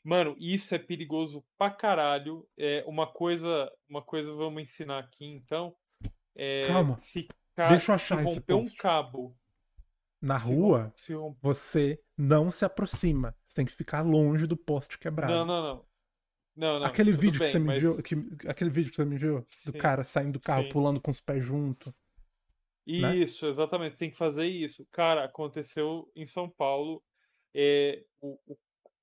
Mano, 0.04 0.36
isso 0.38 0.74
é 0.74 0.78
perigoso 0.78 1.44
pra 1.56 1.70
caralho. 1.70 2.46
É 2.56 2.84
uma 2.86 3.06
coisa, 3.06 3.70
uma 3.88 4.02
coisa 4.02 4.32
vamos 4.34 4.62
ensinar 4.62 4.98
aqui, 4.98 5.24
então. 5.26 5.74
É, 6.34 6.66
Calma, 6.66 6.96
Se, 6.96 7.28
ca- 7.58 7.68
deixa 7.68 7.92
eu 7.92 7.98
se 7.98 8.04
achar 8.04 8.22
esse 8.24 8.34
romper 8.34 8.54
um 8.54 8.62
post. 8.62 8.76
cabo. 8.78 9.36
Na 10.20 10.38
se 10.38 10.46
rua, 10.46 10.92
se 10.96 11.12
você 11.40 12.00
não 12.16 12.50
se 12.50 12.64
aproxima. 12.64 13.34
Você 13.46 13.54
tem 13.56 13.64
que 13.66 13.72
ficar 13.72 14.02
longe 14.02 14.46
do 14.46 14.56
poste 14.56 14.98
quebrado. 14.98 15.32
Não, 15.32 15.44
não, 15.46 15.62
não. 15.62 15.88
Não, 16.56 16.80
não. 16.80 16.86
aquele 16.86 17.12
vídeo 17.12 17.34
que 17.34 17.38
bem, 17.44 17.46
você 17.52 17.58
me 17.60 17.66
mas- 17.66 17.76
enviou, 17.76 18.02
que, 18.02 18.16
aquele 18.48 18.68
vídeo 18.70 18.90
que 18.90 18.96
você 18.96 19.04
me 19.04 19.14
enviou, 19.14 19.44
Sim, 19.46 19.70
do 19.70 19.78
cara 19.78 20.02
saindo 20.02 20.32
do 20.32 20.40
carro, 20.40 20.64
sim. 20.64 20.68
pulando 20.70 21.00
com 21.00 21.08
os 21.10 21.20
pés 21.20 21.44
junto. 21.44 21.94
né? 22.84 23.14
Isso, 23.16 23.46
exatamente, 23.46 23.96
tem 23.96 24.10
que 24.10 24.16
fazer 24.16 24.46
isso. 24.46 24.84
Cara, 24.90 25.22
aconteceu 25.24 26.10
em 26.16 26.26
São 26.26 26.50
Paulo, 26.50 27.00
é, 27.54 28.04
o, 28.20 28.36
o, 28.46 28.58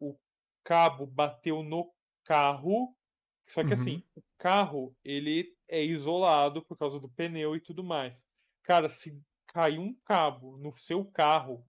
o 0.10 0.20
cabo 0.66 1.06
bateu 1.06 1.64
no 1.64 1.90
carro, 2.26 2.94
só 3.48 3.62
que 3.64 3.68
Uhum. 3.74 3.80
assim, 3.80 4.04
o 4.18 4.22
carro, 4.38 4.94
ele 5.02 5.56
é 5.70 5.82
isolado 5.82 6.62
por 6.62 6.78
causa 6.78 7.00
do 7.00 7.08
pneu 7.08 7.56
e 7.56 7.62
tudo 7.62 7.84
mais. 7.86 8.26
Cara, 8.66 8.90
se 8.90 9.22
cair 9.48 9.80
um 9.80 9.96
cabo 10.06 10.58
no 10.58 10.76
seu 10.76 11.06
carro, 11.06 11.66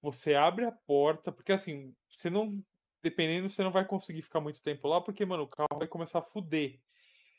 você 0.00 0.34
abre 0.34 0.64
a 0.64 0.72
porta, 0.72 1.30
porque 1.32 1.52
assim, 1.52 1.94
você 2.08 2.30
não 2.30 2.62
dependendo, 3.02 3.48
você 3.48 3.62
não 3.62 3.70
vai 3.70 3.84
conseguir 3.84 4.22
ficar 4.22 4.40
muito 4.40 4.60
tempo 4.62 4.88
lá, 4.88 5.00
porque, 5.00 5.24
mano, 5.24 5.44
o 5.44 5.48
carro 5.48 5.78
vai 5.78 5.86
começar 5.86 6.18
a 6.20 6.22
fuder. 6.22 6.80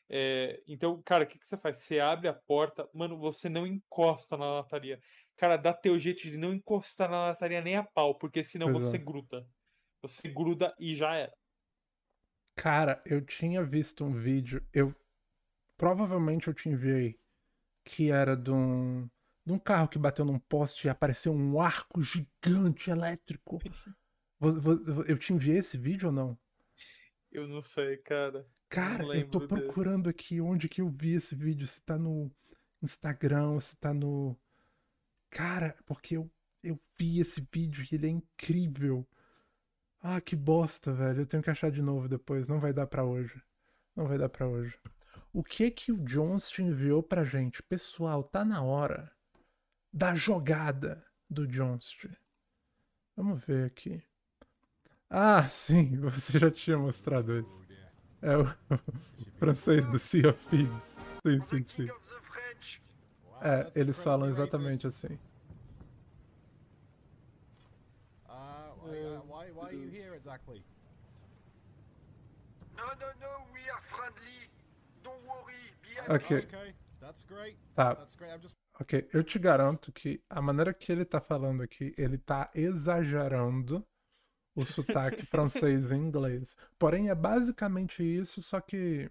É, 0.09 0.61
então, 0.67 1.01
cara, 1.03 1.25
o 1.25 1.27
que, 1.27 1.37
que 1.37 1.45
você 1.45 1.57
faz? 1.57 1.77
Você 1.83 1.99
abre 1.99 2.27
a 2.29 2.33
porta, 2.33 2.87
mano, 2.93 3.17
você 3.17 3.49
não 3.49 3.67
encosta 3.67 4.37
na 4.37 4.45
lataria. 4.59 5.01
Cara, 5.35 5.57
dá 5.57 5.73
teu 5.73 5.97
jeito 5.99 6.21
de 6.21 6.37
não 6.37 6.53
encostar 6.53 7.09
na 7.09 7.27
lataria 7.27 7.61
nem 7.61 7.75
a 7.75 7.83
pau, 7.83 8.15
porque 8.15 8.41
senão 8.43 8.71
Pois 8.71 8.85
você 8.85 8.95
é. 8.95 8.99
gruda. 8.99 9.45
Você 10.01 10.29
gruda 10.29 10.73
e 10.79 10.95
já 10.95 11.15
era. 11.15 11.33
Cara, 12.55 13.01
eu 13.05 13.23
tinha 13.23 13.63
visto 13.63 14.03
um 14.03 14.13
vídeo, 14.13 14.65
eu 14.73 14.95
provavelmente 15.77 16.47
eu 16.47 16.53
te 16.53 16.69
enviei, 16.69 17.19
que 17.87 18.11
era 18.11 18.35
de 18.35 18.51
um, 18.51 19.09
de 19.45 19.53
um 19.53 19.57
carro 19.57 19.87
que 19.87 19.97
bateu 19.97 20.25
num 20.25 20.37
poste 20.37 20.87
e 20.87 20.89
apareceu 20.89 21.33
um 21.33 21.59
arco 21.59 22.01
gigante 22.01 22.91
elétrico. 22.91 23.59
Eu 25.07 25.17
te 25.17 25.33
enviei 25.33 25.59
esse 25.59 25.77
vídeo 25.77 26.07
ou 26.07 26.13
não? 26.13 26.37
Eu 27.31 27.47
não 27.47 27.61
sei, 27.61 27.97
cara. 27.97 28.45
Cara, 28.69 29.05
eu 29.17 29.27
tô 29.29 29.47
procurando 29.47 30.09
aqui 30.09 30.41
onde 30.41 30.67
que 30.67 30.81
eu 30.81 30.89
vi 30.89 31.13
esse 31.13 31.33
vídeo, 31.33 31.65
se 31.65 31.81
tá 31.81 31.97
no 31.97 32.29
Instagram, 32.83 33.59
se 33.61 33.77
tá 33.77 33.93
no. 33.93 34.37
Cara, 35.29 35.77
porque 35.85 36.17
eu, 36.17 36.29
eu 36.61 36.77
vi 36.97 37.21
esse 37.21 37.47
vídeo 37.51 37.87
e 37.89 37.95
ele 37.95 38.07
é 38.07 38.09
incrível. 38.09 39.07
Ah, 40.01 40.19
que 40.19 40.35
bosta, 40.35 40.93
velho. 40.93 41.21
Eu 41.21 41.25
tenho 41.25 41.41
que 41.41 41.49
achar 41.49 41.71
de 41.71 41.81
novo 41.81 42.07
depois. 42.09 42.47
Não 42.47 42.59
vai 42.59 42.73
dar 42.73 42.85
pra 42.85 43.05
hoje. 43.05 43.41
Não 43.95 44.07
vai 44.07 44.17
dar 44.17 44.29
pra 44.29 44.47
hoje. 44.47 44.77
O 45.33 45.43
que 45.43 45.69
que 45.69 45.91
o 45.91 45.97
Jones 45.97 46.49
te 46.49 46.63
enviou 46.63 47.03
pra 47.03 47.23
gente? 47.23 47.61
Pessoal, 47.63 48.23
tá 48.23 48.43
na 48.43 48.61
hora 48.61 49.11
da 49.93 50.15
jogada 50.15 51.05
do 51.29 51.47
Jones. 51.47 51.95
Vamos 53.15 53.43
ver 53.43 53.65
aqui. 53.67 54.03
Ah, 55.09 55.45
sim, 55.47 55.99
você 55.99 56.39
já 56.39 56.51
tinha 56.51 56.77
mostrado 56.77 57.39
isso. 57.39 57.67
É 58.21 58.35
o 58.37 58.45
francês 59.37 59.85
do 59.87 59.99
Sea 59.99 60.29
of 60.29 60.47
Thieves. 60.47 60.97
Sim, 61.25 61.41
sim, 61.49 61.65
sim. 61.75 61.89
É, 63.41 63.71
eles 63.79 64.01
falam 64.01 64.27
exatamente 64.27 64.87
assim. 64.87 65.19
Why, 68.87 69.19
why, 69.27 69.51
why 69.51 69.65
are 69.67 69.75
you 69.75 69.89
here 69.89 70.15
exactly? 70.15 70.63
No, 72.75 72.85
no, 72.95 73.07
no, 73.19 73.53
we 73.53 73.69
are 73.69 73.81
friendly. 73.89 74.46
Don't 75.07 75.25
worry. 75.25 75.73
Be 75.81 76.13
Ok. 76.13 76.37
Okay, 76.37 76.73
that's 76.99 77.23
great. 77.23 77.57
Tá. 77.75 77.95
That's 77.95 78.15
great. 78.15 78.31
I'm 78.33 78.41
just 78.41 78.55
Ok, 78.79 79.09
eu 79.11 79.23
te 79.23 79.39
garanto 79.39 79.91
que 79.91 80.21
a 80.29 80.39
maneira 80.39 80.71
que 80.71 80.91
ele 80.91 81.03
tá 81.03 81.19
falando 81.19 81.63
aqui, 81.63 81.95
ele 81.97 82.15
tá 82.15 82.51
exagerando 82.53 83.83
o 84.55 84.63
sotaque 84.65 85.25
francês 85.25 85.89
e 85.89 85.95
inglês. 85.95 86.55
Porém, 86.77 87.09
é 87.09 87.15
basicamente 87.15 88.03
isso, 88.03 88.39
só 88.43 88.61
que 88.61 89.09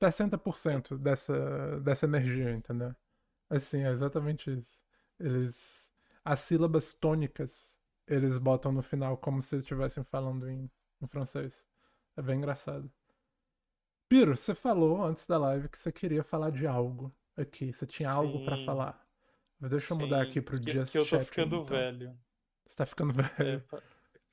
60% 0.00 0.96
dessa, 0.96 1.80
dessa 1.80 2.06
energia, 2.06 2.50
entendeu? 2.52 2.94
Assim, 3.50 3.82
é 3.82 3.90
exatamente 3.90 4.50
isso. 4.58 4.82
Eles. 5.20 5.92
As 6.24 6.40
sílabas 6.40 6.94
tônicas 6.94 7.78
eles 8.06 8.38
botam 8.38 8.72
no 8.72 8.82
final 8.82 9.16
como 9.18 9.42
se 9.42 9.56
estivessem 9.56 10.02
falando 10.02 10.48
em, 10.48 10.70
em 11.00 11.06
francês. 11.06 11.66
É 12.16 12.22
bem 12.22 12.38
engraçado. 12.38 12.90
Piro, 14.08 14.36
você 14.36 14.54
falou 14.54 15.02
antes 15.04 15.26
da 15.26 15.36
live 15.38 15.68
que 15.68 15.78
você 15.78 15.92
queria 15.92 16.22
falar 16.24 16.50
de 16.50 16.66
algo 16.66 17.14
aqui. 17.36 17.72
Você 17.72 17.86
tinha 17.86 18.10
algo 18.10 18.40
pra 18.40 18.56
Sim. 18.56 18.64
falar. 18.64 19.06
Mas 19.60 19.70
Deixa 19.70 19.92
eu 19.92 19.98
mudar 19.98 20.22
Sim, 20.22 20.22
aqui 20.22 20.40
pro 20.40 20.58
que, 20.58 20.70
Just 20.72 20.92
que 20.92 20.98
eu 20.98 21.06
tô 21.06 21.18
Chatting, 21.18 21.26
ficando 21.26 21.56
então. 21.56 21.76
velho. 21.76 22.18
Você 22.66 22.76
tá 22.76 22.86
ficando 22.86 23.12
É, 23.38 23.56
velho. 23.56 23.64
pra, 23.68 23.82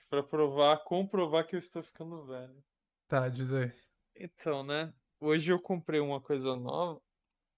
pra 0.09 0.23
provar, 0.23 0.77
comprovar 0.83 1.45
que 1.47 1.55
eu 1.55 1.59
estou 1.59 1.83
ficando 1.83 2.25
velho. 2.25 2.63
Tá, 3.07 3.27
diz 3.29 3.51
aí. 3.53 3.71
Então, 4.15 4.63
né? 4.63 4.93
Hoje 5.19 5.51
eu 5.51 5.59
comprei 5.59 5.99
uma 5.99 6.21
coisa 6.21 6.55
nova. 6.55 7.01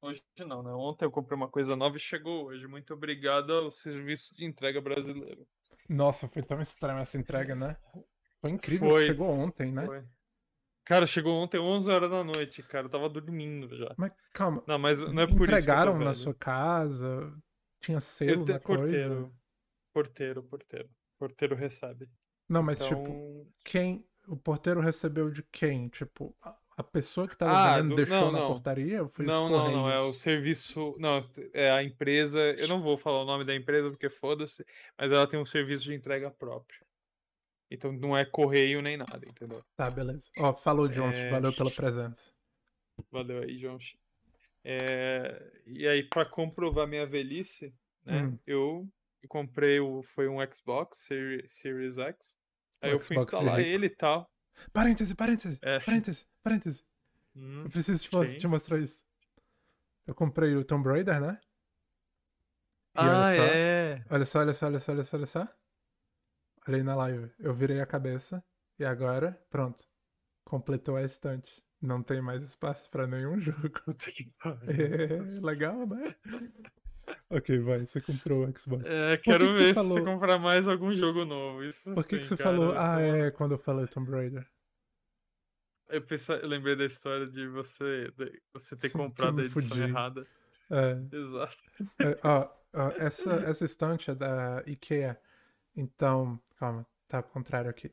Hoje 0.02 0.24
não, 0.40 0.64
né? 0.64 0.72
Ontem 0.72 1.06
eu 1.06 1.12
comprei 1.12 1.36
uma 1.36 1.50
coisa 1.50 1.76
nova 1.76 1.98
e 1.98 2.00
chegou 2.00 2.46
hoje. 2.48 2.68
Muito 2.68 2.94
obrigado 2.94 3.52
ao 3.54 3.72
serviço 3.72 4.36
de 4.36 4.46
entrega 4.46 4.82
brasileiro. 4.82 5.48
Nossa, 5.90 6.28
foi 6.28 6.44
tão 6.44 6.62
estranha 6.62 7.02
essa 7.02 7.18
entrega, 7.18 7.56
né? 7.56 7.78
Foi 8.42 8.52
incrível, 8.52 8.90
Foi, 8.90 9.06
chegou 9.06 9.30
ontem, 9.30 9.72
né? 9.72 9.86
Foi. 9.86 10.04
Cara, 10.88 11.06
chegou 11.06 11.34
ontem 11.36 11.60
11 11.60 11.90
horas 11.92 12.10
da 12.10 12.24
noite, 12.24 12.64
cara. 12.64 12.86
Eu 12.86 12.90
tava 12.90 13.10
dormindo 13.10 13.76
já. 13.76 13.94
Mas 13.98 14.12
calma, 14.34 14.64
Não, 14.66 14.80
mas 14.80 15.00
não 15.00 15.22
é 15.22 15.28
por 15.28 15.34
isso 15.36 15.44
entregaram 15.44 15.94
na 15.98 16.00
velho. 16.06 16.14
sua 16.14 16.34
casa? 16.34 17.34
Tinha 17.82 18.00
selo 18.00 18.46
te- 18.46 18.54
na 18.54 18.60
coisa? 18.60 18.82
porteiro, 18.84 19.34
porteiro, 19.94 20.44
porteiro. 20.44 20.90
Porteiro 21.20 21.56
recebe. 21.56 22.08
Não, 22.48 22.64
mas 22.64 22.80
Então, 22.82 22.98
tipo, 23.04 23.52
quem. 23.66 24.06
O 24.28 24.36
porteiro 24.36 24.80
recebeu 24.82 25.30
de 25.30 25.42
quem? 25.44 25.88
Tipo, 25.90 26.36
a, 26.42 26.84
pessoa 26.84 27.28
que 27.28 27.36
tava 27.38 27.52
Ah, 27.54 27.76
vendendo 27.78 27.90
do- 27.90 27.96
deixou 27.96 28.18
não, 28.26 28.32
na 28.32 28.40
não. 28.40 28.48
portaria? 28.48 29.08
Foi 29.08 29.26
Não, 29.26 29.50
não, 29.50 29.72
não. 29.72 29.90
É 29.90 30.00
o 30.02 30.14
serviço. 30.14 30.96
Não, 31.00 31.22
é 31.54 31.72
a 31.72 31.82
empresa. 31.84 32.40
Eu 32.58 32.68
não 32.68 32.82
vou 32.82 32.98
falar 32.98 33.22
o 33.24 33.26
nome 33.26 33.44
da 33.46 33.56
empresa 33.56 33.90
porque 33.90 34.10
foda-se, 34.10 34.66
mas 34.98 35.12
ela 35.12 35.26
tem 35.28 35.40
um 35.40 35.46
serviço 35.46 35.84
de 35.86 35.94
entrega 35.94 36.30
próprio. 36.30 36.86
Então 37.70 37.92
não 37.92 38.16
é 38.16 38.24
correio 38.24 38.82
nem 38.82 38.98
nada, 38.98 39.20
entendeu? 39.28 39.64
Tá, 39.76 39.90
beleza. 39.90 40.30
Ó, 40.38 40.54
falou, 40.56 40.88
Jones. 40.88 41.18
É, 41.18 41.30
Valeu 41.30 41.54
pela 41.54 41.70
presença. 41.72 42.32
Valeu 43.12 43.44
aí, 43.44 43.58
João. 43.60 43.78
É, 44.64 45.62
e 45.66 45.88
aí, 45.88 46.04
pra 46.04 46.26
comprovar 46.26 46.88
minha 46.88 47.06
velhice, 47.06 47.74
né? 48.06 48.24
Hum. 48.24 48.38
Eu 48.46 48.90
comprei 49.28 49.80
o. 49.80 50.02
Foi 50.02 50.28
um 50.28 50.38
Xbox 50.52 51.00
Seri- 51.00 51.46
Series 51.50 51.98
X. 51.98 52.38
Aí 52.82 52.92
O 52.92 52.96
eu 52.96 53.00
fui 53.00 53.16
Xbox 53.18 53.34
instalar 53.34 53.60
rico. 53.60 53.70
ele 53.70 53.86
e 53.88 53.96
tal. 53.96 54.30
Parêntese, 54.74 55.14
parêntese, 55.16 55.60
É. 55.62 55.80
parêntese, 55.80 56.26
parêntese. 56.42 56.84
Hum, 57.36 57.64
Eu 57.66 57.70
preciso 57.70 58.04
te, 58.04 58.40
te 58.40 58.48
mostrar 58.48 58.80
isso. 58.80 59.06
Eu 60.08 60.16
comprei 60.16 60.56
o 60.56 60.64
Tomb 60.64 60.88
Raider, 60.90 61.20
né? 61.22 61.40
E 62.96 63.00
olha 63.00 63.24
Ah, 63.24 63.36
só, 63.36 63.44
é. 63.44 64.06
Olha 64.10 64.26
só, 64.26 64.40
olha 64.40 64.54
só, 64.54 64.66
olha 64.68 64.80
só, 64.80 64.92
olha 64.92 65.04
só, 65.04 65.18
olha 65.18 65.26
só. 65.28 65.48
Olha 66.68 66.78
aí 66.78 66.84
na 66.84 66.96
live. 66.96 67.32
Eu 67.40 67.54
virei 67.54 67.80
a 67.80 67.86
cabeça 67.86 68.44
e 68.78 68.84
agora, 68.86 69.40
pronto. 69.50 69.86
Completou 70.44 70.96
a 70.98 71.04
estante. 71.04 71.64
Não 71.82 72.02
tem 72.02 72.22
mais 72.22 72.44
espaço 72.44 72.90
pra 72.90 73.08
nenhum 73.08 73.40
jogo. 73.40 73.72
É, 74.68 75.40
legal, 75.42 75.88
né? 75.88 76.16
ok, 77.30 77.60
vai. 77.60 77.86
Você 77.86 78.02
comprou 78.02 78.46
o 78.46 78.58
Xbox. 78.60 78.84
É, 78.86 79.16
que 79.18 79.24
quero 79.24 79.48
que 79.48 79.54
você 79.54 79.60
ver 79.60 79.68
se 79.70 79.74
falou- 79.76 79.94
você 80.00 80.04
comprar 80.04 80.38
mais 80.40 80.68
algum 80.68 80.94
jogo 80.94 81.24
novo. 81.24 81.64
Isso 81.64 81.94
Por 81.94 82.04
que, 82.04 82.16
sim, 82.16 82.22
que 82.22 82.28
você 82.28 82.38
cara, 82.38 82.50
falou? 82.58 82.74
Ah, 82.76 83.00
é, 83.00 83.32
quando 83.32 83.54
eu 83.54 83.60
falei 83.60 83.88
Tomb 83.88 84.12
Raider. 84.12 84.46
Eu, 85.90 86.02
pensei, 86.02 86.36
eu 86.42 86.48
lembrei 86.50 86.76
da 86.76 86.84
história 86.86 87.26
de 87.28 87.48
você, 87.48 88.12
de 88.18 88.42
você 88.52 88.76
ter 88.76 88.90
Sim, 88.90 88.98
comprado 88.98 89.40
a 89.40 89.46
edição 89.46 89.62
fudi. 89.70 89.82
errada. 89.84 90.28
É. 90.70 91.16
Exato. 91.16 91.56
É, 92.00 92.18
ó, 92.26 92.50
ó, 92.74 92.90
essa, 93.00 93.36
essa 93.36 93.64
estante 93.64 94.12
é 94.12 94.16
da 94.16 94.62
IKEA. 94.68 95.18
Então, 95.78 96.40
calma, 96.60 96.86
tá 97.08 97.18
ao 97.18 97.24
contrário 97.24 97.70
aqui. 97.70 97.92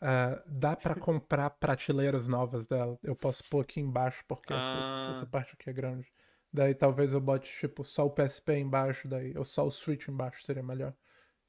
Ah, 0.00 0.40
dá 0.46 0.76
pra 0.76 0.94
comprar 1.20 1.50
prateleiras 1.50 2.28
novas 2.28 2.66
dela. 2.66 2.98
Eu 3.02 3.16
posso 3.16 3.42
pôr 3.50 3.60
aqui 3.62 3.80
embaixo, 3.80 4.24
porque 4.28 4.52
Ah. 4.54 5.08
essa 5.10 5.26
parte 5.26 5.54
aqui 5.54 5.68
é 5.68 5.72
grande. 5.72 6.06
Daí 6.52 6.74
talvez 6.74 7.12
eu 7.12 7.20
bote, 7.20 7.50
tipo, 7.58 7.82
só 7.82 8.06
o 8.06 8.10
PSP 8.10 8.58
embaixo, 8.58 9.08
daí, 9.08 9.34
ou 9.36 9.44
só 9.44 9.66
o 9.66 9.70
Switch 9.72 10.06
embaixo 10.08 10.44
seria 10.44 10.62
melhor. 10.62 10.94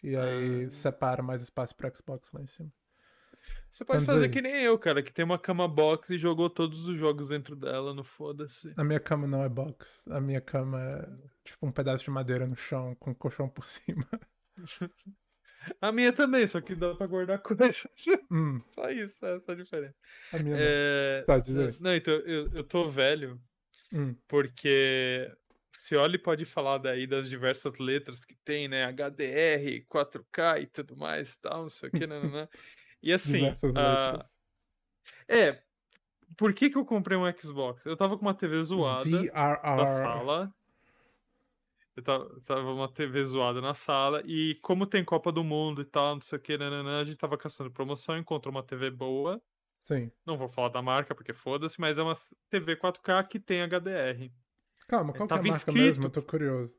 E 0.01 0.15
aí 0.15 0.65
Ah. 0.65 0.69
separa 0.69 1.21
mais 1.21 1.43
espaço 1.43 1.75
pro 1.75 1.95
Xbox 1.95 2.31
lá 2.33 2.41
em 2.41 2.47
cima. 2.47 2.71
Você 3.69 3.83
pode 3.85 4.03
Então, 4.03 4.15
fazer 4.15 4.27
diz 4.29 4.33
que 4.41 4.47
aí. 4.47 4.53
nem 4.53 4.63
eu, 4.63 4.79
cara, 4.79 5.03
que 5.03 5.13
tem 5.13 5.23
uma 5.25 5.37
cama 5.37 5.67
box 5.67 6.09
e 6.09 6.17
jogou 6.17 6.49
todos 6.49 6.87
os 6.87 6.97
jogos 6.97 7.27
dentro 7.29 7.55
dela, 7.55 7.93
no 7.93 8.03
foda-se. 8.03 8.73
A 8.77 8.83
minha 8.83 8.99
cama 8.99 9.27
não 9.27 9.43
é 9.43 9.49
box. 9.49 10.03
A 10.09 10.19
minha 10.21 10.41
cama 10.41 10.79
é 10.81 11.07
tipo 11.43 11.67
um 11.67 11.71
pedaço 11.71 12.03
de 12.03 12.09
madeira 12.09 12.47
no 12.47 12.55
chão, 12.55 12.95
com 12.95 13.11
um 13.11 13.13
colchão 13.13 13.47
por 13.49 13.67
cima. 13.67 14.07
A 15.81 15.91
minha 15.91 16.11
também, 16.13 16.47
só 16.47 16.61
que 16.61 16.75
dá 16.75 16.93
pra 16.95 17.07
guardar 17.07 17.39
coisa. 17.39 17.65
Hum, 18.31 18.61
Só 18.71 18.89
isso, 18.89 19.25
essa 19.25 19.51
é 19.51 19.55
a 19.55 19.57
diferença. 19.57 19.95
a 20.33 20.39
minha. 20.39 20.55
É... 20.59 21.23
Tá, 21.25 21.39
diz. 21.39 21.79
Não, 21.79 21.93
então, 21.95 22.13
eu, 22.13 22.49
eu 22.53 22.63
tô 22.63 22.89
velho 22.89 23.39
Hum. 23.93 24.15
porque 24.27 25.31
Cioli 25.71 26.17
pode 26.17 26.43
falar 26.45 26.79
daí 26.79 27.05
das 27.07 27.29
diversas 27.29 27.77
letras 27.77 28.25
que 28.25 28.35
tem, 28.43 28.67
né? 28.67 28.83
HDR, 28.91 29.85
4K 29.87 30.61
e 30.61 30.67
tudo 30.67 30.97
mais, 30.97 31.37
tal, 31.37 31.63
não 31.63 31.69
sei 31.69 31.89
o 31.89 31.91
que, 31.91 32.05
nananã. 32.07 32.47
E 33.01 33.13
assim, 33.13 33.33
Diversas 33.39 33.73
letras. 33.73 34.29
é, 35.27 35.61
por 36.35 36.53
que 36.53 36.69
que 36.69 36.77
eu 36.77 36.83
comprei 36.85 37.17
um 37.17 37.31
Xbox? 37.37 37.85
Eu 37.85 37.95
tava 37.95 38.17
com 38.17 38.25
uma 38.25 38.33
TV 38.33 38.61
zoada 38.63 39.05
na 39.09 39.85
VRR. 39.85 39.87
sala. 39.99 40.53
Eu 41.95 42.03
tava, 42.03 42.29
tava 42.45 42.73
uma 42.73 42.91
TV 42.91 43.23
zoada 43.23 43.61
na 43.61 43.73
sala 43.73 44.21
e 44.25 44.55
como 44.61 44.85
tem 44.85 45.03
Copa 45.03 45.31
do 45.31 45.43
Mundo 45.43 45.81
e 45.81 45.85
tal, 45.85 46.15
não 46.15 46.21
sei 46.21 46.37
o 46.37 46.41
que, 46.41 46.57
nananã, 46.57 46.99
a 46.99 47.03
gente 47.05 47.17
tava 47.17 47.37
caçando 47.37 47.71
promoção, 47.71 48.17
encontrou 48.17 48.51
uma 48.53 48.61
TV 48.63 48.89
boa. 48.91 49.41
Sim. 49.81 50.11
Não 50.25 50.37
vou 50.37 50.49
falar 50.49 50.69
da 50.69 50.81
marca 50.81 51.15
porque 51.15 51.31
foda-se, 51.31 51.79
mas 51.79 51.97
é 51.97 52.03
uma 52.03 52.13
TV 52.49 52.75
4K 52.75 53.23
que 53.27 53.39
tem 53.39 53.61
HDR. 53.61 54.31
Calma, 54.87 55.13
qual 55.13 55.27
que 55.27 55.33
é 55.33 55.35
a 55.35 55.37
Tava 55.37 55.41
marca 55.43 55.57
escrito- 55.57 55.77
mesmo? 55.77 56.03
Eu 56.05 56.09
tô 56.09 56.21
curioso. 56.21 56.75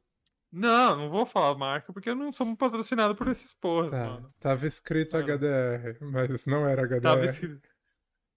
Não, 0.52 0.96
não 0.96 1.08
vou 1.08 1.26
falar 1.26 1.56
marca, 1.56 1.92
porque 1.92 2.08
eu 2.10 2.14
não 2.14 2.30
sou 2.32 2.56
patrocinado 2.56 3.14
por 3.16 3.26
esses 3.28 3.52
porras, 3.52 3.90
Tá, 3.90 4.04
mano. 4.06 4.34
tava 4.38 4.66
escrito 4.66 5.14
Mano. 5.16 5.26
HDR, 5.34 5.98
mas 6.00 6.46
não 6.46 6.66
era 6.66 6.82
HDR. 6.82 7.00
Tava 7.02 7.24
escrito. 7.24 7.68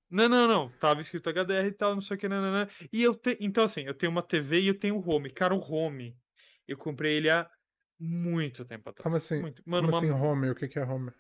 Não, 0.10 0.28
não, 0.28 0.48
não. 0.48 0.70
Tava 0.80 1.02
escrito 1.02 1.30
HDR 1.30 1.68
e 1.68 1.72
tal, 1.72 1.94
não 1.94 2.02
sei 2.02 2.18
o 2.18 2.20
que, 2.20 2.28
nananã. 2.28 2.68
E 2.92 3.04
eu 3.04 3.14
tenho. 3.14 3.38
Então, 3.40 3.64
assim, 3.64 3.82
eu 3.84 3.94
tenho 3.94 4.12
uma 4.12 4.24
TV 4.24 4.62
e 4.62 4.68
eu 4.68 4.78
tenho 4.80 4.98
o 4.98 5.08
Home. 5.08 5.30
Cara, 5.30 5.54
o 5.54 5.60
Home, 5.60 6.18
eu 6.70 6.78
comprei 6.78 7.16
ele 7.18 7.30
há 7.30 7.50
muito 8.00 8.64
tempo 8.64 8.90
atrás. 8.90 9.04
Como 9.04 9.16
assim? 9.16 9.42
Muito. 9.42 9.62
Mano, 9.66 9.88
Como 9.88 9.98
assim 9.98 10.10
uma- 10.12 10.22
home? 10.26 10.50
O 10.50 10.56
que 10.56 10.80
é 10.80 10.84
home? 10.84 11.12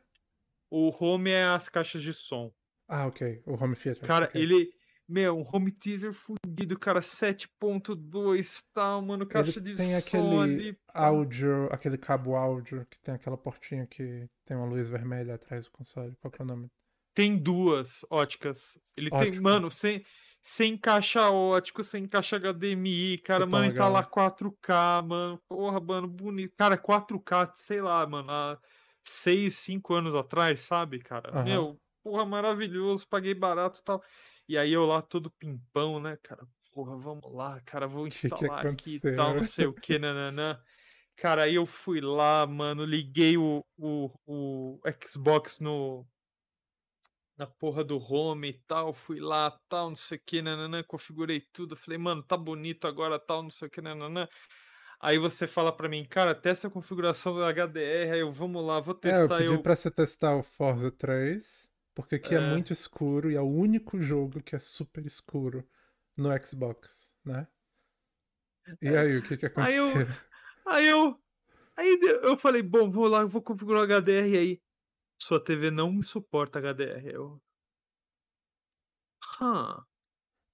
o 0.71 0.89
Home 1.03 1.31
é 1.31 1.43
as 1.45 1.67
caixas 1.67 2.01
de 2.01 2.13
som. 2.13 2.53
Ah, 2.87 3.07
ok. 3.07 3.41
O 3.45 3.53
home 3.61 3.75
theater. 3.75 4.05
Cara, 4.07 4.25
ok. 4.25 4.41
ele. 4.41 4.71
Meu, 5.11 5.35
um 5.35 5.43
home 5.51 5.71
teaser 5.71 6.13
fudido, 6.13 6.77
cara, 6.77 7.01
7.2 7.01 8.63
tal, 8.73 9.01
mano, 9.01 9.25
caixa 9.25 9.59
Ele 9.59 9.71
de 9.71 9.75
tem 9.77 9.91
som 9.91 9.97
aquele 9.97 10.37
ali. 10.37 10.77
áudio, 10.93 11.67
aquele 11.71 11.97
cabo 11.97 12.35
áudio 12.35 12.85
que 12.89 12.99
tem 12.99 13.15
aquela 13.15 13.37
portinha 13.37 13.87
que 13.87 14.27
tem 14.45 14.55
uma 14.55 14.67
luz 14.67 14.87
vermelha 14.89 15.35
atrás 15.35 15.65
do 15.65 15.71
console. 15.71 16.15
Qual 16.21 16.31
que 16.31 16.41
é 16.41 16.45
o 16.45 16.47
nome? 16.47 16.69
Tem 17.15 17.37
duas 17.37 18.05
óticas. 18.09 18.79
Ele 18.95 19.09
tem, 19.09 19.29
Ótimo. 19.29 19.41
mano, 19.43 19.71
sem, 19.71 20.03
sem 20.41 20.77
caixa 20.77 21.29
ótico, 21.31 21.83
sem 21.83 22.07
caixa 22.07 22.37
HDMI, 22.37 23.17
cara, 23.19 23.45
tá 23.45 23.51
mano, 23.51 23.67
e 23.67 23.73
tá 23.73 23.87
lá 23.87 24.03
4K, 24.03 25.01
mano. 25.01 25.39
Porra, 25.47 25.79
mano, 25.79 26.07
bonito. 26.07 26.53
Cara, 26.57 26.77
4K, 26.77 27.51
sei 27.55 27.81
lá, 27.81 28.05
mano, 28.07 28.31
há 28.31 28.59
6, 29.03 29.55
5 29.55 29.93
anos 29.93 30.15
atrás, 30.15 30.61
sabe, 30.61 30.99
cara? 30.99 31.31
Aham. 31.31 31.43
Meu, 31.43 31.81
porra, 32.03 32.25
maravilhoso, 32.25 33.07
paguei 33.07 33.33
barato 33.33 33.79
e 33.79 33.83
tal. 33.83 34.03
E 34.47 34.57
aí 34.57 34.73
eu 34.73 34.85
lá 34.85 35.01
todo 35.01 35.29
pimpão, 35.31 35.99
né, 35.99 36.17
cara? 36.23 36.47
Porra, 36.73 36.97
vamos 36.97 37.31
lá, 37.33 37.59
cara, 37.61 37.87
vou 37.87 38.05
Que 38.05 38.11
que 38.11 38.15
instalar 38.25 38.65
aqui 38.65 38.95
e 38.95 38.99
tal, 39.15 39.35
não 39.35 39.43
sei 39.43 39.65
o 39.65 39.73
que, 39.73 39.99
nananã. 39.99 40.59
Cara, 41.15 41.43
aí 41.45 41.55
eu 41.55 41.65
fui 41.65 41.99
lá, 41.99 42.47
mano, 42.47 42.85
liguei 42.85 43.37
o, 43.37 43.63
o, 43.77 44.09
o 44.25 44.79
Xbox 45.05 45.59
no, 45.59 46.07
na 47.39 47.47
porra 47.47 47.85
do 47.85 47.97
home 47.97 48.49
e 48.49 48.53
tal, 48.67 48.91
fui 48.93 49.17
lá, 49.21 49.49
tal, 49.69 49.89
não 49.89 49.95
sei 49.95 50.17
o 50.17 50.21
que, 50.25 50.41
nananã, 50.41 50.83
configurei 50.83 51.39
tudo, 51.39 51.73
falei, 51.73 51.97
mano, 51.97 52.21
tá 52.21 52.35
bonito 52.35 52.85
agora, 52.85 53.17
tal, 53.17 53.41
não 53.41 53.49
sei 53.49 53.69
o 53.69 53.71
que, 53.71 53.79
nananã. 53.81 54.27
Aí 54.99 55.17
você 55.17 55.47
fala 55.47 55.71
pra 55.71 55.87
mim, 55.87 56.03
cara, 56.03 56.35
testa 56.35 56.67
a 56.67 56.71
configuração 56.71 57.33
do 57.33 57.41
HDR, 57.41 58.11
aí 58.11 58.19
eu, 58.19 58.31
vamos 58.33 58.61
lá, 58.65 58.81
vou 58.81 58.93
É, 58.93 58.95
eu 58.95 59.01
testar, 59.01 59.37
pedi 59.37 59.45
eu... 59.55 59.63
pra 59.63 59.73
você 59.73 59.89
testar 59.89 60.35
o 60.35 60.43
Forza 60.43 60.91
3, 60.91 61.71
porque 61.95 62.15
aqui 62.15 62.35
é. 62.35 62.37
É. 62.37 62.41
muito 62.41 62.73
escuro 62.73 63.31
e 63.31 63.35
é 63.37 63.41
o 63.41 63.47
único 63.47 64.01
jogo 64.01 64.43
que 64.43 64.53
é 64.55 64.59
super 64.59 65.05
escuro 65.05 65.65
no 66.17 66.29
Xbox, 66.45 67.13
né? 67.23 67.47
E 68.81 68.89
aí, 68.89 69.17
o 69.17 69.23
que 69.23 69.37
que 69.37 69.45
É. 69.45 69.51
Aí 69.55 69.75
eu- 69.75 69.89
aconteceu? 69.91 70.07
Aí 70.65 70.87
eu. 70.87 71.19
Aí 71.77 71.99
eu 72.23 72.37
falei, 72.37 72.61
bom, 72.61 72.91
vou 72.91 73.07
lá, 73.07 73.25
vou 73.25 73.41
configurar 73.41 73.81
o 73.83 73.85
HDR 73.85 74.37
aí. 74.37 74.61
Sua 75.21 75.39
TV 75.43 75.69
não 75.69 75.91
me 75.93 76.01
suporta 76.01 76.57
HDR. 76.59 77.13
Eu. 77.13 77.41
Hã. 79.39 79.85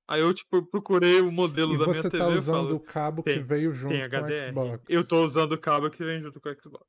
Aí 0.07 0.21
eu, 0.21 0.33
tipo, 0.33 0.65
procurei 0.67 1.21
o 1.21 1.31
modelo 1.31 1.77
E 1.77 1.77
da 1.77 1.87
minha 1.87 2.03
você 2.03 2.09
TV 2.09 2.27
tá 2.29 2.29
e 2.39 2.41
usando 2.41 2.71
falo, 2.71 2.77
o 2.77 2.79
cabo 2.79 3.23
que 3.23 3.39
veio 3.39 3.71
junto 3.73 4.09
com 4.09 4.21
o 4.21 4.23
HDR. 4.23 4.81
Xbox. 4.81 4.83
Eu 4.87 5.07
tô 5.07 5.23
usando 5.23 5.53
o 5.53 5.59
cabo 5.61 5.89
que 5.91 6.03
vem 6.03 6.21
junto 6.21 6.41
com 6.41 6.49
o 6.49 6.53
Xbox. 6.61 6.87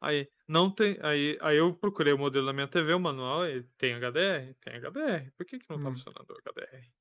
Aí, 0.00 0.28
não 0.48 0.70
tem. 0.74 0.98
Aí, 1.02 1.38
aí 1.42 1.56
eu 1.58 1.74
procurei 1.74 2.12
o 2.12 2.18
modelo 2.18 2.46
da 2.46 2.52
minha 2.52 2.68
TV, 2.68 2.94
o 2.94 3.00
manual, 3.00 3.46
e 3.48 3.64
tem 3.78 3.94
HDR? 3.94 4.54
Tem 4.62 4.74
HDR. 4.76 5.32
Por 5.36 5.46
que, 5.46 5.58
que 5.58 5.66
não 5.70 5.80
tá 5.80 5.90
Hum. 5.90 5.92
funcionando 5.92 6.30
o 6.30 6.34
HDR? 6.38 6.92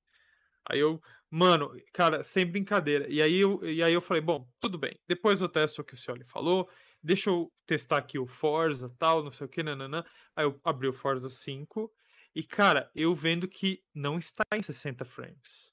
Aí 0.70 0.80
eu, 0.80 1.02
mano, 1.32 1.72
cara, 1.94 2.24
sem 2.24 2.46
brincadeira. 2.46 3.08
E 3.10 3.22
aí 3.22 3.36
eu, 3.42 3.64
e 3.66 3.84
aí 3.84 3.94
eu 3.94 4.02
falei, 4.02 4.22
bom, 4.24 4.50
tudo 4.62 4.78
bem. 4.80 5.00
Depois 5.08 5.42
eu 5.42 5.50
testo 5.50 5.82
o 5.82 5.86
que 5.86 5.94
o 5.96 5.98
Cioli 5.98 6.26
falou. 6.26 6.70
Deixa 7.06 7.30
eu 7.30 7.54
testar 7.68 7.98
aqui 7.98 8.18
o 8.18 8.26
Forza, 8.26 8.90
tal, 8.98 9.24
não 9.24 9.32
sei 9.32 9.46
o 9.46 9.50
que, 9.50 9.62
nananã. 9.62 10.04
Aí 10.36 10.44
eu 10.44 10.60
abri 10.64 10.88
o 10.88 10.94
Forza 10.94 11.30
5 11.30 11.94
e, 12.34 12.44
cara, 12.44 12.90
eu 12.96 13.14
vendo 13.14 13.48
que 13.48 13.84
não 13.94 14.18
está 14.18 14.44
em 14.56 14.64
60 14.64 15.06
frames. 15.06 15.72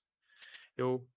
Eu, 0.76 1.08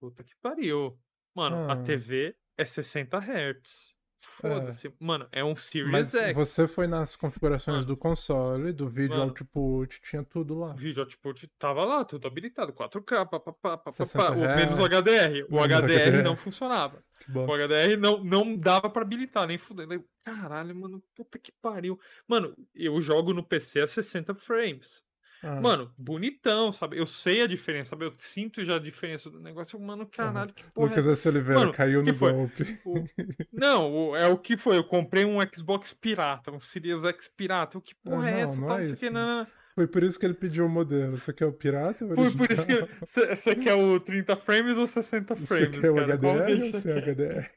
puta 0.00 0.22
que 0.22 0.36
pariu. 0.40 0.96
Mano, 1.34 1.68
a 1.68 1.74
Ah. 1.74 1.82
TV 1.82 2.36
é 2.56 2.64
60 2.64 3.18
Hz. 3.18 3.96
Foda-se. 4.20 4.92
Mano, 5.00 5.26
é 5.32 5.42
um 5.42 5.54
Series 5.56 5.90
Mas 5.90 6.14
X. 6.14 6.34
você 6.34 6.68
foi 6.68 6.86
nas 6.86 7.16
configurações 7.16 7.76
Mano. 7.78 7.86
do 7.86 7.96
console, 7.96 8.72
do 8.72 8.88
vídeo 8.88 9.10
Mano. 9.16 9.24
output, 9.24 10.00
tinha 10.02 10.22
tudo 10.22 10.58
lá. 10.58 10.74
Vídeo 10.74 11.02
output 11.02 11.48
tava 11.58 11.84
lá, 11.84 12.04
tudo 12.04 12.26
habilitado, 12.28 12.72
4K, 12.72 13.26
papapá, 13.26 13.52
papapá, 13.78 13.90
60 13.90 14.32
o 14.32 14.40
menos 14.40 14.78
o 14.78 14.84
HDR. 14.84 15.46
O 15.48 15.54
menos 15.60 15.66
HDR 15.78 16.22
não 16.22 16.32
HDR. 16.32 16.36
funcionava. 16.36 17.04
O. 17.34 17.54
HDR 17.56 17.96
não, 17.98 18.22
não 18.22 18.56
dava 18.56 18.88
pra 18.90 19.02
habilitar, 19.02 19.46
nem 19.46 19.58
fudendo. 19.58 20.04
Caralho, 20.24 20.74
mano, 20.74 21.02
puta 21.14 21.38
que 21.38 21.52
pariu. 21.60 21.98
Mano, 22.26 22.54
eu 22.74 23.00
jogo 23.00 23.32
no 23.32 23.42
PC 23.42 23.80
a 23.80 23.86
60 23.86 24.34
frames. 24.34 25.02
Ah, 25.42 25.60
Mano, 25.60 25.94
bonitão, 25.98 26.72
sabe? 26.72 26.98
Eu 26.98 27.06
sei 27.06 27.42
a 27.42 27.46
diferença, 27.46 27.90
sabe? 27.90 28.06
Eu 28.06 28.12
sinto 28.18 28.64
já 28.64 28.76
a 28.76 28.78
diferença 28.78 29.30
do 29.30 29.40
negócio. 29.40 29.78
Mano, 29.80 30.06
caralho, 30.08 30.54
que 30.54 30.64
porra 30.64 30.96
é 30.96 30.98
Lucas 30.98 31.06
S. 31.06 31.28
Oliveira 31.28 31.66
Mano, 31.66 31.68
caiu 31.68 32.02
no 32.02 32.14
foi? 32.14 32.34
golpe. 32.34 32.64
o- 32.84 33.10
Não, 33.52 33.92
o- 34.10 34.16
é 34.16 34.26
o 34.28 34.38
que 34.38 34.56
foi. 34.56 34.76
Eu 34.78 34.84
comprei 34.86 35.24
um 35.24 35.38
Xbox 35.54 35.92
pirata, 35.92 36.50
um 36.52 36.60
Series 36.60 37.04
X 37.04 37.28
pirata. 37.28 37.78
O 37.78 37.82
que 37.82 37.94
porra 37.94 38.28
Ah, 38.28 38.30
é 38.30 38.40
não, 38.40 38.40
essa? 38.40 38.56
não 38.56 38.66
Tal, 38.66 38.80
é 38.80 38.86
o 38.90 38.90
isso, 38.90 38.96
que, 38.96 39.10
né? 39.10 39.46
Foi 39.74 39.86
por 39.88 40.02
isso 40.02 40.18
que 40.18 40.26
ele 40.26 40.34
pediu 40.34 40.66
o 40.66 40.68
modelo. 40.68 41.18
Você 41.18 41.32
quer 41.32 41.46
o 41.46 41.52
pirata 41.52 42.04
ou 42.04 42.12
o 42.12 42.14
Por, 42.14 42.34
por 42.34 42.50
isso 42.50 42.66
que 42.66 42.86
você 43.04 43.54
quer 43.56 43.74
o 43.74 44.00
30 44.00 44.36
frames 44.36 44.78
ou 44.78 44.86
60 44.86 45.36
Você 45.36 45.66
frames, 45.66 45.68
quer 45.68 45.90
o 45.90 45.98
cara? 45.98 46.14
Qual 46.14 46.42
HDR 46.42 46.42
que 46.42 46.62
ou 46.62 46.72
você 46.72 46.92
quer? 46.92 46.96
HDR? 46.98 47.50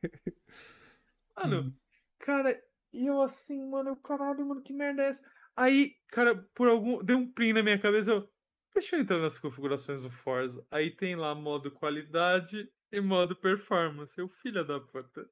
Mano, 1.35 1.65
Hum. 1.65 1.77
cara, 2.19 2.61
e 2.91 3.05
eu 3.07 3.21
assim, 3.21 3.63
mano, 3.69 3.89
eu, 3.91 3.95
caralho, 3.97 4.45
mano, 4.45 4.61
que 4.61 4.73
merda 4.73 5.03
é 5.03 5.09
essa? 5.09 5.23
Aí, 5.55 5.95
cara, 6.09 6.35
por 6.55 6.67
algum. 6.67 7.03
Deu 7.03 7.17
um 7.17 7.31
plim 7.31 7.53
na 7.53 7.63
minha 7.63 7.79
cabeça, 7.79 8.11
eu. 8.11 8.29
Deixa 8.73 8.95
eu 8.95 9.01
entrar 9.01 9.19
nas 9.19 9.37
configurações 9.37 10.01
do 10.03 10.09
Forza. 10.09 10.65
Aí 10.71 10.89
tem 10.95 11.15
lá 11.15 11.35
modo 11.35 11.71
qualidade 11.71 12.71
e 12.91 12.99
modo 13.01 13.35
performance. 13.35 14.17
Eu, 14.19 14.27
filha 14.29 14.63
da 14.63 14.79
puta. 14.79 15.29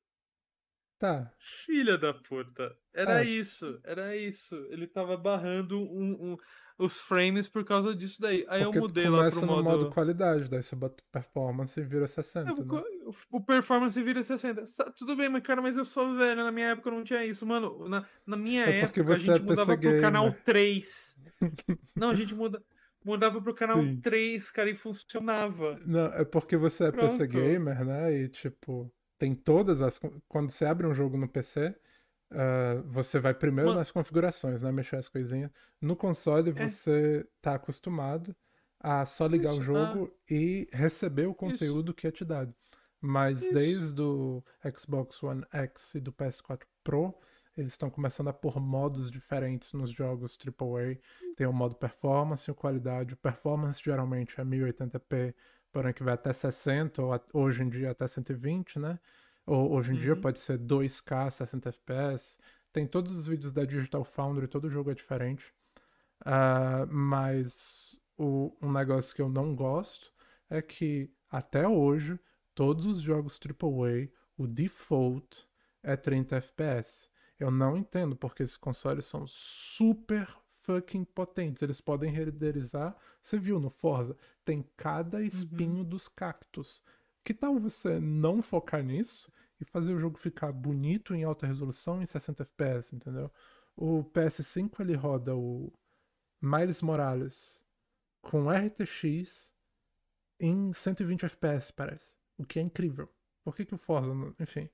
Tá. 0.97 1.33
Filha 1.65 1.97
da 1.97 2.13
puta. 2.13 2.77
Era 2.93 3.21
Ah, 3.21 3.23
isso, 3.23 3.79
era 3.83 4.15
isso. 4.15 4.55
Ele 4.69 4.87
tava 4.87 5.17
barrando 5.17 5.79
um- 5.79 6.33
um- 6.33 6.37
os 6.83 6.99
frames 6.99 7.47
por 7.47 7.63
causa 7.63 7.95
disso 7.95 8.19
daí. 8.21 8.45
Aí 8.49 8.63
Porque 8.63 8.77
eu 8.79 8.81
mudei 8.81 9.09
lá 9.09 9.17
começa 9.19 9.37
pro 9.37 9.45
no 9.47 9.63
modo. 9.63 9.63
modo 9.63 9.89
qualidade, 9.91 10.49
daí 10.49 10.61
você 10.63 10.75
bota 10.75 11.03
performance 11.11 11.79
e 11.79 11.83
vira 11.83 12.07
60, 12.07 12.49
É, 12.49 12.53
o 12.53 12.65
né? 12.65 12.83
O 13.29 13.41
performance 13.41 14.01
vira 14.01 14.23
60. 14.23 14.65
Sa- 14.65 14.91
Tudo 14.91 15.15
bem, 15.15 15.29
mas 15.29 15.43
cara, 15.43 15.61
mas 15.61 15.77
eu 15.77 15.85
sou 15.85 16.15
velho. 16.15 16.43
Na 16.43 16.51
minha 16.51 16.67
época 16.69 16.89
não 16.91 17.03
tinha 17.03 17.25
isso. 17.25 17.45
Mano, 17.45 17.87
na, 17.89 18.05
na 18.25 18.37
minha 18.37 18.65
É 18.65 18.79
época 18.79 19.13
a 19.13 19.15
gente 19.17 19.29
é 19.31 19.39
mudava 19.39 19.77
PC 19.77 19.77
pro 19.77 20.01
canal 20.01 20.25
gamer. 20.25 20.43
3. 20.43 21.15
Não, 21.95 22.09
a 22.09 22.15
gente 22.15 22.33
muda, 22.35 22.63
mudava 23.03 23.41
pro 23.41 23.53
canal 23.53 23.77
Sim. 23.81 23.99
3, 24.01 24.49
cara, 24.51 24.69
e 24.69 24.75
funcionava. 24.75 25.77
Não, 25.85 26.05
é 26.13 26.23
porque 26.25 26.55
você 26.57 26.85
é 26.85 26.91
PC 26.91 27.27
Pronto. 27.27 27.27
gamer, 27.27 27.83
né? 27.85 28.13
E 28.13 28.29
tipo, 28.29 28.91
tem 29.17 29.35
todas 29.35 29.81
as. 29.81 29.99
Quando 30.27 30.49
você 30.51 30.65
abre 30.65 30.87
um 30.87 30.93
jogo 30.93 31.17
no 31.17 31.27
PC, 31.27 31.75
ah, 32.31 32.81
você 32.85 33.19
vai 33.19 33.33
primeiro 33.33 33.69
Mano. 33.69 33.79
nas 33.79 33.91
configurações, 33.91 34.61
né? 34.61 34.71
Mexer 34.71 34.97
as 34.97 35.09
coisinhas. 35.09 35.51
No 35.81 35.95
console, 35.95 36.51
É. 36.55 36.67
você 36.67 37.27
tá 37.41 37.55
acostumado 37.55 38.35
a 38.79 39.05
só 39.05 39.27
ligar 39.27 39.53
o 39.53 39.59
Isso, 39.59 39.61
ah. 39.61 39.65
jogo 39.65 40.13
e 40.29 40.67
receber 40.73 41.27
o 41.27 41.33
conteúdo 41.35 41.93
que 41.93 42.07
é 42.07 42.11
te 42.11 42.25
dado. 42.25 42.53
Mas 42.99 43.41
Isso. 43.41 43.53
desde 43.53 44.01
o 44.01 44.43
Xbox 44.77 45.21
One 45.23 45.43
X 45.51 45.95
e 45.95 45.99
do 45.99 46.11
PS4 46.13 46.65
Pro, 46.83 47.13
eles 47.57 47.73
estão 47.73 47.89
começando 47.89 48.29
a 48.29 48.33
pôr 48.33 48.59
modos 48.59 49.11
diferentes 49.11 49.73
nos 49.73 49.91
jogos 49.91 50.37
AAA. 50.37 50.97
Tem 51.35 51.45
o 51.47 51.53
modo 51.53 51.75
performance 51.75 52.49
e 52.49 52.51
o 52.51 52.55
qualidade. 52.55 53.13
O 53.13 53.17
performance 53.17 53.81
geralmente 53.83 54.39
é 54.39 54.43
1080p, 54.43 55.33
porém 55.71 55.93
que 55.93 56.03
vai 56.03 56.13
até 56.13 56.31
60, 56.31 57.01
ou 57.01 57.19
hoje 57.33 57.63
em 57.63 57.69
dia 57.69 57.91
até 57.91 58.07
120, 58.07 58.79
né? 58.79 58.99
Ou 59.45 59.71
hoje 59.73 59.93
em 59.93 59.97
dia 59.97 60.15
Uhum. 60.15 60.21
pode 60.21 60.39
ser 60.39 60.57
2K, 60.57 61.29
60 61.29 61.69
FPS. 61.69 62.37
Tem 62.71 62.87
todos 62.87 63.11
os 63.11 63.27
vídeos 63.27 63.51
da 63.51 63.65
Digital 63.65 64.03
Foundry, 64.05 64.47
todo 64.47 64.69
jogo 64.69 64.91
é 64.91 64.93
diferente. 64.95 65.53
Ah, 66.25 66.85
mas 66.89 67.99
o, 68.17 68.55
um 68.61 68.71
negócio 68.71 69.15
que 69.15 69.21
eu 69.21 69.29
não 69.29 69.55
gosto 69.55 70.13
é 70.49 70.61
que 70.61 71.11
até 71.29 71.67
hoje, 71.67 72.19
todos 72.53 72.85
os 72.85 73.01
jogos 73.01 73.39
AAA, 73.39 74.09
o 74.37 74.47
default 74.47 75.47
é 75.83 75.95
30 75.95 76.37
FPS. 76.37 77.09
Eu 77.39 77.49
não 77.51 77.75
entendo 77.77 78.15
porque 78.15 78.43
esses 78.43 78.57
consoles 78.57 79.05
são 79.05 79.25
super 79.27 80.27
fucking 80.47 81.03
potentes. 81.05 81.61
Eles 81.63 81.81
podem 81.81 82.11
renderizar. 82.11 82.95
Você 83.21 83.39
viu 83.39 83.59
no 83.59 83.69
Forza? 83.69 84.15
Tem 84.45 84.63
cada 84.77 85.21
espinho 85.23 85.83
dos 85.83 86.07
cactos. 86.07 86.83
Que 87.23 87.33
tal 87.33 87.59
você 87.59 87.99
não 87.99 88.41
focar 88.41 88.83
nisso 88.83 89.31
e 89.59 89.65
fazer 89.65 89.93
o 89.93 89.99
jogo 89.99 90.17
ficar 90.17 90.51
bonito 90.51 91.13
em 91.13 91.23
alta 91.23 91.45
resolução 91.45 92.01
em 92.01 92.05
60 92.05 92.43
FPS, 92.43 92.95
entendeu? 92.95 93.31
O 93.75 94.03
PS5 94.03 94.81
ele 94.81 94.95
roda 94.95 95.35
o 95.35 95.71
Miles 96.41 96.81
Morales 96.81 97.63
com 98.21 98.51
RTX 98.51 99.53
em 100.39 100.73
120 100.73 101.25
FPS, 101.25 101.71
parece. 101.71 102.13
O 102.37 102.45
que 102.45 102.59
é 102.59 102.61
incrível. 102.61 103.07
Por 103.43 103.55
que, 103.55 103.65
que 103.65 103.75
o 103.75 103.77
Forza, 103.77 104.13
não- 104.13 104.35
enfim. 104.39 104.67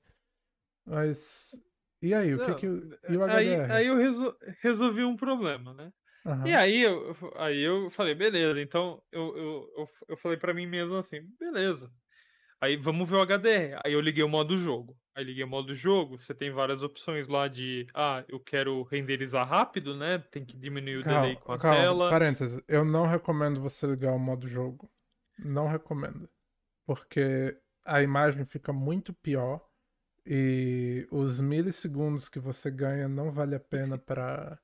Mas. 0.86 1.54
E 2.00 2.14
aí, 2.14 2.34
o 2.34 2.38
que 2.38 2.48
Não, 2.48 2.56
que. 2.56 2.66
o- 2.68 2.98
E 3.10 3.16
o 3.16 3.22
aí, 3.24 3.48
HDR? 3.54 3.72
aí 3.72 3.86
eu 3.88 3.96
resol- 3.96 4.36
resolvi 4.60 5.04
um 5.04 5.16
problema, 5.16 5.74
né? 5.74 5.92
Aham. 6.24 6.48
E 6.48 6.54
aí 6.54 6.82
eu, 6.82 7.14
aí 7.36 7.60
eu 7.60 7.90
falei, 7.90 8.14
beleza, 8.14 8.60
então 8.60 9.02
eu, 9.12 9.36
eu, 9.36 9.72
eu, 9.76 9.88
eu 10.10 10.16
falei 10.16 10.38
pra 10.38 10.54
mim 10.54 10.66
mesmo 10.66 10.96
assim, 10.96 11.20
beleza. 11.38 11.90
Aí 12.60 12.76
vamos 12.76 13.08
ver 13.08 13.16
o 13.16 13.22
HDR. 13.22 13.80
Aí 13.84 13.92
eu 13.92 14.00
liguei 14.00 14.24
o 14.24 14.28
modo 14.28 14.58
jogo. 14.58 14.96
Aí 15.14 15.24
liguei 15.24 15.42
o 15.42 15.48
modo 15.48 15.74
jogo, 15.74 16.16
você 16.16 16.32
tem 16.32 16.52
várias 16.52 16.80
opções 16.80 17.26
lá 17.26 17.48
de, 17.48 17.86
ah, 17.92 18.24
eu 18.28 18.38
quero 18.38 18.84
renderizar 18.84 19.48
rápido, 19.48 19.96
né? 19.96 20.18
Tem 20.30 20.44
que 20.44 20.56
diminuir 20.56 20.98
o 20.98 21.02
delay 21.02 21.34
com 21.34 21.50
a 21.50 21.58
calma, 21.58 21.80
tela. 21.80 22.10
parênteses. 22.10 22.62
Eu 22.68 22.84
não 22.84 23.04
recomendo 23.04 23.60
você 23.60 23.84
ligar 23.84 24.12
o 24.12 24.18
modo 24.18 24.46
jogo. 24.46 24.88
Não 25.36 25.66
recomendo. 25.66 26.28
Porque 26.86 27.56
a 27.84 28.00
imagem 28.00 28.44
fica 28.44 28.72
muito 28.72 29.12
pior 29.12 29.60
e 30.24 31.08
os 31.10 31.40
milissegundos 31.40 32.28
que 32.28 32.38
você 32.38 32.70
ganha 32.70 33.08
não 33.08 33.32
vale 33.32 33.56
a 33.56 33.60
pena 33.60 33.98
para 33.98 34.58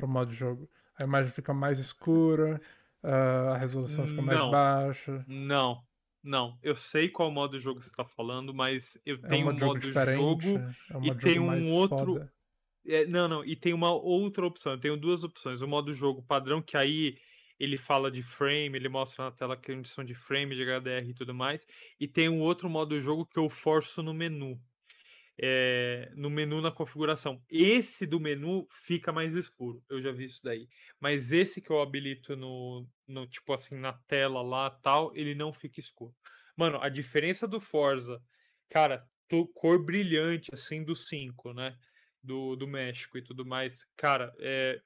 o 0.00 0.06
modo 0.06 0.32
jogo. 0.32 0.70
A 0.96 1.02
imagem 1.02 1.32
fica 1.32 1.52
mais 1.52 1.80
escura, 1.80 2.60
ah, 3.02 3.54
a 3.54 3.56
resolução 3.56 4.06
fica 4.06 4.22
mais 4.22 4.38
Não. 4.38 4.50
baixa. 4.50 5.24
Não, 5.26 5.82
não. 6.26 6.58
Eu 6.62 6.76
sei 6.76 7.08
qual 7.08 7.30
modo 7.30 7.58
jogo 7.60 7.82
você 7.82 7.90
tá 7.90 8.04
falando, 8.04 8.54
mas 8.54 8.98
eu 9.06 9.22
É 9.22 9.28
tenho 9.28 9.48
um 9.48 9.54
modo 9.54 9.80
jogo 9.90 9.92
jogo 9.92 10.66
é 10.88 10.98
e 11.00 11.10
tem 11.12 11.38
um 11.40 11.72
outro. 11.72 12.24
foda. 12.24 12.32
É, 12.86 13.06
não, 13.06 13.28
não, 13.28 13.44
e 13.44 13.56
tem 13.56 13.72
uma 13.74 13.92
outra 13.92 14.46
opção. 14.46 14.72
Eu 14.72 14.80
tenho 14.80 14.96
duas 14.96 15.24
opções. 15.24 15.62
O 15.62 15.68
modo 15.68 15.92
jogo 15.92 16.22
padrão, 16.22 16.62
que 16.62 16.76
aí 16.76 17.18
ele 17.58 17.76
fala 17.76 18.10
de 18.10 18.22
frame, 18.22 18.76
ele 18.78 18.88
mostra 18.88 19.24
na 19.24 19.32
tela 19.32 19.54
a 19.54 19.56
condição 19.56 20.04
de 20.04 20.14
frame, 20.14 20.54
de 20.56 20.62
HDR 20.64 21.10
e 21.10 21.14
tudo 21.14 21.34
mais. 21.34 21.66
E 22.00 22.08
tem 22.08 22.28
um 22.28 22.40
outro 22.40 22.68
modo 22.70 23.00
jogo 23.00 23.26
que 23.26 23.38
eu 23.38 23.48
forço 23.50 24.02
no 24.02 24.14
menu. 24.14 24.60
É, 25.38 26.10
no 26.14 26.30
menu 26.30 26.60
na 26.62 26.72
configuração. 26.72 27.42
Esse 27.48 28.06
do 28.06 28.18
menu 28.18 28.66
fica 28.70 29.12
mais 29.12 29.34
escuro. 29.36 29.84
Eu 29.88 30.00
já 30.00 30.10
vi 30.12 30.24
isso 30.24 30.40
daí. 30.42 30.68
Mas 31.00 31.30
esse 31.32 31.60
que 31.60 31.70
eu 31.70 31.80
habilito 31.80 32.34
no, 32.36 32.88
no 33.06 33.26
tipo 33.26 33.52
assim, 33.52 33.76
na 33.76 33.92
tela 33.92 34.40
lá 34.42 34.70
tal, 34.70 35.14
ele 35.14 35.34
não 35.34 35.52
fica 35.52 35.78
escuro. 35.80 36.14
Mano, 36.56 36.80
a 36.80 36.88
diferença 36.88 37.46
do 37.46 37.60
Forza, 37.60 38.22
cara, 38.68 39.00
tô- 39.28 39.46
cor 39.48 39.84
brilhante 39.84 40.50
assim 40.54 40.82
do 40.84 40.96
5, 40.96 41.52
né? 41.52 41.76
Do, 42.22 42.56
do 42.56 42.66
México 42.66 43.18
e 43.18 43.22
tudo 43.22 43.44
mais. 43.44 43.86
Cara, 43.96 44.32
é, 44.40 44.80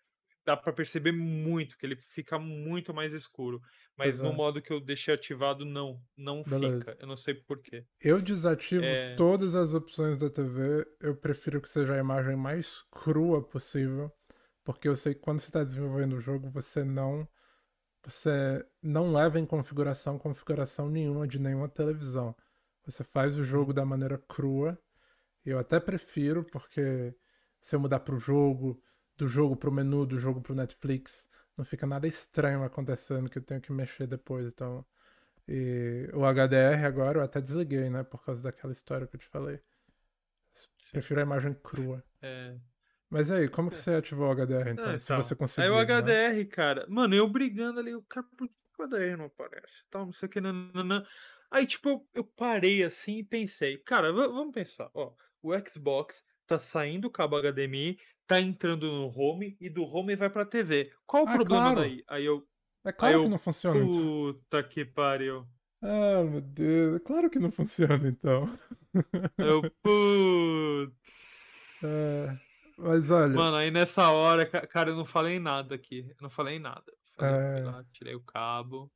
dá 0.45 0.57
pra 0.57 0.73
perceber 0.73 1.13
muito 1.13 1.77
que 1.79 1.87
ele 1.87 1.97
fica 1.97 2.39
muito 2.39 2.93
mais 2.93 3.13
escuro. 3.13 3.61
Mas 4.01 4.17
Pois 4.17 4.21
no 4.21 4.31
é. 4.31 4.37
modo 4.37 4.63
que 4.63 4.73
eu 4.73 4.81
deixei 4.81 5.13
ativado, 5.15 5.65
não. 5.65 6.01
Não 6.17 6.43
Beleza. 6.43 6.79
fica. 6.81 6.97
Eu 6.99 7.07
não 7.07 7.17
sei 7.17 7.35
porquê. 7.35 7.85
Eu 8.03 8.21
desativo 8.23 8.83
É. 8.85 9.15
todas 9.15 9.55
as 9.55 9.75
opções 9.75 10.19
da 10.19 10.31
TV. 10.31 10.87
Eu 11.01 11.15
prefiro 11.15 11.61
que 11.61 11.69
seja 11.69 11.95
a 11.95 11.99
imagem 11.99 12.35
mais 12.35 12.83
crua 12.91 13.43
possível. 13.47 14.11
Porque 14.65 14.89
eu 14.89 14.97
sei 14.97 15.15
que 15.15 15.21
quando 15.21 15.41
você 15.41 15.49
está 15.49 15.63
desenvolvendo 15.63 16.15
o 16.15 16.21
jogo, 16.21 16.49
você 16.51 16.83
não. 16.83 17.29
Você 18.05 18.65
não 18.83 19.13
leva 19.13 19.39
em 19.39 19.45
configuração 19.45 20.19
configuração 20.19 20.89
nenhuma 20.89 21.29
de 21.29 21.39
nenhuma 21.39 21.69
televisão. 21.69 22.35
Você 22.87 23.05
faz 23.05 23.37
o 23.37 23.45
jogo 23.45 23.75
da 23.75 23.85
maneira 23.85 24.17
crua. 24.17 24.79
Eu 25.45 25.59
até 25.59 25.79
prefiro, 25.79 26.43
porque 26.45 27.15
se 27.61 27.77
eu 27.77 27.81
mudar 27.81 28.01
pro 28.01 28.17
jogo, 28.17 28.83
do 29.19 29.29
jogo 29.29 29.55
pro 29.55 29.71
menu, 29.73 30.07
do 30.07 30.19
jogo 30.19 30.41
pro 30.41 30.55
Netflix, 30.55 31.29
não 31.61 31.67
fica 31.67 31.87
nada 31.87 32.07
estranho 32.09 32.65
acontecendo 32.65 33.31
que 33.31 33.39
eu 33.39 33.43
tenho 33.43 33.61
que 33.63 33.73
mexer 33.73 34.07
depois. 34.09 34.47
Então. 34.53 34.85
E 35.49 36.09
o 36.15 36.25
HDR 36.27 36.85
agora 36.87 37.19
eu 37.21 37.25
até 37.25 37.41
desliguei, 37.41 37.91
né? 37.91 38.05
Por 38.05 38.25
causa 38.25 38.43
daquela 38.45 38.73
história 38.75 39.07
que 39.07 39.17
eu 39.17 39.21
te 39.21 39.29
falei. 39.29 39.61
Prefiro 40.93 41.21
a 41.21 41.25
imagem 41.25 41.55
crua. 41.55 42.05
É. 42.23 42.61
Mas 43.11 43.31
aí, 43.31 43.49
como 43.49 43.71
que 43.71 43.79
você 43.79 43.91
ativou 43.95 44.29
o 44.29 44.33
HDR 44.33 44.71
então? 44.71 44.93
Ah, 44.93 44.99
Se 44.99 45.13
então. 45.13 45.17
você 45.17 45.35
Aí 45.57 45.69
conseguiu. 45.69 45.75
o 45.75 45.79
né? 45.79 45.83
HDR, 45.83 46.47
cara, 46.47 46.87
mano, 46.89 47.15
eu 47.15 47.29
brigando 47.29 47.81
ali, 47.81 47.95
o 47.95 48.03
cara, 48.03 48.27
por 48.37 48.49
que 48.49 48.55
o 48.79 48.85
HDR 48.85 49.17
não 49.17 49.27
aparece? 49.27 49.85
Tal, 49.91 50.07
não 50.07 50.13
sei 50.13 50.27
o 50.29 50.31
que, 50.31 50.41
nananã. 50.41 51.05
Aí, 51.51 51.67
tipo, 51.67 51.89
eu, 51.89 52.09
eu 52.15 52.25
parei 52.25 52.85
assim 52.85 53.19
e 53.19 53.25
pensei, 53.25 53.79
cara, 53.79 54.13
va- 54.13 54.29
vamos 54.29 54.55
pensar, 54.55 54.91
ó, 54.95 55.13
o 55.43 55.53
Xbox 55.69 56.25
tá 56.47 56.59
saindo 56.59 57.07
o 57.09 57.11
cabo 57.11 57.37
HDMI, 57.37 57.99
tá 58.31 58.41
entrando 58.41 58.87
no 58.87 59.09
home 59.13 59.57
e 59.61 59.69
do 59.69 59.83
home 59.83 60.15
vai 60.15 60.31
pra 60.31 60.45
TV. 60.45 60.93
Qual 61.05 61.25
o 61.25 61.29
Ah, 61.29 61.33
problema 61.33 61.63
claro. 61.73 61.81
daí? 61.81 62.05
Aí 62.09 62.25
eu. 62.25 62.47
É 62.85 62.93
claro 62.93 63.15
eu, 63.15 63.23
que 63.25 63.29
não 63.29 63.39
funciona. 63.39 63.81
então. 63.81 64.33
Puta 64.35 64.63
que 64.63 64.85
pariu. 64.85 65.45
Ah, 65.83 66.23
meu 66.23 66.41
Deus. 66.41 66.97
É 66.97 66.99
claro 67.01 67.29
que 67.29 67.39
não 67.41 67.51
funciona 67.51 68.09
então. 68.09 68.47
Eu, 69.37 69.63
putz. 69.83 71.83
É, 71.83 72.29
mas 72.79 73.11
olha. 73.11 73.35
Mano, 73.35 73.57
aí 73.57 73.71
nessa 73.71 74.11
hora, 74.11 74.47
ca- 74.47 74.67
cara, 74.67 74.91
eu 74.91 74.97
não 74.97 75.05
falei 75.05 75.41
nada 75.41 75.75
aqui. 75.75 76.07
Eu 76.09 76.17
não 76.23 76.31
falei 76.31 76.59
nada. 76.59 76.85
Falei, 77.17 77.61
É. 77.61 77.65
lá, 77.65 77.85
tirei 77.93 78.15
o 78.15 78.21
cabo. 78.23 78.91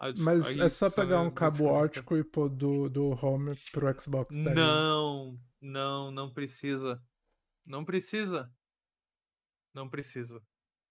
aí- 0.00 0.14
Mas 0.18 0.46
aí 0.46 0.60
é 0.60 0.68
só 0.68 0.90
pegar 0.90 1.20
um 1.20 1.30
cabo 1.30 1.66
ótico 1.66 2.16
e 2.16 2.24
pôr 2.24 2.48
do, 2.48 2.88
do 2.88 3.10
home 3.24 3.56
pro 3.70 4.00
Xbox 4.00 4.36
daí. 4.36 4.54
Não, 4.54 5.38
não, 5.60 6.10
não 6.10 6.32
precisa. 6.32 7.00
Não 7.64 7.84
precisa. 7.84 8.50
Não 9.74 9.88
precisa. 9.88 10.42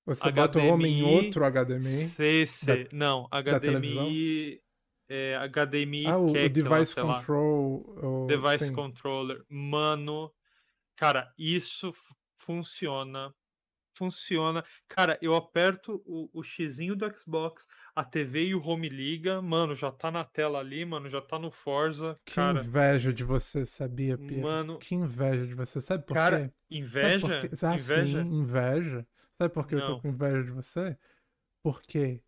Você 0.05 0.31
bota 0.31 0.59
o 0.59 0.65
home 0.67 0.89
em 0.89 1.01
HDMI, 1.03 1.25
outro 1.27 1.45
HDMI. 1.45 1.83
CC, 2.07 2.83
da- 2.85 2.89
não? 2.91 3.27
HDMI, 3.31 4.61
é, 5.07 5.35
HDMI 5.47 6.07
Ah, 6.07 6.17
o, 6.17 6.33
lá, 6.33 6.47
device 6.47 6.95
control. 6.95 8.23
o- 8.23 8.27
Device 8.27 8.65
sim. 8.65 8.73
controller. 8.73 9.43
Mano, 9.47 10.33
cara, 10.95 11.31
isso 11.37 11.93
funciona. 12.35 13.33
Funciona. 13.95 14.63
Cara, 14.87 15.19
eu 15.21 15.35
aperto 15.35 16.01
o, 16.05 16.29
o 16.33 16.41
xizinho 16.43 16.95
do 16.95 17.05
Xbox, 17.15 17.67
a 17.95 18.03
TV 18.03 18.45
e 18.47 18.55
o 18.55 18.61
home 18.61 18.89
liga. 18.89 19.41
Mano, 19.41 19.73
já 19.75 19.91
tá 19.91 20.09
na 20.11 20.23
tela 20.23 20.59
ali, 20.59 20.85
mano, 20.85 21.09
já 21.09 21.21
tá 21.21 21.37
no 21.39 21.51
Forza. 21.51 22.19
Que 22.25 22.35
Cara, 22.35 22.59
inveja 22.59 23.13
de 23.13 23.23
você, 23.23 23.65
sabia, 23.65 24.17
Pia? 24.17 24.41
Mano- 24.41 24.77
Que 24.79 24.95
inveja 24.95 25.45
de 25.45 25.53
você. 25.53 25.79
Sabe 25.81 26.05
por 26.05 26.13
Cara, 26.13 26.47
quê? 26.49 26.53
inveja? 26.69 27.19
Sabe 27.19 27.39
por 27.49 27.49
quê? 27.49 27.65
Ah, 27.65 27.73
Inveja? 27.75 28.23
sim, 28.23 28.29
inveja. 28.39 29.07
Sabe 29.37 29.53
por 29.53 29.67
que 29.67 29.75
eu 29.75 29.85
tô 29.85 29.99
com 30.01 30.07
inveja 30.09 30.43
de 30.43 30.51
você? 30.51 30.97
Porque 31.63 32.21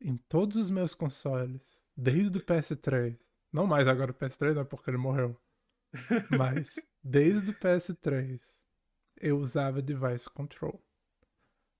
em 0.00 0.16
todos 0.16 0.56
os 0.56 0.70
meus 0.70 0.94
consoles, 0.94 1.82
desde 1.96 2.38
o 2.38 2.40
PS3, 2.44 3.18
não 3.52 3.66
mais 3.66 3.86
agora 3.88 4.10
o 4.10 4.14
PS3, 4.14 4.54
não 4.54 4.62
é 4.62 4.64
porque 4.64 4.90
ele 4.90 4.96
morreu, 4.96 5.36
mas 6.30 6.74
desde 7.02 7.50
o 7.50 7.54
PS3, 7.54 8.40
eu 9.20 9.38
usava 9.38 9.82
device 9.82 10.28
control. 10.30 10.82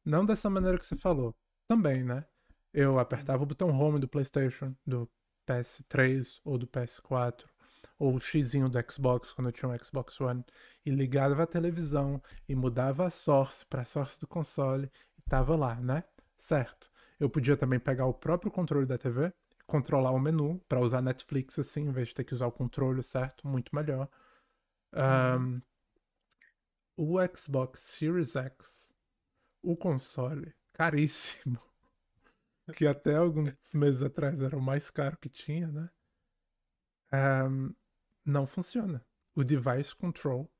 Não 0.04 0.24
dessa 0.26 0.50
maneira 0.50 0.78
que 0.78 0.84
você 0.86 0.96
falou. 0.96 1.34
Também, 1.68 2.02
né? 2.02 2.24
Eu 2.72 2.98
apertava 2.98 3.42
o 3.42 3.46
botão 3.46 3.68
home 3.70 3.98
do 3.98 4.08
PlayStation, 4.08 4.74
do 4.86 5.08
PS3 5.46 6.40
ou 6.44 6.56
do 6.56 6.66
PS4, 6.66 7.46
ou 7.98 8.14
o 8.14 8.20
xizinho 8.20 8.68
do 8.68 8.78
Xbox 8.90 9.32
quando 9.32 9.48
eu 9.48 9.52
tinha 9.52 9.68
um 9.68 9.78
Xbox 9.78 10.20
One, 10.20 10.44
e 10.84 10.90
ligava 10.90 11.42
a 11.42 11.46
televisão 11.46 12.22
e 12.48 12.54
mudava 12.54 13.06
a 13.06 13.10
source 13.10 13.66
para 13.66 13.82
a 13.82 13.84
source 13.84 14.18
do 14.20 14.26
console 14.26 14.90
e 15.18 15.22
tava 15.22 15.56
lá, 15.56 15.74
né? 15.76 16.04
Certo. 16.38 16.90
Eu 17.18 17.28
podia 17.28 17.56
também 17.56 17.78
pegar 17.78 18.06
o 18.06 18.14
próprio 18.14 18.50
controle 18.50 18.86
da 18.86 18.96
TV, 18.96 19.32
controlar 19.66 20.12
o 20.12 20.18
menu 20.18 20.58
para 20.68 20.80
usar 20.80 21.02
Netflix 21.02 21.58
assim, 21.58 21.82
em 21.82 21.92
vez 21.92 22.08
de 22.08 22.14
ter 22.14 22.24
que 22.24 22.34
usar 22.34 22.46
o 22.46 22.52
controle, 22.52 23.02
certo? 23.02 23.46
Muito 23.46 23.74
melhor. 23.74 24.08
Ahn, 24.92 25.60
o 26.96 27.16
Xbox 27.36 27.80
Series 27.80 28.36
X, 28.36 28.92
o 29.62 29.76
console, 29.76 30.54
caríssimo, 30.72 31.60
que 32.70 32.86
até 32.86 33.16
alguns 33.16 33.52
meses 33.74 34.02
atrás 34.02 34.40
era 34.42 34.56
o 34.56 34.60
mais 34.62 34.90
caro 34.90 35.16
que 35.18 35.28
tinha, 35.28 35.68
né? 35.68 35.88
Ahn, 37.12 37.70
não 38.24 38.46
funciona. 38.46 39.04
O 39.34 39.42
device 39.44 39.94
control 39.94 40.50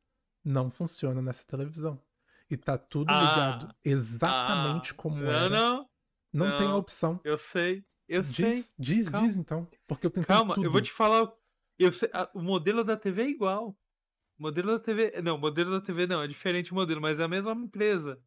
não 0.45 0.71
funciona 0.71 1.21
nessa 1.23 1.47
televisão. 1.47 2.03
E 2.51 2.57
tá 2.57 2.77
tudo 2.77 3.13
ligado 3.13 3.67
Ah, 3.69 3.75
exatamente 3.85 4.91
ah, 4.93 4.95
como 4.97 5.17
não, 5.17 5.31
era. 5.31 5.49
não, 5.51 5.89
Não 6.33 6.57
tem 6.57 6.67
a 6.67 6.71
não. 6.71 6.79
opção. 6.79 7.21
Eu 7.23 7.37
sei, 7.37 7.85
eu 8.09 8.25
sei. 8.25 8.57
Diz, 8.57 8.75
diz, 8.79 9.09
Calma. 9.09 9.27
diz 9.29 9.37
então. 9.37 9.69
Porque 9.87 10.07
eu 10.07 10.11
tentei 10.11 10.27
Calma, 10.27 10.55
eu 10.57 10.63
vou 10.63 10.73
tudo. 10.81 10.83
te 10.83 10.93
falar. 10.93 11.23
o- 11.25 11.41
Eu 11.79 11.93
sei, 11.93 12.11
a- 12.13 12.29
o 12.35 12.43
modelo 12.43 12.83
da 12.85 12.97
TV 12.97 13.23
é 13.23 13.29
igual. 13.29 13.69
O 14.39 14.43
modelo 14.43 14.73
da 14.73 14.81
TV. 14.81 15.21
Não, 15.23 15.37
o 15.37 15.39
modelo 15.39 15.71
da 15.71 15.81
TV 15.81 16.07
não, 16.07 16.21
é 16.23 16.27
diferente 16.27 16.73
o 16.73 16.75
modelo, 16.75 17.01
mas 17.01 17.21
é 17.21 17.25
a 17.25 17.29
mesma 17.29 17.53
empresa. 17.53 18.21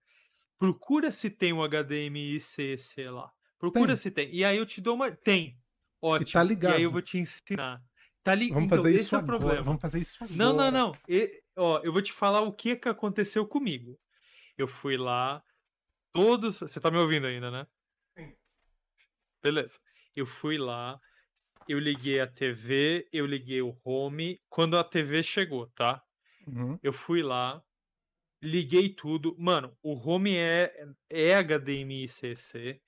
Procura 0.58 1.12
se 1.12 1.30
tem 1.30 1.52
um 1.52 1.62
HDMI 1.62 2.40
CC 2.40 3.10
lá. 3.10 3.32
Procura 3.64 3.88
Tem. 3.88 3.96
se 3.96 4.12
tem. 4.12 4.30
E 4.36 4.44
aí 4.44 4.58
eu 4.58 4.66
te 4.66 4.82
dou 4.82 4.94
uma. 4.94 5.10
Tem. 5.10 5.58
Ótimo. 6.02 6.30
tá 6.34 6.40
E 6.40 6.42
aí 6.42 6.48
ligado. 6.50 6.80
eu 6.82 6.92
vou 6.92 7.02
te 7.02 7.18
ensinar. 7.18 7.82
Tá 8.22 8.36
li... 8.36 8.50
Vamos 8.50 8.66
então, 8.66 8.78
fazer 8.78 8.94
isso 8.94 9.16
é 9.16 9.18
o 9.18 9.22
agora. 9.22 9.38
problema. 9.40 9.64
Vamos 9.64 9.82
fazer 9.82 10.02
isso 10.02 10.22
agora. 10.22 10.38
Não, 10.38 10.54
não, 10.54 10.70
não. 10.70 10.98
E- 11.08 11.42
ó, 11.56 11.80
eu 11.82 11.94
vou 11.94 12.02
te 12.02 12.12
falar 12.12 12.42
o 12.42 12.52
que 12.52 12.76
que 12.76 12.90
aconteceu 12.90 13.48
comigo. 13.48 13.98
Eu 14.58 14.68
fui 14.68 14.98
lá, 14.98 15.42
todos. 16.12 16.60
Você 16.60 16.78
tá 16.82 16.92
me 16.92 16.98
ouvindo 16.98 17.26
ainda, 17.26 17.50
né? 17.50 17.66
Beleza. 19.42 19.80
Eu 20.14 20.26
fui 20.26 20.58
lá, 20.58 21.00
eu 21.66 21.80
liguei 21.80 22.20
a 22.20 22.28
TV, 22.28 23.08
eu 23.14 23.26
liguei 23.26 23.62
o 23.62 23.80
home. 23.86 24.42
Quando 24.50 24.78
a 24.78 24.84
TV 24.84 25.24
chegou, 25.24 25.68
tá? 25.68 26.04
Uhum. 26.46 26.78
Eu 26.84 26.92
fui 26.92 27.24
lá, 27.24 27.64
liguei 28.42 28.90
tudo. 28.94 29.34
Mano, 29.40 29.74
o 29.82 29.94
home 29.94 30.36
é, 30.36 30.70
é 31.10 31.34
HDMI 31.42 32.10
CC 32.10 32.82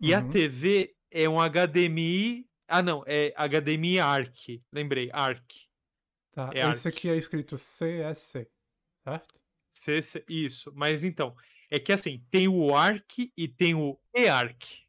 e 0.00 0.14
a 0.14 0.20
Uhum. 0.20 0.28
TV 0.28 0.94
é 1.10 1.28
um 1.28 1.36
HDMI. 1.40 2.46
Ah, 2.66 2.82
não, 2.82 3.02
é 3.06 3.32
HDMI 3.36 3.98
ARC. 3.98 4.62
Lembrei, 4.72 5.10
ARC. 5.12 5.52
Tá, 6.32 6.50
É 6.54 6.68
esse 6.70 6.86
aqui 6.86 7.08
é 7.08 7.16
escrito 7.16 7.56
CSC, 7.56 8.48
certo? 9.02 9.40
CC, 9.70 10.24
isso. 10.28 10.72
Mas 10.74 11.02
então, 11.04 11.34
é 11.70 11.78
que 11.78 11.92
assim, 11.92 12.24
tem 12.30 12.46
o 12.48 12.74
ARC 12.74 13.30
e 13.36 13.48
tem 13.48 13.74
o 13.74 13.98
EARC. 14.14 14.86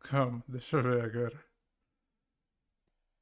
Calma, 0.00 0.42
deixa 0.48 0.78
eu 0.78 0.82
ver 0.82 1.00
agora. 1.04 1.44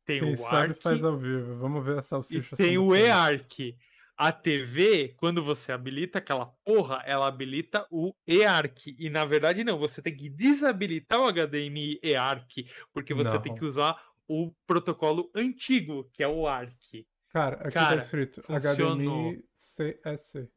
Tem 0.05 0.21
Quem 0.21 0.33
o 0.33 0.37
sabe 0.37 0.73
ARC 0.73 0.83
faz 0.83 1.03
ao 1.05 1.17
vivo. 1.19 1.57
Vamos 1.59 1.85
ver 1.85 1.99
a 1.99 2.03
e 2.03 2.03
salsicha 2.03 2.57
tem 2.57 2.79
sendo 2.79 2.85
o. 2.87 2.95
EARC. 2.95 3.77
A 4.21 4.33
TV, 4.33 5.15
quando 5.17 5.45
você 5.45 5.71
habilita 5.71 6.19
aquela 6.19 6.47
porra, 6.65 7.01
ela 7.07 7.29
habilita 7.29 7.87
o 7.89 8.13
EARC. 8.27 8.97
E 8.99 9.09
na 9.09 9.25
verdade, 9.25 9.63
não, 9.63 9.79
você 9.79 10.03
tem 10.03 10.17
que 10.17 10.29
desabilitar 10.29 11.21
o 11.21 11.33
HDMI 11.33 12.01
EARC, 12.03 12.67
porque 12.93 13.15
você 13.15 13.39
tem 13.39 13.53
Não. 13.53 13.59
que 13.59 13.65
usar 13.65 13.97
o 14.27 14.53
protocolo 14.67 15.31
antigo, 15.33 16.11
que 16.13 16.25
é 16.25 16.27
o 16.27 16.49
ARC. 16.49 17.07
Cara, 17.29 17.57
aqui 17.61 17.75
Cara, 17.75 17.97
tá 17.99 18.05
escrito 18.05 18.43
funcionou. 18.43 19.31
HDMI 19.31 19.45
CSC. 19.55 20.51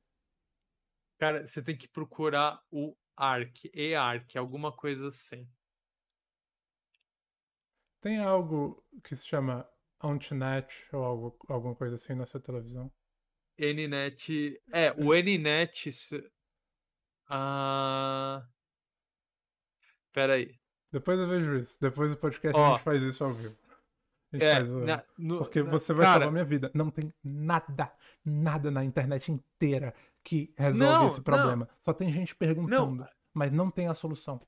Cara, 1.20 1.46
você 1.46 1.62
tem 1.62 1.78
que 1.78 1.88
procurar 1.88 2.60
o 2.72 2.96
ARC, 3.16 3.70
EARC, 3.76 4.38
alguma 4.38 4.72
coisa 4.72 5.10
assim. 5.10 5.48
Tem 8.02 8.18
algo 8.18 8.84
que 9.04 9.16
se 9.16 9.28
chama 9.28 9.70
Antinet 10.04 10.88
ou 10.92 11.04
algo, 11.04 11.38
alguma 11.48 11.76
coisa 11.76 11.94
assim 11.94 12.16
na 12.16 12.26
sua 12.26 12.40
televisão? 12.40 12.92
NNet. 13.62 14.62
É, 14.72 14.92
o 14.94 15.14
NNet. 15.14 15.92
se- 15.92 16.32
Ah. 17.30 18.46
Pera 20.12 20.34
aí. 20.34 20.60
Depois 20.92 21.18
eu 21.20 21.28
vejo 21.28 21.56
isso. 21.58 21.78
Depois 21.80 22.12
do 22.12 22.18
podcast 22.18 22.58
a 22.58 22.62
Ó. 22.62 22.72
gente 22.74 22.84
faz 22.84 23.02
isso 23.02 23.24
ao 23.24 23.32
vivo. 23.34 23.56
A 24.34 24.36
gente 24.36 24.46
É, 24.46 24.54
faz 24.56 24.72
o- 24.74 24.80
na- 24.86 25.04
no- 25.18 25.38
Porque 25.40 25.64
na- 25.64 25.70
você 25.72 25.94
vai 25.94 26.06
cara- 26.06 26.16
salvar 26.20 26.32
minha 26.34 26.44
vida. 26.46 26.70
Não 26.74 26.90
tem 26.90 27.14
nada, 27.24 27.92
nada 28.26 28.70
na 28.72 28.84
internet 28.84 29.32
inteira 29.32 29.94
que 30.24 30.54
resolve 30.58 30.80
Não, 30.94 31.08
esse 31.08 31.18
não. 31.18 31.24
problema. 31.24 31.70
Só 31.80 31.94
tem 31.94 32.12
gente 32.12 32.36
perguntando, 32.36 33.08
mas 33.34 33.52
não 33.52 33.70
tem 33.72 33.88
a 33.88 33.94
solução. 33.94 34.42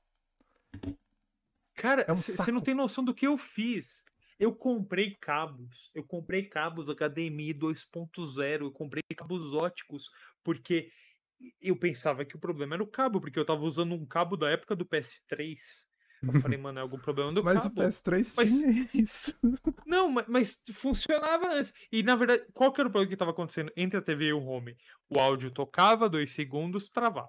Cara, 1.74 2.02
É 2.02 2.12
um 2.12 2.16
você 2.16 2.52
não 2.52 2.60
tem 2.60 2.74
noção 2.74 3.02
do 3.04 3.14
que 3.14 3.26
eu 3.26 3.36
fiz. 3.36 4.04
Eu 4.44 4.54
comprei 4.54 5.16
cabos. 5.20 5.90
Eu 5.94 6.04
comprei 6.04 6.44
cabos 6.44 6.86
HDMI 6.88 7.54
2.0. 7.54 8.62
Eu 8.66 8.70
comprei 8.72 9.02
cabos 9.16 9.54
óticos. 9.54 10.10
Porque 10.42 10.90
eu 11.60 11.76
pensava 11.76 12.24
que 12.24 12.36
o 12.36 12.38
problema 12.38 12.74
era 12.74 12.82
o 12.82 12.86
cabo. 12.86 13.20
Porque 13.20 13.38
eu 13.38 13.44
tava 13.44 13.64
usando 13.64 13.94
um 13.94 14.04
cabo 14.06 14.36
da 14.36 14.50
época 14.50 14.76
do 14.76 14.84
PS3. 14.84 15.86
Eu 16.22 16.40
falei, 16.40 16.56
mano, 16.58 16.78
é 16.78 16.82
algum 16.82 16.98
problema 16.98 17.32
do 17.32 17.42
Mas 17.44 17.66
o 17.66 17.70
cabo. 17.70 17.82
PS3 17.82 18.34
Mas- 18.36 18.50
tinha 18.50 18.88
isso. 18.94 19.34
Não, 19.86 20.10
ma- 20.10 20.24
mas 20.28 20.60
funcionava 20.72 21.52
antes. 21.52 21.72
E 21.92 22.02
na 22.02 22.14
verdade, 22.16 22.46
qual 22.54 22.72
que 22.72 22.80
era 22.80 22.88
o 22.88 22.90
problema 22.92 23.08
que 23.08 23.14
estava 23.14 23.30
acontecendo 23.30 23.70
entre 23.76 23.98
a 23.98 24.02
TV 24.02 24.26
e 24.26 24.32
o 24.32 24.42
home? 24.44 24.76
O 25.08 25.18
áudio 25.20 25.50
tocava 25.50 26.08
dois 26.08 26.30
segundos, 26.32 26.88
travava. 26.90 27.28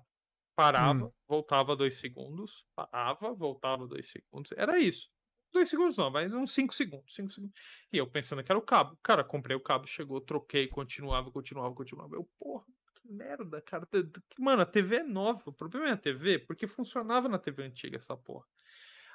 Parava, 0.55 1.05
Hum. 1.07 1.11
voltava 1.27 1.75
dois 1.75 1.95
segundos, 1.95 2.65
parava, 2.73 3.33
voltava 3.33 3.85
dois 3.85 4.09
segundos. 4.09 4.51
Era 4.55 4.79
isso. 4.79 5.09
Dois 5.55 5.69
segundos 5.69 5.95
não, 5.95 6.11
mas 6.11 6.33
uns 6.33 6.51
cinco 6.51 6.75
segundos, 6.75 7.15
cinco 7.15 7.31
segundos. 7.31 7.57
E 7.89 7.97
eu 7.97 8.05
pensando 8.05 8.43
que 8.43 8.51
era 8.51 8.59
o 8.59 8.61
cabo. 8.61 8.99
Cara, 9.01 9.23
comprei 9.23 9.55
o 9.55 9.61
cabo, 9.61 9.87
chegou, 9.87 10.19
troquei, 10.19 10.67
continuava, 10.67 11.31
continuava, 11.31 11.73
continuava. 11.73 12.13
Eu, 12.13 12.29
porra, 12.37 12.65
que 13.01 13.07
merda, 13.09 13.61
cara. 13.61 13.87
Mano, 14.37 14.63
a 14.63 14.65
TV 14.65 14.97
é 14.97 15.03
nova. 15.03 15.41
O 15.45 15.53
problema 15.53 15.87
é 15.87 15.91
a 15.93 15.97
TV, 15.97 16.39
porque 16.39 16.67
funcionava 16.67 17.29
na 17.29 17.39
TV 17.39 17.63
antiga 17.63 17.95
essa 17.95 18.17
porra. 18.17 18.45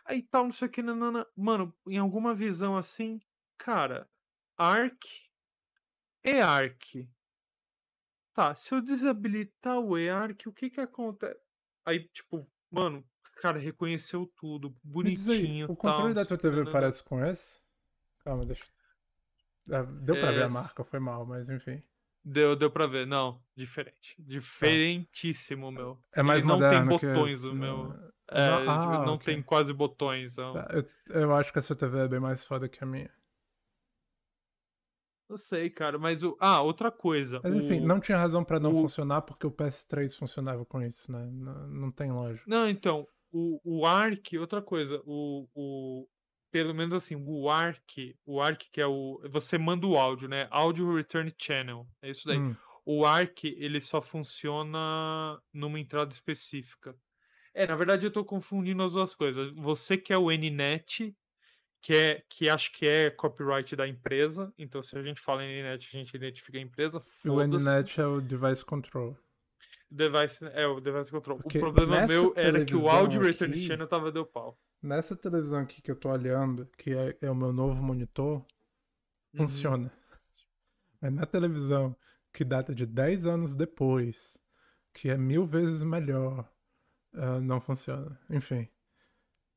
Aí 0.03 0.23
tal, 0.23 0.45
não 0.45 0.51
sei 0.51 0.67
o 0.67 0.71
que, 0.71 0.81
nanana. 0.81 1.27
Mano, 1.37 1.77
em 1.87 1.99
alguma 1.99 2.35
visão 2.35 2.75
assim, 2.75 3.21
cara, 3.59 4.09
ARC 4.57 5.05
é 6.25 6.41
ARC. 6.41 7.07
Tá, 8.33 8.55
se 8.55 8.75
eu 8.75 8.81
desabilitar 8.81 9.79
o 9.79 9.99
EARC, 9.99 10.47
o 10.47 10.55
que 10.55 10.71
que 10.71 10.81
acontece? 10.81 11.39
Aí, 11.85 12.09
tipo, 12.09 12.51
mano, 12.71 13.07
cara, 13.41 13.59
reconheceu 13.59 14.27
tudo, 14.37 14.69
diz 14.69 15.29
aí, 15.29 15.39
bonitinho, 15.43 15.67
o 15.71 15.77
controle 15.77 16.09
não 16.09 16.15
da 16.15 16.25
tua 16.25 16.37
TV 16.39 16.57
nanana. 16.59 16.73
parece 16.73 17.03
com 17.03 17.25
esse? 17.25 17.61
Calma, 18.25 18.45
deixa. 18.45 18.65
Ah, 19.71 19.83
Deu 19.83 20.17
pra 20.17 20.31
ver 20.33 20.41
É, 20.41 20.43
a 20.43 20.47
s- 20.47 20.55
marca, 20.55 20.85
foi 20.85 20.99
mal, 21.01 21.25
mas 21.27 21.49
enfim. 21.49 21.83
Deu, 22.25 22.55
deu 22.55 22.71
pra 22.71 22.87
ver. 22.87 23.07
Não, 23.07 23.43
diferente. 23.57 24.15
Diferentíssimo, 24.19 25.71
meu. 25.71 25.99
É 26.13 26.23
mais 26.23 26.43
Ele 26.45 26.53
não 26.53 26.59
tem 26.59 26.83
moderno 26.85 26.91
botões, 26.99 27.45
o 27.45 27.55
meu. 27.55 27.89
né? 27.89 28.11
É, 28.33 28.51
Não- 28.51 28.59
tipo, 28.59 28.71
ah, 28.71 29.07
não 29.07 29.15
ok. 29.15 29.25
tem 29.35 29.43
quase 29.43 29.73
botões. 29.73 30.37
Não. 30.37 30.53
Tá, 30.55 30.69
eu, 30.73 31.21
eu 31.21 31.35
acho 31.35 31.53
que 31.53 31.59
a 31.59 31.63
sua 31.63 31.75
TV 31.77 31.99
é 32.01 32.09
bem 32.09 32.21
mais 32.21 32.45
foda 32.47 32.69
que 32.69 32.83
a 32.83 32.87
minha. 32.87 33.11
Eu 35.29 35.39
sei, 35.39 35.71
cara, 35.71 35.97
mas 35.99 36.23
o. 36.25 36.37
Ah, 36.41 36.61
outra 36.61 36.91
coisa. 36.91 37.41
Mas 37.43 37.55
enfim, 37.55 37.81
o- 37.81 37.87
não 37.87 38.01
tinha 38.01 38.19
razão 38.19 38.45
pra 38.45 38.59
não 38.59 38.75
o- 38.75 38.83
funcionar 38.83 39.23
porque 39.23 39.47
o 39.47 39.51
PS3 39.51 40.17
funcionava 40.17 40.65
com 40.67 40.83
isso, 40.83 41.11
né? 41.11 41.25
Não, 41.33 41.69
não 41.69 41.91
tem 41.93 42.11
lógica. 42.11 42.45
Não, 42.49 42.69
então, 42.69 43.07
o, 43.33 43.61
o 43.65 43.87
ARC, 43.87 44.35
outra 44.39 44.61
coisa, 44.61 45.01
o, 45.05 45.49
o, 45.55 46.09
pelo 46.51 46.75
menos 46.75 46.95
assim, 46.95 47.15
o 47.15 47.49
ARC, 47.49 48.17
o 48.27 48.41
ARC 48.41 48.63
que 48.73 48.81
é 48.81 48.87
o, 48.87 49.21
você 49.29 49.57
manda 49.57 49.87
o 49.87 49.97
áudio, 49.97 50.29
né? 50.29 50.49
Audio 50.51 50.95
Return 50.95 51.33
Channel, 51.39 51.87
é 52.03 52.11
isso 52.11 52.27
daí. 52.27 52.39
Hum. 52.39 52.57
O 52.85 53.05
ARC, 53.05 53.45
ele 53.45 53.81
só 53.81 54.01
funciona 54.01 55.41
numa 55.53 55.79
entrada 55.79 56.13
específica. 56.13 56.97
É, 57.55 57.67
na 57.67 57.77
verdade 57.77 58.07
eu 58.07 58.11
tô 58.11 58.25
confundindo 58.25 58.83
as 58.83 58.93
duas 58.93 59.15
coisas. 59.15 59.51
Você 59.53 59.97
quer 59.97 60.17
o 60.17 60.31
NNet, 60.31 61.15
que 61.83 61.95
é 61.95 62.23
que 62.29 62.49
acho 62.49 62.73
que 62.73 62.87
é 62.87 63.11
copyright 63.11 63.75
da 63.77 63.87
empresa, 63.87 64.53
então 64.59 64.83
se 64.83 64.97
a 64.97 65.03
gente 65.03 65.21
fala 65.21 65.43
NNet, 65.43 65.89
a 65.93 65.99
gente 65.99 66.15
identifica 66.15 66.59
a 66.59 66.61
empresa, 66.61 67.01
O. 67.27 67.43
NNet 67.43 68.01
é 68.01 68.07
o 68.07 68.21
device 68.21 68.65
control. 68.65 69.17
Device, 69.91 70.45
é 70.53 70.67
o 70.67 70.81
device 70.81 71.11
control. 71.11 71.39
Porque 71.39 71.59
o 71.59 71.61
problema 71.61 72.07
meu 72.07 72.33
era 72.37 72.65
que 72.65 72.77
o 72.77 72.89
áudio 72.89 73.21
return 73.21 73.53
aqui- 73.55 73.67
channel 73.67 73.89
tava 73.89 74.13
deu 74.13 74.25
pau. 74.25 74.57
Nessa 74.83 75.17
televisão 75.17 75.61
aqui 75.61 75.83
que 75.83 75.91
eu 75.91 75.97
tô 75.97 76.09
olhando, 76.11 76.65
que 76.79 76.95
é, 76.95 77.17
é 77.23 77.31
o 77.31 77.35
meu 77.35 77.53
novo 77.53 77.83
monitor, 77.83 78.37
Uhum. 79.35 79.39
funciona. 79.47 79.93
Mas 81.01 81.13
na 81.13 81.27
televisão 81.27 81.95
que 82.33 82.45
data 82.45 82.75
de 82.75 82.87
10 82.87 83.27
anos 83.27 83.55
depois, 83.57 84.39
que 84.95 85.09
é 85.11 85.17
mil 85.19 85.45
vezes 85.47 85.83
melhor, 85.83 86.49
ah, 87.15 87.41
não 87.41 87.61
funciona. 87.61 88.19
Enfim. 88.31 88.69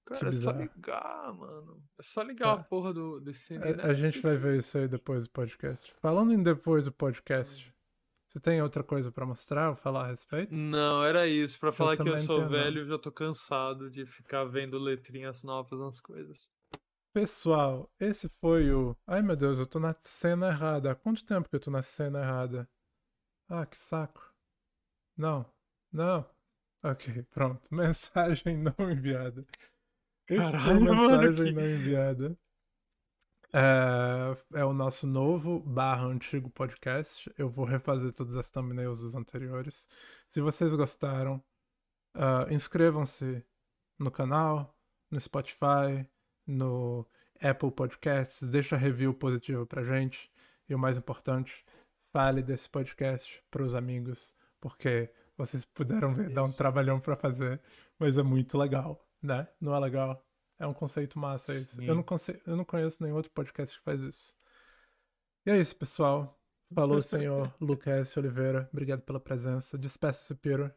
Cara, 0.05 0.29
é 0.29 0.31
só 0.33 0.51
ligar, 0.51 1.33
mano. 1.33 1.81
É 1.97 2.03
só 2.03 2.21
ligar 2.23 2.55
Tá. 2.55 2.61
a 2.61 2.63
porra 2.63 2.93
do, 2.93 3.19
desse 3.21 3.55
A, 3.55 3.87
a 3.87 3.93
gente 3.93 4.19
vai 4.19 4.35
ver 4.35 4.57
isso 4.57 4.77
aí 4.77 4.87
depois 4.87 5.25
do 5.27 5.31
podcast. 5.31 5.93
Falando 6.01 6.33
em 6.33 6.43
depois 6.43 6.85
do 6.85 6.91
podcast, 6.91 7.72
você 8.33 8.39
tem 8.39 8.63
outra 8.63 8.83
coisa 8.83 9.11
pra 9.11 9.27
mostrar 9.27 9.69
ou 9.69 9.75
falar 9.75 10.05
a 10.05 10.07
respeito? 10.07 10.55
Não, 10.55 11.05
era 11.05 11.27
isso. 11.27 11.59
Pra 11.59 11.71
falar 11.71 11.95
que 11.95 12.01
eu 12.01 12.17
sou 12.17 12.37
tenho, 12.37 12.49
não. 12.49 12.57
velho, 12.57 12.83
já 12.87 12.97
tô 12.97 13.11
cansado 13.11 13.91
de 13.91 14.07
ficar 14.07 14.43
vendo 14.45 14.79
letrinhas 14.79 15.43
novas 15.43 15.79
nas 15.79 15.99
coisas. 15.99 16.49
Pessoal, 17.13 17.87
esse 17.99 18.27
foi 18.41 18.71
o. 18.73 18.97
Ai 19.05 19.21
meu 19.21 19.35
Deus, 19.35 19.59
eu 19.59 19.67
tô 19.67 19.79
na 19.79 19.95
cena 20.01 20.47
errada. 20.47 20.91
Há 20.91 20.95
quanto 20.95 21.23
tempo 21.23 21.47
que 21.47 21.55
eu 21.55 21.59
tô 21.59 21.69
na 21.69 21.83
cena 21.83 22.21
errada? 22.21 22.67
Ah, 23.47 23.67
que 23.67 23.77
saco. 23.77 24.33
Não, 25.15 25.45
não. 25.91 26.25
Ok, 26.83 27.21
pronto. 27.29 27.61
Mensagem 27.71 28.57
não 28.57 28.89
enviada. 28.91 29.45
Esse 30.27 30.51
Caralho, 30.53 30.81
mano, 30.85 31.01
mensagem 31.19 31.45
que- 31.45 31.51
não 31.51 31.69
enviada. 31.69 32.37
É, 33.55 34.59
é 34.59 34.65
o 34.65 34.73
nosso 34.73 35.05
novo 35.05 35.59
barra 35.59 36.05
antigo 36.05 36.49
podcast. 36.49 37.31
Eu 37.37 37.49
vou 37.49 37.65
refazer 37.65 38.11
todas 38.11 38.35
as 38.35 38.49
thumbnails 38.49 39.01
dos 39.01 39.13
anteriores. 39.13 39.87
Se 40.27 40.41
vocês 40.41 40.73
gostaram, 40.73 41.41
ah, 42.15 42.47
inscrevam-se 42.49 43.45
no 43.99 44.09
canal, 44.09 44.75
no 45.11 45.19
Spotify, 45.19 46.09
no 46.47 47.05
Apple 47.41 47.71
Podcasts, 47.71 48.49
deixa 48.49 48.75
review 48.75 49.13
positivo 49.13 49.67
pra 49.67 49.83
gente. 49.83 50.31
E 50.67 50.73
o 50.73 50.79
mais 50.79 50.97
importante, 50.97 51.63
fale 52.11 52.41
desse 52.41 52.69
podcast 52.69 53.43
pros 53.51 53.75
amigos, 53.75 54.33
porque 54.59 55.11
vocês 55.37 55.65
puderam 55.65 56.15
ver, 56.15 56.29
dá 56.29 56.43
um 56.43 56.51
trabalhão 56.51 56.99
pra 56.99 57.15
fazer, 57.15 57.61
mas 57.99 58.17
é 58.17 58.23
muito 58.23 58.57
legal, 58.57 59.05
né? 59.21 59.47
Não 59.61 59.75
é 59.75 59.79
legal? 59.79 60.25
É 60.59 60.67
um 60.67 60.73
conceito 60.73 61.17
massa 61.19 61.53
isso. 61.53 61.81
Eu 61.81 61.95
não, 61.95 62.05
eu 62.45 62.55
não 62.55 62.65
conheço 62.65 63.03
nenhum 63.03 63.15
outro 63.15 63.31
podcast 63.31 63.77
que 63.77 63.83
faz 63.83 63.99
isso. 64.01 64.35
E 65.45 65.51
é 65.51 65.57
isso, 65.57 65.75
pessoal. 65.75 66.39
Falou, 66.73 67.01
senhor 67.01 67.53
Lucas 67.59 68.15
Oliveira. 68.17 68.69
Obrigado 68.71 69.01
pela 69.01 69.19
presença. 69.19 69.77
Despeça-se, 69.77 70.33
Piro. 70.35 70.73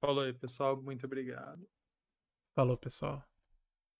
Falou 0.00 0.24
aí, 0.24 0.32
pessoal. 0.32 0.80
Muito 0.80 1.06
obrigado. 1.06 1.68
Falou, 2.54 2.76
pessoal. 2.76 3.24